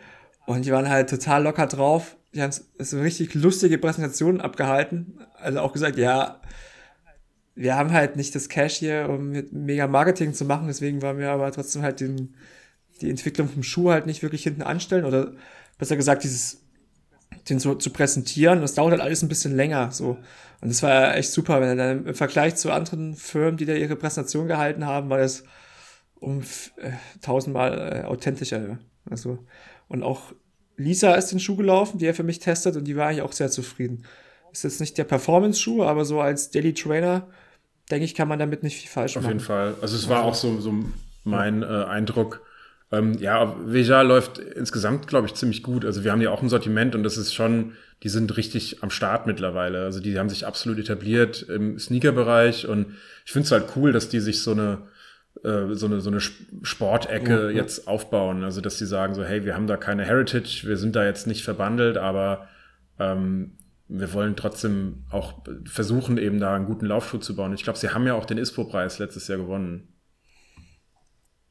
und 0.45 0.65
die 0.65 0.71
waren 0.71 0.89
halt 0.89 1.09
total 1.09 1.43
locker 1.43 1.67
drauf. 1.67 2.17
Die 2.33 2.41
haben 2.41 2.53
so 2.77 2.99
richtig 2.99 3.33
lustige 3.33 3.77
Präsentationen 3.77 4.41
abgehalten. 4.41 5.19
Also 5.35 5.59
auch 5.61 5.73
gesagt, 5.73 5.97
ja, 5.97 6.41
wir 7.55 7.75
haben 7.75 7.91
halt 7.91 8.15
nicht 8.15 8.35
das 8.35 8.49
Cash 8.49 8.75
hier, 8.75 9.07
um 9.09 9.29
mit 9.29 9.51
mega 9.53 9.87
Marketing 9.87 10.33
zu 10.33 10.45
machen, 10.45 10.67
deswegen 10.67 11.01
wollen 11.01 11.17
wir 11.17 11.31
aber 11.31 11.51
trotzdem 11.51 11.81
halt 11.81 11.99
den, 11.99 12.35
die 13.01 13.09
Entwicklung 13.09 13.49
vom 13.49 13.63
Schuh 13.63 13.89
halt 13.89 14.05
nicht 14.05 14.21
wirklich 14.21 14.43
hinten 14.43 14.61
anstellen 14.61 15.05
oder 15.05 15.33
besser 15.77 15.95
gesagt, 15.95 16.23
dieses 16.23 16.61
den 17.49 17.59
so 17.59 17.75
zu 17.75 17.89
präsentieren. 17.89 18.61
Das 18.61 18.75
dauert 18.75 18.91
halt 18.91 19.01
alles 19.01 19.21
ein 19.21 19.29
bisschen 19.29 19.55
länger. 19.55 19.91
So. 19.91 20.17
Und 20.61 20.69
das 20.69 20.83
war 20.83 21.15
echt 21.15 21.31
super, 21.31 21.61
wenn 21.61 21.77
dann 21.77 22.05
im 22.05 22.15
Vergleich 22.15 22.55
zu 22.55 22.71
anderen 22.71 23.15
Firmen, 23.15 23.57
die 23.57 23.65
da 23.65 23.73
ihre 23.73 23.95
Präsentation 23.95 24.47
gehalten 24.47 24.85
haben, 24.85 25.09
war 25.09 25.19
das 25.19 25.43
um 26.19 26.41
äh, 26.77 26.91
tausendmal 27.21 28.01
äh, 28.03 28.05
authentischer. 28.05 28.67
Ja. 28.67 28.79
Also, 29.09 29.39
und 29.87 30.03
auch 30.03 30.33
Lisa 30.75 31.13
ist 31.15 31.31
den 31.31 31.39
Schuh 31.39 31.55
gelaufen, 31.55 31.97
die 31.97 32.05
er 32.05 32.13
für 32.13 32.23
mich 32.23 32.39
testet, 32.39 32.75
und 32.75 32.85
die 32.85 32.95
war 32.95 33.07
eigentlich 33.07 33.21
auch 33.21 33.31
sehr 33.31 33.49
zufrieden. 33.49 34.05
Ist 34.51 34.63
jetzt 34.63 34.79
nicht 34.79 34.97
der 34.97 35.03
Performance-Schuh, 35.03 35.83
aber 35.83 36.05
so 36.05 36.21
als 36.21 36.51
Daily 36.51 36.73
Trainer, 36.73 37.27
denke 37.91 38.05
ich, 38.05 38.15
kann 38.15 38.27
man 38.27 38.39
damit 38.39 38.63
nicht 38.63 38.77
viel 38.77 38.89
falsch 38.89 39.15
Auf 39.15 39.23
machen. 39.23 39.37
Auf 39.37 39.41
jeden 39.41 39.45
Fall. 39.45 39.75
Also 39.81 39.95
es 39.95 40.09
war 40.09 40.25
also, 40.25 40.29
auch 40.29 40.35
so, 40.35 40.59
so 40.59 40.73
mein 41.23 41.63
äh, 41.63 41.65
Eindruck, 41.65 42.41
ähm, 42.91 43.13
ja, 43.19 43.55
Veja 43.65 44.01
läuft 44.01 44.39
insgesamt, 44.39 45.07
glaube 45.07 45.27
ich, 45.27 45.35
ziemlich 45.35 45.63
gut. 45.63 45.85
Also 45.85 46.03
wir 46.03 46.11
haben 46.11 46.21
ja 46.21 46.31
auch 46.31 46.41
ein 46.41 46.49
Sortiment 46.49 46.95
und 46.95 47.03
das 47.03 47.17
ist 47.17 47.33
schon, 47.33 47.73
die 48.03 48.09
sind 48.09 48.35
richtig 48.37 48.81
am 48.81 48.89
Start 48.89 49.27
mittlerweile. 49.27 49.83
Also 49.83 49.99
die 49.99 50.17
haben 50.17 50.29
sich 50.29 50.45
absolut 50.45 50.79
etabliert 50.79 51.41
im 51.43 51.77
Sneaker-Bereich 51.77 52.67
und 52.67 52.93
ich 53.25 53.31
finde 53.31 53.45
es 53.45 53.51
halt 53.51 53.65
cool, 53.75 53.91
dass 53.91 54.09
die 54.09 54.19
sich 54.19 54.41
so 54.41 54.51
eine 54.51 54.87
äh, 55.43 55.73
so 55.73 55.85
eine, 55.85 56.01
so 56.01 56.09
eine 56.09 56.19
Sportecke 56.19 57.45
ja, 57.45 57.49
jetzt 57.49 57.87
aufbauen. 57.87 58.43
Also, 58.43 58.61
dass 58.61 58.77
sie 58.77 58.85
sagen 58.85 59.13
so, 59.13 59.23
hey, 59.23 59.45
wir 59.45 59.55
haben 59.55 59.67
da 59.67 59.77
keine 59.77 60.03
Heritage, 60.03 60.63
wir 60.65 60.77
sind 60.77 60.95
da 60.95 61.05
jetzt 61.05 61.27
nicht 61.27 61.43
verbandelt, 61.43 61.97
aber 61.97 62.47
ähm, 62.99 63.57
wir 63.87 64.13
wollen 64.13 64.35
trotzdem 64.35 65.05
auch 65.09 65.41
versuchen, 65.65 66.17
eben 66.17 66.39
da 66.39 66.55
einen 66.55 66.65
guten 66.65 66.85
Laufschuh 66.85 67.19
zu 67.19 67.35
bauen. 67.35 67.53
Ich 67.53 67.63
glaube, 67.63 67.79
sie 67.79 67.89
haben 67.89 68.05
ja 68.05 68.13
auch 68.15 68.25
den 68.25 68.37
ISPO-Preis 68.37 68.99
letztes 68.99 69.27
Jahr 69.27 69.37
gewonnen. 69.37 69.93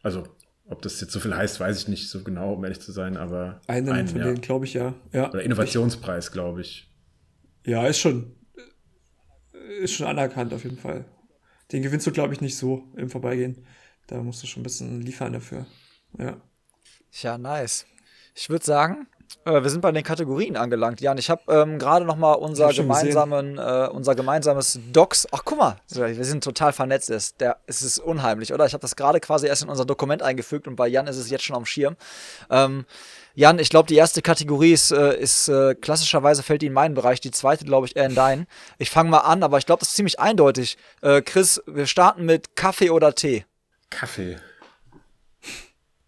Also 0.03 0.25
ob 0.69 0.83
das 0.83 1.01
jetzt 1.01 1.13
so 1.13 1.21
viel 1.21 1.35
heißt, 1.35 1.61
weiß 1.61 1.83
ich 1.83 1.89
nicht 1.89 2.09
so 2.09 2.23
genau, 2.23 2.55
um 2.55 2.65
ehrlich 2.65 2.81
zu 2.81 2.93
sein, 2.93 3.17
aber. 3.17 3.61
Einen, 3.67 3.89
einen 3.91 4.09
von 4.09 4.19
ja. 4.19 4.25
denen, 4.27 4.41
glaube 4.41 4.67
ich, 4.67 4.75
ja. 4.75 4.95
ja. 5.13 5.31
Oder 5.31 5.43
Innovationspreis, 5.43 6.31
glaube 6.31 6.61
ich. 6.61 6.93
Ja, 7.65 7.87
ist 7.87 7.99
schon, 7.99 8.37
ist 9.81 9.95
schon 9.95 10.07
anerkannt 10.07 10.53
auf 10.53 10.65
jeden 10.65 10.79
Fall. 10.79 11.05
Den 11.73 11.83
gewinnst 11.83 12.07
du, 12.07 12.13
glaube 12.13 12.35
ich, 12.35 12.41
nicht 12.41 12.57
so 12.57 12.93
im 12.97 13.11
Vorbeigehen. 13.11 13.67
Da 14.07 14.23
musst 14.23 14.43
du 14.43 14.47
schon 14.47 14.61
ein 14.61 14.65
bisschen 14.65 15.03
liefern 15.03 15.33
dafür. 15.33 15.67
Ja. 16.19 16.41
Ja, 17.13 17.37
nice. 17.37 17.87
Ich 18.35 18.49
würde 18.49 18.65
sagen, 18.65 19.07
Äh, 19.45 19.63
wir 19.63 19.71
sind 19.71 19.81
bei 19.81 19.93
den 19.93 20.03
Kategorien 20.03 20.57
angelangt, 20.57 21.01
Jan. 21.01 21.19
Ich 21.19 21.31
habe 21.31 21.43
ähm, 21.49 21.79
gerade 21.79 22.05
noch 22.05 22.17
mal 22.17 22.33
unser 22.33 22.73
gemeinsamen, 22.73 23.59
äh, 23.59 23.89
unser 23.91 24.15
gemeinsames 24.15 24.79
Docs. 24.93 25.29
Ach, 25.33 25.43
guck 25.45 25.59
mal, 25.59 25.77
wir 25.89 26.25
sind 26.25 26.45
total 26.45 26.73
vernetzt. 26.73 27.11
Ist. 27.11 27.41
Der, 27.41 27.59
es 27.67 27.83
ist 27.83 27.99
unheimlich, 27.99 28.53
oder? 28.53 28.67
Ich 28.67 28.73
habe 28.73 28.83
das 28.83 28.97
gerade 28.97 29.21
quasi 29.21 29.47
erst 29.47 29.63
in 29.63 29.69
unser 29.69 29.85
Dokument 29.85 30.23
eingefügt 30.23 30.69
und 30.69 30.77
bei 30.77 30.89
Jan 30.89 31.07
ist 31.07 31.17
es 31.17 31.31
jetzt 31.31 31.45
schon 31.45 31.57
am 31.57 31.67
Schirm. 31.67 31.97
Ähm, 32.51 32.85
Jan, 33.35 33.59
ich 33.61 33.71
glaube, 33.71 33.87
die 33.87 33.95
erste 33.95 34.21
Kategorie 34.21 34.73
ist, 34.73 34.91
äh, 34.91 35.17
ist 35.17 35.49
äh, 35.49 35.75
klassischerweise 35.75 36.43
fällt 36.43 36.63
die 36.63 36.67
in 36.67 36.73
meinen 36.73 36.95
Bereich, 36.95 37.21
die 37.21 37.31
zweite, 37.31 37.65
glaube 37.65 37.87
ich, 37.87 37.95
eher 37.95 38.07
in 38.07 38.17
deinen. 38.17 38.47
Ich 38.79 38.91
fange 38.91 39.11
mal 39.11 39.19
an, 39.19 39.43
aber 39.45 39.59
ich 39.59 39.67
glaube, 39.67 39.81
das 39.81 39.91
ist 39.91 39.95
ziemlich 39.95 40.19
eindeutig. 40.19 40.77
Äh, 41.03 41.23
Chris, 41.23 41.63
wir 41.67 41.87
starten 41.87 42.25
mit 42.25 42.57
Kaffee 42.57 42.91
oder 42.91 43.15
Tee? 43.15 43.45
Kaffee. 43.91 44.39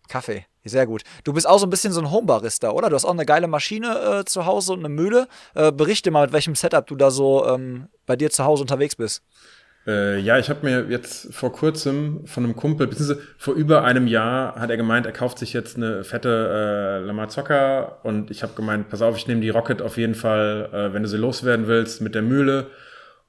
Kaffee. 0.08 0.44
Sehr 0.64 0.86
gut. 0.86 1.02
Du 1.24 1.32
bist 1.32 1.48
auch 1.48 1.58
so 1.58 1.66
ein 1.66 1.70
bisschen 1.70 1.92
so 1.92 2.00
ein 2.00 2.10
Homebarista, 2.10 2.70
oder? 2.70 2.90
Du 2.90 2.94
hast 2.94 3.04
auch 3.04 3.12
eine 3.12 3.24
geile 3.24 3.46
Maschine 3.46 4.20
äh, 4.20 4.24
zu 4.24 4.44
Hause 4.44 4.74
und 4.74 4.80
eine 4.80 4.90
Mühle. 4.90 5.26
Äh, 5.54 5.72
berichte 5.72 6.10
mal, 6.10 6.26
mit 6.26 6.32
welchem 6.32 6.54
Setup 6.54 6.86
du 6.86 6.96
da 6.96 7.10
so 7.10 7.46
ähm, 7.46 7.88
bei 8.06 8.16
dir 8.16 8.30
zu 8.30 8.44
Hause 8.44 8.62
unterwegs 8.62 8.96
bist. 8.96 9.22
Äh, 9.86 10.18
ja, 10.18 10.38
ich 10.38 10.50
habe 10.50 10.66
mir 10.66 10.86
jetzt 10.90 11.32
vor 11.32 11.52
kurzem 11.52 12.26
von 12.26 12.44
einem 12.44 12.54
Kumpel, 12.54 12.86
beziehungsweise 12.86 13.22
vor 13.38 13.54
über 13.54 13.84
einem 13.84 14.06
Jahr, 14.06 14.56
hat 14.56 14.68
er 14.68 14.76
gemeint, 14.76 15.06
er 15.06 15.12
kauft 15.12 15.38
sich 15.38 15.54
jetzt 15.54 15.76
eine 15.76 16.04
fette 16.04 17.00
äh, 17.02 17.06
Lamazocca 17.06 17.98
und 18.02 18.30
ich 18.30 18.42
habe 18.42 18.52
gemeint, 18.54 18.90
pass 18.90 19.00
auf, 19.00 19.16
ich 19.16 19.26
nehme 19.26 19.40
die 19.40 19.48
Rocket 19.48 19.80
auf 19.80 19.96
jeden 19.96 20.14
Fall, 20.14 20.68
äh, 20.72 20.92
wenn 20.92 21.02
du 21.02 21.08
sie 21.08 21.16
loswerden 21.16 21.66
willst, 21.66 22.02
mit 22.02 22.14
der 22.14 22.22
Mühle. 22.22 22.66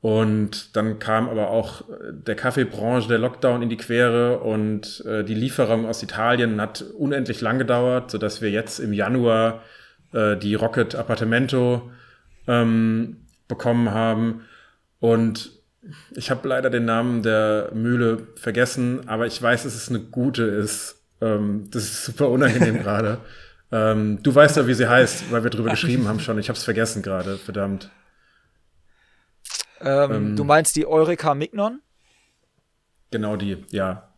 Und 0.02 0.76
dann 0.76 0.98
kam 0.98 1.30
aber 1.30 1.52
auch 1.52 1.84
der 2.12 2.36
Kaffeebranche, 2.36 3.08
der 3.08 3.20
Lockdown 3.20 3.62
in 3.62 3.70
die 3.70 3.78
Quere 3.78 4.40
und 4.40 5.06
äh, 5.06 5.24
die 5.24 5.36
Lieferung 5.36 5.86
aus 5.86 6.02
Italien 6.02 6.60
hat 6.60 6.84
unendlich 6.98 7.40
lang 7.40 7.60
gedauert, 7.60 8.10
sodass 8.10 8.42
wir 8.42 8.50
jetzt 8.50 8.80
im 8.80 8.94
Januar 8.94 9.62
äh, 10.12 10.36
die 10.38 10.56
Rocket 10.56 10.96
Appartamento 10.96 11.92
ähm, 12.48 13.18
bekommen 13.48 13.92
haben. 13.92 14.42
Und 15.00 15.52
ich 16.16 16.32
habe 16.32 16.48
leider 16.48 16.72
den 16.72 16.86
Namen 16.86 17.22
der 17.22 17.70
Mühle 17.74 18.28
vergessen, 18.36 19.08
aber 19.08 19.28
ich 19.28 19.40
weiß, 19.40 19.64
dass 19.64 19.76
es 19.76 19.90
eine 19.90 20.00
gute 20.00 20.44
ist. 20.44 21.00
Ähm, 21.22 21.70
das 21.70 21.84
ist 21.84 22.06
super 22.06 22.30
unangenehm 22.30 22.80
gerade. 22.84 23.20
Ähm, 23.72 24.20
du 24.24 24.34
weißt 24.34 24.58
ja, 24.58 24.66
wie 24.66 24.74
sie 24.74 24.90
heißt, 24.90 25.32
weil 25.32 25.44
wir 25.44 25.52
drüber 25.52 25.70
geschrieben 25.72 26.08
haben 26.08 26.20
schon. 26.20 26.40
Ich 26.40 26.50
habe 26.50 26.58
es 26.58 26.64
vergessen 26.64 27.04
gerade, 27.04 27.38
verdammt. 27.38 27.92
Ähm, 29.84 30.12
ähm, 30.12 30.36
du 30.36 30.44
meinst 30.44 30.76
die 30.76 30.86
Eureka 30.86 31.34
Mignon? 31.34 31.82
Genau 33.12 33.36
die, 33.36 33.66
ja. 33.72 34.10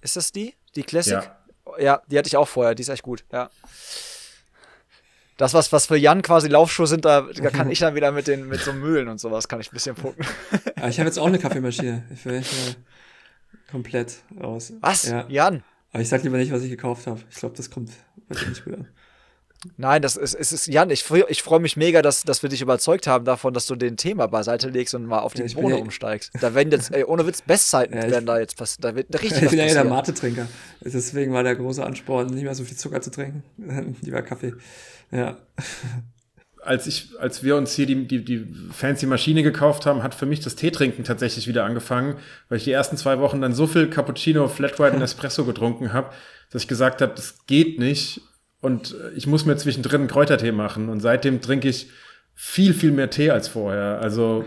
Ist 0.00 0.16
das 0.16 0.32
die? 0.32 0.54
Die 0.74 0.82
Classic? 0.82 1.12
Ja. 1.12 1.78
ja, 1.78 2.02
die 2.06 2.18
hatte 2.18 2.26
ich 2.26 2.36
auch 2.36 2.48
vorher, 2.48 2.74
die 2.74 2.82
ist 2.82 2.88
echt 2.88 3.02
gut, 3.02 3.24
ja. 3.32 3.50
Das, 5.38 5.54
was, 5.54 5.72
was 5.72 5.86
für 5.86 5.96
Jan 5.96 6.22
quasi 6.22 6.48
Laufschuhe 6.48 6.86
sind, 6.86 7.04
da, 7.04 7.22
da 7.22 7.50
kann 7.50 7.70
ich 7.70 7.78
dann 7.78 7.94
wieder 7.94 8.12
mit 8.12 8.28
den 8.28 8.46
mit 8.48 8.60
so 8.60 8.72
Mühlen 8.72 9.08
und 9.08 9.18
sowas, 9.18 9.48
kann 9.48 9.60
ich 9.60 9.70
ein 9.70 9.74
bisschen 9.74 9.96
gucken. 9.96 10.24
Ja, 10.76 10.88
ich 10.88 10.98
habe 10.98 11.08
jetzt 11.08 11.18
auch 11.18 11.26
eine 11.26 11.38
Kaffeemaschine. 11.38 12.04
Ich 12.12 12.24
will 12.24 12.34
äh, 12.34 12.42
komplett 13.70 14.18
aus. 14.38 14.72
Was? 14.80 15.08
Ja. 15.08 15.26
Jan? 15.28 15.64
Aber 15.92 16.02
ich 16.02 16.08
sag 16.08 16.22
lieber 16.22 16.36
nicht, 16.36 16.52
was 16.52 16.62
ich 16.62 16.70
gekauft 16.70 17.06
habe. 17.06 17.20
Ich 17.30 17.36
glaube, 17.36 17.56
das 17.56 17.70
kommt 17.70 17.90
nicht 18.28 18.64
gut 18.64 18.74
an. 18.74 18.88
Nein, 19.76 20.02
das 20.02 20.16
ist, 20.16 20.34
es 20.34 20.52
ist, 20.52 20.66
Jan, 20.66 20.90
ich, 20.90 21.08
ich 21.28 21.42
freue 21.42 21.60
mich 21.60 21.76
mega, 21.76 22.02
dass, 22.02 22.24
dass 22.24 22.42
wir 22.42 22.48
dich 22.48 22.62
überzeugt 22.62 23.06
haben 23.06 23.24
davon, 23.24 23.54
dass 23.54 23.66
du 23.66 23.76
den 23.76 23.96
Thema 23.96 24.26
beiseite 24.26 24.68
legst 24.68 24.94
und 24.94 25.06
mal 25.06 25.20
auf 25.20 25.34
die 25.34 25.42
ja, 25.42 25.54
Bohne 25.54 25.76
ja, 25.76 25.80
umsteigst. 25.80 26.32
Da 26.40 26.54
werden 26.54 26.72
jetzt, 26.72 26.92
ey, 26.92 27.04
ohne 27.04 27.26
Witz, 27.26 27.42
Bestzeiten 27.42 27.96
ja, 27.96 28.10
werden 28.10 28.26
da 28.26 28.38
jetzt 28.40 28.56
passieren. 28.56 28.82
Da 28.82 28.96
wird 28.96 29.14
richtig 29.22 29.44
Ich 29.44 29.50
bin 29.50 29.60
ja 29.60 29.66
der 29.66 29.84
Mate-Trinker. 29.84 30.48
Deswegen 30.80 31.32
war 31.32 31.44
der 31.44 31.54
große 31.54 31.84
Ansporn, 31.84 32.26
nicht 32.28 32.42
mehr 32.42 32.54
so 32.54 32.64
viel 32.64 32.76
Zucker 32.76 33.00
zu 33.00 33.12
trinken. 33.12 33.44
Lieber 34.02 34.22
Kaffee. 34.22 34.54
Ja. 35.12 35.38
Als 36.64 36.88
ich, 36.88 37.10
als 37.20 37.44
wir 37.44 37.56
uns 37.56 37.72
hier 37.74 37.86
die, 37.86 38.06
die, 38.06 38.24
die 38.24 38.46
fancy 38.72 39.06
Maschine 39.06 39.44
gekauft 39.44 39.86
haben, 39.86 40.02
hat 40.02 40.14
für 40.14 40.26
mich 40.26 40.40
das 40.40 40.56
Teetrinken 40.56 41.04
tatsächlich 41.04 41.46
wieder 41.46 41.64
angefangen, 41.64 42.16
weil 42.48 42.58
ich 42.58 42.64
die 42.64 42.72
ersten 42.72 42.96
zwei 42.96 43.20
Wochen 43.20 43.40
dann 43.40 43.52
so 43.52 43.68
viel 43.68 43.90
Cappuccino, 43.90 44.48
Flat 44.48 44.78
White 44.80 44.96
und 44.96 45.02
Espresso 45.02 45.44
getrunken 45.44 45.92
habe, 45.92 46.10
dass 46.50 46.62
ich 46.62 46.68
gesagt 46.68 47.00
habe, 47.00 47.14
das 47.14 47.46
geht 47.46 47.78
nicht 47.78 48.22
und 48.62 48.96
ich 49.14 49.26
muss 49.26 49.44
mir 49.44 49.56
zwischendrin 49.56 50.02
einen 50.02 50.08
Kräutertee 50.08 50.52
machen. 50.52 50.88
Und 50.88 51.00
seitdem 51.00 51.40
trinke 51.40 51.68
ich 51.68 51.90
viel, 52.34 52.72
viel 52.72 52.92
mehr 52.92 53.10
Tee 53.10 53.30
als 53.30 53.48
vorher. 53.48 54.00
Also 54.00 54.44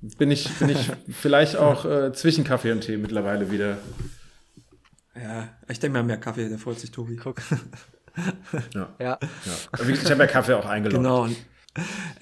bin 0.00 0.30
ich, 0.30 0.48
bin 0.58 0.70
ich 0.70 0.90
vielleicht 1.10 1.56
auch 1.56 1.84
äh, 1.84 2.12
zwischen 2.12 2.44
Kaffee 2.44 2.72
und 2.72 2.80
Tee 2.80 2.96
mittlerweile 2.96 3.50
wieder. 3.50 3.78
Ja, 5.14 5.48
ich 5.68 5.78
denke 5.78 5.98
mal 5.98 6.04
mehr 6.04 6.16
Kaffee, 6.16 6.48
der 6.48 6.58
freut 6.58 6.80
sich 6.80 6.90
Tobi. 6.90 7.16
Guck. 7.16 7.42
ja. 8.74 8.88
ja. 8.98 9.18
ja. 9.20 9.88
Ich 9.88 10.10
habe 10.10 10.22
ja 10.22 10.26
Kaffee 10.26 10.54
auch 10.54 10.66
eingeladen. 10.66 11.02
Genau. 11.02 11.28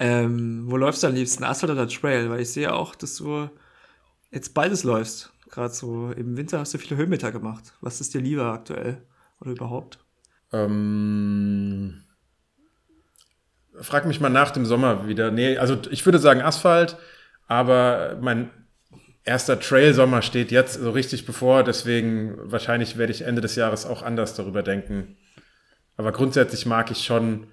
Ähm, 0.00 0.64
wo 0.66 0.76
läufst 0.76 1.04
du 1.04 1.06
am 1.06 1.14
liebsten? 1.14 1.44
Asphalt 1.44 1.72
oder 1.72 1.88
Trail? 1.88 2.28
Weil 2.28 2.40
ich 2.40 2.50
sehe 2.50 2.74
auch, 2.74 2.96
dass 2.96 3.16
du 3.16 3.48
jetzt 4.32 4.52
beides 4.52 4.82
läufst. 4.82 5.32
Gerade 5.48 5.72
so 5.72 6.10
im 6.10 6.36
Winter 6.36 6.58
hast 6.58 6.74
du 6.74 6.78
viele 6.78 6.96
Höhenmeter 6.96 7.30
gemacht. 7.30 7.72
Was 7.80 8.00
ist 8.00 8.14
dir 8.14 8.20
lieber 8.20 8.46
aktuell? 8.46 9.02
Oder 9.40 9.52
überhaupt? 9.52 10.00
Ähm, 10.64 12.02
frag 13.80 14.06
mich 14.06 14.20
mal 14.20 14.30
nach 14.30 14.50
dem 14.50 14.66
Sommer 14.66 15.06
wieder. 15.08 15.30
Nee, 15.30 15.58
also 15.58 15.78
ich 15.90 16.04
würde 16.04 16.18
sagen 16.18 16.40
Asphalt, 16.40 16.96
aber 17.46 18.18
mein 18.20 18.50
erster 19.24 19.58
Trail-Sommer 19.58 20.22
steht 20.22 20.50
jetzt 20.50 20.74
so 20.74 20.90
richtig 20.90 21.26
bevor, 21.26 21.64
deswegen 21.64 22.36
wahrscheinlich 22.50 22.96
werde 22.96 23.12
ich 23.12 23.22
Ende 23.22 23.42
des 23.42 23.56
Jahres 23.56 23.84
auch 23.84 24.02
anders 24.02 24.34
darüber 24.34 24.62
denken. 24.62 25.16
Aber 25.96 26.12
grundsätzlich 26.12 26.66
mag 26.66 26.90
ich 26.90 27.04
schon 27.04 27.48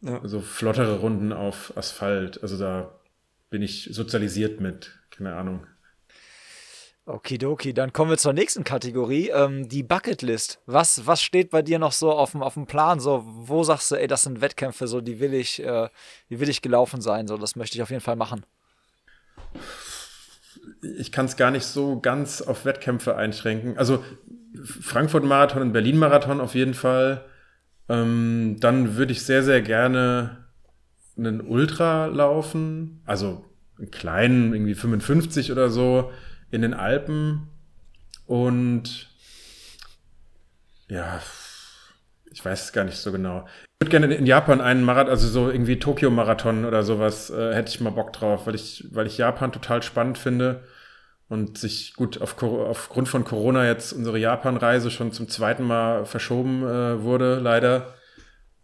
ja. 0.00 0.20
so 0.24 0.40
flottere 0.40 0.98
Runden 0.98 1.32
auf 1.32 1.72
Asphalt. 1.76 2.42
Also 2.42 2.58
da 2.58 2.98
bin 3.50 3.62
ich 3.62 3.88
sozialisiert 3.92 4.60
mit, 4.60 4.98
keine 5.10 5.34
Ahnung. 5.34 5.66
Okidoki, 7.08 7.72
dann 7.72 7.92
kommen 7.92 8.10
wir 8.10 8.18
zur 8.18 8.32
nächsten 8.32 8.64
Kategorie, 8.64 9.30
ähm, 9.30 9.68
die 9.68 9.82
Bucketlist. 9.82 10.60
Was, 10.66 11.06
was 11.06 11.22
steht 11.22 11.50
bei 11.50 11.62
dir 11.62 11.78
noch 11.78 11.92
so 11.92 12.12
auf 12.12 12.32
dem, 12.32 12.42
auf 12.42 12.54
dem 12.54 12.66
Plan? 12.66 13.00
So, 13.00 13.24
wo 13.26 13.62
sagst 13.64 13.90
du, 13.90 13.96
ey, 13.96 14.06
das 14.06 14.22
sind 14.22 14.40
Wettkämpfe, 14.40 14.86
so 14.86 15.00
die 15.00 15.18
will 15.20 15.34
ich, 15.34 15.62
äh, 15.64 15.88
die 16.30 16.40
will 16.40 16.48
ich 16.48 16.62
gelaufen 16.62 17.00
sein, 17.00 17.26
so 17.26 17.36
das 17.36 17.56
möchte 17.56 17.76
ich 17.76 17.82
auf 17.82 17.90
jeden 17.90 18.02
Fall 18.02 18.16
machen. 18.16 18.44
Ich 20.98 21.10
kann 21.10 21.26
es 21.26 21.36
gar 21.36 21.50
nicht 21.50 21.64
so 21.64 21.98
ganz 22.00 22.42
auf 22.42 22.64
Wettkämpfe 22.64 23.16
einschränken. 23.16 23.78
Also 23.78 24.04
Frankfurt-Marathon 24.62 25.62
und 25.62 25.72
Berlin-Marathon 25.72 26.40
auf 26.40 26.54
jeden 26.54 26.74
Fall. 26.74 27.24
Ähm, 27.88 28.56
dann 28.60 28.96
würde 28.96 29.12
ich 29.12 29.22
sehr, 29.22 29.42
sehr 29.42 29.62
gerne 29.62 30.44
einen 31.16 31.40
Ultra 31.40 32.06
laufen, 32.06 33.02
also 33.06 33.44
einen 33.78 33.90
kleinen, 33.90 34.52
irgendwie 34.52 34.74
55 34.74 35.50
oder 35.52 35.70
so 35.70 36.10
in 36.50 36.62
den 36.62 36.74
Alpen 36.74 37.48
und 38.26 39.08
ja, 40.88 41.20
ich 42.30 42.44
weiß 42.44 42.64
es 42.64 42.72
gar 42.72 42.84
nicht 42.84 42.98
so 42.98 43.12
genau. 43.12 43.46
Ich 43.80 43.86
würde 43.86 43.90
gerne 43.90 44.14
in 44.14 44.26
Japan 44.26 44.60
einen 44.60 44.84
Marathon, 44.84 45.10
also 45.10 45.28
so 45.28 45.50
irgendwie 45.50 45.78
Tokio-Marathon 45.78 46.64
oder 46.64 46.82
sowas, 46.82 47.30
äh, 47.30 47.54
hätte 47.54 47.70
ich 47.70 47.80
mal 47.80 47.90
Bock 47.90 48.12
drauf, 48.12 48.46
weil 48.46 48.54
ich, 48.54 48.86
weil 48.90 49.06
ich 49.06 49.18
Japan 49.18 49.52
total 49.52 49.82
spannend 49.82 50.18
finde 50.18 50.64
und 51.28 51.58
sich 51.58 51.94
gut 51.94 52.20
auf, 52.20 52.42
aufgrund 52.42 53.08
von 53.08 53.24
Corona 53.24 53.66
jetzt 53.66 53.92
unsere 53.92 54.18
Japan-Reise 54.18 54.90
schon 54.90 55.12
zum 55.12 55.28
zweiten 55.28 55.64
Mal 55.64 56.06
verschoben 56.06 56.62
äh, 56.64 57.02
wurde, 57.02 57.38
leider. 57.38 57.94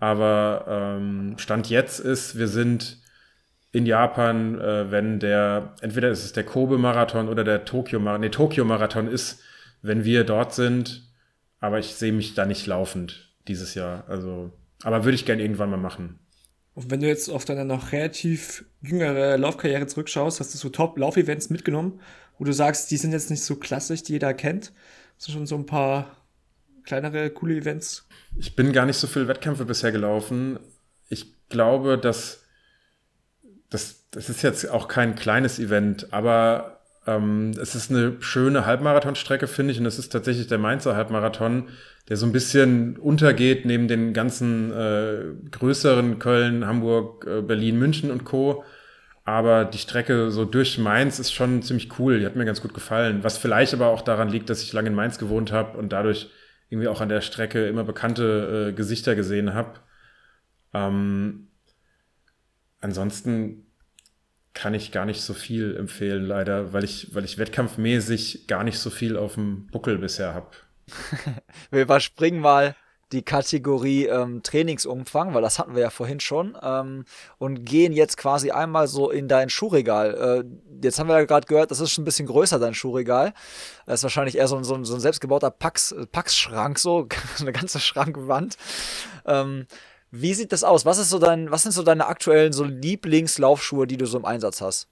Aber 0.01 0.64
ähm, 0.68 1.37
Stand 1.39 1.70
jetzt 1.70 2.01
ist, 2.01 2.37
wir 2.37 2.49
sind 2.49 2.99
in 3.75 3.87
Japan, 3.87 4.61
äh, 4.61 4.93
wenn 4.93 5.18
der, 5.18 5.75
entweder 5.81 6.09
ist 6.09 6.25
es 6.25 6.33
der 6.33 6.45
Kobe-Marathon 6.45 7.29
oder 7.29 7.43
der 7.43 7.64
Tokio-Marathon, 7.64 8.20
nee, 8.20 8.29
Tokio-Marathon 8.29 9.09
ist, 9.09 9.41
wenn 9.83 10.05
wir 10.05 10.22
dort 10.22 10.55
sind, 10.55 11.12
aber 11.59 11.81
ich 11.81 11.97
sehe 11.97 12.12
mich 12.12 12.35
da 12.35 12.47
nicht 12.47 12.68
laufend 12.68 13.35
dieses 13.49 13.75
Jahr. 13.75 14.05
Also, 14.07 14.53
aber 14.85 15.05
würde 15.05 15.16
ich 15.16 15.27
gerne 15.27 15.43
irgendwann 15.43 15.70
mal 15.70 15.77
machen. 15.77 16.20
Und 16.75 16.93
wenn 16.93 17.01
du 17.01 17.09
jetzt 17.09 17.29
auf 17.29 17.45
deine 17.45 17.64
noch 17.64 17.91
relativ 17.91 18.64
jüngere 18.81 19.37
Laufkarriere 19.39 19.89
zurückschaust, 19.89 20.39
hast 20.39 20.55
du 20.55 20.59
so 20.59 20.68
Top-Lauf-Events 20.68 21.51
mitgenommen, 21.51 22.01
wo 22.39 22.45
du 22.45 22.53
sagst, 22.53 22.93
die 22.93 22.97
sind 22.97 23.11
jetzt 23.11 23.31
nicht 23.31 23.43
so 23.43 23.57
klassisch, 23.57 24.05
die 24.05 24.12
jeder 24.12 24.35
kennt. 24.35 24.72
Hast 25.16 25.27
du 25.27 25.33
schon 25.33 25.47
so 25.47 25.57
ein 25.57 25.66
paar 25.66 26.16
kleinere, 26.85 27.29
coole 27.31 27.57
Events? 27.57 28.07
Ich 28.39 28.55
bin 28.55 28.72
gar 28.72 28.87
nicht 28.87 28.99
so 28.99 29.09
viel 29.09 29.27
Wettkämpfe 29.27 29.64
bisher 29.64 29.91
gelaufen. 29.91 30.61
Ich 31.09 31.49
glaube, 31.49 31.99
dass 31.99 32.44
das, 33.75 34.09
das 34.12 34.31
ist 34.31 34.43
jetzt 34.43 34.70
auch 34.70 34.89
kein 34.89 35.16
kleines 35.16 35.59
Event, 35.59 36.12
aber 36.12 36.81
ähm, 37.07 37.51
es 37.61 37.75
ist 37.75 37.91
eine 37.91 38.16
schöne 38.20 38.64
Halbmarathonstrecke, 38.66 39.47
finde 39.47 39.72
ich, 39.72 39.81
und 39.81 39.87
es 39.87 39.99
ist 39.99 40.11
tatsächlich 40.11 40.47
der 40.47 40.59
Mainzer 40.59 40.97
Halbmarathon, 40.97 41.68
der 42.09 42.16
so 42.16 42.25
ein 42.27 42.33
bisschen 42.33 42.97
untergeht 42.97 43.64
neben 43.64 43.89
den 43.89 44.12
ganzen 44.14 44.72
äh, 44.72 45.25
größeren 45.51 46.18
Köln, 46.18 46.66
Hamburg, 46.66 47.27
äh, 47.27 47.43
Berlin, 47.43 47.79
München 47.79 48.11
und 48.11 48.25
Co. 48.25 48.64
Aber 49.25 49.64
die 49.64 49.79
Strecke 49.79 50.31
so 50.31 50.45
durch 50.45 50.79
Mainz 50.79 51.18
ist 51.18 51.33
schon 51.33 51.62
ziemlich 51.62 51.99
cool. 51.99 52.20
Die 52.20 52.27
hat 52.27 52.37
mir 52.37 52.45
ganz 52.45 52.61
gut 52.61 52.75
gefallen. 52.75 53.25
Was 53.25 53.39
vielleicht 53.39 53.72
aber 53.72 53.89
auch 53.89 54.03
daran 54.03 54.29
liegt, 54.29 54.51
dass 54.51 54.62
ich 54.62 54.72
lange 54.75 54.89
in 54.89 54.95
Mainz 54.95 55.18
gewohnt 55.18 55.51
habe 55.51 55.79
und 55.79 55.95
dadurch 55.95 56.31
irgendwie 56.68 56.89
auch 56.89 57.01
an 57.01 57.09
der 57.09 57.22
Strecke 57.22 57.66
immer 57.66 57.85
bekannte 57.85 58.68
äh, 58.68 58.72
Gesichter 58.75 59.14
gesehen 59.14 59.55
habe. 59.55 59.81
Ähm, 60.75 61.49
ansonsten 62.81 63.64
kann 64.55 64.73
ich 64.73 64.93
gar 64.93 65.05
nicht 65.05 65.21
so 65.21 65.35
viel 65.35 65.77
empfehlen, 65.77 66.25
leider, 66.25 66.73
weil 66.73 66.85
ich, 66.85 67.15
weil 67.15 67.25
ich 67.25 67.39
wettkampfmäßig 67.39 68.47
gar 68.47 68.65
nicht 68.65 68.79
so 68.79 68.89
viel 68.91 69.17
auf 69.17 69.35
dem 69.35 69.67
Buckel 69.67 69.99
bisher 69.99 70.33
habe. 70.33 70.47
Wir 71.71 71.83
überspringen 71.83 72.41
mal 72.41 72.77
die 73.13 73.23
Kategorie 73.23 74.07
ähm, 74.07 74.43
Trainingsumfang, 74.43 75.35
weil 75.35 75.43
das 75.43 75.59
hatten 75.59 75.75
wir 75.75 75.83
ja 75.83 75.91
vorhin 75.91 76.21
schon, 76.21 76.57
ähm, 76.61 77.05
und 77.39 77.65
gehen 77.65 77.93
jetzt 77.93 78.17
quasi 78.17 78.51
einmal 78.51 78.89
so 78.89 79.11
in 79.11 79.29
dein 79.29 79.51
Schuhregal. 79.51 80.45
Äh, 80.45 80.85
jetzt 80.85 80.99
haben 80.99 81.09
wir 81.09 81.19
ja 81.19 81.25
gerade 81.25 81.47
gehört, 81.47 81.71
das 81.71 81.81
ist 81.81 81.93
schon 81.93 82.03
ein 82.03 82.07
bisschen 82.07 82.27
größer, 82.27 82.59
dein 82.59 82.75
Schuhregal. 82.75 83.33
Das 83.87 84.01
ist 84.01 84.03
wahrscheinlich 84.03 84.37
eher 84.37 84.49
so, 84.49 84.61
so, 84.65 84.83
so 84.83 84.95
ein 84.95 85.01
selbstgebauter 85.01 85.51
Pax, 85.51 85.95
Pax-Schrank, 86.11 86.79
so 86.79 87.07
eine 87.41 87.53
ganze 87.53 87.79
Schrankwand. 87.79 88.57
Ähm, 89.27 89.67
wie 90.15 90.33
sieht 90.33 90.53
das 90.53 90.62
aus? 90.62 90.87
Was, 90.87 90.99
ist 90.99 91.11
so 91.11 91.19
dein, 91.19 91.51
was 91.51 91.65
sind 91.65 91.73
so 91.73 91.83
deine 91.83 92.07
aktuellen 92.07 92.53
so 92.53 92.65
Lieblingslaufschuhe, 92.65 93.87
die 93.87 93.97
du 93.97 94.07
so 94.07 94.17
im 94.17 94.25
Einsatz 94.25 94.61
hast? 94.61 94.89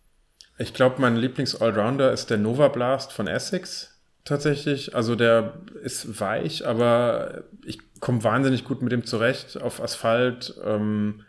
Ich 0.58 0.74
glaube, 0.74 1.00
mein 1.00 1.16
Lieblings-Allrounder 1.16 2.12
ist 2.12 2.28
der 2.30 2.38
Nova 2.38 2.68
Blast 2.68 3.12
von 3.12 3.28
Essex 3.28 4.00
tatsächlich. 4.24 4.96
Also 4.96 5.14
der 5.14 5.60
ist 5.82 6.20
weich, 6.20 6.66
aber 6.66 7.44
ich 7.64 7.78
komme 8.00 8.24
wahnsinnig 8.24 8.64
gut 8.64 8.82
mit 8.82 8.90
dem 8.90 9.04
zurecht 9.04 9.60
auf 9.60 9.80
Asphalt. 9.80 10.54
Ähm, 10.64 11.22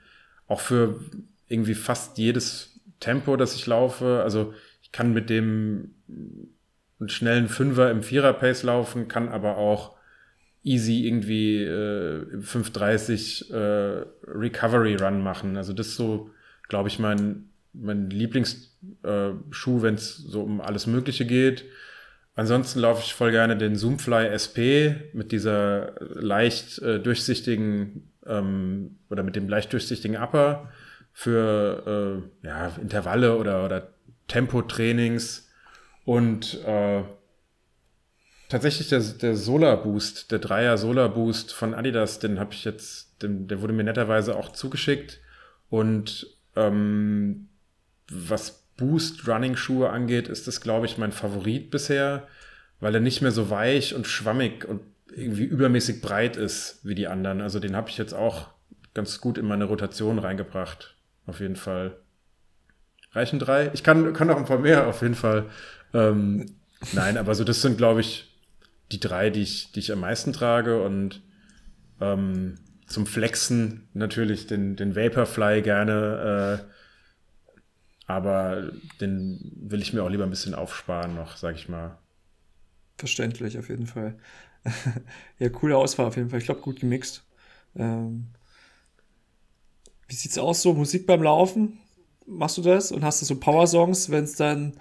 auch 0.48 0.60
für 0.60 1.00
irgendwie 1.48 1.76
fast 1.76 2.18
jedes 2.18 2.80
Tempo, 3.00 3.38
das 3.38 3.56
ich 3.56 3.68
laufe. 3.68 4.22
Also 4.24 4.54
ich 4.82 4.92
kann 4.92 5.14
mit 5.14 5.30
dem 5.30 5.94
einen 7.00 7.10
schnellen 7.10 7.48
Fünfer 7.48 7.92
im 7.92 8.02
Vierer-Pace 8.02 8.64
laufen, 8.64 9.08
kann 9.08 9.30
aber 9.30 9.58
auch 9.58 9.96
easy 10.64 11.06
irgendwie 11.06 11.64
äh, 11.64 12.26
530 12.42 13.52
äh, 13.52 13.56
Recovery 14.28 14.96
Run 14.96 15.22
machen. 15.22 15.58
Also 15.58 15.74
das 15.74 15.88
ist 15.88 15.96
so, 15.98 16.30
glaube 16.70 16.90
ich, 16.90 17.00
mein, 17.00 17.50
mein 17.74 18.10
Lieblingsschuh, 18.10 18.68
äh, 19.04 19.82
wenn 19.82 19.96
es 19.96 20.18
so 20.18 20.42
um 20.42 20.62
alles 20.62 20.88
Mögliche 20.88 21.26
geht. 21.26 21.66
Ansonsten 22.36 22.80
laufe 22.80 23.04
ich 23.06 23.14
voll 23.14 23.32
gerne 23.32 23.58
den 23.58 23.76
Zoomfly 23.76 24.28
SP 24.34 24.96
mit 25.14 25.32
dieser 25.32 25.94
leicht 26.00 26.80
äh, 26.80 27.00
durchsichtigen 27.00 28.10
ähm, 28.26 28.98
oder 29.10 29.22
mit 29.22 29.36
dem 29.36 29.48
leicht 29.48 29.72
durchsichtigen 29.72 30.18
Upper 30.18 30.70
für 31.12 32.24
äh, 32.44 32.48
ja, 32.48 32.72
Intervalle 32.82 33.38
oder, 33.38 33.66
oder 33.66 33.90
Tempotrainings 34.28 35.48
und 36.06 36.60
äh, 36.66 37.04
tatsächlich 38.54 38.88
der, 38.88 39.00
der 39.00 39.36
Solar 39.36 39.82
Boost, 39.82 40.32
der 40.32 40.38
Dreier 40.38 40.78
Solar 40.78 41.10
Boost 41.10 41.52
von 41.52 41.74
Adidas, 41.74 42.20
den 42.20 42.40
habe 42.40 42.54
ich 42.54 42.64
jetzt, 42.64 43.24
den, 43.24 43.48
der 43.48 43.62
wurde 43.62 43.74
mir 43.74 43.84
netterweise 43.84 44.36
auch 44.36 44.52
zugeschickt 44.52 45.20
und 45.72 46.28
ähm, 46.56 47.48
was 48.12 48.64
Boost 48.78 49.28
Running 49.28 49.56
Schuhe 49.56 49.90
angeht, 49.90 50.28
ist 50.28 50.46
das, 50.46 50.62
glaube 50.62 50.86
ich, 50.86 51.00
mein 51.00 51.12
Favorit 51.12 51.72
bisher, 51.72 52.28
weil 52.80 52.94
er 52.94 53.02
nicht 53.02 53.24
mehr 53.24 53.32
so 53.32 53.50
weich 53.50 53.96
und 53.96 54.06
schwammig 54.06 54.66
und 54.66 54.82
irgendwie 55.12 55.46
übermäßig 55.46 56.02
breit 56.02 56.38
ist 56.38 56.80
wie 56.84 56.94
die 56.94 57.08
anderen. 57.08 57.42
Also 57.42 57.60
den 57.60 57.76
habe 57.76 57.90
ich 57.90 57.98
jetzt 57.98 58.14
auch 58.14 58.50
ganz 58.94 59.20
gut 59.20 59.40
in 59.40 59.48
meine 59.48 59.66
Rotation 59.66 60.20
reingebracht. 60.20 60.96
Auf 61.26 61.40
jeden 61.40 61.56
Fall. 61.56 61.98
Reichen 63.14 63.40
drei? 63.40 63.72
Ich 63.74 63.84
kann, 63.84 64.14
kann 64.14 64.28
noch 64.28 64.38
ein 64.38 64.46
paar 64.46 64.60
mehr, 64.60 64.86
auf 64.86 65.02
jeden 65.02 65.16
Fall. 65.16 65.46
Ähm, 65.92 66.56
nein, 66.92 67.18
aber 67.18 67.34
so 67.34 67.44
das 67.44 67.64
sind, 67.64 67.78
glaube 67.80 68.02
ich, 68.02 68.30
die 68.92 69.00
drei, 69.00 69.30
die 69.30 69.42
ich, 69.42 69.72
die 69.72 69.80
ich 69.80 69.92
am 69.92 70.00
meisten 70.02 70.34
trage 70.34 70.82
und 70.84 71.22
ähm, 72.02 72.56
zum 72.88 73.06
Flexen 73.06 73.88
natürlich 73.94 74.46
den, 74.48 74.76
den 74.76 74.96
Vaporfly 74.96 75.62
gerne 75.62 76.60
äh, 76.62 76.74
aber 78.06 78.72
den 79.00 79.40
will 79.56 79.82
ich 79.82 79.94
mir 79.94 80.04
auch 80.04 80.10
lieber 80.10 80.24
ein 80.24 80.30
bisschen 80.30 80.56
aufsparen 80.56 81.16
noch, 81.16 81.38
sag 81.38 81.56
ich 81.56 81.70
mal. 81.70 81.98
Verständlich, 82.98 83.58
auf 83.58 83.70
jeden 83.70 83.88
Fall. 83.88 84.18
ja, 85.40 85.50
coole 85.50 85.78
Auswahl 85.78 86.08
auf 86.08 86.16
jeden 86.16 86.30
Fall. 86.30 86.40
Ich 86.40 86.46
glaube, 86.46 86.62
gut 86.62 86.80
gemixt. 86.80 87.24
Ähm, 87.76 88.28
wie 90.08 90.16
sieht's 90.16 90.38
aus 90.38 90.62
so? 90.62 90.74
Musik 90.74 91.08
beim 91.08 91.24
Laufen? 91.24 91.80
Machst 92.26 92.58
du 92.58 92.62
das? 92.62 92.92
Und 92.92 93.04
hast 93.04 93.22
du 93.22 93.26
so 93.26 93.40
Power-Songs, 93.40 94.10
wenn 94.10 94.26
es 94.26 94.36
dann 94.36 94.74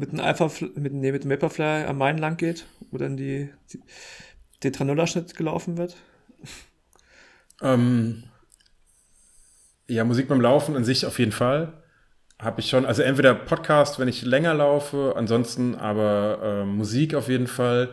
mit 0.00 0.12
dem 0.12 0.20
Alpha, 0.20 0.50
mit, 0.74 0.92
nee, 0.92 1.12
mit 1.12 1.24
dem 1.24 1.30
Vaporfly 1.30 1.84
am 1.84 1.98
Main 1.98 2.18
lang 2.18 2.36
geht, 2.36 2.66
wo 2.90 2.98
dann 2.98 3.16
die, 3.16 3.50
die 3.72 3.80
der 4.62 4.72
Tranola-Schnitt 4.72 5.36
gelaufen 5.36 5.78
wird? 5.78 5.96
Ähm, 7.62 8.24
ja, 9.86 10.04
Musik 10.04 10.28
beim 10.28 10.40
Laufen 10.40 10.76
an 10.76 10.84
sich 10.84 11.04
auf 11.04 11.18
jeden 11.18 11.32
Fall 11.32 11.74
habe 12.40 12.60
ich 12.60 12.70
schon, 12.70 12.86
also 12.86 13.02
entweder 13.02 13.34
Podcast, 13.34 13.98
wenn 13.98 14.08
ich 14.08 14.22
länger 14.22 14.54
laufe, 14.54 15.12
ansonsten 15.16 15.74
aber 15.74 16.38
äh, 16.42 16.64
Musik 16.64 17.14
auf 17.14 17.28
jeden 17.28 17.46
Fall. 17.46 17.90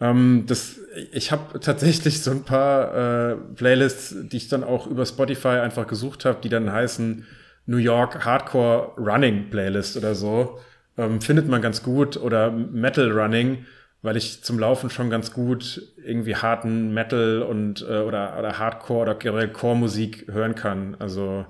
Ähm, 0.00 0.44
das, 0.46 0.78
ich 1.12 1.32
habe 1.32 1.58
tatsächlich 1.60 2.22
so 2.22 2.30
ein 2.30 2.44
paar 2.44 3.30
äh, 3.30 3.36
Playlists, 3.54 4.14
die 4.28 4.36
ich 4.36 4.48
dann 4.48 4.62
auch 4.62 4.86
über 4.86 5.06
Spotify 5.06 5.48
einfach 5.48 5.86
gesucht 5.86 6.26
habe, 6.26 6.38
die 6.42 6.50
dann 6.50 6.70
heißen 6.70 7.26
New 7.66 7.78
York 7.78 8.24
Hardcore 8.24 8.92
Running 8.98 9.48
Playlist 9.50 9.96
oder 9.96 10.14
so. 10.14 10.60
Ähm, 10.98 11.20
findet 11.20 11.48
man 11.48 11.62
ganz 11.62 11.82
gut 11.82 12.16
oder 12.16 12.50
Metal 12.50 13.10
Running, 13.10 13.64
weil 14.02 14.16
ich 14.16 14.42
zum 14.42 14.58
Laufen 14.58 14.90
schon 14.90 15.08
ganz 15.10 15.32
gut 15.32 15.80
irgendwie 15.96 16.36
harten 16.36 16.92
Metal 16.92 17.42
und 17.42 17.82
äh, 17.82 18.00
oder, 18.00 18.36
oder 18.38 18.58
Hardcore 18.58 19.02
oder 19.02 19.14
generell 19.14 19.50
Core-Musik 19.50 20.26
hören 20.28 20.54
kann. 20.54 20.96
Also 20.98 21.46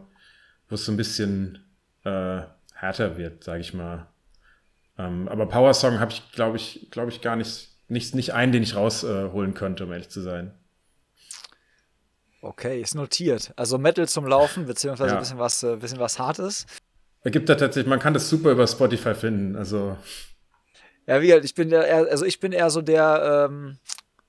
wo 0.69 0.75
es 0.75 0.85
so 0.85 0.93
ein 0.93 0.97
bisschen 0.97 1.65
äh, 2.05 2.43
härter 2.75 3.17
wird, 3.17 3.43
sage 3.43 3.61
ich 3.61 3.75
mal. 3.75 4.07
Ähm, 4.99 5.29
aber 5.29 5.47
Power 5.47 5.73
Song 5.75 5.99
habe 5.99 6.13
ich, 6.13 6.31
glaube 6.33 6.57
ich, 6.57 6.89
glaube 6.91 7.11
ich, 7.11 7.21
gar 7.21 7.37
nicht, 7.37 7.71
nicht, 7.89 8.15
nicht 8.15 8.35
einen, 8.35 8.53
den 8.53 8.63
ich 8.63 8.75
rausholen 8.75 9.51
äh, 9.51 9.55
könnte, 9.55 9.85
um 9.85 9.93
ehrlich 9.93 10.11
zu 10.11 10.21
sein. 10.21 10.53
Okay, 12.41 12.81
ist 12.81 12.95
notiert. 12.95 13.53
Also 13.57 13.79
Metal 13.79 14.09
zum 14.09 14.27
Laufen, 14.27 14.67
beziehungsweise 14.67 15.11
ja. 15.11 15.17
ein 15.17 15.21
bisschen 15.21 15.39
was, 15.39 15.63
äh, 15.63 15.77
bisschen 15.77 15.99
was 15.99 16.19
Hartes. 16.19 16.67
Es 17.29 17.33
gibt 17.33 17.51
da 17.51 17.57
tatsächlich, 17.57 17.91
man 17.91 17.99
kann 17.99 18.15
das 18.15 18.31
super 18.31 18.51
über 18.53 18.67
Spotify 18.67 19.15
finden. 19.15 19.55
Also. 19.55 19.99
Ja, 21.07 21.21
wie 21.21 21.31
halt, 21.31 21.45
ich 21.45 21.55
bin 21.55 21.71
eher, 21.71 22.09
also 22.11 22.25
ich 22.25 22.41
bin 22.41 22.53
eher 22.53 22.71
so 22.71 22.81
der, 22.81 23.49
ähm, 23.51 23.77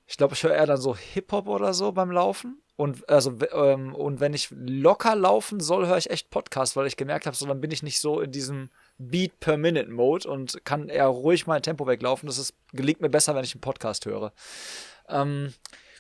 ich 0.06 0.18
glaube, 0.18 0.34
ich 0.34 0.44
höre 0.44 0.54
eher 0.54 0.66
dann 0.66 0.82
so 0.82 0.98
Hip-Hop 0.98 1.48
oder 1.48 1.74
so 1.74 1.94
beim 1.94 2.12
Laufen. 2.12 2.62
Und, 2.76 3.08
also, 3.08 3.38
ähm, 3.54 3.96
und 3.96 4.20
wenn 4.20 4.34
ich 4.34 4.50
locker 4.52 5.16
laufen 5.16 5.62
soll, 5.62 5.88
höre 5.88 5.98
ich 5.98 6.10
echt 6.10 6.30
Podcast, 6.30 6.76
weil 6.76 6.88
ich 6.88 6.98
gemerkt 6.98 7.26
habe, 7.26 7.38
so 7.38 7.46
dann 7.46 7.62
bin 7.62 7.72
ich 7.72 7.84
nicht 7.84 8.02
so 8.02 8.20
in 8.20 8.34
diesem 8.34 8.70
Beat 8.98 9.40
per 9.40 9.56
Minute 9.56 9.90
Mode 9.90 10.30
und 10.30 10.66
kann 10.66 10.90
eher 10.90 11.08
ruhig 11.08 11.48
mein 11.48 11.62
Tempo 11.62 11.88
weglaufen. 11.88 12.28
Das 12.28 12.38
ist, 12.38 12.54
gelingt 12.74 13.00
mir 13.00 13.10
besser, 13.10 13.34
wenn 13.34 13.46
ich 13.46 13.54
einen 13.54 13.62
Podcast 13.62 14.06
höre. 14.08 14.34
Ähm, 15.08 15.54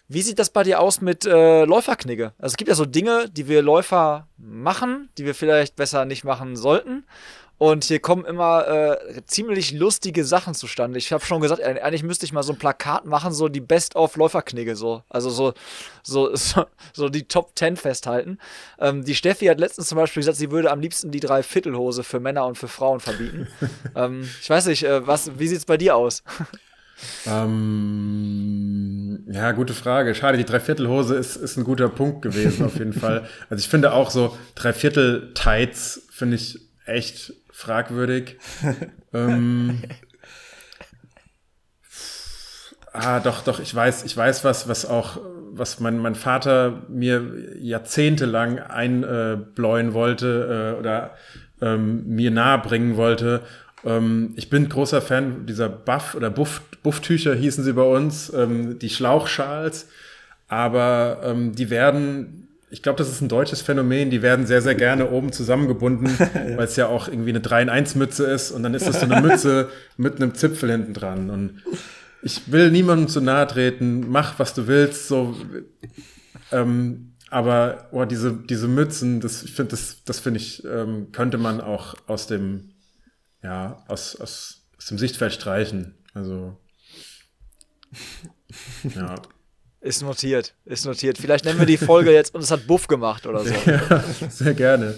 wie 0.09 0.23
sieht 0.23 0.39
das 0.39 0.49
bei 0.49 0.63
dir 0.63 0.81
aus 0.81 1.01
mit 1.01 1.25
äh, 1.25 1.65
Läuferknigge? 1.65 2.33
Also 2.39 2.53
es 2.53 2.57
gibt 2.57 2.67
ja 2.67 2.75
so 2.75 2.85
Dinge, 2.85 3.29
die 3.29 3.47
wir 3.47 3.61
Läufer 3.61 4.27
machen, 4.37 5.09
die 5.17 5.25
wir 5.25 5.35
vielleicht 5.35 5.75
besser 5.75 6.05
nicht 6.05 6.23
machen 6.23 6.55
sollten. 6.55 7.05
Und 7.59 7.83
hier 7.83 7.99
kommen 7.99 8.23
immer 8.23 8.67
äh, 8.69 9.21
ziemlich 9.25 9.73
lustige 9.73 10.23
Sachen 10.23 10.55
zustande. 10.55 10.97
Ich 10.97 11.11
habe 11.11 11.25
schon 11.25 11.41
gesagt, 11.41 11.61
eigentlich 11.61 12.03
müsste 12.03 12.25
ich 12.25 12.31
mal 12.31 12.41
so 12.41 12.53
ein 12.53 12.57
Plakat 12.57 13.05
machen, 13.05 13.33
so 13.33 13.49
die 13.49 13.59
Best-of-Läuferknigge, 13.59 14.77
so. 14.77 15.03
Also 15.09 15.29
so, 15.29 15.53
so, 16.01 16.33
so, 16.35 16.65
so, 16.93 17.09
die 17.09 17.27
Top 17.27 17.51
10 17.55 17.75
festhalten. 17.75 18.39
Ähm, 18.79 19.03
die 19.03 19.13
Steffi 19.13 19.45
hat 19.47 19.59
letztens 19.59 19.89
zum 19.89 19.97
Beispiel 19.97 20.21
gesagt, 20.21 20.37
sie 20.37 20.51
würde 20.51 20.71
am 20.71 20.79
liebsten 20.79 21.11
die 21.11 21.19
drei 21.19 21.43
Viertelhose 21.43 22.03
für 22.03 22.21
Männer 22.21 22.45
und 22.45 22.57
für 22.57 22.69
Frauen 22.69 23.01
verbieten. 23.01 23.49
ähm, 23.95 24.27
ich 24.41 24.49
weiß 24.49 24.67
nicht, 24.67 24.83
äh, 24.83 25.05
was, 25.05 25.37
wie 25.37 25.47
sieht's 25.49 25.65
bei 25.65 25.77
dir 25.77 25.97
aus? 25.97 26.23
Ähm, 27.25 29.25
ja, 29.31 29.51
gute 29.51 29.73
Frage. 29.73 30.15
Schade, 30.15 30.37
die 30.37 30.45
Dreiviertelhose 30.45 31.15
ist, 31.15 31.35
ist 31.35 31.57
ein 31.57 31.63
guter 31.63 31.89
Punkt 31.89 32.21
gewesen, 32.21 32.65
auf 32.65 32.77
jeden 32.77 32.93
Fall. 32.93 33.27
Also 33.49 33.61
ich 33.61 33.69
finde 33.69 33.93
auch 33.93 34.09
so 34.09 34.37
Dreiviertel-Tights 34.55 36.07
finde 36.11 36.35
ich 36.35 36.59
echt 36.85 37.33
fragwürdig. 37.51 38.37
ähm, 39.13 39.81
ah, 42.93 43.19
doch, 43.19 43.43
doch, 43.43 43.59
ich 43.59 43.73
weiß, 43.73 44.03
ich 44.03 44.15
weiß 44.15 44.43
was, 44.43 44.67
was 44.67 44.85
auch, 44.85 45.19
was 45.51 45.79
mein, 45.79 45.99
mein 45.99 46.15
Vater 46.15 46.83
mir 46.89 47.23
jahrzehntelang 47.59 48.59
einbläuen 48.59 49.93
wollte 49.93 50.75
äh, 50.75 50.79
oder 50.79 51.15
ähm, 51.61 52.07
mir 52.07 52.31
nahebringen 52.31 52.97
wollte. 52.97 53.41
Ähm, 53.85 54.33
ich 54.35 54.49
bin 54.49 54.69
großer 54.69 55.01
Fan 55.01 55.45
dieser 55.45 55.69
Buff- 55.69 56.15
oder 56.15 56.29
Buff, 56.29 56.61
Bufftücher 56.83 57.35
hießen 57.35 57.63
sie 57.63 57.73
bei 57.73 57.83
uns, 57.83 58.31
ähm, 58.33 58.79
die 58.79 58.89
Schlauchschals. 58.89 59.87
Aber 60.47 61.21
ähm, 61.23 61.55
die 61.55 61.69
werden 61.69 62.49
ich 62.71 62.83
glaube, 62.83 62.97
das 62.97 63.09
ist 63.09 63.21
ein 63.21 63.29
deutsches 63.29 63.61
Phänomen. 63.61 64.09
Die 64.09 64.21
werden 64.21 64.45
sehr, 64.45 64.61
sehr 64.61 64.75
gerne 64.75 65.09
oben 65.09 65.31
zusammengebunden, 65.31 66.07
ja. 66.19 66.57
weil 66.57 66.65
es 66.65 66.75
ja 66.75 66.87
auch 66.87 67.07
irgendwie 67.07 67.29
eine 67.29 67.41
3 67.41 67.63
in 67.63 67.69
1 67.69 67.95
Mütze 67.95 68.25
ist 68.25 68.51
und 68.51 68.63
dann 68.63 68.73
ist 68.73 68.87
das 68.87 68.99
so 68.99 69.05
eine 69.05 69.21
Mütze 69.21 69.69
mit 69.97 70.17
einem 70.17 70.35
Zipfel 70.35 70.71
hinten 70.71 70.93
dran. 70.93 71.29
Und 71.29 71.63
ich 72.21 72.51
will 72.51 72.69
niemandem 72.71 73.07
zu 73.07 73.21
nahe 73.21 73.47
treten, 73.47 74.09
mach, 74.09 74.37
was 74.39 74.53
du 74.53 74.67
willst. 74.67 75.07
So, 75.07 75.35
ähm, 76.51 77.13
aber 77.31 77.87
oh, 77.91 78.05
diese, 78.05 78.33
diese 78.33 78.67
Mützen, 78.67 79.19
das, 79.19 79.43
ich 79.43 79.53
finde, 79.53 79.71
das, 79.71 80.03
das 80.03 80.19
finde 80.19 80.39
ich, 80.39 80.63
ähm, 80.65 81.07
könnte 81.11 81.37
man 81.37 81.61
auch 81.61 81.95
aus 82.07 82.27
dem, 82.27 82.71
ja, 83.43 83.83
aus, 83.87 84.15
aus, 84.15 84.67
aus 84.77 84.85
dem 84.87 84.97
Sichtfeld 84.97 85.33
streichen. 85.33 85.95
Also, 86.13 86.57
ja. 88.95 89.15
Ist 89.81 90.01
notiert, 90.01 90.55
ist 90.65 90.85
notiert. 90.85 91.17
Vielleicht 91.17 91.45
nennen 91.45 91.57
wir 91.57 91.65
die 91.65 91.77
Folge 91.77 92.11
jetzt 92.11 92.35
und 92.35 92.41
es 92.41 92.51
hat 92.51 92.67
Buff 92.67 92.87
gemacht 92.87 93.25
oder 93.25 93.45
so. 93.45 93.53
ja, 93.65 94.03
sehr 94.29 94.53
gerne. 94.53 94.93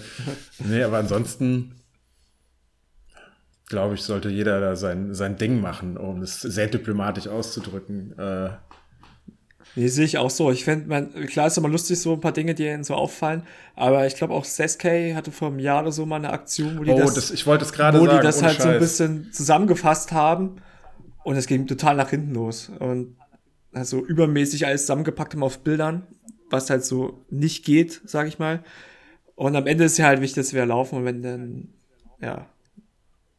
Nee, 0.58 0.82
aber 0.82 0.98
ansonsten 0.98 1.80
glaube 3.72 3.94
ich, 3.94 4.02
sollte 4.02 4.28
jeder 4.28 4.60
da 4.60 4.76
sein, 4.76 5.14
sein 5.14 5.38
Ding 5.38 5.60
machen, 5.60 5.96
um 5.96 6.20
es 6.20 6.42
sehr 6.42 6.66
diplomatisch 6.66 7.26
auszudrücken. 7.26 8.12
Äh, 8.18 8.50
Nee, 9.74 9.88
sehe 9.88 10.04
ich 10.04 10.18
auch 10.18 10.30
so. 10.30 10.50
Ich 10.50 10.64
finde, 10.64 11.26
klar 11.26 11.46
ist 11.46 11.56
immer 11.56 11.68
lustig, 11.68 11.98
so 11.98 12.12
ein 12.12 12.20
paar 12.20 12.32
Dinge, 12.32 12.54
die 12.54 12.66
ihnen 12.66 12.84
so 12.84 12.94
auffallen, 12.94 13.42
aber 13.74 14.06
ich 14.06 14.16
glaube 14.16 14.34
auch 14.34 14.44
Sasuke 14.44 15.14
hatte 15.14 15.32
vor 15.32 15.48
einem 15.48 15.58
Jahr 15.58 15.82
oder 15.82 15.92
so 15.92 16.04
mal 16.04 16.16
eine 16.16 16.30
Aktion, 16.30 16.78
wo 16.78 16.84
die 16.84 16.90
oh, 16.90 16.98
das, 16.98 17.14
das 17.14 17.30
ich 17.30 17.46
wollte 17.46 17.64
es 17.64 17.72
gerade 17.72 17.98
sagen, 17.98 18.10
wo 18.10 18.16
die 18.16 18.22
das 18.22 18.42
halt 18.42 18.56
Scheiß. 18.56 18.62
so 18.62 18.68
ein 18.68 18.78
bisschen 18.78 19.32
zusammengefasst 19.32 20.12
haben 20.12 20.56
und 21.24 21.36
es 21.36 21.46
ging 21.46 21.66
total 21.66 21.96
nach 21.96 22.10
hinten 22.10 22.34
los 22.34 22.70
und 22.80 23.16
also 23.72 24.04
übermäßig 24.04 24.66
alles 24.66 24.82
zusammengepackt 24.82 25.32
haben 25.32 25.42
auf 25.42 25.60
Bildern, 25.60 26.06
was 26.50 26.68
halt 26.68 26.84
so 26.84 27.24
nicht 27.30 27.64
geht, 27.64 28.02
sag 28.04 28.28
ich 28.28 28.38
mal. 28.38 28.62
Und 29.34 29.56
am 29.56 29.66
Ende 29.66 29.84
ist 29.84 29.96
ja 29.96 30.06
halt 30.06 30.20
wichtig, 30.20 30.44
dass 30.44 30.52
wir 30.52 30.66
laufen 30.66 30.98
und 30.98 31.04
wenn 31.06 31.22
dann, 31.22 31.68
ja, 32.20 32.46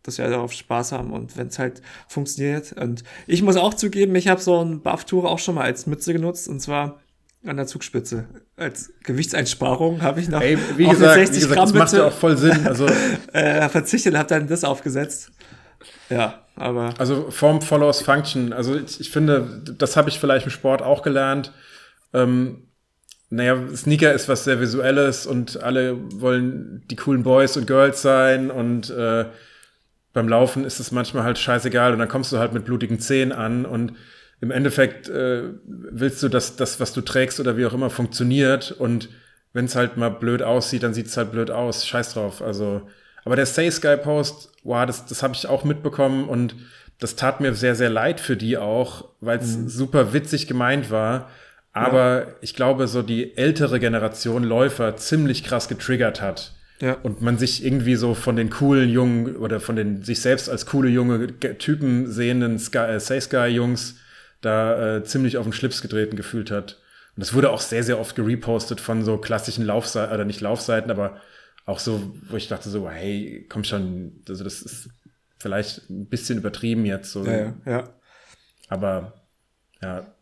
dass 0.03 0.17
wir 0.17 0.27
darauf 0.29 0.51
Spaß 0.51 0.91
haben 0.91 1.11
und 1.11 1.37
wenn 1.37 1.47
es 1.47 1.59
halt 1.59 1.81
funktioniert. 2.07 2.73
Und 2.73 3.03
ich 3.25 3.41
muss 3.41 3.55
auch 3.55 3.73
zugeben, 3.73 4.15
ich 4.15 4.27
habe 4.27 4.41
so 4.41 4.63
ein 4.63 4.81
Buff-Tour 4.81 5.29
auch 5.29 5.39
schon 5.39 5.55
mal 5.55 5.63
als 5.63 5.87
Mütze 5.87 6.13
genutzt 6.13 6.47
und 6.47 6.59
zwar 6.59 6.99
an 7.45 7.57
der 7.57 7.67
Zugspitze. 7.67 8.25
Als 8.55 8.93
Gewichtseinsparung 9.03 10.01
habe 10.01 10.21
ich 10.21 10.29
noch 10.29 10.41
Ey, 10.41 10.57
wie 10.77 10.87
gesagt, 10.87 11.15
60 11.15 11.35
wie 11.35 11.39
gesagt, 11.39 11.55
Gramm 11.55 11.65
das 11.65 11.73
macht 11.73 11.93
ja 11.93 12.07
auch 12.07 12.13
voll 12.13 12.37
Sinn. 12.37 12.67
Also 12.67 12.85
äh, 13.33 13.67
verzichtet, 13.69 14.15
habe 14.15 14.29
dann 14.29 14.47
das 14.47 14.63
aufgesetzt. 14.63 15.31
Ja, 16.09 16.43
aber 16.55 16.93
also 16.97 17.31
Form 17.31 17.61
follows 17.61 18.01
Function. 18.01 18.53
Also 18.53 18.75
ich, 18.75 18.99
ich 18.99 19.09
finde, 19.09 19.63
das 19.77 19.97
habe 19.97 20.09
ich 20.09 20.19
vielleicht 20.19 20.45
im 20.45 20.51
Sport 20.51 20.81
auch 20.81 21.01
gelernt. 21.01 21.51
Ähm, 22.13 22.67
naja, 23.29 23.57
Sneaker 23.75 24.13
ist 24.13 24.29
was 24.29 24.43
sehr 24.43 24.59
Visuelles 24.59 25.25
und 25.25 25.61
alle 25.63 25.97
wollen 26.21 26.83
die 26.89 26.95
coolen 26.95 27.23
Boys 27.23 27.57
und 27.57 27.65
Girls 27.65 28.01
sein 28.01 28.51
und 28.51 28.91
äh, 28.91 29.25
beim 30.13 30.27
Laufen 30.27 30.63
ist 30.63 30.79
es 30.79 30.91
manchmal 30.91 31.23
halt 31.23 31.37
scheißegal 31.37 31.93
und 31.93 31.99
dann 31.99 32.07
kommst 32.07 32.31
du 32.31 32.37
halt 32.37 32.53
mit 32.53 32.65
blutigen 32.65 32.99
Zehen 32.99 33.31
an 33.31 33.65
und 33.65 33.93
im 34.41 34.51
Endeffekt 34.51 35.09
äh, 35.09 35.43
willst 35.65 36.21
du, 36.21 36.29
dass 36.29 36.55
das, 36.55 36.79
was 36.79 36.93
du 36.93 37.01
trägst 37.01 37.39
oder 37.39 37.57
wie 37.57 37.65
auch 37.65 37.73
immer, 37.73 37.89
funktioniert 37.89 38.71
und 38.71 39.09
wenn 39.53 39.65
es 39.65 39.75
halt 39.75 39.97
mal 39.97 40.09
blöd 40.09 40.41
aussieht, 40.41 40.83
dann 40.83 40.93
sieht 40.93 41.07
es 41.07 41.15
halt 41.15 41.31
blöd 41.31 41.51
aus. 41.51 41.87
Scheiß 41.87 42.13
drauf. 42.13 42.41
Also, 42.41 42.81
aber 43.23 43.35
der 43.35 43.45
Say 43.45 43.69
Sky 43.71 43.95
Post, 43.97 44.51
wow, 44.63 44.85
das, 44.85 45.05
das 45.05 45.23
habe 45.23 45.33
ich 45.35 45.47
auch 45.47 45.63
mitbekommen 45.63 46.27
und 46.27 46.55
das 46.99 47.15
tat 47.15 47.39
mir 47.39 47.53
sehr, 47.53 47.75
sehr 47.75 47.89
leid 47.89 48.19
für 48.19 48.35
die 48.35 48.57
auch, 48.57 49.09
weil 49.21 49.37
es 49.39 49.55
mhm. 49.55 49.69
super 49.69 50.13
witzig 50.13 50.47
gemeint 50.47 50.91
war. 50.91 51.29
Aber 51.71 52.19
ja. 52.19 52.27
ich 52.41 52.53
glaube, 52.53 52.87
so 52.87 53.01
die 53.01 53.35
ältere 53.37 53.79
Generation 53.79 54.43
Läufer 54.43 54.95
ziemlich 54.95 55.43
krass 55.43 55.67
getriggert 55.67 56.21
hat. 56.21 56.53
Ja. 56.79 56.93
Und 57.03 57.21
man 57.21 57.37
sich 57.37 57.63
irgendwie 57.63 57.95
so 57.95 58.13
von 58.13 58.35
den 58.35 58.49
coolen 58.49 58.89
Jungen 58.89 59.35
oder 59.37 59.59
von 59.59 59.75
den 59.75 60.03
sich 60.03 60.21
selbst 60.21 60.49
als 60.49 60.65
coole 60.65 60.89
junge 60.89 61.39
Typen 61.57 62.11
sehenden 62.11 62.59
Sky, 62.59 62.77
äh, 62.77 62.99
Say 62.99 63.21
Sky 63.21 63.47
Jungs 63.47 63.97
da 64.41 64.97
äh, 64.97 65.03
ziemlich 65.03 65.37
auf 65.37 65.45
den 65.45 65.53
Schlips 65.53 65.81
getreten 65.81 66.15
gefühlt 66.15 66.51
hat. 66.51 66.81
Und 67.15 67.21
das 67.21 67.33
wurde 67.33 67.51
auch 67.51 67.61
sehr, 67.61 67.83
sehr 67.83 67.99
oft 67.99 68.15
gerepostet 68.15 68.81
von 68.81 69.03
so 69.03 69.17
klassischen 69.17 69.65
Laufseiten, 69.65 70.13
oder 70.13 70.25
nicht 70.25 70.41
Laufseiten, 70.41 70.91
aber 70.91 71.21
auch 71.65 71.79
so, 71.79 72.13
wo 72.29 72.35
ich 72.35 72.47
dachte 72.47 72.69
so, 72.69 72.89
hey, 72.89 73.45
komm 73.47 73.63
schon, 73.63 74.23
also 74.27 74.43
das 74.43 74.61
ist 74.61 74.89
vielleicht 75.37 75.89
ein 75.89 76.07
bisschen 76.07 76.37
übertrieben 76.37 76.85
jetzt 76.85 77.11
so. 77.11 77.25
Ja. 77.25 77.53
ja. 77.65 77.89
Aber 78.67 79.13
ja, 79.81 80.12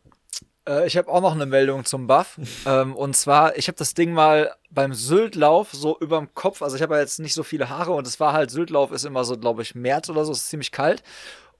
äh, 0.68 0.88
ich 0.88 0.97
habe 0.97 1.09
auch 1.09 1.22
noch 1.22 1.34
eine 1.34 1.45
Meldung 1.45 1.86
zum 1.86 2.07
Buff. 2.07 2.38
ähm, 2.66 2.95
und 2.95 3.16
zwar, 3.16 3.57
ich 3.57 3.68
habe 3.68 3.78
das 3.78 3.93
Ding 3.93 4.14
mal 4.14 4.51
beim 4.70 4.93
Syltlauf 4.93 5.70
so 5.72 5.97
überm 5.99 6.34
Kopf, 6.34 6.62
also 6.62 6.76
ich 6.76 6.82
habe 6.82 6.95
ja 6.95 7.01
jetzt 7.01 7.20
nicht 7.20 7.34
so 7.34 7.43
viele 7.43 7.70
Haare 7.70 7.91
und 7.91 8.07
es 8.07 8.20
war 8.20 8.34
halt, 8.34 8.51
Syltlauf 8.51 8.91
ist 8.91 9.05
immer 9.05 9.24
so, 9.24 9.38
glaube 9.38 9.62
ich, 9.62 9.76
März 9.76 10.09
oder 10.09 10.26
so, 10.26 10.32
ist 10.32 10.49
ziemlich 10.49 10.72
kalt. 10.72 11.03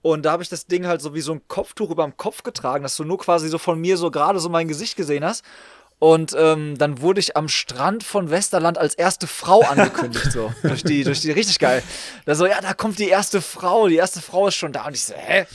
Und 0.02 0.26
da 0.26 0.32
habe 0.32 0.41
ich 0.41 0.49
das 0.49 0.66
Ding 0.66 0.88
halt 0.88 1.02
so 1.02 1.14
wie 1.14 1.22
so 1.22 1.32
ein 1.32 1.47
Kopftuch 1.47 1.91
überm 1.91 2.18
Kopf 2.18 2.41
getragen, 2.41 2.84
dass 2.84 2.95
du 2.95 3.04
nur 3.04 3.20
quasi 3.20 3.49
so 3.49 3.60
von 3.60 3.80
mir 3.80 3.97
so 3.97 4.10
gerade 4.10 4.39
so 4.39 4.49
mein 4.49 4.68
Gesicht 4.68 4.95
gesehen 4.95 5.24
hast. 5.24 5.43
Und 5.99 6.36
ähm, 6.36 6.80
dann 6.80 6.99
wurde 6.99 7.20
ich 7.20 7.38
am 7.38 7.47
Strand 7.47 8.04
von 8.04 8.32
Westerland 8.32 8.80
als 8.80 8.95
erste 8.95 9.28
Frau 9.28 9.62
angekündigt, 9.70 10.32
so. 10.32 10.52
durch 10.64 10.84
die, 10.84 11.04
durch 11.04 11.22
die, 11.22 11.30
richtig 11.30 11.60
geil. 11.60 11.84
Da 12.26 12.34
so, 12.34 12.47
ja, 12.47 12.60
da 12.60 12.74
kommt 12.74 12.97
die 12.97 13.10
erste 13.10 13.39
Frau, 13.39 13.88
die 13.88 13.97
erste 13.97 14.20
Frau 14.20 14.47
ist 14.47 14.56
schon 14.56 14.74
da. 14.74 14.88
Und 14.88 14.95
ich 14.95 15.04
so, 15.04 15.14
hä? 15.14 15.45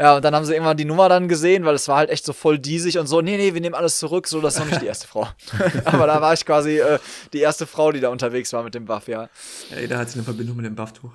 Ja, 0.00 0.16
und 0.16 0.24
dann 0.24 0.34
haben 0.34 0.46
sie 0.46 0.54
irgendwann 0.54 0.78
die 0.78 0.86
Nummer 0.86 1.10
dann 1.10 1.28
gesehen, 1.28 1.66
weil 1.66 1.74
es 1.74 1.86
war 1.86 1.98
halt 1.98 2.08
echt 2.08 2.24
so 2.24 2.32
voll 2.32 2.58
diesig 2.58 2.96
und 2.96 3.06
so, 3.06 3.20
nee, 3.20 3.36
nee, 3.36 3.52
wir 3.52 3.60
nehmen 3.60 3.74
alles 3.74 3.98
zurück, 3.98 4.26
so, 4.26 4.40
das 4.40 4.54
ist 4.54 4.60
noch 4.60 4.66
nicht 4.66 4.80
die 4.80 4.86
erste 4.86 5.06
Frau. 5.06 5.28
Aber 5.84 6.06
da 6.06 6.22
war 6.22 6.32
ich 6.32 6.46
quasi 6.46 6.78
äh, 6.78 6.98
die 7.34 7.40
erste 7.40 7.66
Frau, 7.66 7.92
die 7.92 8.00
da 8.00 8.08
unterwegs 8.08 8.50
war 8.54 8.62
mit 8.62 8.74
dem 8.74 8.86
Buff, 8.86 9.08
ja. 9.08 9.28
Ey, 9.70 9.86
da 9.88 9.98
hat 9.98 10.08
sie 10.08 10.14
eine 10.14 10.24
Verbindung 10.24 10.56
mit 10.56 10.64
dem 10.64 10.74
Bufftuch. 10.74 11.12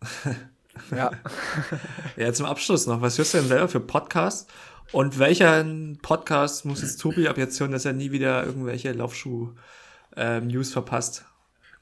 ja. 0.96 1.10
ja, 2.16 2.32
zum 2.32 2.46
Abschluss 2.46 2.86
noch, 2.86 3.02
was 3.02 3.18
hörst 3.18 3.34
du 3.34 3.38
denn 3.38 3.48
selber 3.48 3.68
für 3.68 3.80
Podcasts? 3.80 4.46
Und 4.92 5.18
welchen 5.18 5.98
Podcast 6.00 6.64
muss 6.64 6.80
jetzt 6.80 7.02
Tobi 7.02 7.28
ab 7.28 7.36
jetzt 7.36 7.60
hören, 7.60 7.72
dass 7.72 7.84
er 7.84 7.92
nie 7.92 8.12
wieder 8.12 8.46
irgendwelche 8.46 8.92
Laufschuh-News 8.92 9.56
ähm, 10.16 10.72
verpasst? 10.72 11.26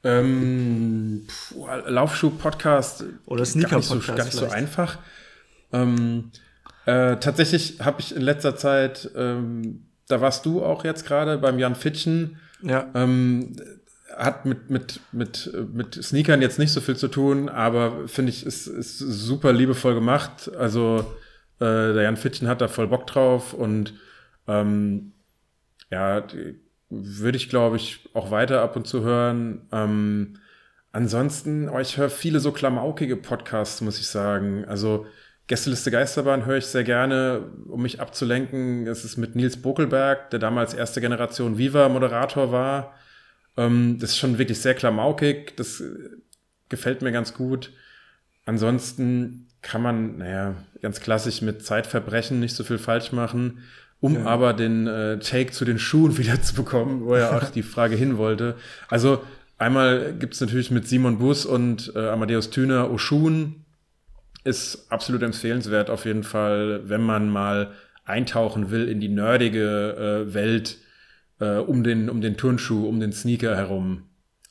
Ähm, 0.02 1.28
Laufschuh-Podcast. 1.54 3.04
Oder 3.26 3.44
Sneaker-Podcast. 3.44 4.06
Gar 4.08 4.24
nicht 4.24 4.32
so, 4.32 4.40
gar 4.40 4.46
nicht 4.46 4.50
so 4.50 4.56
einfach. 4.56 4.98
Ähm, 5.72 6.30
äh, 6.86 7.16
tatsächlich 7.16 7.80
habe 7.80 8.00
ich 8.00 8.14
in 8.14 8.22
letzter 8.22 8.56
Zeit, 8.56 9.10
ähm, 9.14 9.86
da 10.08 10.20
warst 10.20 10.46
du 10.46 10.64
auch 10.64 10.84
jetzt 10.84 11.06
gerade 11.06 11.38
beim 11.38 11.58
Jan 11.58 11.74
Fitschen. 11.74 12.38
Ja. 12.62 12.88
Ähm, 12.94 13.56
hat 14.16 14.46
mit, 14.46 14.70
mit, 14.70 15.00
mit, 15.12 15.52
mit 15.72 15.94
Sneakern 15.94 16.42
jetzt 16.42 16.58
nicht 16.58 16.72
so 16.72 16.80
viel 16.80 16.96
zu 16.96 17.08
tun, 17.08 17.48
aber 17.48 18.08
finde 18.08 18.30
ich, 18.30 18.44
ist, 18.44 18.66
ist 18.66 18.98
super 18.98 19.52
liebevoll 19.52 19.94
gemacht. 19.94 20.50
Also 20.58 21.00
äh, 21.60 21.92
der 21.92 22.02
Jan 22.02 22.16
Fitschen 22.16 22.48
hat 22.48 22.60
da 22.60 22.68
voll 22.68 22.88
Bock 22.88 23.06
drauf 23.06 23.52
und 23.52 23.94
ähm, 24.46 25.12
ja, 25.90 26.24
würde 26.90 27.36
ich, 27.36 27.48
glaube 27.48 27.76
ich, 27.76 28.08
auch 28.14 28.30
weiter 28.30 28.62
ab 28.62 28.76
und 28.76 28.86
zu 28.86 29.02
hören. 29.02 29.68
Ähm, 29.72 30.38
ansonsten, 30.92 31.68
oh, 31.68 31.78
ich 31.78 31.98
höre 31.98 32.10
viele 32.10 32.40
so 32.40 32.52
klamaukige 32.52 33.16
Podcasts, 33.16 33.80
muss 33.82 34.00
ich 34.00 34.08
sagen. 34.08 34.64
Also 34.64 35.06
Gästeliste 35.49 35.90
Geisterbahn 35.90 36.44
höre 36.44 36.59
ich 36.59 36.66
sehr 36.66 36.84
gerne, 36.84 37.40
um 37.68 37.80
mich 37.80 38.01
abzulenken. 38.01 38.86
Es 38.86 39.07
ist 39.07 39.16
mit 39.16 39.34
Nils 39.34 39.57
Bokelberg, 39.57 40.28
der 40.30 40.38
damals 40.38 40.75
erste 40.75 41.00
Generation 41.00 41.57
Viva-Moderator 41.57 42.53
war. 42.53 42.95
Ähm, 43.57 43.96
das 43.99 44.11
ist 44.11 44.18
schon 44.18 44.37
wirklich 44.37 44.61
sehr 44.61 44.75
klamaukig. 44.75 45.57
Das 45.57 45.80
äh, 45.80 46.11
gefällt 46.68 47.00
mir 47.00 47.12
ganz 47.12 47.33
gut. 47.33 47.72
Ansonsten 48.45 49.49
kann 49.62 49.80
man, 49.80 50.18
naja, 50.18 50.54
ganz 50.83 51.00
klassisch 51.00 51.41
mit 51.41 51.64
Zeitverbrechen 51.64 52.38
nicht 52.41 52.54
so 52.54 52.62
viel 52.62 52.79
falsch 52.79 53.12
machen, 53.12 53.61
um 54.00 54.16
ja. 54.16 54.26
aber 54.26 54.53
den 54.53 54.87
äh, 54.87 55.18
Take 55.18 55.53
zu 55.53 55.64
den 55.64 55.79
Schuhen 55.79 56.18
wieder 56.18 56.42
zu 56.42 56.54
bekommen, 56.57 57.07
wo 57.07 57.14
er 57.14 57.34
auch 57.34 57.49
die 57.49 57.62
Frage 57.62 57.96
hin 57.96 58.18
wollte. 58.18 58.57
Also 58.88 59.25
einmal 59.57 60.12
gibt's 60.12 60.42
natürlich 60.42 60.70
mit 60.70 60.87
Simon 60.87 61.16
Bus 61.16 61.46
und 61.46 61.91
äh, 61.96 62.11
Amadeus 62.11 62.50
Thüner 62.50 62.91
Oshun 62.91 63.64
ist 64.49 64.91
absolut 64.91 65.22
empfehlenswert 65.22 65.91
auf 65.91 66.04
jeden 66.04 66.25
Fall, 66.25 66.88
wenn 66.88 67.03
man 67.03 67.29
mal 67.29 67.72
eintauchen 68.04 68.70
will 68.70 68.88
in 68.88 69.00
die 69.00 69.08
nerdige 69.08 70.26
äh, 70.26 70.34
Welt 70.34 70.79
äh, 71.41 71.57
um, 71.57 71.84
den, 71.84 72.08
um 72.08 72.20
den 72.20 72.37
Turnschuh, 72.37 72.88
um 72.88 72.99
den 72.99 73.12
Sneaker 73.12 73.54
herum. 73.54 74.04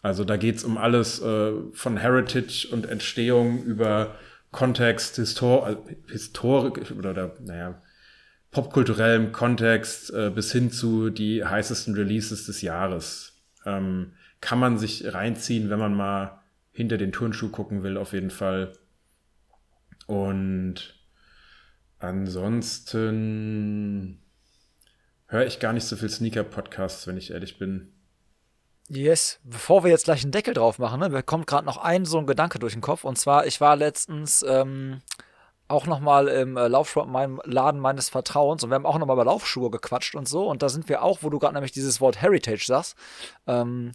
Also 0.04 0.24
da 0.24 0.38
geht's 0.38 0.64
um 0.64 0.78
alles 0.78 1.22
äh, 1.22 1.52
von 1.74 1.98
Heritage 1.98 2.68
und 2.72 2.88
Entstehung 2.88 3.64
über 3.64 4.16
Kontext, 4.52 5.16
Histor 5.16 5.70
äh, 5.70 5.76
Historik 6.12 6.92
oder, 6.92 7.10
oder 7.10 7.36
naja, 7.42 7.82
popkulturellem 8.52 9.32
Kontext 9.32 10.14
äh, 10.14 10.32
bis 10.34 10.52
hin 10.52 10.72
zu 10.72 11.10
die 11.10 11.44
heißesten 11.44 11.96
Releases 11.96 12.46
des 12.46 12.62
Jahres. 12.62 13.34
Ähm, 13.66 14.14
kann 14.40 14.60
man 14.60 14.78
sich 14.78 15.14
reinziehen, 15.14 15.70
wenn 15.70 15.80
man 15.80 15.96
mal 15.96 16.40
hinter 16.72 16.98
den 16.98 17.12
Turnschuh 17.12 17.50
gucken 17.50 17.82
will, 17.82 17.98
auf 17.98 18.14
jeden 18.14 18.30
Fall. 18.30 18.74
Und 20.08 20.96
ansonsten 22.00 23.08
höre 25.28 25.46
ich 25.46 25.60
gar 25.60 25.74
nicht 25.74 25.86
so 25.86 25.96
viel 25.96 26.10
Sneaker-Podcasts, 26.10 27.06
wenn 27.08 27.18
ich 27.18 27.32
ehrlich 27.32 27.60
bin. 27.60 27.94
Yes, 28.90 29.40
bevor 29.44 29.84
wir 29.84 29.92
jetzt 29.92 30.06
gleich 30.06 30.24
einen 30.24 30.32
Deckel 30.32 30.54
drauf 30.54 30.80
machen, 30.80 31.02
ne, 31.02 31.10
mir 31.10 31.22
kommt 31.22 31.46
gerade 31.46 31.66
noch 31.66 31.76
ein 31.78 32.06
so 32.06 32.18
ein 32.18 32.26
Gedanke 32.26 32.58
durch 32.58 32.72
den 32.74 32.82
Kopf. 32.82 33.04
Und 33.04 33.18
zwar, 33.18 33.46
ich 33.46 33.60
war 33.60 33.76
letztens 33.76 34.44
ähm, 34.48 35.02
auch 35.68 35.86
nochmal 35.86 36.30
im 36.30 36.56
äh, 36.56 36.70
Laufsport 36.70 37.10
meinem 37.10 37.42
Laden 37.44 37.82
meines 37.82 38.08
Vertrauens 38.08 38.64
und 38.64 38.70
wir 38.70 38.76
haben 38.76 38.86
auch 38.86 38.98
nochmal 38.98 39.16
über 39.18 39.26
Laufschuhe 39.26 39.70
gequatscht 39.70 40.16
und 40.16 40.28
so. 40.30 40.48
Und 40.48 40.64
da 40.64 40.70
sind 40.70 40.88
wir 40.88 41.04
auch, 41.04 41.20
wo 41.22 41.30
du 41.30 41.40
gerade 41.40 41.54
nämlich 41.54 41.74
dieses 41.74 42.00
Wort 42.00 42.22
Heritage 42.22 42.66
sagst, 42.66 42.96
ähm, 43.46 43.92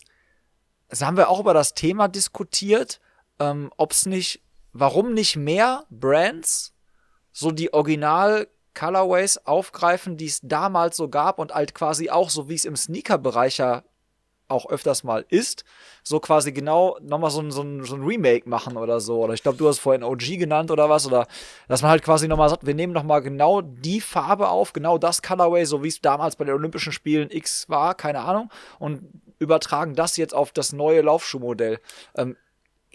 da 0.90 1.06
haben 1.06 1.16
wir 1.16 1.30
auch 1.30 1.40
über 1.40 1.54
das 1.54 1.72
Thema 1.72 2.08
diskutiert, 2.08 3.00
ähm, 3.38 3.70
ob 3.78 3.92
es 3.92 4.04
nicht, 4.04 4.42
warum 4.72 5.14
nicht 5.14 5.36
mehr 5.36 5.84
Brands 5.90 6.74
so 7.32 7.50
die 7.50 7.72
Original 7.72 8.48
Colorways 8.74 9.38
aufgreifen, 9.38 10.16
die 10.16 10.26
es 10.26 10.40
damals 10.42 10.96
so 10.96 11.08
gab 11.08 11.38
und 11.38 11.54
halt 11.54 11.74
quasi 11.74 12.10
auch 12.10 12.30
so 12.30 12.48
wie 12.48 12.54
es 12.54 12.64
im 12.64 12.76
Sneaker-Bereich 12.76 13.58
ja 13.58 13.82
auch 14.48 14.68
öfters 14.68 15.02
mal 15.02 15.24
ist, 15.30 15.64
so 16.02 16.20
quasi 16.20 16.52
genau 16.52 16.98
nochmal 17.00 17.30
so 17.30 17.40
ein, 17.40 17.50
so, 17.50 17.62
so 17.84 17.96
ein 17.96 18.04
Remake 18.04 18.48
machen 18.48 18.76
oder 18.76 19.00
so. 19.00 19.24
Oder 19.24 19.34
ich 19.34 19.42
glaube, 19.42 19.58
du 19.58 19.66
hast 19.66 19.78
vorhin 19.78 20.04
OG 20.04 20.38
genannt 20.38 20.70
oder 20.70 20.88
was. 20.88 21.06
Oder 21.06 21.26
dass 21.68 21.82
man 21.82 21.90
halt 21.90 22.02
quasi 22.02 22.28
nochmal 22.28 22.50
sagt, 22.50 22.66
wir 22.66 22.74
nehmen 22.74 22.92
nochmal 22.92 23.22
genau 23.22 23.62
die 23.62 24.00
Farbe 24.00 24.48
auf, 24.48 24.72
genau 24.72 24.98
das 24.98 25.22
Colorway, 25.22 25.64
so 25.64 25.82
wie 25.82 25.88
es 25.88 26.00
damals 26.00 26.36
bei 26.36 26.44
den 26.44 26.54
Olympischen 26.54 26.92
Spielen 26.92 27.30
X 27.30 27.68
war, 27.68 27.94
keine 27.94 28.20
Ahnung, 28.20 28.50
und 28.78 29.08
übertragen 29.38 29.94
das 29.94 30.16
jetzt 30.16 30.34
auf 30.34 30.52
das 30.52 30.72
neue 30.72 31.00
Laufschuhmodell. 31.00 31.80
Ähm, 32.14 32.36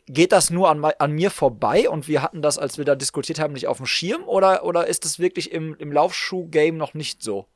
geht 0.08 0.32
das 0.32 0.50
nur 0.50 0.70
an, 0.70 0.84
an, 0.84 1.12
mir 1.12 1.30
vorbei 1.30 1.90
und 1.90 2.08
wir 2.08 2.22
hatten 2.22 2.42
das, 2.42 2.58
als 2.58 2.78
wir 2.78 2.86
da 2.86 2.96
diskutiert 2.96 3.40
haben, 3.40 3.54
nicht 3.54 3.68
auf 3.68 3.78
dem 3.78 3.86
Schirm 3.86 4.24
oder, 4.24 4.64
oder 4.64 4.88
ist 4.88 5.06
es 5.06 5.20
wirklich 5.20 5.52
im, 5.52 5.76
im 5.78 5.92
Laufschuh-Game 5.92 6.78
noch 6.78 6.94
nicht 6.94 7.22
so? 7.22 7.48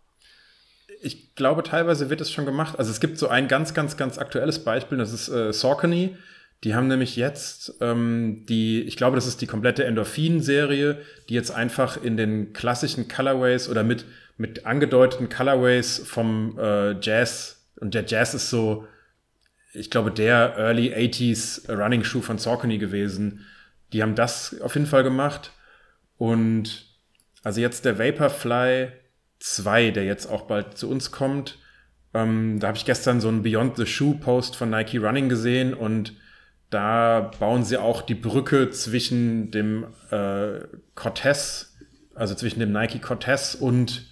Ich 1.01 1.33
glaube, 1.35 1.63
teilweise 1.63 2.09
wird 2.09 2.21
es 2.21 2.31
schon 2.31 2.45
gemacht. 2.45 2.77
Also 2.77 2.91
es 2.91 2.99
gibt 2.99 3.17
so 3.17 3.27
ein 3.27 3.47
ganz, 3.47 3.73
ganz, 3.73 3.97
ganz 3.97 4.17
aktuelles 4.17 4.63
Beispiel, 4.63 4.97
das 4.97 5.13
ist 5.13 5.29
äh, 5.29 5.51
Saucony. 5.51 6.15
Die 6.63 6.75
haben 6.75 6.87
nämlich 6.87 7.15
jetzt 7.15 7.73
ähm, 7.81 8.45
die, 8.47 8.83
ich 8.83 8.95
glaube, 8.95 9.15
das 9.15 9.25
ist 9.25 9.41
die 9.41 9.47
komplette 9.47 9.83
Endorphin-Serie, 9.85 11.01
die 11.27 11.33
jetzt 11.33 11.49
einfach 11.49 12.01
in 12.03 12.17
den 12.17 12.53
klassischen 12.53 13.07
Colorways 13.07 13.67
oder 13.67 13.83
mit, 13.83 14.05
mit 14.37 14.67
angedeuteten 14.67 15.29
Colorways 15.29 16.03
vom 16.05 16.59
äh, 16.59 16.99
Jazz, 16.99 17.65
und 17.79 17.95
der 17.95 18.05
Jazz 18.05 18.35
ist 18.35 18.51
so, 18.51 18.85
ich 19.73 19.89
glaube, 19.89 20.11
der 20.11 20.57
Early 20.57 20.93
80s 20.93 21.71
Running 21.71 22.03
Shoe 22.03 22.21
von 22.21 22.37
Saucony 22.37 22.77
gewesen. 22.77 23.45
Die 23.93 24.01
haben 24.01 24.15
das 24.15 24.59
auf 24.61 24.75
jeden 24.75 24.87
Fall 24.87 25.03
gemacht. 25.03 25.51
Und 26.17 26.85
also 27.43 27.61
jetzt 27.61 27.85
der 27.85 27.97
Vaporfly 27.97 28.89
2, 29.39 29.91
der 29.91 30.05
jetzt 30.05 30.27
auch 30.27 30.43
bald 30.43 30.77
zu 30.77 30.89
uns 30.89 31.11
kommt. 31.11 31.57
Ähm, 32.13 32.59
da 32.59 32.67
habe 32.67 32.77
ich 32.77 32.85
gestern 32.85 33.21
so 33.21 33.29
einen 33.29 33.43
Beyond 33.43 33.77
the 33.77 33.85
Shoe 33.85 34.15
Post 34.15 34.55
von 34.55 34.69
Nike 34.69 34.97
Running 34.97 35.29
gesehen 35.29 35.73
und 35.73 36.13
da 36.69 37.31
bauen 37.39 37.63
sie 37.63 37.77
auch 37.77 38.01
die 38.01 38.15
Brücke 38.15 38.69
zwischen 38.69 39.51
dem 39.51 39.87
äh, 40.09 40.59
Cortez, 40.95 41.75
also 42.15 42.35
zwischen 42.35 42.59
dem 42.59 42.71
Nike 42.71 42.99
Cortez 42.99 43.55
und, 43.55 44.09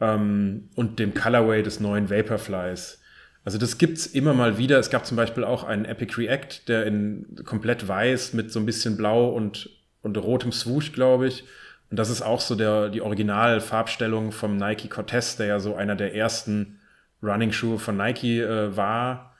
ähm, 0.00 0.70
und 0.74 0.98
dem 0.98 1.14
Colorway 1.14 1.62
des 1.62 1.80
neuen 1.80 2.10
Vaporflies. 2.10 3.00
Also 3.44 3.58
das 3.58 3.76
gibt's 3.76 4.06
immer 4.06 4.32
mal 4.32 4.56
wieder. 4.56 4.78
Es 4.78 4.88
gab 4.90 5.04
zum 5.04 5.16
Beispiel 5.16 5.44
auch 5.44 5.64
einen 5.64 5.84
Epic 5.84 6.14
React, 6.16 6.68
der 6.68 6.86
in 6.86 7.36
komplett 7.44 7.86
weiß 7.86 8.32
mit 8.32 8.50
so 8.50 8.58
ein 8.58 8.66
bisschen 8.66 8.96
blau 8.96 9.28
und, 9.28 9.68
und 10.02 10.16
rotem 10.16 10.50
Swoosh, 10.50 10.92
glaube 10.92 11.28
ich. 11.28 11.44
Und 11.90 11.98
das 11.98 12.08
ist 12.08 12.22
auch 12.22 12.40
so 12.40 12.54
der, 12.54 12.88
die 12.88 13.02
Originalfarbstellung 13.02 14.32
vom 14.32 14.56
Nike 14.56 14.88
Cortez, 14.88 15.36
der 15.36 15.46
ja 15.46 15.60
so 15.60 15.74
einer 15.74 15.94
der 15.94 16.14
ersten 16.14 16.80
Running-Schuhe 17.22 17.78
von 17.78 17.96
Nike 17.96 18.40
äh, 18.40 18.76
war. 18.76 19.36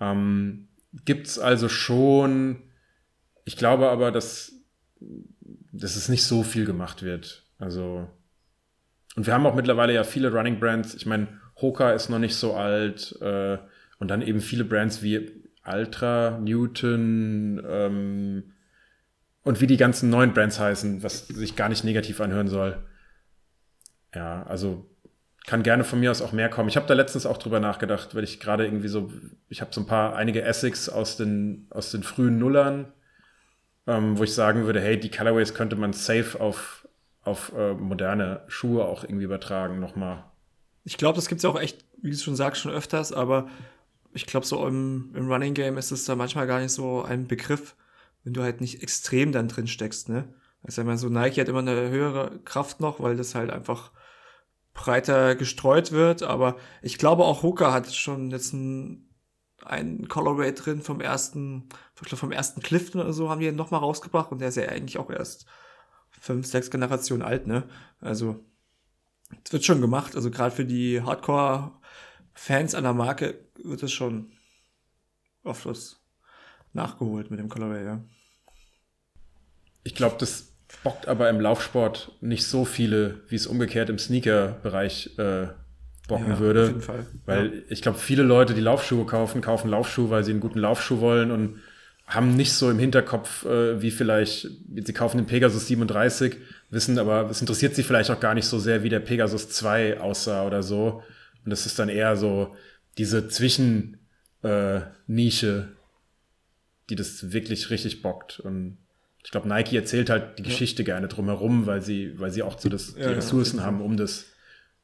Ähm, 0.00 0.68
gibt's 1.04 1.38
also 1.38 1.68
schon. 1.68 2.62
Ich 3.44 3.56
glaube 3.56 3.90
aber, 3.90 4.10
dass, 4.10 4.52
dass 5.72 5.96
es 5.96 6.08
nicht 6.08 6.24
so 6.24 6.42
viel 6.42 6.64
gemacht 6.64 7.02
wird. 7.02 7.44
Also, 7.58 8.08
und 9.16 9.26
wir 9.26 9.34
haben 9.34 9.46
auch 9.46 9.54
mittlerweile 9.54 9.92
ja 9.92 10.04
viele 10.04 10.32
Running 10.32 10.58
Brands. 10.58 10.94
Ich 10.94 11.06
meine, 11.06 11.28
Hoka 11.60 11.92
ist 11.92 12.08
noch 12.08 12.18
nicht 12.18 12.36
so 12.36 12.54
alt. 12.54 13.16
Äh, 13.20 13.58
und 13.98 14.08
dann 14.08 14.22
eben 14.22 14.40
viele 14.40 14.64
Brands 14.64 15.02
wie 15.02 15.44
Ultra, 15.66 16.38
Newton 16.40 17.62
ähm, 17.68 18.52
und 19.42 19.60
wie 19.60 19.66
die 19.66 19.76
ganzen 19.76 20.10
neuen 20.10 20.32
Brands 20.32 20.58
heißen, 20.58 21.02
was 21.02 21.28
sich 21.28 21.56
gar 21.56 21.68
nicht 21.68 21.84
negativ 21.84 22.20
anhören 22.20 22.48
soll. 22.48 22.82
Ja, 24.14 24.42
also 24.44 24.88
kann 25.46 25.62
gerne 25.62 25.84
von 25.84 26.00
mir 26.00 26.10
aus 26.10 26.22
auch 26.22 26.32
mehr 26.32 26.50
kommen. 26.50 26.68
Ich 26.68 26.76
habe 26.76 26.86
da 26.86 26.94
letztens 26.94 27.24
auch 27.24 27.38
drüber 27.38 27.58
nachgedacht, 27.58 28.14
weil 28.14 28.24
ich 28.24 28.38
gerade 28.38 28.66
irgendwie 28.66 28.88
so, 28.88 29.10
ich 29.48 29.60
habe 29.60 29.72
so 29.72 29.80
ein 29.80 29.86
paar, 29.86 30.14
einige 30.14 30.42
Essex 30.42 30.88
aus 30.88 31.16
den, 31.16 31.66
aus 31.70 31.90
den 31.90 32.02
frühen 32.02 32.38
Nullern, 32.38 32.92
ähm, 33.86 34.18
wo 34.18 34.24
ich 34.24 34.34
sagen 34.34 34.66
würde, 34.66 34.80
hey, 34.80 35.00
die 35.00 35.10
Colorways 35.10 35.54
könnte 35.54 35.76
man 35.76 35.94
safe 35.94 36.38
auf, 36.38 36.86
auf 37.22 37.52
äh, 37.56 37.72
moderne 37.72 38.42
Schuhe 38.48 38.84
auch 38.84 39.04
irgendwie 39.04 39.24
übertragen 39.24 39.80
nochmal. 39.80 40.24
Ich 40.88 40.96
glaube, 40.96 41.16
das 41.16 41.28
gibt 41.28 41.40
es 41.40 41.42
ja 41.42 41.50
auch 41.50 41.60
echt, 41.60 41.84
wie 42.00 42.10
du 42.10 42.16
schon 42.16 42.34
sagst, 42.34 42.62
schon 42.62 42.72
öfters, 42.72 43.12
aber 43.12 43.46
ich 44.14 44.24
glaube, 44.24 44.46
so 44.46 44.66
im, 44.66 45.10
im 45.14 45.30
Running 45.30 45.52
Game 45.52 45.76
ist 45.76 45.90
es 45.90 46.06
da 46.06 46.16
manchmal 46.16 46.46
gar 46.46 46.60
nicht 46.60 46.72
so 46.72 47.02
ein 47.02 47.28
Begriff, 47.28 47.76
wenn 48.24 48.32
du 48.32 48.42
halt 48.42 48.62
nicht 48.62 48.82
extrem 48.82 49.30
dann 49.30 49.48
drin 49.48 49.66
steckst, 49.66 50.08
ne? 50.08 50.32
Also 50.62 50.80
ich 50.80 50.86
meine, 50.86 50.96
so 50.96 51.10
Nike 51.10 51.42
hat 51.42 51.48
immer 51.48 51.58
eine 51.58 51.90
höhere 51.90 52.40
Kraft 52.40 52.80
noch, 52.80 53.00
weil 53.00 53.18
das 53.18 53.34
halt 53.34 53.50
einfach 53.50 53.92
breiter 54.72 55.34
gestreut 55.36 55.92
wird, 55.92 56.22
aber 56.22 56.56
ich 56.80 56.96
glaube 56.96 57.24
auch 57.24 57.42
Hoka 57.42 57.70
hat 57.70 57.94
schon 57.94 58.30
jetzt 58.30 58.54
ein, 58.54 59.10
ein 59.66 60.08
Colorway 60.08 60.54
drin 60.54 60.80
vom 60.80 61.02
ersten, 61.02 61.68
ich 61.96 62.00
glaube 62.00 62.16
vom 62.16 62.32
ersten 62.32 62.62
Clifton 62.62 63.02
oder 63.02 63.12
so 63.12 63.28
haben 63.28 63.42
die 63.42 63.52
noch 63.52 63.70
mal 63.70 63.78
rausgebracht 63.78 64.32
und 64.32 64.40
der 64.40 64.48
ist 64.48 64.56
ja 64.56 64.64
eigentlich 64.64 64.96
auch 64.96 65.10
erst 65.10 65.44
fünf, 66.08 66.46
sechs 66.46 66.70
Generationen 66.70 67.22
alt, 67.22 67.46
ne? 67.46 67.68
Also 68.00 68.42
es 69.44 69.52
wird 69.52 69.64
schon 69.64 69.80
gemacht. 69.80 70.16
Also 70.16 70.30
gerade 70.30 70.54
für 70.54 70.64
die 70.64 71.02
Hardcore-Fans 71.02 72.74
einer 72.74 72.92
Marke 72.92 73.38
wird 73.62 73.82
es 73.82 73.92
schon 73.92 74.32
oft 75.44 75.66
was 75.66 76.00
nachgeholt 76.72 77.30
mit 77.30 77.40
dem 77.40 77.48
Colorway, 77.48 77.84
ja. 77.84 78.00
Ich 79.84 79.94
glaube, 79.94 80.16
das 80.18 80.52
bockt 80.84 81.08
aber 81.08 81.30
im 81.30 81.40
Laufsport 81.40 82.12
nicht 82.20 82.46
so 82.46 82.64
viele, 82.64 83.22
wie 83.28 83.36
es 83.36 83.46
umgekehrt 83.46 83.88
im 83.88 83.98
Sneaker-Bereich 83.98 85.18
äh, 85.18 85.48
bocken 86.08 86.28
ja, 86.28 86.38
würde. 86.38 86.62
Auf 86.62 86.68
jeden 86.68 86.82
Fall. 86.82 87.06
Weil 87.24 87.54
ja. 87.54 87.62
ich 87.68 87.82
glaube, 87.82 87.98
viele 87.98 88.22
Leute, 88.22 88.54
die 88.54 88.60
Laufschuhe 88.60 89.06
kaufen, 89.06 89.40
kaufen 89.40 89.70
Laufschuhe, 89.70 90.10
weil 90.10 90.24
sie 90.24 90.32
einen 90.32 90.40
guten 90.40 90.58
Laufschuh 90.58 91.00
wollen 91.00 91.30
und 91.30 91.60
haben 92.06 92.36
nicht 92.36 92.52
so 92.52 92.70
im 92.70 92.78
Hinterkopf, 92.78 93.44
äh, 93.44 93.80
wie 93.80 93.90
vielleicht, 93.90 94.48
sie 94.74 94.92
kaufen 94.92 95.18
den 95.18 95.26
Pegasus 95.26 95.66
37, 95.66 96.36
wissen 96.70 96.98
aber, 96.98 97.28
es 97.30 97.40
interessiert 97.40 97.74
sie 97.74 97.82
vielleicht 97.82 98.10
auch 98.10 98.20
gar 98.20 98.34
nicht 98.34 98.46
so 98.46 98.58
sehr, 98.58 98.82
wie 98.82 98.88
der 98.88 99.00
Pegasus 99.00 99.48
2 99.50 100.00
aussah 100.00 100.46
oder 100.46 100.62
so. 100.62 101.02
Und 101.44 101.50
das 101.50 101.66
ist 101.66 101.78
dann 101.78 101.88
eher 101.88 102.16
so 102.16 102.54
diese 102.98 103.28
Zwischennische, 103.28 103.98
äh, 104.42 105.64
die 106.90 106.96
das 106.96 107.32
wirklich 107.32 107.70
richtig 107.70 108.02
bockt. 108.02 108.40
Und 108.40 108.78
ich 109.24 109.30
glaube, 109.30 109.48
Nike 109.48 109.76
erzählt 109.76 110.10
halt 110.10 110.38
die 110.38 110.42
ja. 110.42 110.48
Geschichte 110.48 110.84
gerne 110.84 111.08
drumherum, 111.08 111.66
weil 111.66 111.82
sie, 111.82 112.18
weil 112.18 112.30
sie 112.30 112.42
auch 112.42 112.58
so 112.58 112.68
das, 112.68 112.94
die 112.94 113.00
ja, 113.00 113.10
Ressourcen 113.10 113.58
ja, 113.58 113.64
haben, 113.64 113.80
um 113.80 113.96
das 113.96 114.26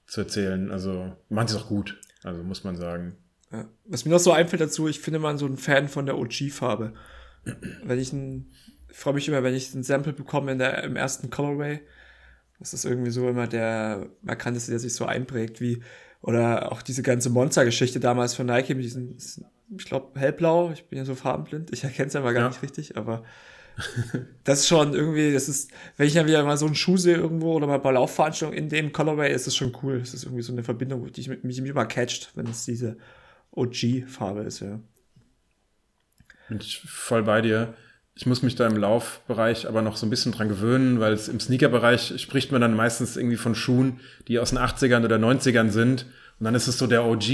zu 0.06 0.22
erzählen. 0.22 0.70
Also 0.70 1.12
machen 1.28 1.48
sie 1.48 1.56
es 1.56 1.62
auch 1.62 1.68
gut, 1.68 2.00
also 2.22 2.42
muss 2.42 2.64
man 2.64 2.76
sagen. 2.76 3.16
Was 3.84 4.04
mir 4.04 4.10
noch 4.10 4.18
so 4.18 4.32
einfällt 4.32 4.62
dazu, 4.62 4.88
ich 4.88 5.00
finde 5.00 5.20
man 5.20 5.38
so 5.38 5.46
ein 5.46 5.56
Fan 5.56 5.88
von 5.88 6.06
der 6.06 6.18
OG-Farbe 6.18 6.92
wenn 7.82 7.98
ich 7.98 8.12
ein, 8.12 8.50
freue 8.96 9.14
mich 9.14 9.28
immer, 9.28 9.42
wenn 9.42 9.54
ich 9.54 9.74
ein 9.74 9.82
Sample 9.82 10.12
bekomme 10.12 10.52
in 10.52 10.58
der, 10.58 10.84
im 10.84 10.96
ersten 10.96 11.30
Colorway. 11.30 11.80
Das 12.58 12.72
ist 12.72 12.84
irgendwie 12.84 13.10
so 13.10 13.28
immer 13.28 13.46
der 13.46 14.06
markanteste, 14.22 14.70
der 14.70 14.78
sich 14.78 14.94
so 14.94 15.04
einprägt, 15.04 15.60
wie, 15.60 15.82
oder 16.22 16.72
auch 16.72 16.82
diese 16.82 17.02
ganze 17.02 17.30
Monster-Geschichte 17.30 18.00
damals 18.00 18.34
von 18.34 18.46
Nike 18.46 18.74
mit 18.74 18.84
diesen, 18.84 19.18
ich 19.76 19.84
glaube, 19.84 20.18
hellblau, 20.18 20.70
ich 20.72 20.84
bin 20.88 20.98
ja 20.98 21.04
so 21.04 21.14
farbenblind, 21.14 21.72
ich 21.72 21.84
erkenne 21.84 22.08
es 22.08 22.14
ja 22.14 22.20
mal 22.20 22.32
gar 22.32 22.44
ja. 22.44 22.48
nicht 22.48 22.62
richtig, 22.62 22.96
aber 22.96 23.24
das 24.44 24.60
ist 24.60 24.68
schon 24.68 24.94
irgendwie, 24.94 25.32
das 25.32 25.48
ist, 25.48 25.70
wenn 25.96 26.06
ich 26.06 26.14
dann 26.14 26.26
wieder 26.26 26.44
mal 26.44 26.56
so 26.56 26.66
einen 26.66 26.76
Schuh 26.76 26.96
sehe 26.96 27.16
irgendwo 27.16 27.54
oder 27.54 27.66
mal 27.66 27.78
bei 27.78 27.90
Laufveranstaltungen 27.90 28.56
in 28.56 28.68
dem 28.68 28.92
Colorway, 28.92 29.32
ist 29.32 29.46
es 29.46 29.56
schon 29.56 29.76
cool. 29.82 29.98
Das 29.98 30.14
ist 30.14 30.24
irgendwie 30.24 30.42
so 30.42 30.52
eine 30.52 30.62
Verbindung, 30.62 31.10
die 31.10 31.28
mich, 31.28 31.42
mich 31.42 31.58
immer 31.58 31.86
catcht, 31.86 32.30
wenn 32.36 32.46
es 32.46 32.64
diese 32.64 32.96
OG-Farbe 33.50 34.42
ist, 34.42 34.60
ja. 34.60 34.80
Bin 36.48 36.60
ich 36.60 36.80
voll 36.80 37.22
bei 37.22 37.40
dir. 37.40 37.74
Ich 38.16 38.26
muss 38.26 38.42
mich 38.42 38.54
da 38.54 38.66
im 38.66 38.76
Laufbereich 38.76 39.66
aber 39.66 39.82
noch 39.82 39.96
so 39.96 40.06
ein 40.06 40.10
bisschen 40.10 40.32
dran 40.32 40.48
gewöhnen, 40.48 41.00
weil 41.00 41.12
es 41.12 41.28
im 41.28 41.40
Sneakerbereich 41.40 42.14
spricht 42.20 42.52
man 42.52 42.60
dann 42.60 42.76
meistens 42.76 43.16
irgendwie 43.16 43.36
von 43.36 43.56
Schuhen, 43.56 44.00
die 44.28 44.38
aus 44.38 44.50
den 44.50 44.58
80ern 44.58 45.04
oder 45.04 45.16
90ern 45.16 45.70
sind. 45.70 46.06
Und 46.38 46.44
dann 46.44 46.54
ist 46.54 46.68
es 46.68 46.78
so 46.78 46.86
der 46.86 47.04
OG. 47.04 47.28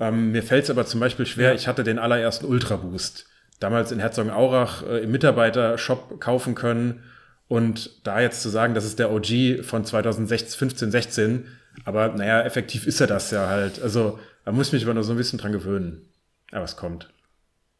Ähm, 0.00 0.30
mir 0.30 0.44
fällt 0.44 0.64
es 0.64 0.70
aber 0.70 0.86
zum 0.86 1.00
Beispiel 1.00 1.26
schwer, 1.26 1.48
ja. 1.48 1.54
ich 1.54 1.66
hatte 1.66 1.82
den 1.82 1.98
allerersten 1.98 2.46
Ultra 2.46 2.76
Boost. 2.76 3.26
Damals 3.58 3.90
in 3.90 3.98
Herzogenaurach 3.98 4.84
äh, 4.84 5.02
im 5.02 5.10
Mitarbeitershop 5.10 6.20
kaufen 6.20 6.54
können. 6.54 7.02
Und 7.48 8.06
da 8.06 8.20
jetzt 8.20 8.42
zu 8.42 8.50
sagen, 8.50 8.74
das 8.74 8.84
ist 8.84 9.00
der 9.00 9.10
OG 9.10 9.64
von 9.64 9.84
2016, 9.84 10.58
15, 10.58 10.90
16, 10.90 11.46
aber 11.84 12.08
naja, 12.08 12.42
effektiv 12.42 12.86
ist 12.86 13.00
er 13.00 13.06
das 13.06 13.30
ja 13.30 13.48
halt. 13.48 13.82
Also 13.82 14.18
da 14.44 14.52
muss 14.52 14.68
ich 14.68 14.74
mich 14.74 14.84
aber 14.84 14.94
noch 14.94 15.02
so 15.02 15.12
ein 15.12 15.16
bisschen 15.16 15.38
dran 15.38 15.52
gewöhnen. 15.52 16.08
Aber 16.52 16.64
es 16.64 16.76
kommt. 16.76 17.12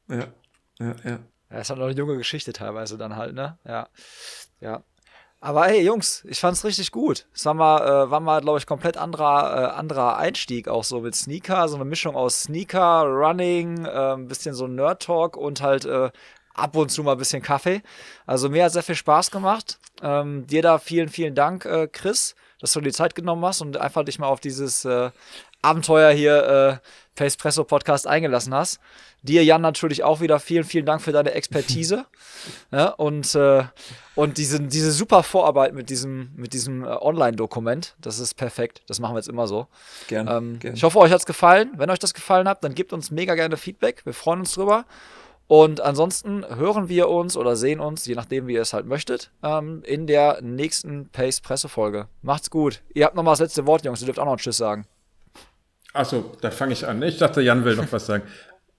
Ja, 0.08 0.26
ja, 0.80 0.96
ja. 1.04 1.18
Ja, 1.50 1.58
ist 1.58 1.70
halt 1.70 1.78
noch 1.78 1.86
eine 1.86 1.96
junge 1.96 2.16
Geschichte 2.16 2.52
teilweise 2.52 2.98
dann 2.98 3.16
halt, 3.16 3.34
ne? 3.34 3.58
Ja. 3.64 3.88
Ja. 4.60 4.82
Aber 5.40 5.66
hey, 5.66 5.82
Jungs, 5.84 6.24
ich 6.28 6.40
fand's 6.40 6.64
richtig 6.64 6.90
gut. 6.90 7.26
Es 7.32 7.46
war 7.46 7.54
mal, 7.54 8.06
äh, 8.06 8.10
war 8.10 8.18
mal 8.18 8.40
glaube 8.40 8.58
ich, 8.58 8.66
komplett 8.66 8.96
anderer, 8.96 9.72
äh, 9.72 9.76
anderer 9.76 10.16
Einstieg 10.16 10.66
auch 10.66 10.82
so 10.82 11.00
mit 11.00 11.14
Sneaker. 11.14 11.68
So 11.68 11.76
eine 11.76 11.84
Mischung 11.84 12.16
aus 12.16 12.42
Sneaker, 12.42 13.04
Running, 13.04 13.84
äh, 13.84 14.14
ein 14.14 14.26
bisschen 14.26 14.54
so 14.54 14.66
Nerd-Talk 14.66 15.36
und 15.36 15.62
halt 15.62 15.84
äh, 15.84 16.10
ab 16.54 16.76
und 16.76 16.90
zu 16.90 17.04
mal 17.04 17.12
ein 17.12 17.18
bisschen 17.18 17.40
Kaffee. 17.42 17.82
Also 18.26 18.48
mir 18.48 18.64
hat 18.64 18.72
sehr 18.72 18.82
viel 18.82 18.96
Spaß 18.96 19.30
gemacht. 19.30 19.78
Ähm, 20.02 20.46
dir 20.46 20.62
da 20.62 20.78
vielen, 20.78 21.08
vielen 21.08 21.36
Dank, 21.36 21.64
äh, 21.64 21.86
Chris, 21.86 22.34
dass 22.60 22.72
du 22.72 22.80
dir 22.80 22.88
die 22.88 22.94
Zeit 22.96 23.14
genommen 23.14 23.44
hast 23.44 23.60
und 23.60 23.76
einfach 23.76 24.04
dich 24.04 24.18
mal 24.18 24.26
auf 24.26 24.40
dieses 24.40 24.84
äh, 24.84 25.10
Abenteuer 25.62 26.12
hier 26.12 26.80
äh, 26.82 26.88
Pacepresso 27.18 27.64
Podcast 27.64 28.06
eingelassen 28.06 28.54
hast. 28.54 28.78
Dir, 29.22 29.44
Jan, 29.44 29.60
natürlich 29.60 30.04
auch 30.04 30.20
wieder 30.20 30.38
vielen, 30.38 30.62
vielen 30.62 30.86
Dank 30.86 31.02
für 31.02 31.10
deine 31.10 31.32
Expertise 31.32 32.06
ja, 32.70 32.90
und, 32.90 33.34
äh, 33.34 33.64
und 34.14 34.38
diese, 34.38 34.60
diese 34.60 34.92
super 34.92 35.24
Vorarbeit 35.24 35.74
mit 35.74 35.90
diesem, 35.90 36.30
mit 36.36 36.52
diesem 36.52 36.84
äh, 36.84 36.88
Online-Dokument. 36.88 37.96
Das 38.00 38.20
ist 38.20 38.34
perfekt. 38.34 38.82
Das 38.86 39.00
machen 39.00 39.14
wir 39.14 39.18
jetzt 39.18 39.28
immer 39.28 39.48
so. 39.48 39.66
Gerne. 40.06 40.30
Ähm, 40.30 40.58
gern. 40.60 40.74
Ich 40.74 40.84
hoffe, 40.84 40.98
euch 41.00 41.10
hat 41.10 41.18
es 41.18 41.26
gefallen. 41.26 41.72
Wenn 41.76 41.90
euch 41.90 41.98
das 41.98 42.14
gefallen 42.14 42.48
hat, 42.48 42.62
dann 42.62 42.76
gebt 42.76 42.92
uns 42.92 43.10
mega 43.10 43.34
gerne 43.34 43.56
Feedback. 43.56 44.06
Wir 44.06 44.14
freuen 44.14 44.40
uns 44.40 44.52
drüber. 44.52 44.84
Und 45.48 45.80
ansonsten 45.80 46.44
hören 46.46 46.88
wir 46.90 47.08
uns 47.08 47.36
oder 47.36 47.56
sehen 47.56 47.80
uns, 47.80 48.04
je 48.06 48.14
nachdem, 48.14 48.46
wie 48.46 48.52
ihr 48.52 48.60
es 48.60 48.74
halt 48.74 48.86
möchtet, 48.86 49.30
ähm, 49.42 49.82
in 49.84 50.06
der 50.06 50.40
nächsten 50.42 51.08
Pace-Pressefolge. 51.08 52.06
Macht's 52.20 52.50
gut. 52.50 52.82
Ihr 52.92 53.06
habt 53.06 53.16
nochmal 53.16 53.32
das 53.32 53.40
letzte 53.40 53.66
Wort, 53.66 53.84
Jungs. 53.84 54.00
Ihr 54.02 54.06
dürft 54.06 54.20
auch 54.20 54.26
noch 54.26 54.32
einen 54.32 54.38
Tschüss 54.38 54.58
sagen. 54.58 54.86
Achso, 55.92 56.36
dann 56.40 56.52
fange 56.52 56.72
ich 56.72 56.86
an. 56.86 57.02
Ich 57.02 57.18
dachte, 57.18 57.40
Jan 57.40 57.64
will 57.64 57.76
noch 57.76 57.90
was 57.92 58.06
sagen. 58.06 58.24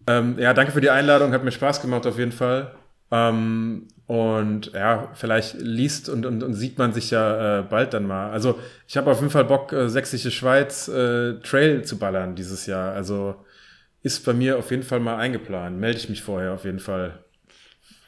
ähm, 0.07 0.37
ja, 0.39 0.53
danke 0.53 0.71
für 0.71 0.81
die 0.81 0.89
Einladung, 0.89 1.33
hat 1.33 1.43
mir 1.43 1.51
Spaß 1.51 1.81
gemacht 1.81 2.05
auf 2.05 2.17
jeden 2.17 2.31
Fall. 2.31 2.75
Ähm, 3.11 3.87
und 4.07 4.71
ja, 4.73 5.11
vielleicht 5.13 5.55
liest 5.59 6.09
und, 6.09 6.25
und, 6.25 6.41
und 6.43 6.53
sieht 6.55 6.77
man 6.77 6.93
sich 6.93 7.11
ja 7.11 7.59
äh, 7.59 7.63
bald 7.63 7.93
dann 7.93 8.07
mal. 8.07 8.31
Also 8.31 8.59
ich 8.87 8.97
habe 8.97 9.11
auf 9.11 9.19
jeden 9.19 9.31
Fall 9.31 9.45
Bock, 9.45 9.71
äh, 9.73 9.89
Sächsische 9.89 10.31
Schweiz 10.31 10.87
äh, 10.87 11.35
Trail 11.41 11.83
zu 11.85 11.97
ballern 11.99 12.35
dieses 12.35 12.65
Jahr. 12.65 12.93
Also 12.93 13.35
ist 14.01 14.25
bei 14.25 14.33
mir 14.33 14.57
auf 14.57 14.71
jeden 14.71 14.83
Fall 14.83 14.99
mal 14.99 15.17
eingeplant. 15.17 15.79
Melde 15.79 15.99
ich 15.99 16.09
mich 16.09 16.23
vorher 16.23 16.53
auf 16.53 16.65
jeden 16.65 16.79
Fall. 16.79 17.23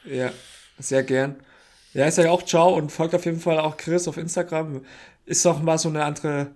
Ja, 0.04 0.30
sehr 0.78 1.02
gern. 1.04 1.36
Ja, 1.92 2.08
ich 2.08 2.14
sage 2.14 2.30
auch 2.30 2.42
ciao 2.44 2.74
und 2.74 2.90
folgt 2.90 3.14
auf 3.14 3.24
jeden 3.24 3.40
Fall 3.40 3.58
auch 3.60 3.76
Chris 3.76 4.08
auf 4.08 4.16
Instagram. 4.16 4.84
Ist 5.26 5.46
auch 5.46 5.60
mal 5.60 5.78
so 5.78 5.88
eine 5.88 6.04
andere, 6.04 6.48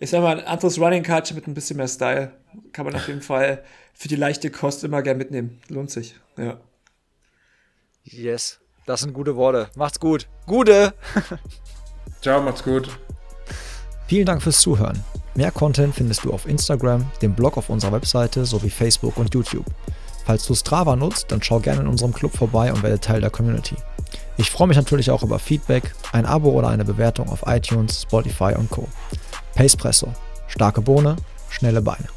ich 0.00 0.08
sag 0.08 0.22
mal, 0.22 0.38
ein 0.38 0.46
anderes 0.46 0.78
Running 0.78 1.02
Culture 1.04 1.34
mit 1.34 1.46
ein 1.46 1.52
bisschen 1.52 1.76
mehr 1.76 1.86
Style. 1.86 2.32
Kann 2.72 2.86
man 2.86 2.94
auf 2.96 3.06
jeden 3.06 3.20
Fall 3.20 3.62
für 3.92 4.08
die 4.08 4.16
leichte 4.16 4.50
Kost 4.50 4.82
immer 4.82 5.02
gern 5.02 5.18
mitnehmen. 5.18 5.60
Lohnt 5.68 5.90
sich. 5.90 6.14
Ja. 6.38 6.58
Yes, 8.02 8.60
das 8.86 9.00
sind 9.00 9.12
gute 9.12 9.36
Worte. 9.36 9.68
Macht's 9.76 10.00
gut. 10.00 10.26
Gute! 10.46 10.94
Ciao, 12.22 12.40
macht's 12.40 12.64
gut. 12.64 12.88
Vielen 14.06 14.24
Dank 14.24 14.42
fürs 14.42 14.62
Zuhören. 14.62 15.04
Mehr 15.34 15.50
Content 15.50 15.94
findest 15.94 16.24
du 16.24 16.32
auf 16.32 16.46
Instagram, 16.46 17.10
dem 17.20 17.34
Blog 17.34 17.58
auf 17.58 17.68
unserer 17.68 17.92
Webseite 17.92 18.46
sowie 18.46 18.70
Facebook 18.70 19.18
und 19.18 19.34
YouTube. 19.34 19.66
Falls 20.24 20.46
du 20.46 20.54
Strava 20.54 20.96
nutzt, 20.96 21.30
dann 21.30 21.42
schau 21.42 21.60
gerne 21.60 21.82
in 21.82 21.86
unserem 21.86 22.14
Club 22.14 22.34
vorbei 22.34 22.72
und 22.72 22.82
werde 22.82 23.00
Teil 23.00 23.20
der 23.20 23.30
Community. 23.30 23.76
Ich 24.38 24.50
freue 24.50 24.66
mich 24.66 24.78
natürlich 24.78 25.10
auch 25.10 25.22
über 25.22 25.38
Feedback, 25.38 25.94
ein 26.12 26.24
Abo 26.24 26.50
oder 26.50 26.68
eine 26.68 26.86
Bewertung 26.86 27.28
auf 27.28 27.42
iTunes, 27.46 28.02
Spotify 28.02 28.54
und 28.56 28.70
Co. 28.70 28.88
Pacepresso. 29.60 30.14
Starke 30.46 30.80
Bohne, 30.80 31.16
schnelle 31.50 31.82
Beine. 31.82 32.08